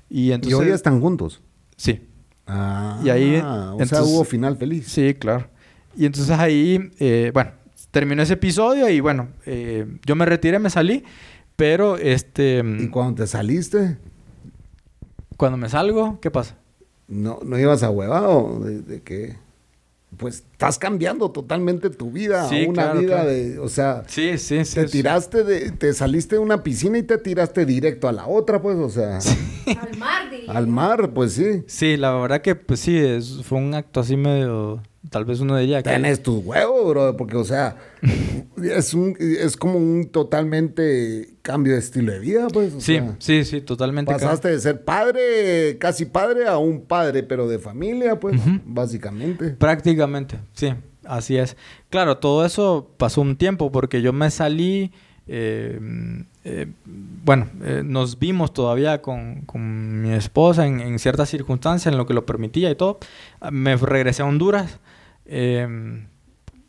Y 0.10 0.32
entonces... 0.32 0.60
¿Y 0.60 0.64
hoy 0.64 0.72
están 0.72 1.02
juntos? 1.02 1.42
Sí. 1.76 2.08
Ah, 2.48 3.00
y 3.04 3.10
ahí... 3.10 3.36
O 3.36 3.86
sea, 3.86 4.04
hubo 4.04 4.24
final 4.24 4.56
feliz. 4.58 4.88
Sí, 4.88 5.14
claro. 5.14 5.48
Y 5.96 6.06
entonces 6.06 6.38
ahí, 6.38 6.92
eh, 7.00 7.32
bueno, 7.34 7.52
terminó 7.92 8.24
ese 8.24 8.34
episodio 8.34 8.88
y 8.90 9.02
bueno, 9.02 9.28
eh, 9.46 9.86
yo 10.06 10.16
me 10.16 10.26
retiré, 10.26 10.60
me 10.60 10.70
salí, 10.70 11.04
pero 11.58 11.98
este... 11.98 12.64
¿Y 12.80 12.88
cuando 12.88 13.24
te 13.24 13.28
saliste? 13.28 13.98
Cuando 15.36 15.58
me 15.58 15.68
salgo, 15.68 16.20
¿qué 16.22 16.32
pasa? 16.32 16.56
No, 17.10 17.40
no 17.44 17.60
ibas 17.60 17.84
a 17.84 17.90
huevado 17.90 18.60
de, 18.62 18.82
de 18.82 19.02
que 19.02 19.36
pues 20.18 20.44
estás 20.52 20.78
cambiando 20.78 21.32
totalmente 21.32 21.90
tu 21.90 22.12
vida 22.12 22.44
a 22.44 22.68
una 22.68 22.94
vida 22.94 23.26
de, 23.26 23.60
o 23.60 23.70
sea, 23.70 24.04
sí, 24.08 24.38
sí, 24.38 24.66
sí, 24.66 24.76
te 24.76 24.86
tiraste 24.86 25.44
de, 25.44 25.72
te 25.72 25.94
saliste 25.94 26.36
de 26.36 26.40
una 26.40 26.64
piscina 26.64 26.98
y 26.98 27.04
te 27.04 27.18
tiraste 27.18 27.66
directo 27.66 28.08
a 28.08 28.12
la 28.12 28.28
otra, 28.28 28.62
pues, 28.62 28.78
o 28.78 28.90
sea, 28.90 29.18
al 29.18 29.98
mar, 29.98 30.24
al 30.48 30.68
mar, 30.68 31.14
pues 31.14 31.34
sí. 31.34 31.64
Sí, 31.66 31.98
la 31.98 32.14
verdad 32.14 32.42
que, 32.42 32.56
pues 32.56 32.82
sí, 32.82 33.02
fue 33.44 33.58
un 33.58 33.74
acto 33.74 34.02
así 34.02 34.18
medio 34.18 34.82
Tal 35.10 35.26
vez 35.26 35.40
uno 35.40 35.58
diría 35.58 35.82
que... 35.82 35.90
Tienes 35.90 36.22
tus 36.22 36.46
huevos, 36.46 36.88
bro, 36.88 37.18
porque, 37.18 37.36
o 37.36 37.44
sea, 37.44 37.76
es, 38.64 38.94
un, 38.94 39.18
es 39.20 39.58
como 39.58 39.78
un 39.78 40.10
totalmente 40.10 41.38
cambio 41.42 41.74
de 41.74 41.80
estilo 41.80 42.12
de 42.12 42.20
vida, 42.20 42.48
pues. 42.50 42.74
sí, 42.78 43.00
sí, 43.18 43.44
sí, 43.44 43.62
totalmente. 43.62 44.12
Pasaste 44.12 44.50
de 44.50 44.60
ser 44.60 44.86
padre, 44.86 45.78
casi 45.80 46.06
padre, 46.06 46.48
a 46.48 46.58
un 46.58 46.82
padre, 46.82 47.24
pero 47.24 47.48
de 47.48 47.58
familia, 47.58 48.20
pues, 48.20 48.40
básicamente. 48.64 49.50
Prácticamente, 49.52 50.38
sí, 50.54 50.72
así 51.04 51.36
es. 51.36 51.58
Claro, 51.90 52.20
todo 52.20 52.46
eso 52.46 52.92
pasó 52.98 53.22
un 53.22 53.38
tiempo 53.38 53.72
porque 53.72 54.02
yo 54.02 54.14
me 54.14 54.30
salí... 54.30 54.92
Eh, 55.28 55.80
eh, 56.44 56.68
bueno, 57.24 57.48
eh, 57.64 57.84
nos 57.86 58.20
vimos 58.20 58.54
todavía 58.54 59.02
con, 59.02 59.42
con 59.42 60.02
mi 60.02 60.12
esposa 60.12 60.66
en, 60.66 60.80
en, 60.82 61.00
ciertas 61.00 61.30
circunstancias, 61.30 61.92
en 61.92 61.98
lo 61.98 62.08
que 62.08 62.14
lo 62.14 62.26
permitía 62.26 62.70
y 62.70 62.76
todo. 62.76 62.98
Me 63.52 63.76
regresé 63.78 64.24
a 64.24 64.26
Honduras 64.26 64.80
Em, 65.34 66.08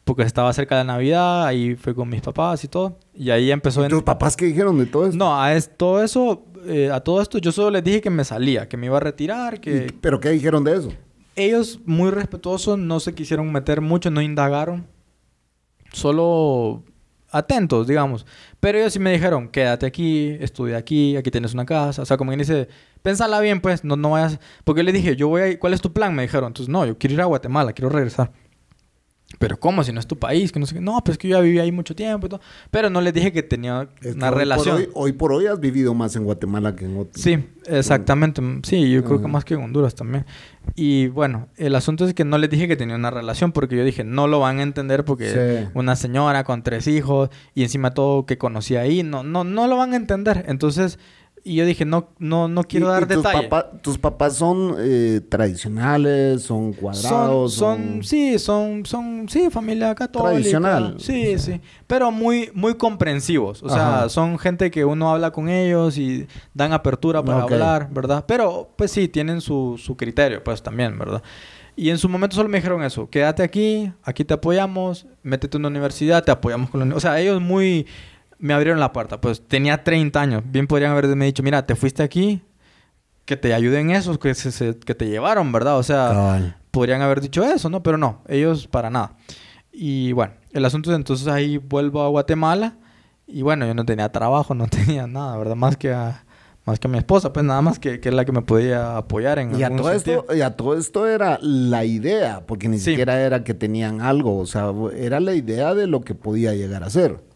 porque 0.05 0.23
estaba 0.23 0.53
cerca 0.53 0.79
de 0.79 0.85
Navidad, 0.85 1.47
ahí 1.47 1.75
fue 1.75 1.97
con 1.97 2.09
mis 2.09 2.21
papás 2.21 2.63
y 2.63 2.69
todo. 2.69 2.97
Y 3.13 3.31
ahí 3.31 3.51
empezó... 3.51 3.85
¿Y 3.85 3.89
¿Tus 3.89 4.05
papás 4.05 4.37
qué 4.37 4.45
dijeron 4.47 4.79
de 4.79 4.87
todo 4.87 5.07
eso? 5.07 5.17
No, 5.17 5.43
a 5.43 5.61
todo 5.61 6.03
eso, 6.03 6.45
eh, 6.67 6.89
a 6.93 7.01
todo 7.01 7.21
esto, 7.21 7.39
yo 7.39 7.51
solo 7.51 7.71
les 7.71 7.83
dije 7.83 8.01
que 8.01 8.11
me 8.11 8.25
salía, 8.25 8.69
que 8.69 8.77
me 8.77 8.87
iba 8.87 8.99
a 8.99 9.01
retirar, 9.01 9.61
que... 9.61 9.93
¿Pero 10.01 10.21
qué 10.21 10.31
dijeron 10.31 10.63
de 10.63 10.77
eso? 10.77 10.93
Ellos, 11.35 11.81
muy 11.87 12.11
respetuosos, 12.11 12.79
no 12.79 13.01
se 13.01 13.15
quisieron 13.15 13.51
meter 13.51 13.81
mucho, 13.81 14.13
no 14.13 14.23
indagaron. 14.23 14.87
Solo 15.93 16.85
atentos, 17.33 17.89
digamos. 17.89 18.27
Pero 18.61 18.79
ellos 18.79 18.93
sí 18.93 19.01
me 19.01 19.13
dijeron, 19.13 19.49
quédate 19.49 19.87
aquí, 19.87 20.37
estudia 20.41 20.77
aquí, 20.77 21.17
aquí 21.17 21.33
tienes 21.33 21.53
una 21.53 21.65
casa. 21.65 22.03
O 22.03 22.05
sea, 22.05 22.17
como 22.17 22.31
quien 22.31 22.39
dice, 22.39 22.69
pensala 23.03 23.41
bien, 23.41 23.61
pues, 23.61 23.83
no, 23.83 23.97
no 23.97 24.11
vayas... 24.11 24.39
Porque 24.63 24.81
yo 24.81 24.85
les 24.85 24.95
dije, 24.95 25.17
yo 25.17 25.27
voy 25.27 25.43
a... 25.43 25.59
¿Cuál 25.59 25.75
es 25.75 25.81
tu 25.81 25.93
plan? 25.93 26.15
Me 26.15 26.23
dijeron. 26.23 26.49
Entonces, 26.49 26.69
no, 26.69 26.87
yo 26.87 26.97
quiero 26.97 27.15
ir 27.15 27.21
a 27.23 27.25
Guatemala, 27.25 27.73
quiero 27.73 27.89
regresar. 27.89 28.31
Pero 29.43 29.59
¿cómo? 29.59 29.83
Si 29.83 29.91
no 29.91 29.99
es 29.99 30.07
tu 30.07 30.17
país, 30.17 30.53
que 30.53 30.61
no 30.61 30.67
sé 30.67 30.77
qué. 30.77 30.81
No, 30.81 31.03
pues 31.03 31.19
que 31.19 31.27
yo 31.27 31.37
ya 31.37 31.43
viví 31.43 31.59
ahí 31.59 31.73
mucho 31.73 31.97
tiempo 31.97 32.27
y 32.27 32.31
todo. 32.31 32.41
Pero 32.71 32.91
no 32.91 33.01
les 33.01 33.13
dije 33.13 33.33
que 33.33 33.43
tenía 33.43 33.89
una 34.15 34.31
relación. 34.31 34.87
hoy, 34.95 35.11
por 35.11 35.33
hoy 35.33 35.47
has 35.47 35.59
vivido 35.59 35.95
más 35.95 36.15
en 36.15 36.23
Guatemala 36.23 36.77
que 36.77 36.85
en 36.85 36.97
otro. 36.97 37.21
Sí, 37.21 37.45
exactamente. 37.67 38.41
Sí, 38.63 38.89
yo 38.89 39.03
creo 39.03 39.21
que 39.21 39.27
más 39.27 39.45
que 39.45 39.55
en 39.55 39.63
Honduras 39.65 39.97
también. 39.97 40.27
Y 40.77 41.09
bueno, 41.09 41.49
el 41.57 41.75
asunto 41.75 42.07
es 42.07 42.15
que 42.15 42.25
no 42.25 42.39
les 42.39 42.51
dije 42.51 42.69
que 42.69 42.77
tenía 42.77 42.95
una 42.95 43.11
relación 43.11 43.51
porque 43.51 43.77
yo 43.77 43.85
dije, 43.85 44.05
no 44.05 44.29
lo 44.29 44.39
van 44.39 44.61
a 44.61 44.63
entender 44.63 45.05
porque 45.05 45.67
una 45.75 45.97
señora 45.97 46.45
con 46.45 46.63
tres 46.63 46.87
hijos 46.87 47.29
y 47.53 47.65
encima 47.65 47.95
todo 47.95 48.27
que 48.27 48.39
conocía 48.39 48.83
ahí, 48.83 49.03
no, 49.03 49.25
no, 49.25 49.43
no 49.43 49.67
lo 49.67 49.77
van 49.77 49.93
a 49.93 49.97
entender. 49.97 50.45
Entonces 50.47 51.01
y 51.45 51.57
yo 51.57 51.67
dije, 51.67 51.85
no, 51.85 52.09
no, 52.19 52.47
no 52.47 52.63
quiero 52.65 52.89
dar 52.89 53.07
tus 53.07 53.17
detalle. 53.17 53.49
¿Tus 53.81 53.99
papás 53.99 54.37
son 54.37 54.77
eh, 54.79 55.21
tradicionales? 55.29 56.43
¿Son 56.43 56.73
cuadrados? 56.73 57.55
Son, 57.55 58.03
sí, 58.05 58.39
son, 58.39 58.87
son, 58.87 59.29
sí, 59.29 59.51
familia 59.51 59.95
católica. 59.95 60.31
Tradicional. 60.31 60.97
Sí, 60.99 61.39
sí. 61.39 61.61
Pero 61.87 62.13
muy, 62.13 62.51
muy 62.55 62.75
comprensivos. 62.75 63.63
O 63.63 63.69
sea, 63.69 64.09
son 64.09 64.39
gente 64.39 64.71
que 64.71 64.85
uno 64.85 65.11
habla 65.11 65.33
con 65.33 65.49
ellos 65.49 65.99
y 65.99 66.27
dan 66.55 66.73
apertura 66.73 67.23
para 67.25 67.43
hablar, 67.43 67.89
¿verdad? 67.91 68.25
Pero, 68.27 68.71
pues 68.77 68.93
sí, 68.93 69.09
tienen 69.09 69.41
su, 69.41 69.81
su 69.83 69.97
criterio, 69.97 70.45
pues 70.45 70.63
también, 70.63 70.97
¿verdad? 70.97 71.23
Y 71.75 71.89
en 71.89 71.99
su 71.99 72.09
momento 72.09 72.37
solo 72.37 72.49
me 72.49 72.59
dijeron 72.59 72.83
eso, 72.85 73.09
quédate 73.09 73.43
aquí, 73.43 73.91
aquí 74.03 74.25
te 74.25 74.35
apoyamos, 74.35 75.07
métete 75.23 75.57
en 75.57 75.63
una 75.63 75.69
universidad, 75.69 76.23
te 76.23 76.31
apoyamos 76.31 76.69
con 76.69 76.87
la 76.87 76.95
O 76.95 77.01
sea, 77.01 77.19
ellos 77.19 77.41
muy 77.41 77.87
me 78.43 78.55
abrieron 78.55 78.81
la 78.81 78.93
puerta. 78.93 79.21
Pues 79.21 79.41
tenía 79.41 79.85
30 79.85 80.21
años. 80.21 80.43
Bien 80.45 80.67
podrían 80.67 80.91
haberme 80.91 81.27
dicho, 81.27 81.45
mira, 81.45 81.65
te 81.65 81.77
fuiste 81.77 82.03
aquí, 82.03 82.43
que 83.25 83.37
te 83.37 83.55
ayuden 83.55 83.93
esos 83.93 84.19
que, 84.19 84.35
que 84.85 84.95
te 84.97 85.09
llevaron, 85.09 85.53
¿verdad? 85.53 85.79
O 85.79 85.83
sea, 85.85 86.59
podrían 86.73 87.03
haber 87.03 87.21
dicho 87.21 87.45
eso, 87.45 87.71
¿no? 87.71 87.85
Pero 87.85 87.99
no, 87.99 88.21
ellos 88.27 88.67
para 88.67 88.91
nada. 88.91 89.17
Y 89.73 90.11
bueno, 90.13 90.35
el 90.51 90.65
asunto 90.65 90.91
es 90.91 90.97
entonces 90.97 91.29
ahí 91.29 91.57
vuelvo 91.57 92.03
a 92.03 92.09
Guatemala 92.09 92.75
y 93.29 93.43
bueno, 93.43 93.65
yo 93.65 93.75
no 93.75 93.85
tenía 93.85 94.11
trabajo, 94.11 94.55
no 94.57 94.67
tenía 94.67 95.07
nada, 95.07 95.37
¿verdad? 95.37 95.55
Más 95.55 95.77
que 95.77 95.93
a, 95.93 96.25
más 96.65 96.81
que 96.81 96.89
a 96.89 96.91
mi 96.91 96.99
esposa, 96.99 97.33
pues 97.33 97.47
nada 97.47 97.63
más 97.63 97.79
que, 97.79 98.01
que 98.01 98.09
es 98.09 98.15
la 98.15 98.25
que 98.25 98.33
me 98.33 98.43
podía 98.43 98.97
apoyar 98.97 99.39
en 99.39 99.57
y 99.57 99.63
a 99.63 99.71
todo 99.71 99.93
esto 99.93 100.27
Y 100.35 100.41
a 100.41 100.57
todo 100.57 100.77
esto 100.77 101.07
era 101.07 101.39
la 101.41 101.85
idea, 101.85 102.43
porque 102.45 102.69
ni 102.69 102.81
siquiera 102.81 103.21
era 103.21 103.45
que 103.45 103.55
tenían 103.55 104.01
algo, 104.01 104.37
o 104.37 104.47
sea, 104.47 104.73
era 104.97 105.21
la 105.21 105.33
idea 105.33 105.75
de 105.75 105.87
lo 105.87 106.01
que 106.01 106.17
podía 106.17 106.55
llegar 106.55 106.83
a 106.83 106.91
ser. 106.91 107.31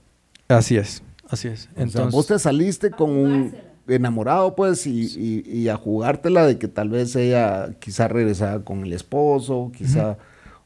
Así 0.49 0.77
es, 0.77 1.03
así 1.29 1.49
es. 1.49 1.69
Entonces, 1.77 2.13
vos 2.13 2.27
te 2.27 2.39
saliste 2.39 2.91
con 2.91 3.11
un 3.11 3.55
enamorado, 3.89 4.55
pues, 4.55 4.87
y, 4.87 5.43
y, 5.47 5.69
a 5.69 5.77
jugártela 5.77 6.47
de 6.47 6.59
que 6.59 6.69
tal 6.69 6.89
vez 6.89 7.15
ella 7.17 7.71
quizá 7.79 8.09
regresara 8.09 8.61
con 8.61 8.85
el 8.85 8.93
esposo, 8.93 9.71
quizá, 9.77 10.19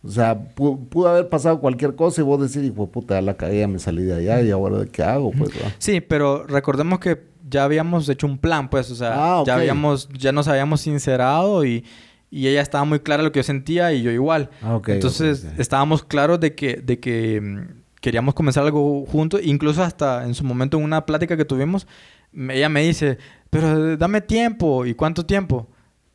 o 0.02 0.08
sea, 0.08 0.38
pudo, 0.54 1.08
haber 1.08 1.28
pasado 1.28 1.60
cualquier 1.60 1.94
cosa 1.94 2.20
y 2.20 2.24
vos 2.24 2.40
decir, 2.40 2.64
hijo 2.64 2.86
puta, 2.86 3.20
la 3.20 3.36
caía, 3.36 3.68
me 3.68 3.78
salí 3.78 4.02
de 4.04 4.14
allá 4.14 4.42
y 4.42 4.50
ahora 4.50 4.86
qué 4.90 5.02
hago, 5.02 5.32
pues, 5.32 5.50
Sí, 5.78 6.00
pero 6.00 6.46
recordemos 6.46 6.98
que 6.98 7.30
ya 7.48 7.64
habíamos 7.64 8.08
hecho 8.08 8.26
un 8.26 8.38
plan, 8.38 8.70
pues, 8.70 8.90
o 8.90 8.94
sea, 8.94 9.12
ah, 9.14 9.42
ya 9.46 9.56
habíamos, 9.56 10.08
ya 10.10 10.32
nos 10.32 10.48
habíamos 10.48 10.80
sincerado 10.80 11.64
y, 11.64 11.84
y 12.30 12.46
ella 12.46 12.62
estaba 12.62 12.84
muy 12.84 13.00
clara 13.00 13.22
lo 13.22 13.32
que 13.32 13.40
yo 13.40 13.44
sentía 13.44 13.92
y 13.92 14.02
yo 14.02 14.10
igual. 14.10 14.50
Ah, 14.62 14.80
Entonces, 14.86 15.46
estábamos 15.58 16.04
claros 16.04 16.40
de 16.40 16.54
que, 16.54 16.76
de 16.76 17.00
que 17.00 17.40
mm, 17.40 17.79
queríamos 18.00 18.34
comenzar 18.34 18.64
algo 18.64 19.04
juntos, 19.06 19.40
incluso 19.44 19.82
hasta 19.82 20.24
en 20.24 20.34
su 20.34 20.44
momento 20.44 20.78
en 20.78 20.84
una 20.84 21.06
plática 21.06 21.36
que 21.36 21.44
tuvimos, 21.44 21.86
ella 22.32 22.68
me 22.68 22.82
dice, 22.82 23.18
pero 23.50 23.96
dame 23.96 24.20
tiempo, 24.20 24.86
¿y 24.86 24.94
cuánto 24.94 25.26
tiempo? 25.26 25.68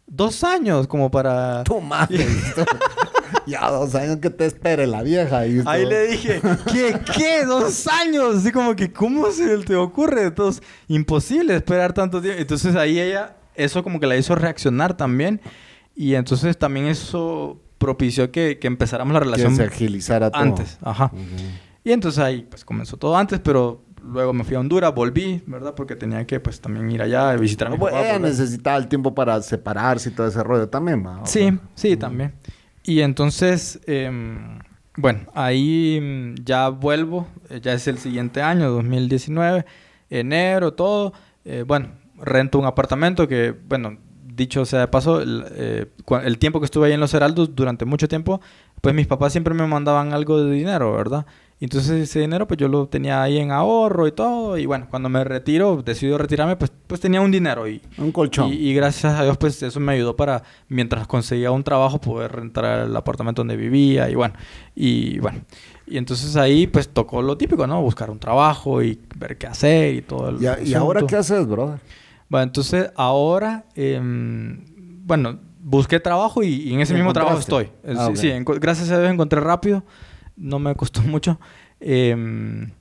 Dos 0.08 0.44
años 0.44 0.88
como 0.88 1.10
para... 1.10 1.64
Madre. 1.84 2.26
ya 3.48 3.70
dos 3.70 3.96
años 3.96 4.18
que 4.18 4.30
te 4.30 4.46
espere 4.46 4.88
la 4.88 5.02
vieja. 5.04 5.40
Ahí 5.40 5.86
le 5.86 6.08
dije, 6.08 6.42
¿qué? 6.72 7.00
¿Qué? 7.16 7.46
¿Dos 7.46 7.88
años? 7.88 8.38
Así 8.38 8.52
como 8.52 8.76
que, 8.76 8.92
¿cómo 8.92 9.32
se 9.32 9.58
te 9.60 9.76
ocurre? 9.76 10.26
Entonces, 10.26 10.64
imposible 10.88 11.56
esperar 11.56 11.94
tanto 11.94 12.22
tiempo. 12.22 12.40
Entonces 12.40 12.76
ahí 12.76 13.00
ella, 13.00 13.36
eso 13.56 13.84
como 13.84 14.00
que 14.00 14.08
la 14.08 14.16
hizo 14.16 14.36
reaccionar 14.36 14.96
también. 14.96 15.42
Y 15.96 16.16
entonces 16.16 16.58
también 16.58 16.88
eso 16.88 17.60
propició 17.78 18.32
que, 18.32 18.60
que 18.60 18.68
empezáramos 18.68 19.14
la 19.14 19.20
relación. 19.22 19.52
Que 19.52 19.58
se 19.58 19.64
agilizara 19.64 20.30
todo. 20.30 20.42
Antes, 20.42 20.78
ajá. 20.82 21.12
Y 21.86 21.92
entonces 21.92 22.22
ahí 22.22 22.46
pues 22.50 22.66
comenzó 22.66 22.98
todo 22.98 23.16
antes, 23.16 23.40
pero 23.40 23.84
luego 24.04 24.34
me 24.34 24.44
fui 24.44 24.56
a 24.56 24.60
Honduras, 24.60 24.94
volví, 24.94 25.42
¿verdad? 25.46 25.76
Porque 25.76 25.96
tenía 25.96 26.26
que 26.26 26.40
pues 26.40 26.60
también 26.60 26.90
ir 26.92 27.02
allá 27.02 27.36
visitar 27.36 27.68
a 27.68 27.72
mi 27.72 27.78
papá. 27.78 28.02
Ella 28.02 28.20
necesitaba 28.20 28.78
el 28.78 28.88
tiempo 28.88 29.14
para 29.14 29.40
separarse 29.42 30.10
y 30.10 30.12
todo 30.14 30.28
ese 30.28 30.44
rollo 30.44 30.68
también, 30.68 31.06
¿va? 31.06 31.26
Sí, 31.26 31.58
sí, 31.76 31.96
también. 31.96 32.34
Y 32.84 33.02
entonces, 33.02 33.80
em, 33.86 34.60
bueno, 34.98 35.22
ahí 35.36 36.00
mm, 36.02 36.44
ya 36.44 36.70
vuelvo, 36.70 37.28
eh, 37.50 37.60
ya 37.62 37.74
es 37.74 37.88
el 37.88 38.00
siguiente 38.00 38.42
año, 38.42 38.72
2019, 38.72 39.66
enero, 40.10 40.74
todo. 40.74 41.14
Eh, 41.46 41.64
bueno, 41.68 41.90
rento 42.18 42.58
un 42.58 42.66
apartamento 42.66 43.28
que, 43.28 43.56
bueno, 43.68 43.98
dicho 44.36 44.66
sea 44.66 44.82
de 44.82 44.88
paso, 44.88 45.22
el, 45.22 45.46
eh, 45.52 45.86
el, 46.24 46.38
tiempo 46.40 46.60
que 46.60 46.66
estuve 46.66 46.88
ahí 46.88 46.94
en 46.94 47.00
Los 47.00 47.14
Heraldos, 47.14 47.56
durante 47.56 47.86
mucho 47.86 48.08
tiempo, 48.08 48.42
pues 48.82 48.94
mis 48.94 49.08
papás 49.08 49.32
siempre 49.32 49.54
me 49.54 49.66
mandaban 49.66 50.14
algo 50.14 50.44
de 50.44 50.52
dinero, 50.52 50.94
¿verdad? 50.94 51.26
Entonces 51.62 52.10
ese 52.10 52.20
dinero 52.20 52.48
pues 52.48 52.58
yo 52.60 52.68
lo 52.68 52.88
tenía 52.88 53.24
ahí 53.24 53.38
en 53.38 53.52
ahorro 53.52 54.08
y 54.08 54.12
todo. 54.12 54.58
Y 54.58 54.66
bueno, 54.66 54.88
cuando 54.90 55.10
me 55.10 55.24
retiro, 55.24 55.82
decido 55.82 56.18
retirarme, 56.18 56.58
pues, 56.58 56.72
pues 56.86 57.00
tenía 57.00 57.22
un 57.22 57.32
dinero. 57.32 57.68
Y, 57.68 57.82
un 57.98 58.12
colchón. 58.12 58.52
Y, 58.52 58.74
gracias 58.74 59.14
a 59.14 59.24
Dios 59.24 59.38
pues 59.38 59.62
eso 59.64 59.80
me 59.80 59.94
ayudó 59.94 60.16
para, 60.16 60.44
mientras 60.68 61.08
conseguía 61.08 61.52
un 61.52 61.64
trabajo, 61.64 62.00
poder 62.00 62.34
rentar 62.34 62.88
el 62.88 62.96
apartamento 62.96 63.42
donde 63.42 63.56
vivía. 63.56 64.10
Y 64.10 64.16
bueno, 64.16 64.36
y 64.76 65.20
bueno. 65.20 65.42
Y 65.88 65.98
entonces 65.98 66.36
ahí 66.36 66.68
pues 66.68 66.90
tocó 66.90 67.22
lo 67.22 67.38
típico, 67.38 67.66
¿no? 67.68 67.82
Buscar 67.82 68.10
un 68.10 68.20
trabajo 68.20 68.84
y 68.84 69.00
ver 69.16 69.38
qué 69.38 69.48
hacer 69.48 69.96
y 69.96 70.02
todo. 70.02 70.30
El 70.30 70.42
¿Y, 70.42 70.72
¿Y, 70.72 70.74
ahora 70.74 71.02
qué 71.08 71.16
haces, 71.16 71.48
brother? 71.48 71.80
Bueno, 72.28 72.44
entonces 72.44 72.92
ahora, 72.96 73.66
em, 73.76 74.66
bueno, 75.06 75.40
busqué 75.62 76.00
trabajo 76.00 76.44
y, 76.44 76.74
en 76.74 76.82
ese 76.82 76.94
mismo 76.94 77.14
trabajo 77.14 77.40
estoy. 77.40 77.70
Ah, 77.88 78.12
sí, 78.14 78.32
gracias 78.60 78.90
a 78.92 79.00
Dios 79.00 79.12
encontré 79.12 79.40
rápido 79.40 79.84
no 80.36 80.60
me 80.60 80.76
costó 80.76 81.02
mucho. 81.04 81.40
Em, 81.80 82.72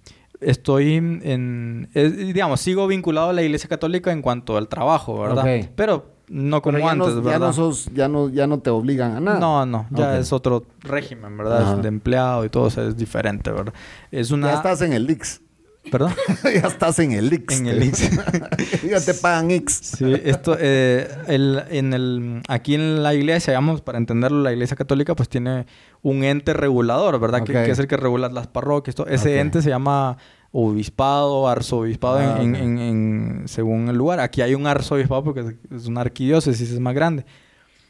estoy 0.40 0.94
en, 0.94 1.88
digamos, 1.94 2.60
sigo 2.60 2.86
vinculado 2.86 3.30
a 3.30 3.32
la 3.32 3.42
Iglesia 3.42 3.68
Católica 3.68 4.12
en 4.12 4.22
cuanto 4.22 4.56
al 4.56 4.68
trabajo, 4.68 5.20
¿verdad? 5.20 5.68
Pero 5.74 6.14
no 6.28 6.62
como 6.62 6.88
antes, 6.88 7.16
¿verdad? 7.16 7.32
Ya 7.32 7.38
no, 7.38 7.52
sos, 7.52 7.90
ya, 7.94 8.08
no, 8.08 8.28
ya 8.28 8.46
no 8.46 8.60
te 8.60 8.70
obligan 8.70 9.16
a 9.16 9.20
nada. 9.20 9.38
No, 9.38 9.66
no, 9.66 9.86
ya 9.90 10.18
es 10.18 10.32
otro 10.32 10.64
régimen, 10.80 11.36
¿verdad? 11.36 11.78
De 11.78 11.88
empleado 11.88 12.44
y 12.44 12.48
todo, 12.48 12.64
o 12.64 12.68
es 12.68 12.96
diferente, 12.96 13.50
¿verdad? 13.50 13.74
Es 14.10 14.30
una... 14.30 14.48
Ya 14.48 14.54
estás 14.54 14.82
en 14.82 14.92
el 14.92 15.08
X. 15.10 15.42
¿Perdón? 15.90 16.12
ya 16.44 16.68
estás 16.68 16.98
en 16.98 17.12
el 17.12 17.32
X. 17.32 17.60
En 17.60 17.66
el 17.66 17.82
X. 17.82 18.10
ya 18.90 19.00
te 19.00 19.14
pagan 19.14 19.50
X. 19.50 19.94
Sí, 19.98 20.12
esto, 20.24 20.56
eh, 20.58 21.08
el, 21.28 21.62
en 21.70 21.92
el, 21.92 22.42
aquí 22.48 22.74
en 22.74 23.02
la 23.02 23.14
iglesia, 23.14 23.52
digamos, 23.52 23.80
para 23.80 23.98
entenderlo, 23.98 24.42
la 24.42 24.52
iglesia 24.52 24.76
católica 24.76 25.14
pues 25.14 25.28
tiene 25.28 25.66
un 26.02 26.24
ente 26.24 26.52
regulador, 26.52 27.18
¿verdad? 27.20 27.44
Que, 27.44 27.70
es 27.70 27.78
el 27.78 27.86
que 27.86 27.96
regula 27.96 28.28
las 28.28 28.46
parroquias. 28.46 28.96
Ese 29.08 29.40
ente 29.40 29.62
se 29.62 29.70
llama 29.70 30.16
obispado, 30.56 31.48
arzobispado 31.48 32.18
ah, 32.18 32.40
en, 32.40 32.54
en, 32.54 33.42
según 33.46 33.88
el 33.88 33.96
lugar. 33.96 34.20
Aquí 34.20 34.40
hay 34.40 34.54
un 34.54 34.66
arzobispado 34.66 35.24
porque 35.24 35.56
es 35.74 35.86
una 35.86 36.00
arquidiócesis, 36.00 36.70
es 36.70 36.80
más 36.80 36.94
grande. 36.94 37.24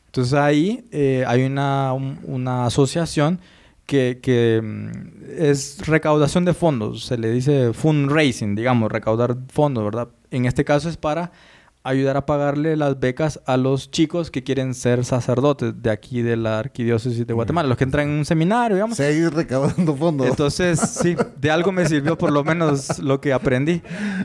Entonces 0.07 0.35
ahí 0.35 0.87
eh, 0.93 1.25
hay 1.27 1.43
una, 1.43 1.93
una 1.93 2.67
asociación 2.67 3.41
que, 3.87 4.21
que, 4.23 4.61
mm, 4.63 4.89
es 5.39 5.87
recaudación 5.87 6.45
de 6.45 6.55
fondos, 6.55 7.05
se 7.05 7.19
le 7.19 7.31
dice 7.31 7.73
fundraising, 7.73 8.55
digamos, 8.55 8.91
recaudar 8.91 9.37
fondos, 9.49 9.85
¿verdad? 9.85 10.09
En 10.31 10.47
este 10.47 10.65
caso 10.65 10.89
es 10.89 10.97
para 10.97 11.33
ayudar 11.85 12.17
a 12.17 12.25
pagarle 12.25 12.77
las 12.77 12.99
becas 12.99 13.41
a 13.45 13.59
los 13.59 13.91
chicos 13.91 14.31
que 14.31 14.43
quieren 14.43 14.73
ser 14.73 15.05
sacerdotes 15.05 15.83
de 15.83 15.91
aquí 15.91 16.23
de 16.23 16.35
la 16.37 16.59
arquidiócesis 16.59 17.27
de 17.27 17.35
Guatemala, 17.35 17.69
los 17.69 17.77
que 17.77 17.85
entran 17.85 18.09
en 18.09 18.15
un 18.19 18.25
seminario, 18.25 18.77
digamos. 18.77 18.97
Seguir 18.97 19.35
recaudando 19.35 19.95
fondos. 19.95 20.27
Entonces, 20.27 20.81
sí, 20.81 21.15
de 21.39 21.51
algo 21.51 21.73
me 21.73 21.87
sirvió 21.87 22.17
por 22.17 22.33
lo 22.33 22.43
menos 22.43 22.99
lo 23.01 23.21
que 23.21 23.35
aprendí. 23.35 23.83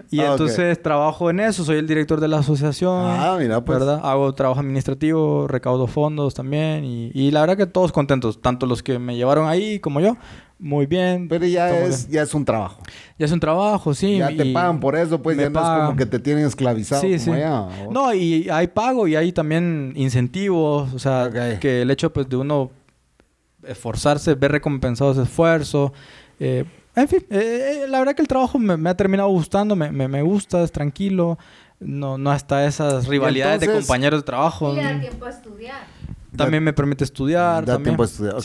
Y 0.09 0.21
ah, 0.21 0.31
entonces 0.31 0.81
trabajo 0.81 1.29
en 1.29 1.41
eso, 1.41 1.65
soy 1.65 1.77
el 1.77 1.87
director 1.87 2.21
de 2.21 2.29
la 2.29 2.39
asociación. 2.39 3.03
Ah, 3.05 3.35
mira, 3.37 3.63
pues. 3.63 3.77
¿verdad? 3.77 3.99
Hago 4.03 4.33
trabajo 4.33 4.61
administrativo, 4.61 5.45
recaudo 5.49 5.85
fondos 5.87 6.33
también 6.33 6.85
y, 6.85 7.11
y 7.13 7.31
la 7.31 7.41
verdad 7.41 7.57
que 7.57 7.65
todos 7.65 7.91
contentos, 7.91 8.41
tanto 8.41 8.67
los 8.67 8.81
que 8.81 8.99
me 8.99 9.17
llevaron 9.17 9.49
ahí 9.49 9.79
como 9.79 9.99
yo 9.99 10.15
muy 10.59 10.85
bien. 10.85 11.29
Pero 11.29 11.45
ya 11.45 11.69
es, 11.79 12.09
ya 12.09 12.21
es 12.21 12.33
un 12.33 12.43
trabajo. 12.43 12.83
Ya 13.17 13.25
es 13.25 13.31
un 13.31 13.39
trabajo, 13.39 13.93
sí. 13.93 14.17
Ya 14.17 14.27
te 14.27 14.45
pagan 14.53 14.79
por 14.79 14.95
eso, 14.95 15.21
pues 15.21 15.37
ya 15.37 15.49
no 15.49 15.59
es 15.59 15.65
como 15.65 15.95
que 15.95 16.05
te 16.05 16.19
tienen 16.19 16.45
esclavizado 16.45 17.01
sí, 17.01 17.17
sí. 17.17 17.31
No, 17.89 18.13
y 18.13 18.49
hay 18.49 18.67
pago 18.67 19.07
y 19.07 19.15
hay 19.15 19.31
también 19.31 19.93
incentivos, 19.95 20.93
o 20.93 20.99
sea, 20.99 21.29
que 21.59 21.81
el 21.81 21.89
hecho 21.89 22.11
pues 22.11 22.27
de 22.27 22.35
uno 22.35 22.71
esforzarse, 23.65 24.35
ver 24.35 24.51
recompensado 24.51 25.11
ese 25.11 25.23
esfuerzo. 25.23 25.93
Eh, 26.39 26.65
en 26.95 27.07
fin, 27.07 27.25
eh, 27.29 27.83
eh, 27.83 27.87
la 27.87 27.99
verdad 27.99 28.15
que 28.15 28.21
el 28.21 28.27
trabajo 28.27 28.59
me, 28.59 28.89
ha 28.89 28.95
terminado 28.95 29.29
gustando, 29.29 29.75
me, 29.75 29.91
me, 29.91 30.21
gusta, 30.21 30.63
es 30.63 30.71
tranquilo, 30.71 31.37
no, 31.79 32.17
no 32.17 32.31
hasta 32.31 32.65
esas 32.65 33.07
rivalidades 33.07 33.61
de 33.61 33.71
compañeros 33.71 34.21
de 34.21 34.25
trabajo. 34.25 34.73
Y 34.73 34.77
da 34.77 34.99
tiempo 34.99 35.25
a 35.25 35.29
estudiar. 35.29 35.83
También 36.43 36.63
me 36.63 36.73
permite 36.73 37.03
estudiar. 37.03 37.65
Da 37.65 37.77
tiempo 37.77 38.03
a 38.03 38.05
estudiar. 38.05 38.35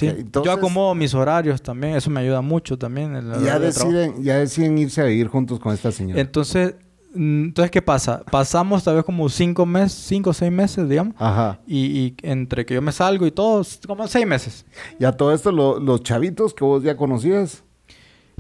Yo 0.45 0.53
acomodo 0.53 0.95
mis 0.95 1.15
horarios 1.15 1.63
también. 1.63 1.97
Eso 1.97 2.11
me 2.11 2.21
ayuda 2.21 2.41
mucho 2.41 2.79
también. 2.79 3.15
ya, 3.45 3.59
deciden, 3.59 4.23
ya 4.23 4.39
deciden 4.39 4.79
irse 4.79 5.01
a 5.01 5.05
vivir 5.05 5.29
juntos 5.29 5.59
con 5.59 5.73
esta 5.73 5.91
señora. 5.93 6.21
Entonces, 6.21 6.75
mm, 7.15 7.45
entonces 7.45 7.71
¿qué 7.71 7.83
pasa? 7.83 8.23
Pasamos 8.31 8.85
tal 8.85 8.97
vez 8.97 9.05
como 9.05 9.29
cinco 9.29 9.65
meses, 9.67 9.93
cinco 9.93 10.31
o 10.31 10.33
seis 10.33 10.53
meses, 10.53 10.89
digamos. 10.89 11.15
Ajá. 11.19 11.61
Y, 11.67 12.15
entre 12.23 12.67
que 12.67 12.75
yo 12.75 12.83
me 12.83 12.93
salgo 12.93 13.27
y 13.27 13.31
todo, 13.31 13.65
como 13.87 14.07
seis 14.09 14.27
meses. 14.27 14.65
Y 14.99 15.05
a 15.05 15.13
todo 15.13 15.33
esto, 15.33 15.51
los 15.53 16.03
chavitos 16.03 16.55
que 16.55 16.65
vos 16.65 16.83
ya 16.83 16.97
conocías. 16.97 17.65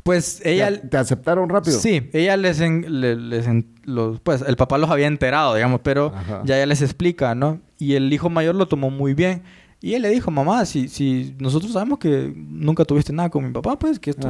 Pues 0.05 0.43
ella... 0.45 0.83
¿Te 0.83 0.99
aceptaron 0.99 1.49
rápido? 1.49 1.79
Sí, 1.79 2.11
ella 2.13 2.37
les... 2.37 2.61
les 2.61 3.47
los, 3.87 4.21
pues 4.21 4.43
el 4.47 4.57
papá 4.57 4.79
los 4.79 4.91
había 4.91 5.07
enterado, 5.07 5.55
digamos, 5.55 5.81
pero 5.83 6.13
ya 6.45 6.57
ella 6.57 6.67
les 6.67 6.83
explica, 6.83 7.35
¿no? 7.35 7.61
Y 7.85 7.95
el 7.95 8.13
hijo 8.13 8.31
mayor 8.31 8.55
lo 8.55 8.67
tomó 8.67 8.91
muy 8.91 9.13
bien. 9.15 9.43
Y 9.81 9.93
él 9.93 10.01
le 10.01 10.09
dijo, 10.09 10.31
mamá, 10.31 10.65
si, 10.65 10.89
si 10.89 11.35
nosotros 11.39 11.73
sabemos 11.73 11.99
que 11.99 12.33
nunca 12.35 12.87
tuviste 12.87 13.13
nada 13.13 13.29
con 13.29 13.45
mi 13.45 13.53
papá, 13.53 13.79
pues 13.79 13.99
que 13.99 14.11
esto... 14.11 14.27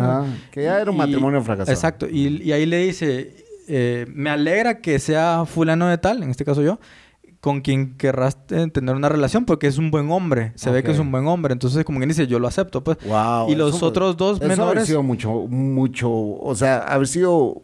que 0.51 0.65
ya 0.65 0.81
era 0.81 0.91
un 0.91 0.97
matrimonio 0.97 1.41
fracasado. 1.43 1.73
Exacto. 1.73 2.09
Y, 2.11 2.43
y 2.43 2.51
ahí 2.51 2.67
le 2.67 2.79
dice, 2.79 3.37
eh, 3.69 4.05
me 4.13 4.31
alegra 4.31 4.81
que 4.81 4.99
sea 4.99 5.45
fulano 5.47 5.87
de 5.87 5.97
tal, 5.99 6.25
en 6.25 6.31
este 6.31 6.45
caso 6.45 6.61
yo, 6.61 6.81
con 7.41 7.61
quien 7.61 7.97
querrás 7.97 8.45
tener 8.47 8.97
una 8.97 9.09
relación 9.09 9.45
porque 9.45 9.69
es 9.69 9.79
un 9.79 9.93
buen 9.93 10.11
hombre. 10.11 10.51
Se 10.57 10.71
ve 10.71 10.83
que 10.83 10.91
es 10.91 10.99
un 10.99 11.13
buen 11.13 11.29
hombre. 11.29 11.53
Entonces, 11.53 11.85
como 11.85 12.01
quien 12.01 12.09
dice, 12.09 12.27
yo 12.27 12.41
lo 12.41 12.49
acepto, 12.49 12.83
pues. 12.83 12.99
y 13.47 13.55
los 13.55 13.81
otros 13.81 14.17
dos 14.17 14.39
eso 14.39 14.49
menores... 14.49 14.73
Haber 14.73 14.87
sido 14.87 15.03
mucho, 15.05 15.31
mucho... 15.49 16.11
O 16.11 16.55
sea, 16.57 16.79
haber 16.79 17.07
sido 17.07 17.63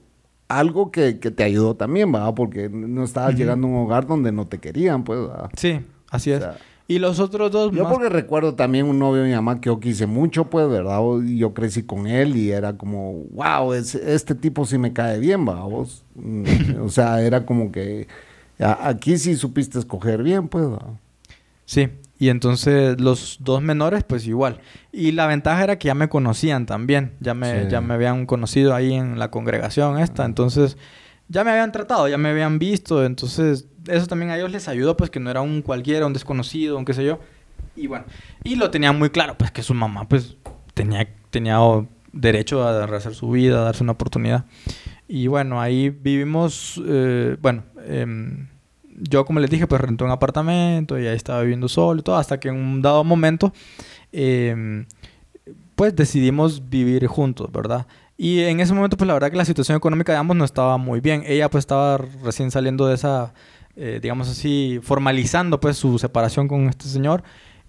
algo 0.59 0.91
que, 0.91 1.13
te 1.13 1.43
ayudó 1.45 1.77
también, 1.77 2.11
¿verdad? 2.11 2.35
Porque 2.35 2.69
no 2.69 3.05
estabas 3.05 3.35
llegando 3.35 3.67
a 3.67 3.71
un 3.71 3.77
hogar 3.77 4.07
donde 4.07 4.33
no 4.33 4.47
te 4.47 4.59
querían, 4.59 5.05
pues, 5.05 5.21
Sí, 5.57 5.81
así 6.11 6.33
es. 6.33 6.43
y 6.89 6.99
los 6.99 7.21
otros 7.21 7.51
dos 7.51 7.73
Yo 7.73 7.89
porque 7.89 8.09
recuerdo 8.09 8.55
también 8.55 8.87
un 8.87 8.99
novio 8.99 9.23
de 9.23 9.29
mi 9.29 9.35
mamá 9.35 9.61
que 9.61 9.67
yo 9.67 9.81
quise 9.81 10.07
mucho, 10.07 10.51
pues, 10.51 10.69
¿verdad? 10.69 11.01
Yo 11.25 11.55
crecí 11.55 11.85
con 11.85 12.07
él 12.07 12.37
y 12.37 12.51
era 12.51 12.77
como, 12.77 13.25
wow, 13.33 13.73
este 13.73 14.35
tipo 14.35 14.67
sí 14.67 14.77
me 14.77 14.93
cae 14.93 15.19
bien, 15.19 15.45
¿verdad? 15.45 15.67
Mm, 16.15 16.45
o 16.83 16.89
sea, 16.89 17.23
era 17.23 17.47
como 17.47 17.71
que 17.71 18.07
Aquí 18.61 19.17
sí 19.17 19.37
supiste 19.37 19.79
escoger 19.79 20.23
bien, 20.23 20.49
pues. 20.49 20.67
Sí, 21.65 21.89
y 22.21 22.29
entonces 22.29 23.01
los 23.01 23.39
dos 23.41 23.63
menores, 23.63 24.05
pues 24.05 24.27
igual. 24.27 24.61
Y 24.93 25.13
la 25.13 25.27
ventaja 25.27 25.65
era 25.65 25.79
que 25.79 25.87
ya 25.87 25.95
me 25.95 26.11
conocían 26.11 26.67
también. 26.67 27.15
Ya 27.19 27.33
me, 27.33 27.67
ya 27.71 27.81
me 27.81 27.95
habían 27.95 28.27
conocido 28.27 28.75
ahí 28.75 28.93
en 28.93 29.19
la 29.19 29.31
congregación 29.31 29.99
esta. 29.99 30.27
Entonces, 30.27 30.77
ya 31.29 31.45
me 31.45 31.51
habían 31.51 31.73
tratado, 31.73 32.09
ya 32.09 32.19
me 32.19 32.29
habían 32.29 32.59
visto. 32.59 33.07
Entonces, 33.07 33.69
eso 33.89 34.07
también 34.07 34.31
a 34.31 34.37
ellos 34.37 34.53
les 34.53 34.69
ayudó, 34.69 34.99
pues 34.99 35.09
que 35.09 35.19
no 35.19 35.31
era 35.31 35.41
un 35.41 35.63
cualquiera, 35.63 36.05
un 36.05 36.13
desconocido, 36.13 36.77
un 36.77 36.85
qué 36.85 36.93
sé 36.93 37.07
yo. 37.07 37.21
Y 37.75 37.87
bueno, 37.87 38.05
y 38.45 38.57
lo 38.57 38.71
tenían 38.71 38.99
muy 38.99 39.09
claro, 39.09 39.39
pues 39.39 39.51
que 39.51 39.63
su 39.63 39.73
mamá, 39.73 40.07
pues 40.07 40.37
tenía, 40.75 41.09
tenía 41.31 41.59
derecho 42.13 42.69
a 42.69 42.85
rehacer 42.87 43.15
su 43.15 43.31
vida, 43.31 43.63
a 43.63 43.65
darse 43.65 43.83
una 43.83 43.93
oportunidad. 43.93 44.45
Y 45.09 45.27
bueno, 45.27 45.59
ahí 45.59 45.89
vivimos, 45.89 46.79
eh, 46.87 47.39
bueno, 47.41 47.65
em, 47.87 48.49
yo 48.97 49.25
como 49.25 49.41
les 49.41 49.51
dije, 49.51 49.67
pues 49.67 49.81
renté 49.81 50.05
un 50.05 50.11
apartamento 50.11 50.99
y 50.99 51.07
ahí 51.07 51.17
estaba 51.17 51.43
viviendo 51.43 51.69
solo 51.69 52.01
y 52.01 52.03
todo, 52.03 52.17
hasta 52.17 52.41
que 52.41 52.49
en 52.49 52.57
un 52.57 52.83
dado 52.83 53.05
momento, 53.05 53.53
em, 54.13 54.87
pues 55.75 55.95
decidimos 55.97 56.69
vivir 56.69 57.07
juntos, 57.07 57.51
¿verdad? 57.53 57.87
Y 58.17 58.41
en 58.43 58.61
ese 58.61 58.75
momento, 58.75 58.99
pues 58.99 59.09
la 59.09 59.15
verdad 59.15 59.31
que 59.31 59.37
la 59.39 59.47
situación 59.47 59.79
económica 59.79 60.13
de 60.13 60.19
ambos 60.19 60.37
no 60.37 60.45
estaba 60.45 60.77
muy 60.77 61.01
bien. 61.01 61.23
Ella 61.27 61.49
pues 61.49 61.63
estaba 61.63 61.97
recién 62.23 62.51
saliendo 62.51 62.87
de 62.87 62.95
esa, 62.95 63.33
eh, 63.77 63.99
digamos 64.03 64.29
así, 64.29 64.79
formalizando 64.83 65.59
pues 65.59 65.79
su 65.79 65.99
separación 65.99 66.47
con 66.49 66.69
este 66.69 66.87
señor. 66.87 67.23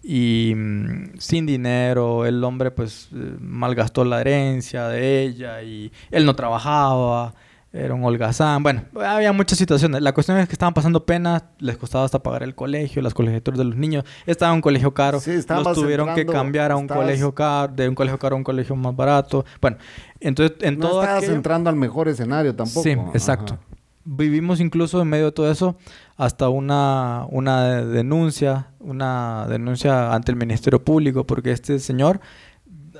y 0.04 0.54
mm, 0.56 1.20
sin 1.20 1.46
dinero, 1.46 2.26
el 2.26 2.44
hombre 2.44 2.72
pues 2.72 3.10
eh, 3.14 3.38
malgastó 3.40 4.04
la 4.04 4.20
herencia 4.22 4.88
de 4.88 5.24
ella 5.24 5.62
y 5.64 5.92
él 6.12 6.26
no 6.26 6.36
trabajaba, 6.36 7.34
era 7.74 7.94
un 7.94 8.04
holgazán, 8.04 8.64
bueno, 8.64 8.84
había 9.02 9.32
muchas 9.32 9.58
situaciones. 9.58 10.02
La 10.02 10.14
cuestión 10.14 10.38
es 10.38 10.48
que 10.48 10.54
estaban 10.54 10.74
pasando 10.74 11.06
pena, 11.06 11.52
les 11.60 11.78
costaba 11.78 12.04
hasta 12.04 12.20
pagar 12.20 12.44
el 12.44 12.54
colegio, 12.54 13.02
las 13.02 13.14
colegiaturas 13.14 13.58
de 13.58 13.64
los 13.64 13.78
niños, 13.78 14.04
estaba 14.26 14.52
en 14.52 14.58
un 14.58 14.62
colegio 14.62 14.94
caro, 14.94 15.22
sí, 15.22 15.40
los 15.48 15.74
tuvieron 15.74 16.14
que 16.14 16.26
cambiar 16.26 16.72
a 16.72 16.76
un 16.76 16.88
colegio 16.88 17.34
caro, 17.34 17.72
de 17.74 17.88
un 17.88 17.96
colegio 17.96 18.20
caro 18.20 18.36
a 18.36 18.38
un 18.38 18.44
colegio 18.44 18.76
más 18.76 18.96
barato. 18.96 19.46
Bueno, 19.62 19.78
entonces 20.20 20.58
en 20.62 20.80
no 20.80 20.90
todo 20.90 21.02
estabas 21.02 21.24
entrando 21.30 21.70
al 21.70 21.78
mejor 21.78 22.10
escenario 22.10 22.54
tampoco. 22.54 22.84
Sí, 22.84 22.92
exacto. 23.14 23.58
Vivimos 24.04 24.60
incluso 24.60 25.02
en 25.02 25.08
medio 25.08 25.26
de 25.26 25.32
todo 25.32 25.50
eso 25.50 25.78
hasta 26.18 26.50
una, 26.50 27.26
una 27.30 27.86
denuncia, 27.86 28.68
una 28.80 29.46
denuncia 29.48 30.14
ante 30.14 30.32
el 30.32 30.38
Ministerio 30.38 30.84
Público, 30.84 31.26
porque 31.26 31.52
este 31.52 31.80
señor, 31.80 32.20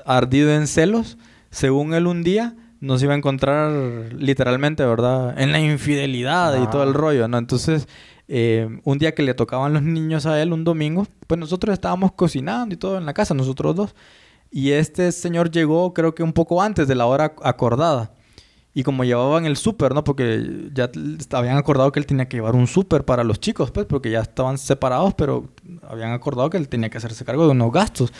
ardido 0.06 0.50
en 0.52 0.66
celos, 0.66 1.18
según 1.50 1.92
él 1.92 2.06
un 2.06 2.22
día, 2.22 2.54
nos 2.82 3.00
iba 3.00 3.14
a 3.14 3.16
encontrar 3.16 3.70
literalmente, 4.12 4.84
¿verdad? 4.84 5.40
En 5.40 5.52
la 5.52 5.60
infidelidad 5.60 6.60
y 6.60 6.66
todo 6.66 6.82
el 6.82 6.94
rollo, 6.94 7.28
¿no? 7.28 7.38
Entonces, 7.38 7.86
eh, 8.26 8.68
un 8.82 8.98
día 8.98 9.14
que 9.14 9.22
le 9.22 9.34
tocaban 9.34 9.72
los 9.72 9.82
niños 9.82 10.26
a 10.26 10.42
él, 10.42 10.52
un 10.52 10.64
domingo, 10.64 11.06
pues 11.28 11.38
nosotros 11.38 11.72
estábamos 11.72 12.10
cocinando 12.12 12.74
y 12.74 12.78
todo 12.78 12.98
en 12.98 13.06
la 13.06 13.14
casa, 13.14 13.34
nosotros 13.34 13.76
dos. 13.76 13.94
Y 14.50 14.72
este 14.72 15.12
señor 15.12 15.52
llegó 15.52 15.94
creo 15.94 16.12
que 16.16 16.24
un 16.24 16.32
poco 16.32 16.60
antes 16.60 16.88
de 16.88 16.96
la 16.96 17.06
hora 17.06 17.36
acordada. 17.42 18.10
Y 18.74 18.84
como 18.84 19.04
llevaban 19.04 19.44
el 19.44 19.58
súper, 19.58 19.94
¿no? 19.94 20.02
Porque 20.02 20.70
ya 20.72 20.90
habían 21.32 21.58
acordado 21.58 21.92
que 21.92 22.00
él 22.00 22.06
tenía 22.06 22.26
que 22.26 22.38
llevar 22.38 22.54
un 22.54 22.66
súper 22.66 23.04
para 23.04 23.22
los 23.22 23.38
chicos, 23.38 23.70
pues, 23.70 23.84
porque 23.84 24.10
ya 24.10 24.20
estaban 24.20 24.56
separados, 24.56 25.12
pero 25.12 25.50
habían 25.86 26.12
acordado 26.12 26.48
que 26.48 26.56
él 26.56 26.68
tenía 26.68 26.88
que 26.88 26.96
hacerse 26.96 27.22
cargo 27.24 27.44
de 27.44 27.50
unos 27.50 27.70
gastos. 27.70 28.12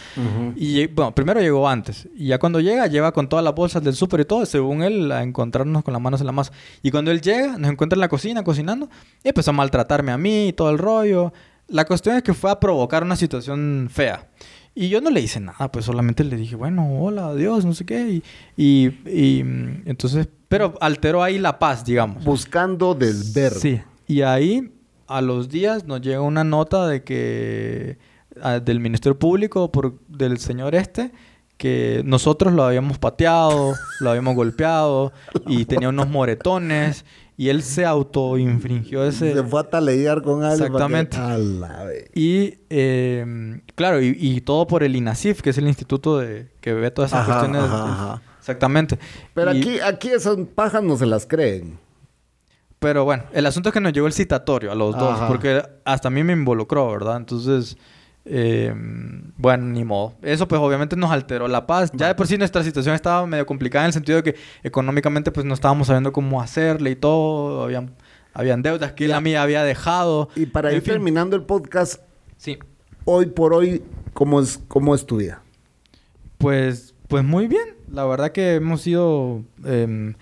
Y 0.55 0.89
bueno, 0.89 1.15
primero 1.15 1.41
llegó 1.41 1.67
antes. 1.67 2.07
Y 2.15 2.27
ya 2.27 2.39
cuando 2.39 2.61
llega, 2.61 2.87
lleva 2.87 3.13
con 3.13 3.31
todas 3.31 3.43
las 3.43 3.55
bolsas 3.55 3.83
del 3.83 3.95
súper 3.95 4.21
y 4.21 4.25
todo, 4.27 4.45
según 4.45 4.83
él, 4.83 5.11
a 5.11 5.23
encontrarnos 5.23 5.83
con 5.85 5.93
las 5.93 6.03
manos 6.03 6.21
en 6.21 6.27
la 6.27 6.33
masa. 6.33 6.53
Y 6.83 6.91
cuando 6.91 7.11
él 7.11 7.23
llega, 7.23 7.57
nos 7.57 7.71
encuentra 7.71 7.97
en 7.97 8.01
la 8.01 8.09
cocina 8.09 8.45
cocinando, 8.45 8.91
y 9.25 9.29
empezó 9.29 9.53
a 9.53 9.55
maltratarme 9.55 10.13
a 10.13 10.19
mí 10.19 10.49
y 10.49 10.53
todo 10.53 10.69
el 10.69 10.77
rollo. 10.77 11.33
La 11.69 11.87
cuestión 11.87 12.17
es 12.17 12.23
que 12.23 12.35
fue 12.35 12.51
a 12.51 12.61
provocar 12.61 13.03
una 13.03 13.17
situación 13.17 13.89
fea. 13.91 14.29
Y 14.75 14.89
yo 14.89 15.01
no 15.01 15.11
le 15.11 15.21
hice 15.21 15.39
nada, 15.39 15.71
pues 15.71 15.85
solamente 15.85 16.25
le 16.25 16.37
dije, 16.37 16.57
bueno, 16.57 16.99
hola, 16.99 17.29
adiós, 17.29 17.65
no 17.65 17.75
sé 17.75 17.85
qué. 17.85 18.23
Y, 18.57 18.87
y, 19.07 19.45
mm, 19.45 19.83
entonces, 19.85 20.29
pero 20.49 20.75
alteró 20.81 21.23
ahí 21.23 21.39
la 21.39 21.59
paz, 21.59 21.85
digamos. 21.85 22.25
Buscando 22.25 22.95
desver. 22.95 23.53
Sí. 23.53 23.83
Y 24.07 24.23
ahí, 24.23 24.73
a 25.07 25.21
los 25.21 25.51
días, 25.51 25.85
nos 25.85 26.01
llega 26.01 26.23
una 26.23 26.43
nota 26.43 26.87
de 26.87 27.03
que, 27.05 27.99
del 28.65 28.81
Ministerio 28.81 29.19
Público, 29.19 29.71
por, 29.71 29.99
del 30.09 30.39
señor 30.39 30.75
este, 30.75 31.13
que 31.59 32.03
nosotros 32.07 32.55
lo 32.55 32.65
habíamos 32.65 32.99
pateado, 32.99 33.75
lo 34.01 34.11
habíamos 34.11 34.35
golpeado 34.35 35.13
y 35.47 35.67
tenía 35.67 35.91
unos 35.91 36.09
moretones 36.09 37.05
y 37.43 37.49
él 37.49 37.65
se 37.65 37.85
autoinfringió 37.85 39.05
ese... 39.05 39.35
Se 39.35 39.43
fue 39.43 39.59
a 39.59 39.65
talear 39.65 40.23
con 40.23 40.45
algo. 40.45 40.65
Exactamente. 40.65 41.19
Y, 42.15 42.55
eh, 42.71 43.61
claro, 43.75 44.01
y, 44.01 44.41
todo 44.43 44.69
por 44.69 44.85
el 44.85 44.95
INASIF, 44.95 45.43
que 45.43 45.51
es 45.51 45.59
el 45.59 45.67
instituto 45.67 46.19
de 46.19 46.53
que 46.61 46.73
ve 46.73 46.93
todas 46.93 47.11
esas 47.11 47.27
cuestiones. 47.27 47.65
Exactamente. 48.39 48.97
Pero 49.35 49.51
aquí, 49.51 49.81
aquí 49.81 50.11
esas 50.11 50.37
pajas 50.55 50.85
no 50.85 50.97
se 50.97 51.05
las 51.05 51.27
creen. 51.27 51.81
Pero 52.79 53.05
bueno, 53.05 53.25
el 53.33 53.45
asunto 53.45 53.71
es 53.71 53.73
que 53.73 53.81
nos 53.81 53.93
llegó 53.93 54.07
el 54.07 54.13
citatorio 54.13 54.71
a 54.71 54.77
los 54.77 54.97
dos, 54.97 55.19
porque 55.27 55.65
hasta 55.85 56.07
a 56.07 56.11
mí 56.13 56.23
me 56.23 56.35
involucró, 56.35 56.93
¿verdad? 56.93 57.17
Entonces... 57.17 57.77
Eh, 58.25 58.73
bueno, 59.37 59.65
ni 59.67 59.85
modo. 59.85 60.15
Eso 60.23 60.47
pues 60.47 60.61
obviamente 60.61 60.97
nos 60.97 61.11
alteró 61.11 61.49
la 61.49 61.67
paz. 61.67 61.91
Ya 61.95 62.09
de 62.09 62.15
por 62.15 62.27
sí 62.27 62.39
nuestra 62.39 62.63
situación 62.63 62.95
estaba 62.95 63.27
medio 63.27 63.47
complicada 63.47 63.85
en 63.85 63.89
el 63.89 63.93
sentido 63.93 64.23
de 64.23 64.33
que 64.33 64.39
económicamente 64.63 65.33
pues 65.33 65.45
no 65.45 65.55
estábamos 65.55 65.89
sabiendo 65.89 66.13
cómo 66.13 66.41
hacerle 66.41 66.91
y 66.91 66.97
todo. 66.97 67.65
Habían, 67.65 67.95
habían 68.33 68.63
deudas 68.63 68.93
que 68.93 69.09
la 69.09 69.21
mía 69.21 69.43
había 69.43 69.65
dejado. 69.65 70.29
Y 70.37 70.47
para 70.47 70.73
ir 70.73 70.83
terminando 70.83 71.37
el 71.37 71.43
podcast, 71.43 72.01
sí. 72.37 72.59
hoy 73.05 73.27
por 73.27 73.55
hoy, 73.55 73.83
¿cómo 74.13 74.41
es, 74.41 74.61
cómo 74.69 74.95
es 74.95 75.05
tu 75.05 75.17
vida? 75.17 75.43
Pues, 76.39 76.95
pues 77.09 77.25
muy 77.25 77.49
bien. 77.49 77.77
La 77.91 78.05
verdad 78.05 78.33
que 78.33 78.55
hemos 78.55 78.87
ido... 78.87 79.43
Em, 79.65 80.15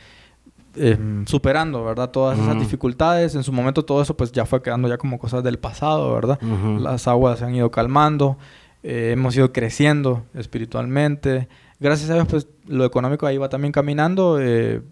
Em, 0.77 1.27
superando, 1.27 1.85
¿verdad? 1.85 2.11
Todas 2.11 2.39
esas 2.39 2.59
dificultades. 2.59 3.35
En 3.35 3.43
su 3.43 3.53
momento 3.53 3.85
todo 3.85 4.03
eso 4.03 4.17
pues 4.17 4.31
ya 4.31 4.47
fue 4.47 4.63
quedando 4.63 4.89
ya 4.89 4.99
como 4.99 5.19
cosas 5.19 5.43
del 5.43 5.59
pasado, 5.59 6.15
¿verdad? 6.15 6.41
Las 6.79 7.09
aguas 7.09 7.41
se 7.41 7.45
han 7.45 7.55
ido 7.55 7.71
calmando, 7.71 8.39
eh, 8.83 9.11
hemos 9.13 9.37
ido 9.37 9.53
creciendo 9.53 10.25
espiritualmente. 10.35 11.49
Gracias 11.81 12.11
a 12.11 12.15
Dios 12.15 12.29
pues 12.29 12.47
lo 12.67 12.85
económico 12.85 13.27
ahí 13.27 13.37
va 13.37 13.49
también 13.49 13.73
caminando. 13.73 14.39
Eh, 14.41 14.83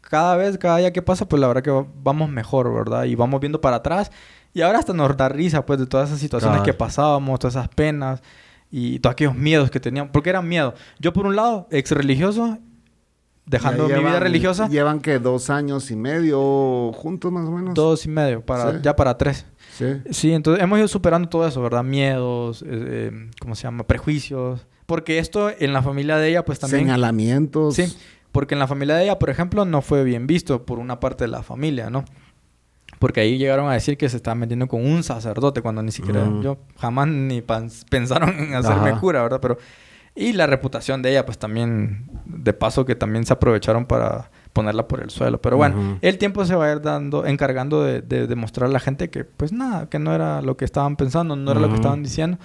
cada 0.00 0.36
vez, 0.36 0.56
cada 0.56 0.78
día 0.78 0.92
que 0.92 1.02
pasa 1.02 1.28
pues 1.28 1.40
la 1.40 1.48
verdad 1.48 1.62
que 1.62 1.86
vamos 2.02 2.30
mejor, 2.30 2.72
¿verdad? 2.72 3.04
Y 3.04 3.16
vamos 3.16 3.40
viendo 3.40 3.60
para 3.60 3.76
atrás. 3.76 4.12
Y 4.54 4.62
ahora 4.62 4.78
hasta 4.78 4.92
nos 4.92 5.16
da 5.16 5.28
risa 5.28 5.66
pues 5.66 5.80
de 5.80 5.86
todas 5.86 6.08
esas 6.08 6.20
situaciones 6.20 6.62
que 6.62 6.74
pasábamos, 6.74 7.40
todas 7.40 7.56
esas 7.56 7.68
penas 7.68 8.22
y 8.70 9.00
todos 9.00 9.12
aquellos 9.12 9.34
miedos 9.34 9.70
que 9.70 9.80
teníamos. 9.80 10.12
Porque 10.12 10.30
eran 10.30 10.46
miedos. 10.46 10.74
Yo 11.00 11.12
por 11.12 11.26
un 11.26 11.34
lado, 11.34 11.66
ex 11.70 11.90
religioso 11.90 12.58
dejando 13.48 13.88
mi 13.88 13.94
vida 13.94 14.20
religiosa. 14.20 14.68
Llevan 14.68 15.00
que 15.00 15.18
dos 15.18 15.50
años 15.50 15.90
y 15.90 15.96
medio 15.96 16.92
juntos 16.92 17.32
más 17.32 17.46
o 17.46 17.50
menos. 17.50 17.74
Dos 17.74 18.04
y 18.04 18.08
medio, 18.08 18.44
para, 18.44 18.80
ya 18.80 18.94
para 18.94 19.16
tres. 19.16 19.46
Sí. 19.76 19.86
Sí, 20.10 20.32
entonces 20.32 20.62
hemos 20.62 20.78
ido 20.78 20.88
superando 20.88 21.28
todo 21.28 21.46
eso, 21.46 21.62
¿verdad? 21.62 21.84
Miedos, 21.84 22.62
eh, 22.62 22.66
eh, 22.70 23.30
¿cómo 23.40 23.54
se 23.54 23.64
llama? 23.64 23.86
Prejuicios. 23.86 24.66
Porque 24.86 25.18
esto 25.18 25.50
en 25.56 25.72
la 25.72 25.82
familia 25.82 26.16
de 26.16 26.30
ella, 26.30 26.44
pues 26.44 26.58
también. 26.58 26.84
Señalamientos. 26.84 27.74
Sí, 27.74 27.94
porque 28.32 28.54
en 28.54 28.58
la 28.58 28.66
familia 28.66 28.96
de 28.96 29.04
ella, 29.04 29.18
por 29.18 29.30
ejemplo, 29.30 29.64
no 29.64 29.82
fue 29.82 30.04
bien 30.04 30.26
visto 30.26 30.64
por 30.64 30.78
una 30.78 31.00
parte 31.00 31.24
de 31.24 31.28
la 31.28 31.42
familia, 31.42 31.90
¿no? 31.90 32.04
Porque 32.98 33.20
ahí 33.20 33.38
llegaron 33.38 33.70
a 33.70 33.74
decir 33.74 33.96
que 33.96 34.08
se 34.08 34.16
estaba 34.16 34.34
metiendo 34.34 34.66
con 34.66 34.84
un 34.84 35.02
sacerdote 35.02 35.62
cuando 35.62 35.82
ni 35.82 35.92
siquiera. 35.92 36.28
Yo 36.42 36.58
jamás 36.78 37.06
ni 37.06 37.42
pensaron 37.42 38.30
en 38.38 38.54
hacerme 38.54 38.98
cura, 38.98 39.22
¿verdad? 39.22 39.38
Pero 39.40 39.58
y 40.18 40.32
la 40.32 40.48
reputación 40.48 41.00
de 41.00 41.12
ella, 41.12 41.24
pues 41.24 41.38
también, 41.38 42.10
de 42.24 42.52
paso 42.52 42.84
que 42.84 42.96
también 42.96 43.24
se 43.24 43.32
aprovecharon 43.32 43.86
para 43.86 44.32
ponerla 44.52 44.88
por 44.88 45.00
el 45.00 45.10
suelo. 45.10 45.40
Pero 45.40 45.56
bueno, 45.56 45.96
el 46.02 46.18
tiempo 46.18 46.44
se 46.44 46.56
va 46.56 46.66
a 46.66 46.72
ir 46.72 46.82
dando, 46.82 47.24
encargando 47.24 47.84
de, 47.84 48.02
demostrar 48.02 48.68
a 48.68 48.72
la 48.72 48.80
gente 48.80 49.10
que, 49.10 49.22
pues 49.22 49.52
nada, 49.52 49.88
que 49.88 50.00
no 50.00 50.12
era 50.12 50.42
lo 50.42 50.56
que 50.56 50.64
estaban 50.64 50.96
pensando, 50.96 51.36
no 51.36 51.52
era 51.52 51.60
lo 51.60 51.68
que 51.68 51.76
estaban 51.76 52.02
diciendo. 52.02 52.38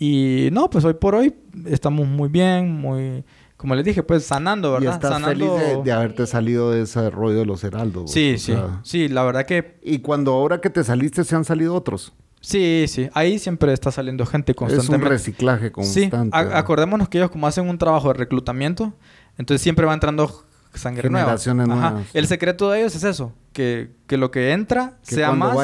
Y 0.00 0.48
no, 0.50 0.68
pues 0.68 0.84
hoy 0.84 0.94
por 0.94 1.14
hoy 1.14 1.32
estamos 1.66 2.08
muy 2.08 2.28
bien, 2.28 2.72
muy, 2.72 3.22
como 3.56 3.76
les 3.76 3.84
dije, 3.84 4.02
pues 4.02 4.24
sanando, 4.24 4.72
¿verdad? 4.72 4.90
Y 4.90 4.94
estás 4.94 5.12
sanando... 5.12 5.58
feliz 5.58 5.84
de, 5.84 5.92
haberte 5.92 6.26
salido 6.26 6.72
de 6.72 6.82
ese 6.82 7.08
rollo 7.08 7.38
de 7.38 7.46
los 7.46 7.62
heraldos. 7.62 8.10
Sí, 8.10 8.36
sí, 8.36 8.56
sí, 8.82 9.06
la 9.06 9.22
verdad 9.22 9.46
que... 9.46 9.78
Y 9.84 10.00
cuando 10.00 10.32
ahora 10.32 10.60
que 10.60 10.70
te 10.70 10.82
saliste 10.82 11.22
se 11.22 11.36
han 11.36 11.44
salido 11.44 11.76
otros. 11.76 12.12
Sí, 12.42 12.86
sí. 12.88 13.08
Ahí 13.14 13.38
siempre 13.38 13.72
está 13.72 13.90
saliendo 13.90 14.26
gente 14.26 14.54
constantemente. 14.54 14.96
Es 14.96 15.02
un 15.02 15.08
reciclaje 15.08 15.72
constante. 15.72 16.36
Sí. 16.36 16.50
acordémonos 16.52 17.08
que 17.08 17.18
ellos 17.18 17.30
como 17.30 17.46
hacen 17.46 17.68
un 17.68 17.78
trabajo 17.78 18.08
de 18.08 18.14
reclutamiento, 18.14 18.92
entonces 19.38 19.62
siempre 19.62 19.86
va 19.86 19.94
entrando 19.94 20.44
sangre 20.74 21.08
nueva. 21.08 21.36
Nuevas. 21.54 22.06
El 22.12 22.26
secreto 22.26 22.70
de 22.70 22.80
ellos 22.80 22.94
es 22.96 23.04
eso, 23.04 23.32
que, 23.52 23.92
que 24.06 24.16
lo 24.16 24.30
que 24.30 24.52
entra 24.52 24.98
sea 25.02 25.32
más 25.32 25.56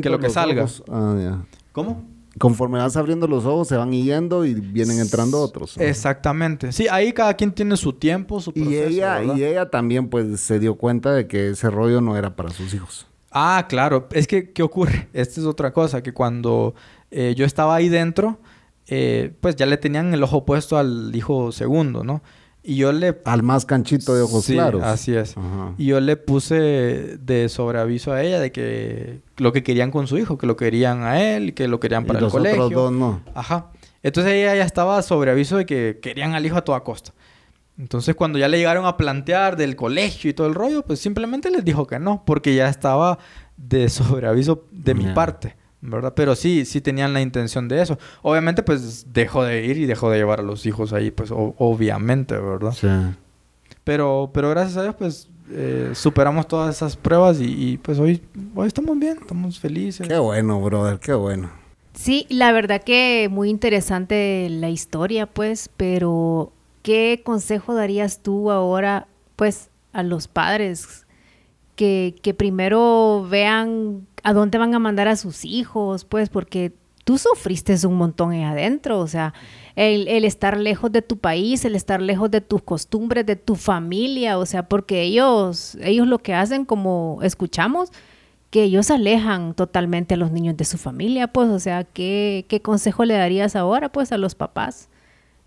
que 0.00 0.10
lo 0.10 0.18
que 0.18 0.30
salga. 0.30 0.66
Ah, 0.90 1.42
¿Cómo? 1.72 2.10
Conforme 2.38 2.78
vas 2.78 2.96
abriendo 2.96 3.28
los 3.28 3.44
ojos, 3.44 3.68
se 3.68 3.76
van 3.76 3.92
yendo 3.92 4.46
y 4.46 4.54
vienen 4.54 5.00
entrando 5.00 5.38
otros. 5.38 5.76
Exactamente. 5.76 6.72
Sí, 6.72 6.88
ahí 6.90 7.12
cada 7.12 7.34
quien 7.34 7.52
tiene 7.52 7.76
su 7.76 7.92
tiempo, 7.92 8.40
su 8.40 8.54
proceso. 8.54 8.72
Y 8.72 8.76
ella, 8.76 9.22
y 9.22 9.44
ella 9.44 9.68
también 9.68 10.08
pues 10.08 10.40
se 10.40 10.58
dio 10.58 10.76
cuenta 10.76 11.12
de 11.12 11.26
que 11.26 11.50
ese 11.50 11.68
rollo 11.68 12.00
no 12.00 12.16
era 12.16 12.34
para 12.34 12.48
sus 12.48 12.72
hijos. 12.72 13.06
Ah, 13.32 13.66
claro. 13.68 14.08
Es 14.12 14.26
que, 14.26 14.52
¿qué 14.52 14.62
ocurre? 14.62 15.08
Esta 15.12 15.40
es 15.40 15.46
otra 15.46 15.72
cosa, 15.72 16.02
que 16.02 16.12
cuando 16.12 16.74
eh, 17.10 17.34
yo 17.36 17.44
estaba 17.44 17.74
ahí 17.74 17.88
dentro, 17.88 18.38
eh, 18.86 19.32
pues 19.40 19.56
ya 19.56 19.66
le 19.66 19.76
tenían 19.76 20.12
el 20.12 20.22
ojo 20.22 20.44
puesto 20.44 20.76
al 20.78 21.14
hijo 21.14 21.52
segundo, 21.52 22.04
¿no? 22.04 22.22
Y 22.64 22.76
yo 22.76 22.92
le... 22.92 23.20
Al 23.24 23.42
más 23.42 23.66
canchito 23.66 24.14
de 24.14 24.22
ojos 24.22 24.44
sí, 24.44 24.52
claros. 24.52 24.84
así 24.84 25.16
es. 25.16 25.34
Y 25.78 25.86
yo 25.86 26.00
le 26.00 26.16
puse 26.16 27.18
de 27.18 27.48
sobreaviso 27.48 28.12
a 28.12 28.22
ella 28.22 28.38
de 28.38 28.52
que 28.52 29.20
lo 29.36 29.52
que 29.52 29.64
querían 29.64 29.90
con 29.90 30.06
su 30.06 30.16
hijo, 30.16 30.38
que 30.38 30.46
lo 30.46 30.56
querían 30.56 31.02
a 31.02 31.20
él, 31.20 31.54
que 31.54 31.66
lo 31.66 31.80
querían 31.80 32.04
para 32.04 32.20
el 32.20 32.28
colegio. 32.28 32.66
Otros 32.66 32.72
dos 32.72 32.92
no. 32.92 33.20
Ajá. 33.34 33.72
Entonces 34.04 34.34
ella 34.34 34.54
ya 34.54 34.64
estaba 34.64 35.02
sobreaviso 35.02 35.56
de 35.56 35.66
que 35.66 35.98
querían 36.00 36.34
al 36.34 36.46
hijo 36.46 36.56
a 36.56 36.62
toda 36.62 36.84
costa. 36.84 37.12
Entonces, 37.82 38.14
cuando 38.14 38.38
ya 38.38 38.46
le 38.46 38.58
llegaron 38.58 38.86
a 38.86 38.96
plantear 38.96 39.56
del 39.56 39.74
colegio 39.74 40.30
y 40.30 40.34
todo 40.34 40.46
el 40.46 40.54
rollo, 40.54 40.84
pues 40.86 41.00
simplemente 41.00 41.50
les 41.50 41.64
dijo 41.64 41.84
que 41.84 41.98
no, 41.98 42.22
porque 42.24 42.54
ya 42.54 42.68
estaba 42.68 43.18
de 43.56 43.88
sobreaviso 43.88 44.66
de 44.70 44.94
mi 44.94 45.12
parte, 45.12 45.56
¿verdad? 45.80 46.12
Pero 46.14 46.36
sí, 46.36 46.64
sí 46.64 46.80
tenían 46.80 47.12
la 47.12 47.20
intención 47.20 47.66
de 47.66 47.82
eso. 47.82 47.98
Obviamente, 48.22 48.62
pues 48.62 49.12
dejó 49.12 49.42
de 49.42 49.66
ir 49.66 49.78
y 49.78 49.86
dejó 49.86 50.10
de 50.10 50.18
llevar 50.18 50.38
a 50.38 50.42
los 50.44 50.64
hijos 50.64 50.92
ahí, 50.92 51.10
pues 51.10 51.30
obviamente, 51.32 52.38
¿verdad? 52.38 52.70
Sí. 52.70 52.86
Pero, 53.82 54.30
pero 54.32 54.48
gracias 54.50 54.76
a 54.76 54.84
Dios, 54.84 54.94
pues 54.96 55.28
eh, 55.50 55.90
superamos 55.94 56.46
todas 56.46 56.76
esas 56.76 56.96
pruebas 56.96 57.38
y, 57.40 57.78
pues 57.78 57.98
hoy, 57.98 58.22
hoy 58.54 58.68
estamos 58.68 58.96
bien, 58.96 59.18
estamos 59.20 59.58
felices. 59.58 60.06
Qué 60.06 60.18
bueno, 60.18 60.60
brother, 60.60 61.00
qué 61.00 61.14
bueno. 61.14 61.50
Sí, 61.94 62.26
la 62.28 62.52
verdad 62.52 62.80
que 62.80 63.28
muy 63.28 63.50
interesante 63.50 64.46
la 64.50 64.70
historia, 64.70 65.26
pues, 65.26 65.68
pero 65.76 66.52
¿qué 66.82 67.22
consejo 67.24 67.74
darías 67.74 68.22
tú 68.22 68.50
ahora, 68.50 69.08
pues, 69.36 69.70
a 69.92 70.02
los 70.02 70.28
padres 70.28 71.06
que, 71.76 72.16
que 72.22 72.34
primero 72.34 73.26
vean 73.28 74.06
a 74.22 74.32
dónde 74.32 74.58
van 74.58 74.74
a 74.74 74.78
mandar 74.78 75.08
a 75.08 75.16
sus 75.16 75.44
hijos, 75.44 76.04
pues, 76.04 76.28
porque 76.28 76.72
tú 77.04 77.18
sufriste 77.18 77.74
un 77.86 77.96
montón 77.96 78.30
ahí 78.32 78.42
adentro, 78.42 79.00
o 79.00 79.06
sea, 79.06 79.34
el, 79.74 80.24
estar 80.24 80.58
lejos 80.58 80.92
de 80.92 81.02
tu 81.02 81.18
país, 81.18 81.64
el 81.64 81.74
estar 81.74 82.00
lejos 82.00 82.30
de 82.30 82.40
tus 82.40 82.62
costumbres, 82.62 83.26
de 83.26 83.36
tu 83.36 83.56
familia, 83.56 84.38
o 84.38 84.46
sea, 84.46 84.68
porque 84.68 85.02
ellos, 85.02 85.76
ellos 85.80 86.06
lo 86.06 86.18
que 86.18 86.34
hacen, 86.34 86.64
como 86.64 87.18
escuchamos, 87.22 87.90
que 88.50 88.64
ellos 88.64 88.90
alejan 88.90 89.54
totalmente 89.54 90.14
a 90.14 90.16
los 90.18 90.30
niños 90.30 90.56
de 90.56 90.64
su 90.64 90.78
familia, 90.78 91.28
pues, 91.28 91.48
o 91.48 91.58
sea, 91.58 91.84
¿qué, 91.84 92.44
qué 92.48 92.60
consejo 92.60 93.04
le 93.04 93.14
darías 93.14 93.56
ahora, 93.56 93.90
pues, 93.90 94.12
a 94.12 94.18
los 94.18 94.34
papás? 94.34 94.88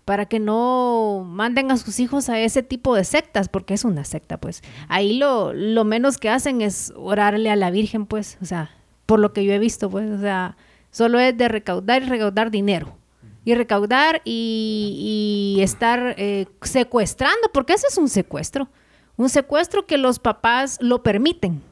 Para 0.06 0.24
que 0.24 0.38
no 0.38 1.26
manden 1.28 1.70
a 1.70 1.76
sus 1.76 2.00
hijos 2.00 2.30
a 2.30 2.40
ese 2.40 2.62
tipo 2.62 2.94
de 2.94 3.04
sectas, 3.04 3.50
porque 3.50 3.74
es 3.74 3.84
una 3.84 4.04
secta, 4.04 4.38
pues. 4.38 4.62
Ahí 4.88 5.18
lo, 5.18 5.52
lo 5.52 5.84
menos 5.84 6.16
que 6.16 6.30
hacen 6.30 6.62
es 6.62 6.94
orarle 6.96 7.50
a 7.50 7.56
la 7.56 7.70
Virgen, 7.70 8.06
pues, 8.06 8.38
o 8.40 8.46
sea, 8.46 8.70
por 9.04 9.18
lo 9.20 9.34
que 9.34 9.44
yo 9.44 9.52
he 9.52 9.58
visto, 9.58 9.90
pues, 9.90 10.10
o 10.10 10.18
sea, 10.18 10.56
solo 10.90 11.18
es 11.18 11.36
de 11.36 11.48
recaudar 11.48 12.02
y 12.02 12.06
recaudar 12.06 12.50
dinero. 12.50 12.96
Y 13.44 13.54
recaudar 13.54 14.22
y, 14.24 15.58
estar 15.60 16.14
eh, 16.18 16.46
secuestrando, 16.62 17.50
porque 17.52 17.74
ese 17.74 17.86
es 17.86 17.98
un 17.98 18.08
secuestro. 18.08 18.68
Un 19.16 19.28
secuestro 19.28 19.86
que 19.86 19.98
los 19.98 20.18
papás 20.18 20.78
lo 20.80 21.02
permiten. 21.02 21.62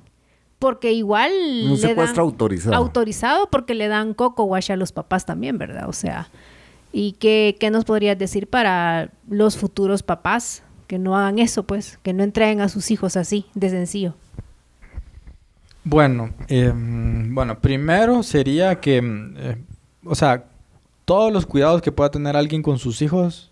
Porque 0.58 0.92
igual. 0.92 1.32
Un 1.68 1.76
secuestro 1.76 2.22
autorizado. 2.22 2.76
Autorizado 2.76 3.50
porque 3.50 3.74
le 3.74 3.88
dan 3.88 4.14
coco 4.14 4.44
wash 4.44 4.72
a 4.72 4.76
los 4.76 4.92
papás 4.92 5.26
también, 5.26 5.58
¿verdad? 5.58 5.88
O 5.88 5.92
sea. 5.92 6.30
¿Y 6.96 7.14
qué, 7.14 7.56
qué 7.58 7.72
nos 7.72 7.84
podrías 7.84 8.16
decir 8.16 8.46
para 8.46 9.10
los 9.28 9.56
futuros 9.56 10.04
papás? 10.04 10.62
Que 10.86 10.96
no 10.96 11.16
hagan 11.16 11.40
eso, 11.40 11.64
pues. 11.64 11.98
Que 12.04 12.12
no 12.12 12.22
entreguen 12.22 12.60
a 12.60 12.68
sus 12.68 12.92
hijos 12.92 13.16
así, 13.16 13.46
de 13.54 13.68
sencillo. 13.68 14.14
Bueno, 15.82 16.30
em, 16.46 17.34
bueno, 17.34 17.58
primero 17.58 18.22
sería 18.22 18.78
que, 18.80 18.98
em, 18.98 19.34
eh, 19.36 19.56
o 20.04 20.14
sea, 20.14 20.44
todos 21.04 21.32
los 21.32 21.46
cuidados 21.46 21.82
que 21.82 21.90
pueda 21.90 22.12
tener 22.12 22.36
alguien 22.36 22.62
con 22.62 22.78
sus 22.78 23.02
hijos 23.02 23.50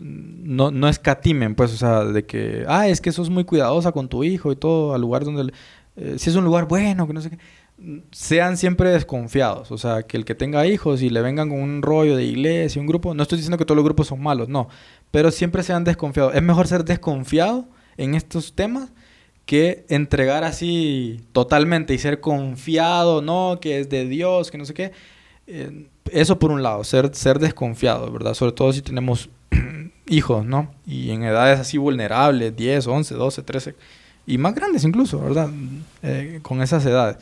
no, 0.00 0.70
no 0.70 0.88
escatimen, 0.88 1.54
pues, 1.54 1.74
o 1.74 1.76
sea, 1.76 2.04
de 2.04 2.24
que, 2.24 2.64
ah, 2.68 2.88
es 2.88 3.00
que 3.00 3.12
sos 3.12 3.30
muy 3.30 3.44
cuidadosa 3.44 3.92
con 3.92 4.08
tu 4.08 4.24
hijo 4.24 4.52
y 4.52 4.56
todo, 4.56 4.94
al 4.94 5.00
lugar 5.00 5.24
donde, 5.24 5.52
eh, 5.96 6.14
si 6.18 6.30
es 6.30 6.36
un 6.36 6.44
lugar 6.44 6.68
bueno, 6.68 7.06
que 7.06 7.12
no 7.12 7.20
sé 7.20 7.30
qué, 7.30 7.38
sean 8.12 8.56
siempre 8.56 8.90
desconfiados, 8.90 9.72
o 9.72 9.78
sea, 9.78 10.04
que 10.04 10.16
el 10.16 10.24
que 10.24 10.34
tenga 10.34 10.66
hijos 10.66 11.02
y 11.02 11.10
le 11.10 11.22
vengan 11.22 11.48
con 11.48 11.60
un 11.60 11.82
rollo 11.82 12.16
de 12.16 12.24
iglesia, 12.24 12.80
un 12.80 12.86
grupo, 12.86 13.14
no 13.14 13.22
estoy 13.22 13.36
diciendo 13.36 13.58
que 13.58 13.64
todos 13.64 13.76
los 13.76 13.84
grupos 13.84 14.06
son 14.06 14.22
malos, 14.22 14.48
no, 14.48 14.68
pero 15.10 15.30
siempre 15.30 15.62
sean 15.62 15.84
desconfiados. 15.84 16.34
Es 16.34 16.42
mejor 16.42 16.68
ser 16.68 16.84
desconfiado 16.84 17.66
en 17.96 18.14
estos 18.14 18.54
temas 18.54 18.92
que 19.46 19.84
entregar 19.88 20.44
así 20.44 21.20
totalmente 21.32 21.94
y 21.94 21.98
ser 21.98 22.20
confiado, 22.20 23.22
no, 23.22 23.58
que 23.60 23.80
es 23.80 23.88
de 23.90 24.06
Dios, 24.06 24.50
que 24.50 24.58
no 24.58 24.64
sé 24.64 24.74
qué. 24.74 24.92
Eh, 25.46 25.86
eso 26.10 26.38
por 26.38 26.50
un 26.50 26.62
lado, 26.62 26.84
ser, 26.84 27.14
ser 27.14 27.38
desconfiado, 27.38 28.10
¿verdad? 28.10 28.34
Sobre 28.34 28.52
todo 28.52 28.72
si 28.72 28.82
tenemos 28.82 29.28
hijos, 30.06 30.46
¿no? 30.46 30.72
Y 30.86 31.10
en 31.10 31.24
edades 31.24 31.60
así 31.60 31.76
vulnerables, 31.76 32.56
10, 32.56 32.86
11, 32.86 33.14
12, 33.14 33.42
13, 33.42 33.74
y 34.26 34.38
más 34.38 34.54
grandes 34.54 34.84
incluso, 34.84 35.20
¿verdad? 35.20 35.50
Eh, 36.02 36.38
con 36.42 36.62
esas 36.62 36.84
edades. 36.86 37.18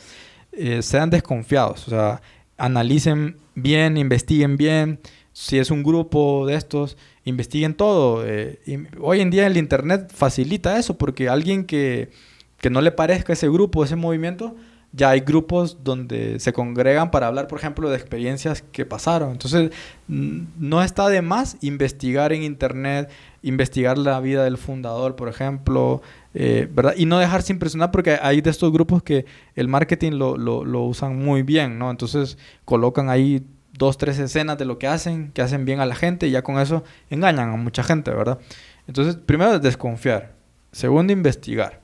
Eh, 0.55 0.81
sean 0.81 1.09
desconfiados, 1.09 1.87
o 1.87 1.89
sea, 1.89 2.21
analicen 2.57 3.37
bien, 3.55 3.97
investiguen 3.97 4.57
bien. 4.57 4.99
Si 5.31 5.57
es 5.57 5.71
un 5.71 5.81
grupo 5.81 6.45
de 6.45 6.55
estos, 6.55 6.95
investiguen 7.25 7.73
todo. 7.73 8.23
Eh, 8.25 8.59
hoy 9.01 9.21
en 9.21 9.31
día 9.31 9.47
el 9.47 9.57
Internet 9.57 10.11
facilita 10.13 10.77
eso, 10.77 10.97
porque 10.97 11.27
alguien 11.27 11.65
que, 11.65 12.11
que 12.59 12.69
no 12.69 12.81
le 12.81 12.91
parezca 12.91 13.33
ese 13.33 13.49
grupo, 13.49 13.83
ese 13.83 13.95
movimiento, 13.95 14.55
ya 14.95 15.09
hay 15.09 15.21
grupos 15.21 15.83
donde 15.83 16.39
se 16.39 16.53
congregan 16.53 17.09
para 17.09 17.25
hablar, 17.25 17.47
por 17.47 17.57
ejemplo, 17.57 17.89
de 17.89 17.97
experiencias 17.97 18.63
que 18.71 18.85
pasaron. 18.85 19.31
Entonces, 19.31 19.71
no 20.07 20.83
está 20.83 21.09
de 21.09 21.23
más 21.23 21.57
investigar 21.61 22.31
en 22.31 22.43
Internet, 22.43 23.09
investigar 23.41 23.97
la 23.97 24.19
vida 24.19 24.43
del 24.43 24.57
fundador, 24.57 25.15
por 25.15 25.29
ejemplo, 25.29 26.03
eh, 26.33 26.67
¿verdad? 26.71 26.95
Y 26.97 27.05
no 27.05 27.19
dejarse 27.19 27.53
impresionar 27.53 27.91
porque 27.91 28.17
hay 28.21 28.41
de 28.41 28.49
estos 28.49 28.71
grupos 28.71 29.03
que 29.03 29.25
el 29.55 29.67
marketing 29.67 30.13
lo, 30.13 30.35
lo, 30.37 30.65
lo, 30.65 30.81
usan 30.83 31.15
muy 31.17 31.43
bien, 31.43 31.77
¿no? 31.77 31.91
Entonces, 31.91 32.37
colocan 32.65 33.09
ahí 33.09 33.45
dos, 33.73 33.97
tres 33.97 34.17
escenas 34.19 34.57
de 34.57 34.65
lo 34.65 34.79
que 34.79 34.87
hacen, 34.87 35.31
que 35.31 35.41
hacen 35.41 35.65
bien 35.65 35.79
a 35.79 35.85
la 35.85 35.95
gente 35.95 36.27
y 36.27 36.31
ya 36.31 36.41
con 36.41 36.59
eso 36.59 36.83
engañan 37.09 37.49
a 37.49 37.55
mucha 37.55 37.83
gente, 37.83 38.11
¿verdad? 38.11 38.39
Entonces, 38.87 39.15
primero, 39.15 39.59
desconfiar. 39.59 40.33
Segundo, 40.71 41.13
investigar. 41.13 41.81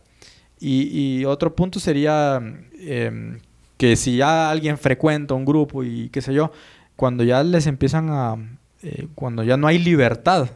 Y, 0.59 1.23
otro 1.25 1.55
punto 1.55 1.79
sería 1.79 2.41
em, 2.79 3.39
que 3.77 3.95
si 3.95 4.17
ya 4.17 4.49
alguien 4.49 4.77
frecuenta 4.77 5.33
un 5.33 5.45
grupo 5.45 5.83
y 5.83 6.09
qué 6.09 6.21
sé 6.21 6.33
yo, 6.33 6.51
cuando 6.95 7.23
ya 7.23 7.43
les 7.43 7.67
empiezan 7.67 8.09
a... 8.09 8.35
Eh, 8.81 9.07
cuando 9.15 9.43
ya 9.43 9.57
no 9.57 9.67
hay 9.67 9.77
libertad, 9.77 10.49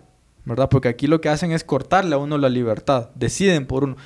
¿verdad? 0.45 0.69
Porque 0.69 0.87
aquí 0.87 1.07
lo 1.07 1.21
que 1.21 1.29
hacen 1.29 1.51
es 1.51 1.63
cortarle 1.63 2.15
a 2.15 2.17
uno 2.17 2.37
la 2.37 2.49
libertad, 2.49 3.09
deciden 3.15 3.65
por 3.65 3.83
uno. 3.83 3.97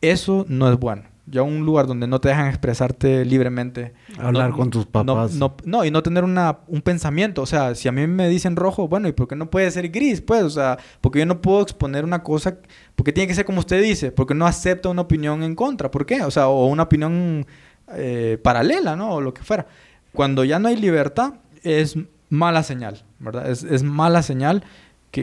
Eso 0.00 0.44
no 0.48 0.70
es 0.70 0.78
bueno 0.78 1.16
ya 1.26 1.42
un 1.42 1.64
lugar 1.66 1.86
donde 1.86 2.06
no 2.06 2.20
te 2.20 2.28
dejan 2.28 2.48
expresarte 2.48 3.24
libremente. 3.24 3.92
Hablar 4.18 4.52
con 4.52 4.70
tus 4.70 4.86
papás. 4.86 5.34
No, 5.34 5.56
no, 5.64 5.84
y 5.84 5.90
no 5.90 6.02
tener 6.02 6.24
una, 6.24 6.58
un 6.68 6.82
pensamiento. 6.82 7.42
O 7.42 7.46
sea, 7.46 7.74
si 7.74 7.88
a 7.88 7.92
mí 7.92 8.06
me 8.06 8.28
dicen 8.28 8.54
rojo, 8.54 8.86
bueno, 8.86 9.08
¿y 9.08 9.12
por 9.12 9.26
qué 9.26 9.34
no 9.34 9.50
puede 9.50 9.70
ser 9.70 9.88
gris? 9.88 10.20
Pues, 10.20 10.44
o 10.44 10.50
sea, 10.50 10.78
porque 11.00 11.18
yo 11.18 11.26
no 11.26 11.42
puedo 11.42 11.62
exponer 11.62 12.04
una 12.04 12.22
cosa, 12.22 12.58
porque 12.94 13.12
tiene 13.12 13.26
que 13.26 13.34
ser 13.34 13.44
como 13.44 13.58
usted 13.58 13.82
dice, 13.82 14.12
porque 14.12 14.34
no 14.34 14.46
acepta 14.46 14.88
una 14.88 15.02
opinión 15.02 15.42
en 15.42 15.56
contra. 15.56 15.90
¿Por 15.90 16.06
qué? 16.06 16.22
O 16.22 16.30
sea, 16.30 16.46
o 16.48 16.66
una 16.66 16.84
opinión 16.84 17.44
eh, 17.92 18.38
paralela, 18.42 18.94
¿no? 18.94 19.14
O 19.14 19.20
lo 19.20 19.34
que 19.34 19.42
fuera. 19.42 19.66
Cuando 20.12 20.44
ya 20.44 20.58
no 20.60 20.68
hay 20.68 20.76
libertad, 20.76 21.34
es 21.62 21.98
mala 22.28 22.62
señal, 22.62 23.04
¿verdad? 23.18 23.50
Es, 23.50 23.64
es 23.64 23.82
mala 23.82 24.22
señal 24.22 24.62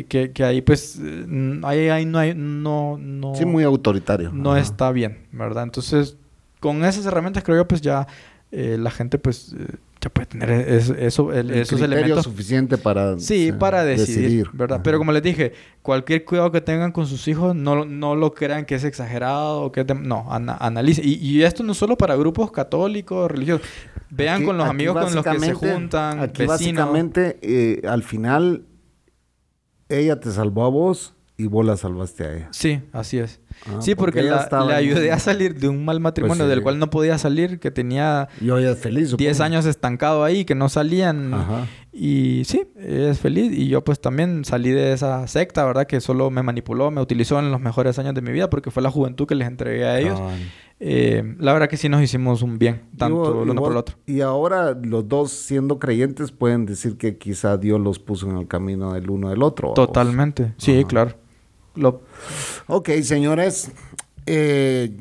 que, 0.01 0.31
que, 0.31 0.43
ahí 0.43 0.61
pues 0.61 0.99
eh, 0.99 1.59
ahí, 1.63 1.89
ahí, 1.89 2.05
no 2.05 2.17
hay 2.17 2.33
no 2.33 2.97
no 2.97 3.35
sí 3.35 3.45
muy 3.45 3.63
autoritario. 3.63 4.31
no 4.33 4.57
está 4.57 4.91
bien 4.91 5.19
verdad 5.31 5.63
entonces 5.63 6.17
con 6.59 6.83
esas 6.83 7.05
herramientas 7.05 7.43
creo 7.43 7.57
yo 7.57 7.67
pues 7.67 7.81
ya 7.81 8.07
eh, 8.51 8.77
la 8.79 8.89
gente 8.89 9.19
pues 9.19 9.55
eh, 9.57 9.75
ya 10.01 10.09
puede 10.09 10.25
tener 10.25 10.49
eso, 10.49 11.31
el, 11.31 11.51
esos 11.51 11.79
elementos 11.79 12.23
suficiente 12.23 12.77
para 12.77 13.19
sí 13.19 13.51
para 13.51 13.83
decidir, 13.83 14.49
verdad 14.53 14.81
pero 14.83 14.97
como 14.97 15.11
les 15.11 15.21
dije 15.21 15.53
cualquier 15.83 16.25
cuidado 16.25 16.51
que 16.51 16.61
tengan 16.61 16.91
con 16.91 17.05
sus 17.05 17.27
hijos 17.27 17.55
no, 17.55 17.85
no 17.85 18.15
lo 18.15 18.33
crean 18.33 18.65
que 18.65 18.73
es 18.73 18.83
exagerado 18.83 19.61
o 19.61 19.71
que 19.71 19.81
es 19.81 19.87
no 19.95 20.25
analice. 20.29 21.01
Y, 21.03 21.13
y, 21.15 21.43
esto 21.43 21.61
no 21.61 21.73
solo 21.73 21.97
para 21.97 22.15
grupos 22.15 22.51
católicos 22.51 23.29
religiosos. 23.29 23.65
Vean 24.09 24.43
con 24.45 24.57
los 24.57 24.67
amigos 24.67 25.03
con 25.03 25.15
los 25.15 25.23
que 25.25 25.39
se 25.39 25.53
juntan 25.53 26.19
aquí 26.19 26.45
básicamente 26.45 27.81
al 27.87 28.03
final 28.03 28.63
ella 29.99 30.19
te 30.19 30.31
salvó 30.31 30.65
a 30.65 30.69
vos 30.69 31.13
y 31.37 31.47
vos 31.47 31.65
la 31.65 31.77
salvaste 31.77 32.23
a 32.25 32.33
ella. 32.35 32.49
Sí, 32.51 32.81
así 32.91 33.19
es. 33.19 33.39
Ah, 33.65 33.81
sí, 33.81 33.95
porque, 33.95 34.23
la, 34.23 34.48
le 34.68 34.73
ayudé 34.73 35.11
a 35.11 35.19
salir 35.19 35.57
de 35.57 35.69
un 35.69 35.85
mal 35.85 35.99
matrimonio 35.99 36.44
pues 36.44 36.49
del 36.49 36.61
cual 36.61 36.80
no 36.80 36.90
podía 36.90 37.18
salir, 37.18 37.60
que 37.60 37.72
tenía 37.72 38.27
Yo 38.41 38.57
ella 38.57 38.72
es 38.72 38.80
feliz, 38.80 39.15
10 39.15 39.40
años 39.40 39.65
estancado 39.65 40.23
ahí, 40.23 40.45
que 40.45 40.56
no 40.56 40.69
salían. 40.69 41.34
Y 41.91 42.44
sí, 42.45 42.64
ella 42.76 43.11
es 43.11 43.19
feliz. 43.19 43.52
Y 43.56 43.68
yo 43.68 43.84
pues 43.84 44.02
también 44.02 44.44
salí 44.45 44.72
de 44.72 44.94
esa 44.94 45.27
secta, 45.27 45.64
¿verdad? 45.64 45.85
Que 45.85 46.02
solo 46.02 46.31
me 46.31 46.41
manipuló, 46.41 46.90
me 46.91 47.02
utilizó 47.02 47.40
en 47.40 47.52
los 47.52 47.61
mejores 47.61 47.99
años 47.99 48.15
de 48.15 48.22
mi 48.22 48.31
vida 48.31 48.49
porque 48.49 48.72
fue 48.72 48.81
la 48.81 48.90
juventud 48.90 49.27
que 49.27 49.35
les 49.35 49.48
entregué 49.48 49.85
a 49.85 49.99
ellos. 49.99 50.19
Eh, 50.80 51.35
la 51.40 51.53
verdad 51.53 51.69
que 51.69 51.77
sí 51.77 51.88
nos 51.88 52.02
hicimos 52.02 52.41
un 52.41 52.57
bien, 52.60 52.81
tanto 52.98 53.44
el 53.44 53.49
uno 53.49 53.61
por 53.61 53.72
el 53.72 53.77
otro. 53.77 53.95
Y 54.06 54.19
ahora 54.19 54.73
los 54.73 55.07
dos 55.07 55.31
siendo 55.31 55.80
creyentes 55.80 56.31
pueden 56.31 56.65
decir 56.65 56.98
que 56.98 57.18
quizá 57.18 57.57
Dios 57.57 57.80
los 57.80 57.99
puso 57.99 58.30
en 58.30 58.38
el 58.38 58.48
camino 58.48 58.94
del 58.94 59.10
uno 59.10 59.30
del 59.30 59.44
otro. 59.44 59.73
Totalmente, 59.73 60.53
sí, 60.57 60.84
claro. 60.84 61.15
Ok, 62.67 62.89
señores. 63.03 63.71
Eh, 64.25 64.95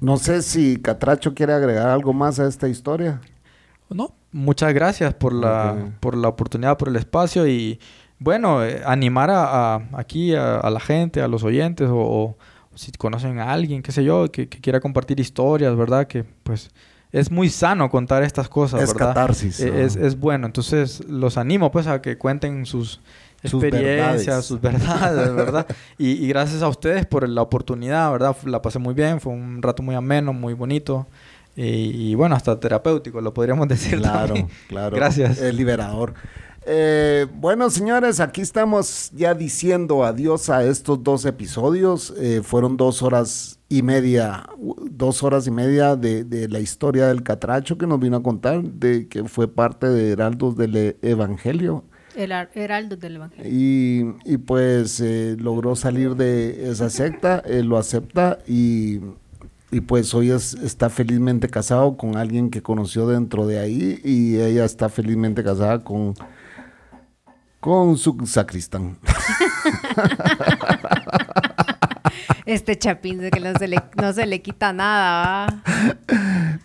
no 0.00 0.16
sé 0.16 0.42
si 0.42 0.76
Catracho 0.76 1.34
quiere 1.34 1.52
agregar 1.52 1.88
algo 1.88 2.12
más 2.12 2.38
a 2.38 2.46
esta 2.46 2.68
historia. 2.68 3.20
No, 3.90 4.14
muchas 4.32 4.72
gracias 4.74 5.14
por 5.14 5.32
la, 5.32 5.92
por 6.00 6.16
la 6.16 6.28
oportunidad, 6.28 6.76
por 6.76 6.88
el 6.88 6.96
espacio 6.96 7.46
y 7.46 7.80
bueno, 8.18 8.64
eh, 8.64 8.82
animar 8.84 9.30
a, 9.30 9.76
aquí 9.92 10.34
a, 10.34 10.68
la 10.70 10.80
gente, 10.80 11.22
a 11.22 11.28
los 11.28 11.42
oyentes 11.42 11.88
o 11.90 12.36
si 12.78 12.92
conocen 12.92 13.40
a 13.40 13.52
alguien, 13.52 13.82
qué 13.82 13.90
sé 13.90 14.04
yo, 14.04 14.30
que, 14.30 14.48
quiera 14.48 14.80
compartir 14.80 15.18
historias, 15.18 15.74
¿verdad? 15.76 16.06
Que 16.06 16.22
pues 16.22 16.70
es 17.10 17.30
muy 17.30 17.48
sano 17.48 17.90
contar 17.90 18.22
estas 18.22 18.48
cosas, 18.48 18.82
es 18.82 18.94
¿verdad? 18.94 19.14
Catarsis, 19.14 19.60
e, 19.60 19.84
es, 19.84 19.96
es, 19.96 20.18
bueno. 20.18 20.46
Entonces 20.46 21.04
los 21.08 21.36
animo 21.36 21.72
pues 21.72 21.88
a 21.88 22.00
que 22.00 22.16
cuenten 22.16 22.66
sus 22.66 23.00
experiencias, 23.42 24.44
sus 24.44 24.60
verdades, 24.60 25.34
¿verdad? 25.34 25.66
y, 25.98 26.26
gracias 26.28 26.62
a 26.62 26.68
ustedes 26.68 27.06
por 27.06 27.28
la 27.28 27.42
oportunidad, 27.42 28.10
¿verdad? 28.10 28.36
La 28.44 28.62
pasé 28.62 28.78
muy 28.78 28.94
bien, 28.94 29.20
fue 29.20 29.32
un 29.32 29.62
rato 29.62 29.82
muy 29.82 29.94
ameno, 29.94 30.32
muy 30.32 30.54
bonito. 30.54 31.06
Y, 31.60 32.14
bueno, 32.14 32.36
hasta 32.36 32.60
terapéutico, 32.60 33.20
lo 33.20 33.34
podríamos 33.34 33.66
decir. 33.68 33.98
Claro, 33.98 34.34
claro. 34.68 34.96
Gracias. 34.96 35.40
El 35.40 35.56
liberador. 35.56 36.14
Eh, 36.70 37.26
bueno, 37.34 37.70
señores, 37.70 38.20
aquí 38.20 38.42
estamos 38.42 39.10
ya 39.14 39.34
diciendo 39.34 40.04
adiós 40.04 40.50
a 40.50 40.62
estos 40.64 41.02
dos 41.02 41.24
episodios. 41.24 42.12
Eh, 42.18 42.42
fueron 42.44 42.76
dos 42.76 43.02
horas 43.02 43.58
y 43.68 43.82
media, 43.82 44.46
dos 44.90 45.22
horas 45.22 45.46
y 45.46 45.50
media 45.50 45.96
de, 45.96 46.46
la 46.48 46.60
historia 46.60 47.08
del 47.08 47.22
catracho 47.22 47.78
que 47.78 47.86
nos 47.86 47.98
vino 47.98 48.18
a 48.18 48.22
contar, 48.22 48.62
de 48.62 49.08
que 49.08 49.24
fue 49.24 49.48
parte 49.48 49.88
de 49.88 50.10
Heraldos 50.10 50.56
del 50.56 50.96
Evangelio. 51.02 51.84
El 52.18 52.32
Heraldos 52.32 52.98
del 52.98 53.16
Evangelio. 53.16 53.50
Y, 53.50 54.36
pues 54.38 55.00
eh, 55.00 55.36
logró 55.38 55.76
salir 55.76 56.16
de 56.16 56.70
esa 56.70 56.90
secta, 56.90 57.42
lo 57.46 57.78
acepta 57.78 58.38
y, 58.46 59.00
pues 59.86 60.12
hoy 60.14 60.30
está 60.30 60.90
felizmente 60.90 61.48
casado 61.48 61.96
con 61.96 62.16
alguien 62.16 62.50
que 62.50 62.60
conoció 62.60 63.06
dentro 63.06 63.46
de 63.46 63.60
ahí 63.60 64.00
y 64.02 64.40
ella 64.40 64.64
está 64.64 64.88
felizmente 64.88 65.44
casada 65.44 65.84
con 65.84 66.14
con 67.60 67.96
su 67.96 68.16
sacristán. 68.24 68.98
Este 72.48 72.78
chapín 72.78 73.18
de 73.18 73.30
que 73.30 73.40
no 73.40 73.52
se 73.58 73.68
le, 73.68 73.76
no 74.00 74.10
se 74.10 74.24
le 74.24 74.40
quita 74.40 74.72
nada. 74.72 75.62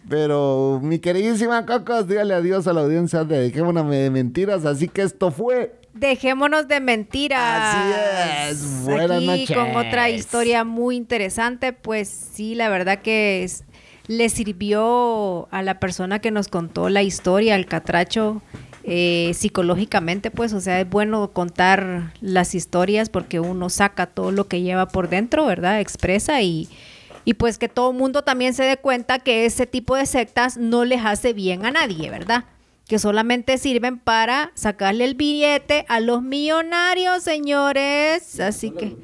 Pero 0.07 0.79
mi 0.81 0.99
queridísima 0.99 1.65
Cocos, 1.65 2.07
dígale 2.07 2.33
adiós 2.33 2.67
a 2.67 2.73
la 2.73 2.79
audiencia 2.79 3.25
de 3.25 3.37
Dejémonos 3.41 3.89
de 3.89 4.09
Mentiras. 4.09 4.63
Así 4.63 4.87
que 4.87 5.01
esto 5.01 5.29
fue... 5.29 5.75
Dejémonos 5.93 6.69
de 6.69 6.79
mentiras. 6.79 7.75
Así 7.75 8.51
es. 8.51 8.83
Buenas 8.85 9.27
Aquí 9.27 9.53
con 9.53 9.75
otra 9.75 10.09
historia 10.09 10.63
muy 10.63 10.95
interesante. 10.95 11.73
Pues 11.73 12.07
sí, 12.07 12.55
la 12.55 12.69
verdad 12.69 13.01
que 13.01 13.45
le 14.07 14.29
sirvió 14.29 15.49
a 15.51 15.61
la 15.63 15.81
persona 15.81 16.19
que 16.19 16.31
nos 16.31 16.47
contó 16.47 16.87
la 16.87 17.03
historia, 17.03 17.55
al 17.55 17.65
catracho, 17.65 18.41
eh, 18.83 19.31
psicológicamente, 19.33 20.29
pues, 20.29 20.51
o 20.53 20.59
sea, 20.59 20.81
es 20.81 20.89
bueno 20.89 21.31
contar 21.31 22.13
las 22.19 22.53
historias 22.53 23.09
porque 23.09 23.39
uno 23.39 23.69
saca 23.69 24.07
todo 24.07 24.31
lo 24.31 24.47
que 24.47 24.61
lleva 24.61 24.87
por 24.87 25.09
dentro, 25.09 25.45
¿verdad? 25.45 25.79
Expresa 25.79 26.41
y, 26.41 26.67
y 27.23 27.35
pues 27.35 27.57
que 27.57 27.69
todo 27.69 27.91
el 27.91 27.97
mundo 27.97 28.23
también 28.23 28.53
se 28.53 28.63
dé 28.63 28.77
cuenta 28.77 29.19
que 29.19 29.45
ese 29.45 29.65
tipo 29.65 29.95
de 29.95 30.05
sectas 30.05 30.57
no 30.57 30.83
les 30.83 31.05
hace 31.05 31.31
bien 31.31 31.65
a 31.65 31.71
nadie, 31.71 32.09
¿verdad? 32.09 32.45
Que 32.87 32.99
solamente 32.99 33.57
sirven 33.57 33.99
para 33.99 34.51
sacarle 34.55 35.05
el 35.05 35.15
billete 35.15 35.85
a 35.87 36.01
los 36.01 36.21
millonarios, 36.21 37.23
señores. 37.23 38.39
Así 38.41 38.71
que... 38.71 38.97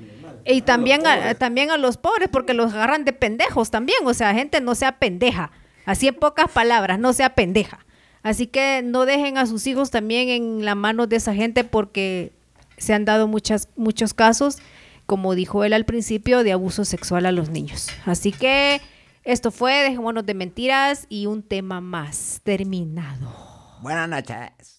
Y 0.45 0.61
también 0.61 1.06
a, 1.06 1.35
también 1.35 1.69
a 1.72 1.77
los 1.77 1.97
pobres, 1.97 2.27
porque 2.30 2.53
los 2.53 2.73
agarran 2.73 3.06
de 3.06 3.14
pendejos 3.14 3.72
también. 3.72 3.99
O 4.06 4.14
sea, 4.14 4.34
gente 4.34 4.61
no 4.61 4.76
sea 4.76 4.97
pendeja. 4.99 5.51
Así 5.85 6.07
en 6.07 6.15
pocas 6.15 6.51
palabras, 6.51 6.99
no 6.99 7.14
sea 7.14 7.35
pendeja. 7.35 7.85
Así 8.21 8.47
que 8.47 8.81
no 8.83 9.05
dejen 9.05 9.37
a 9.37 9.45
sus 9.45 9.65
hijos 9.67 9.91
también 9.91 10.29
en 10.29 10.65
la 10.65 10.75
mano 10.75 11.07
de 11.07 11.15
esa 11.15 11.33
gente 11.33 11.63
porque 11.63 12.33
se 12.77 12.93
han 12.93 13.05
dado 13.05 13.27
muchas, 13.27 13.69
muchos 13.75 14.13
casos, 14.13 14.57
como 15.05 15.35
dijo 15.35 15.63
él 15.63 15.73
al 15.73 15.85
principio, 15.85 16.43
de 16.43 16.51
abuso 16.51 16.85
sexual 16.85 17.25
a 17.25 17.31
los 17.31 17.49
niños. 17.49 17.87
Así 18.05 18.31
que 18.31 18.81
esto 19.23 19.51
fue 19.51 19.83
Dejémonos 19.83 20.25
de 20.25 20.33
Mentiras 20.33 21.05
y 21.09 21.25
un 21.25 21.43
tema 21.43 21.81
más 21.81 22.41
terminado. 22.43 23.31
Buenas 23.81 24.09
noches. 24.09 24.78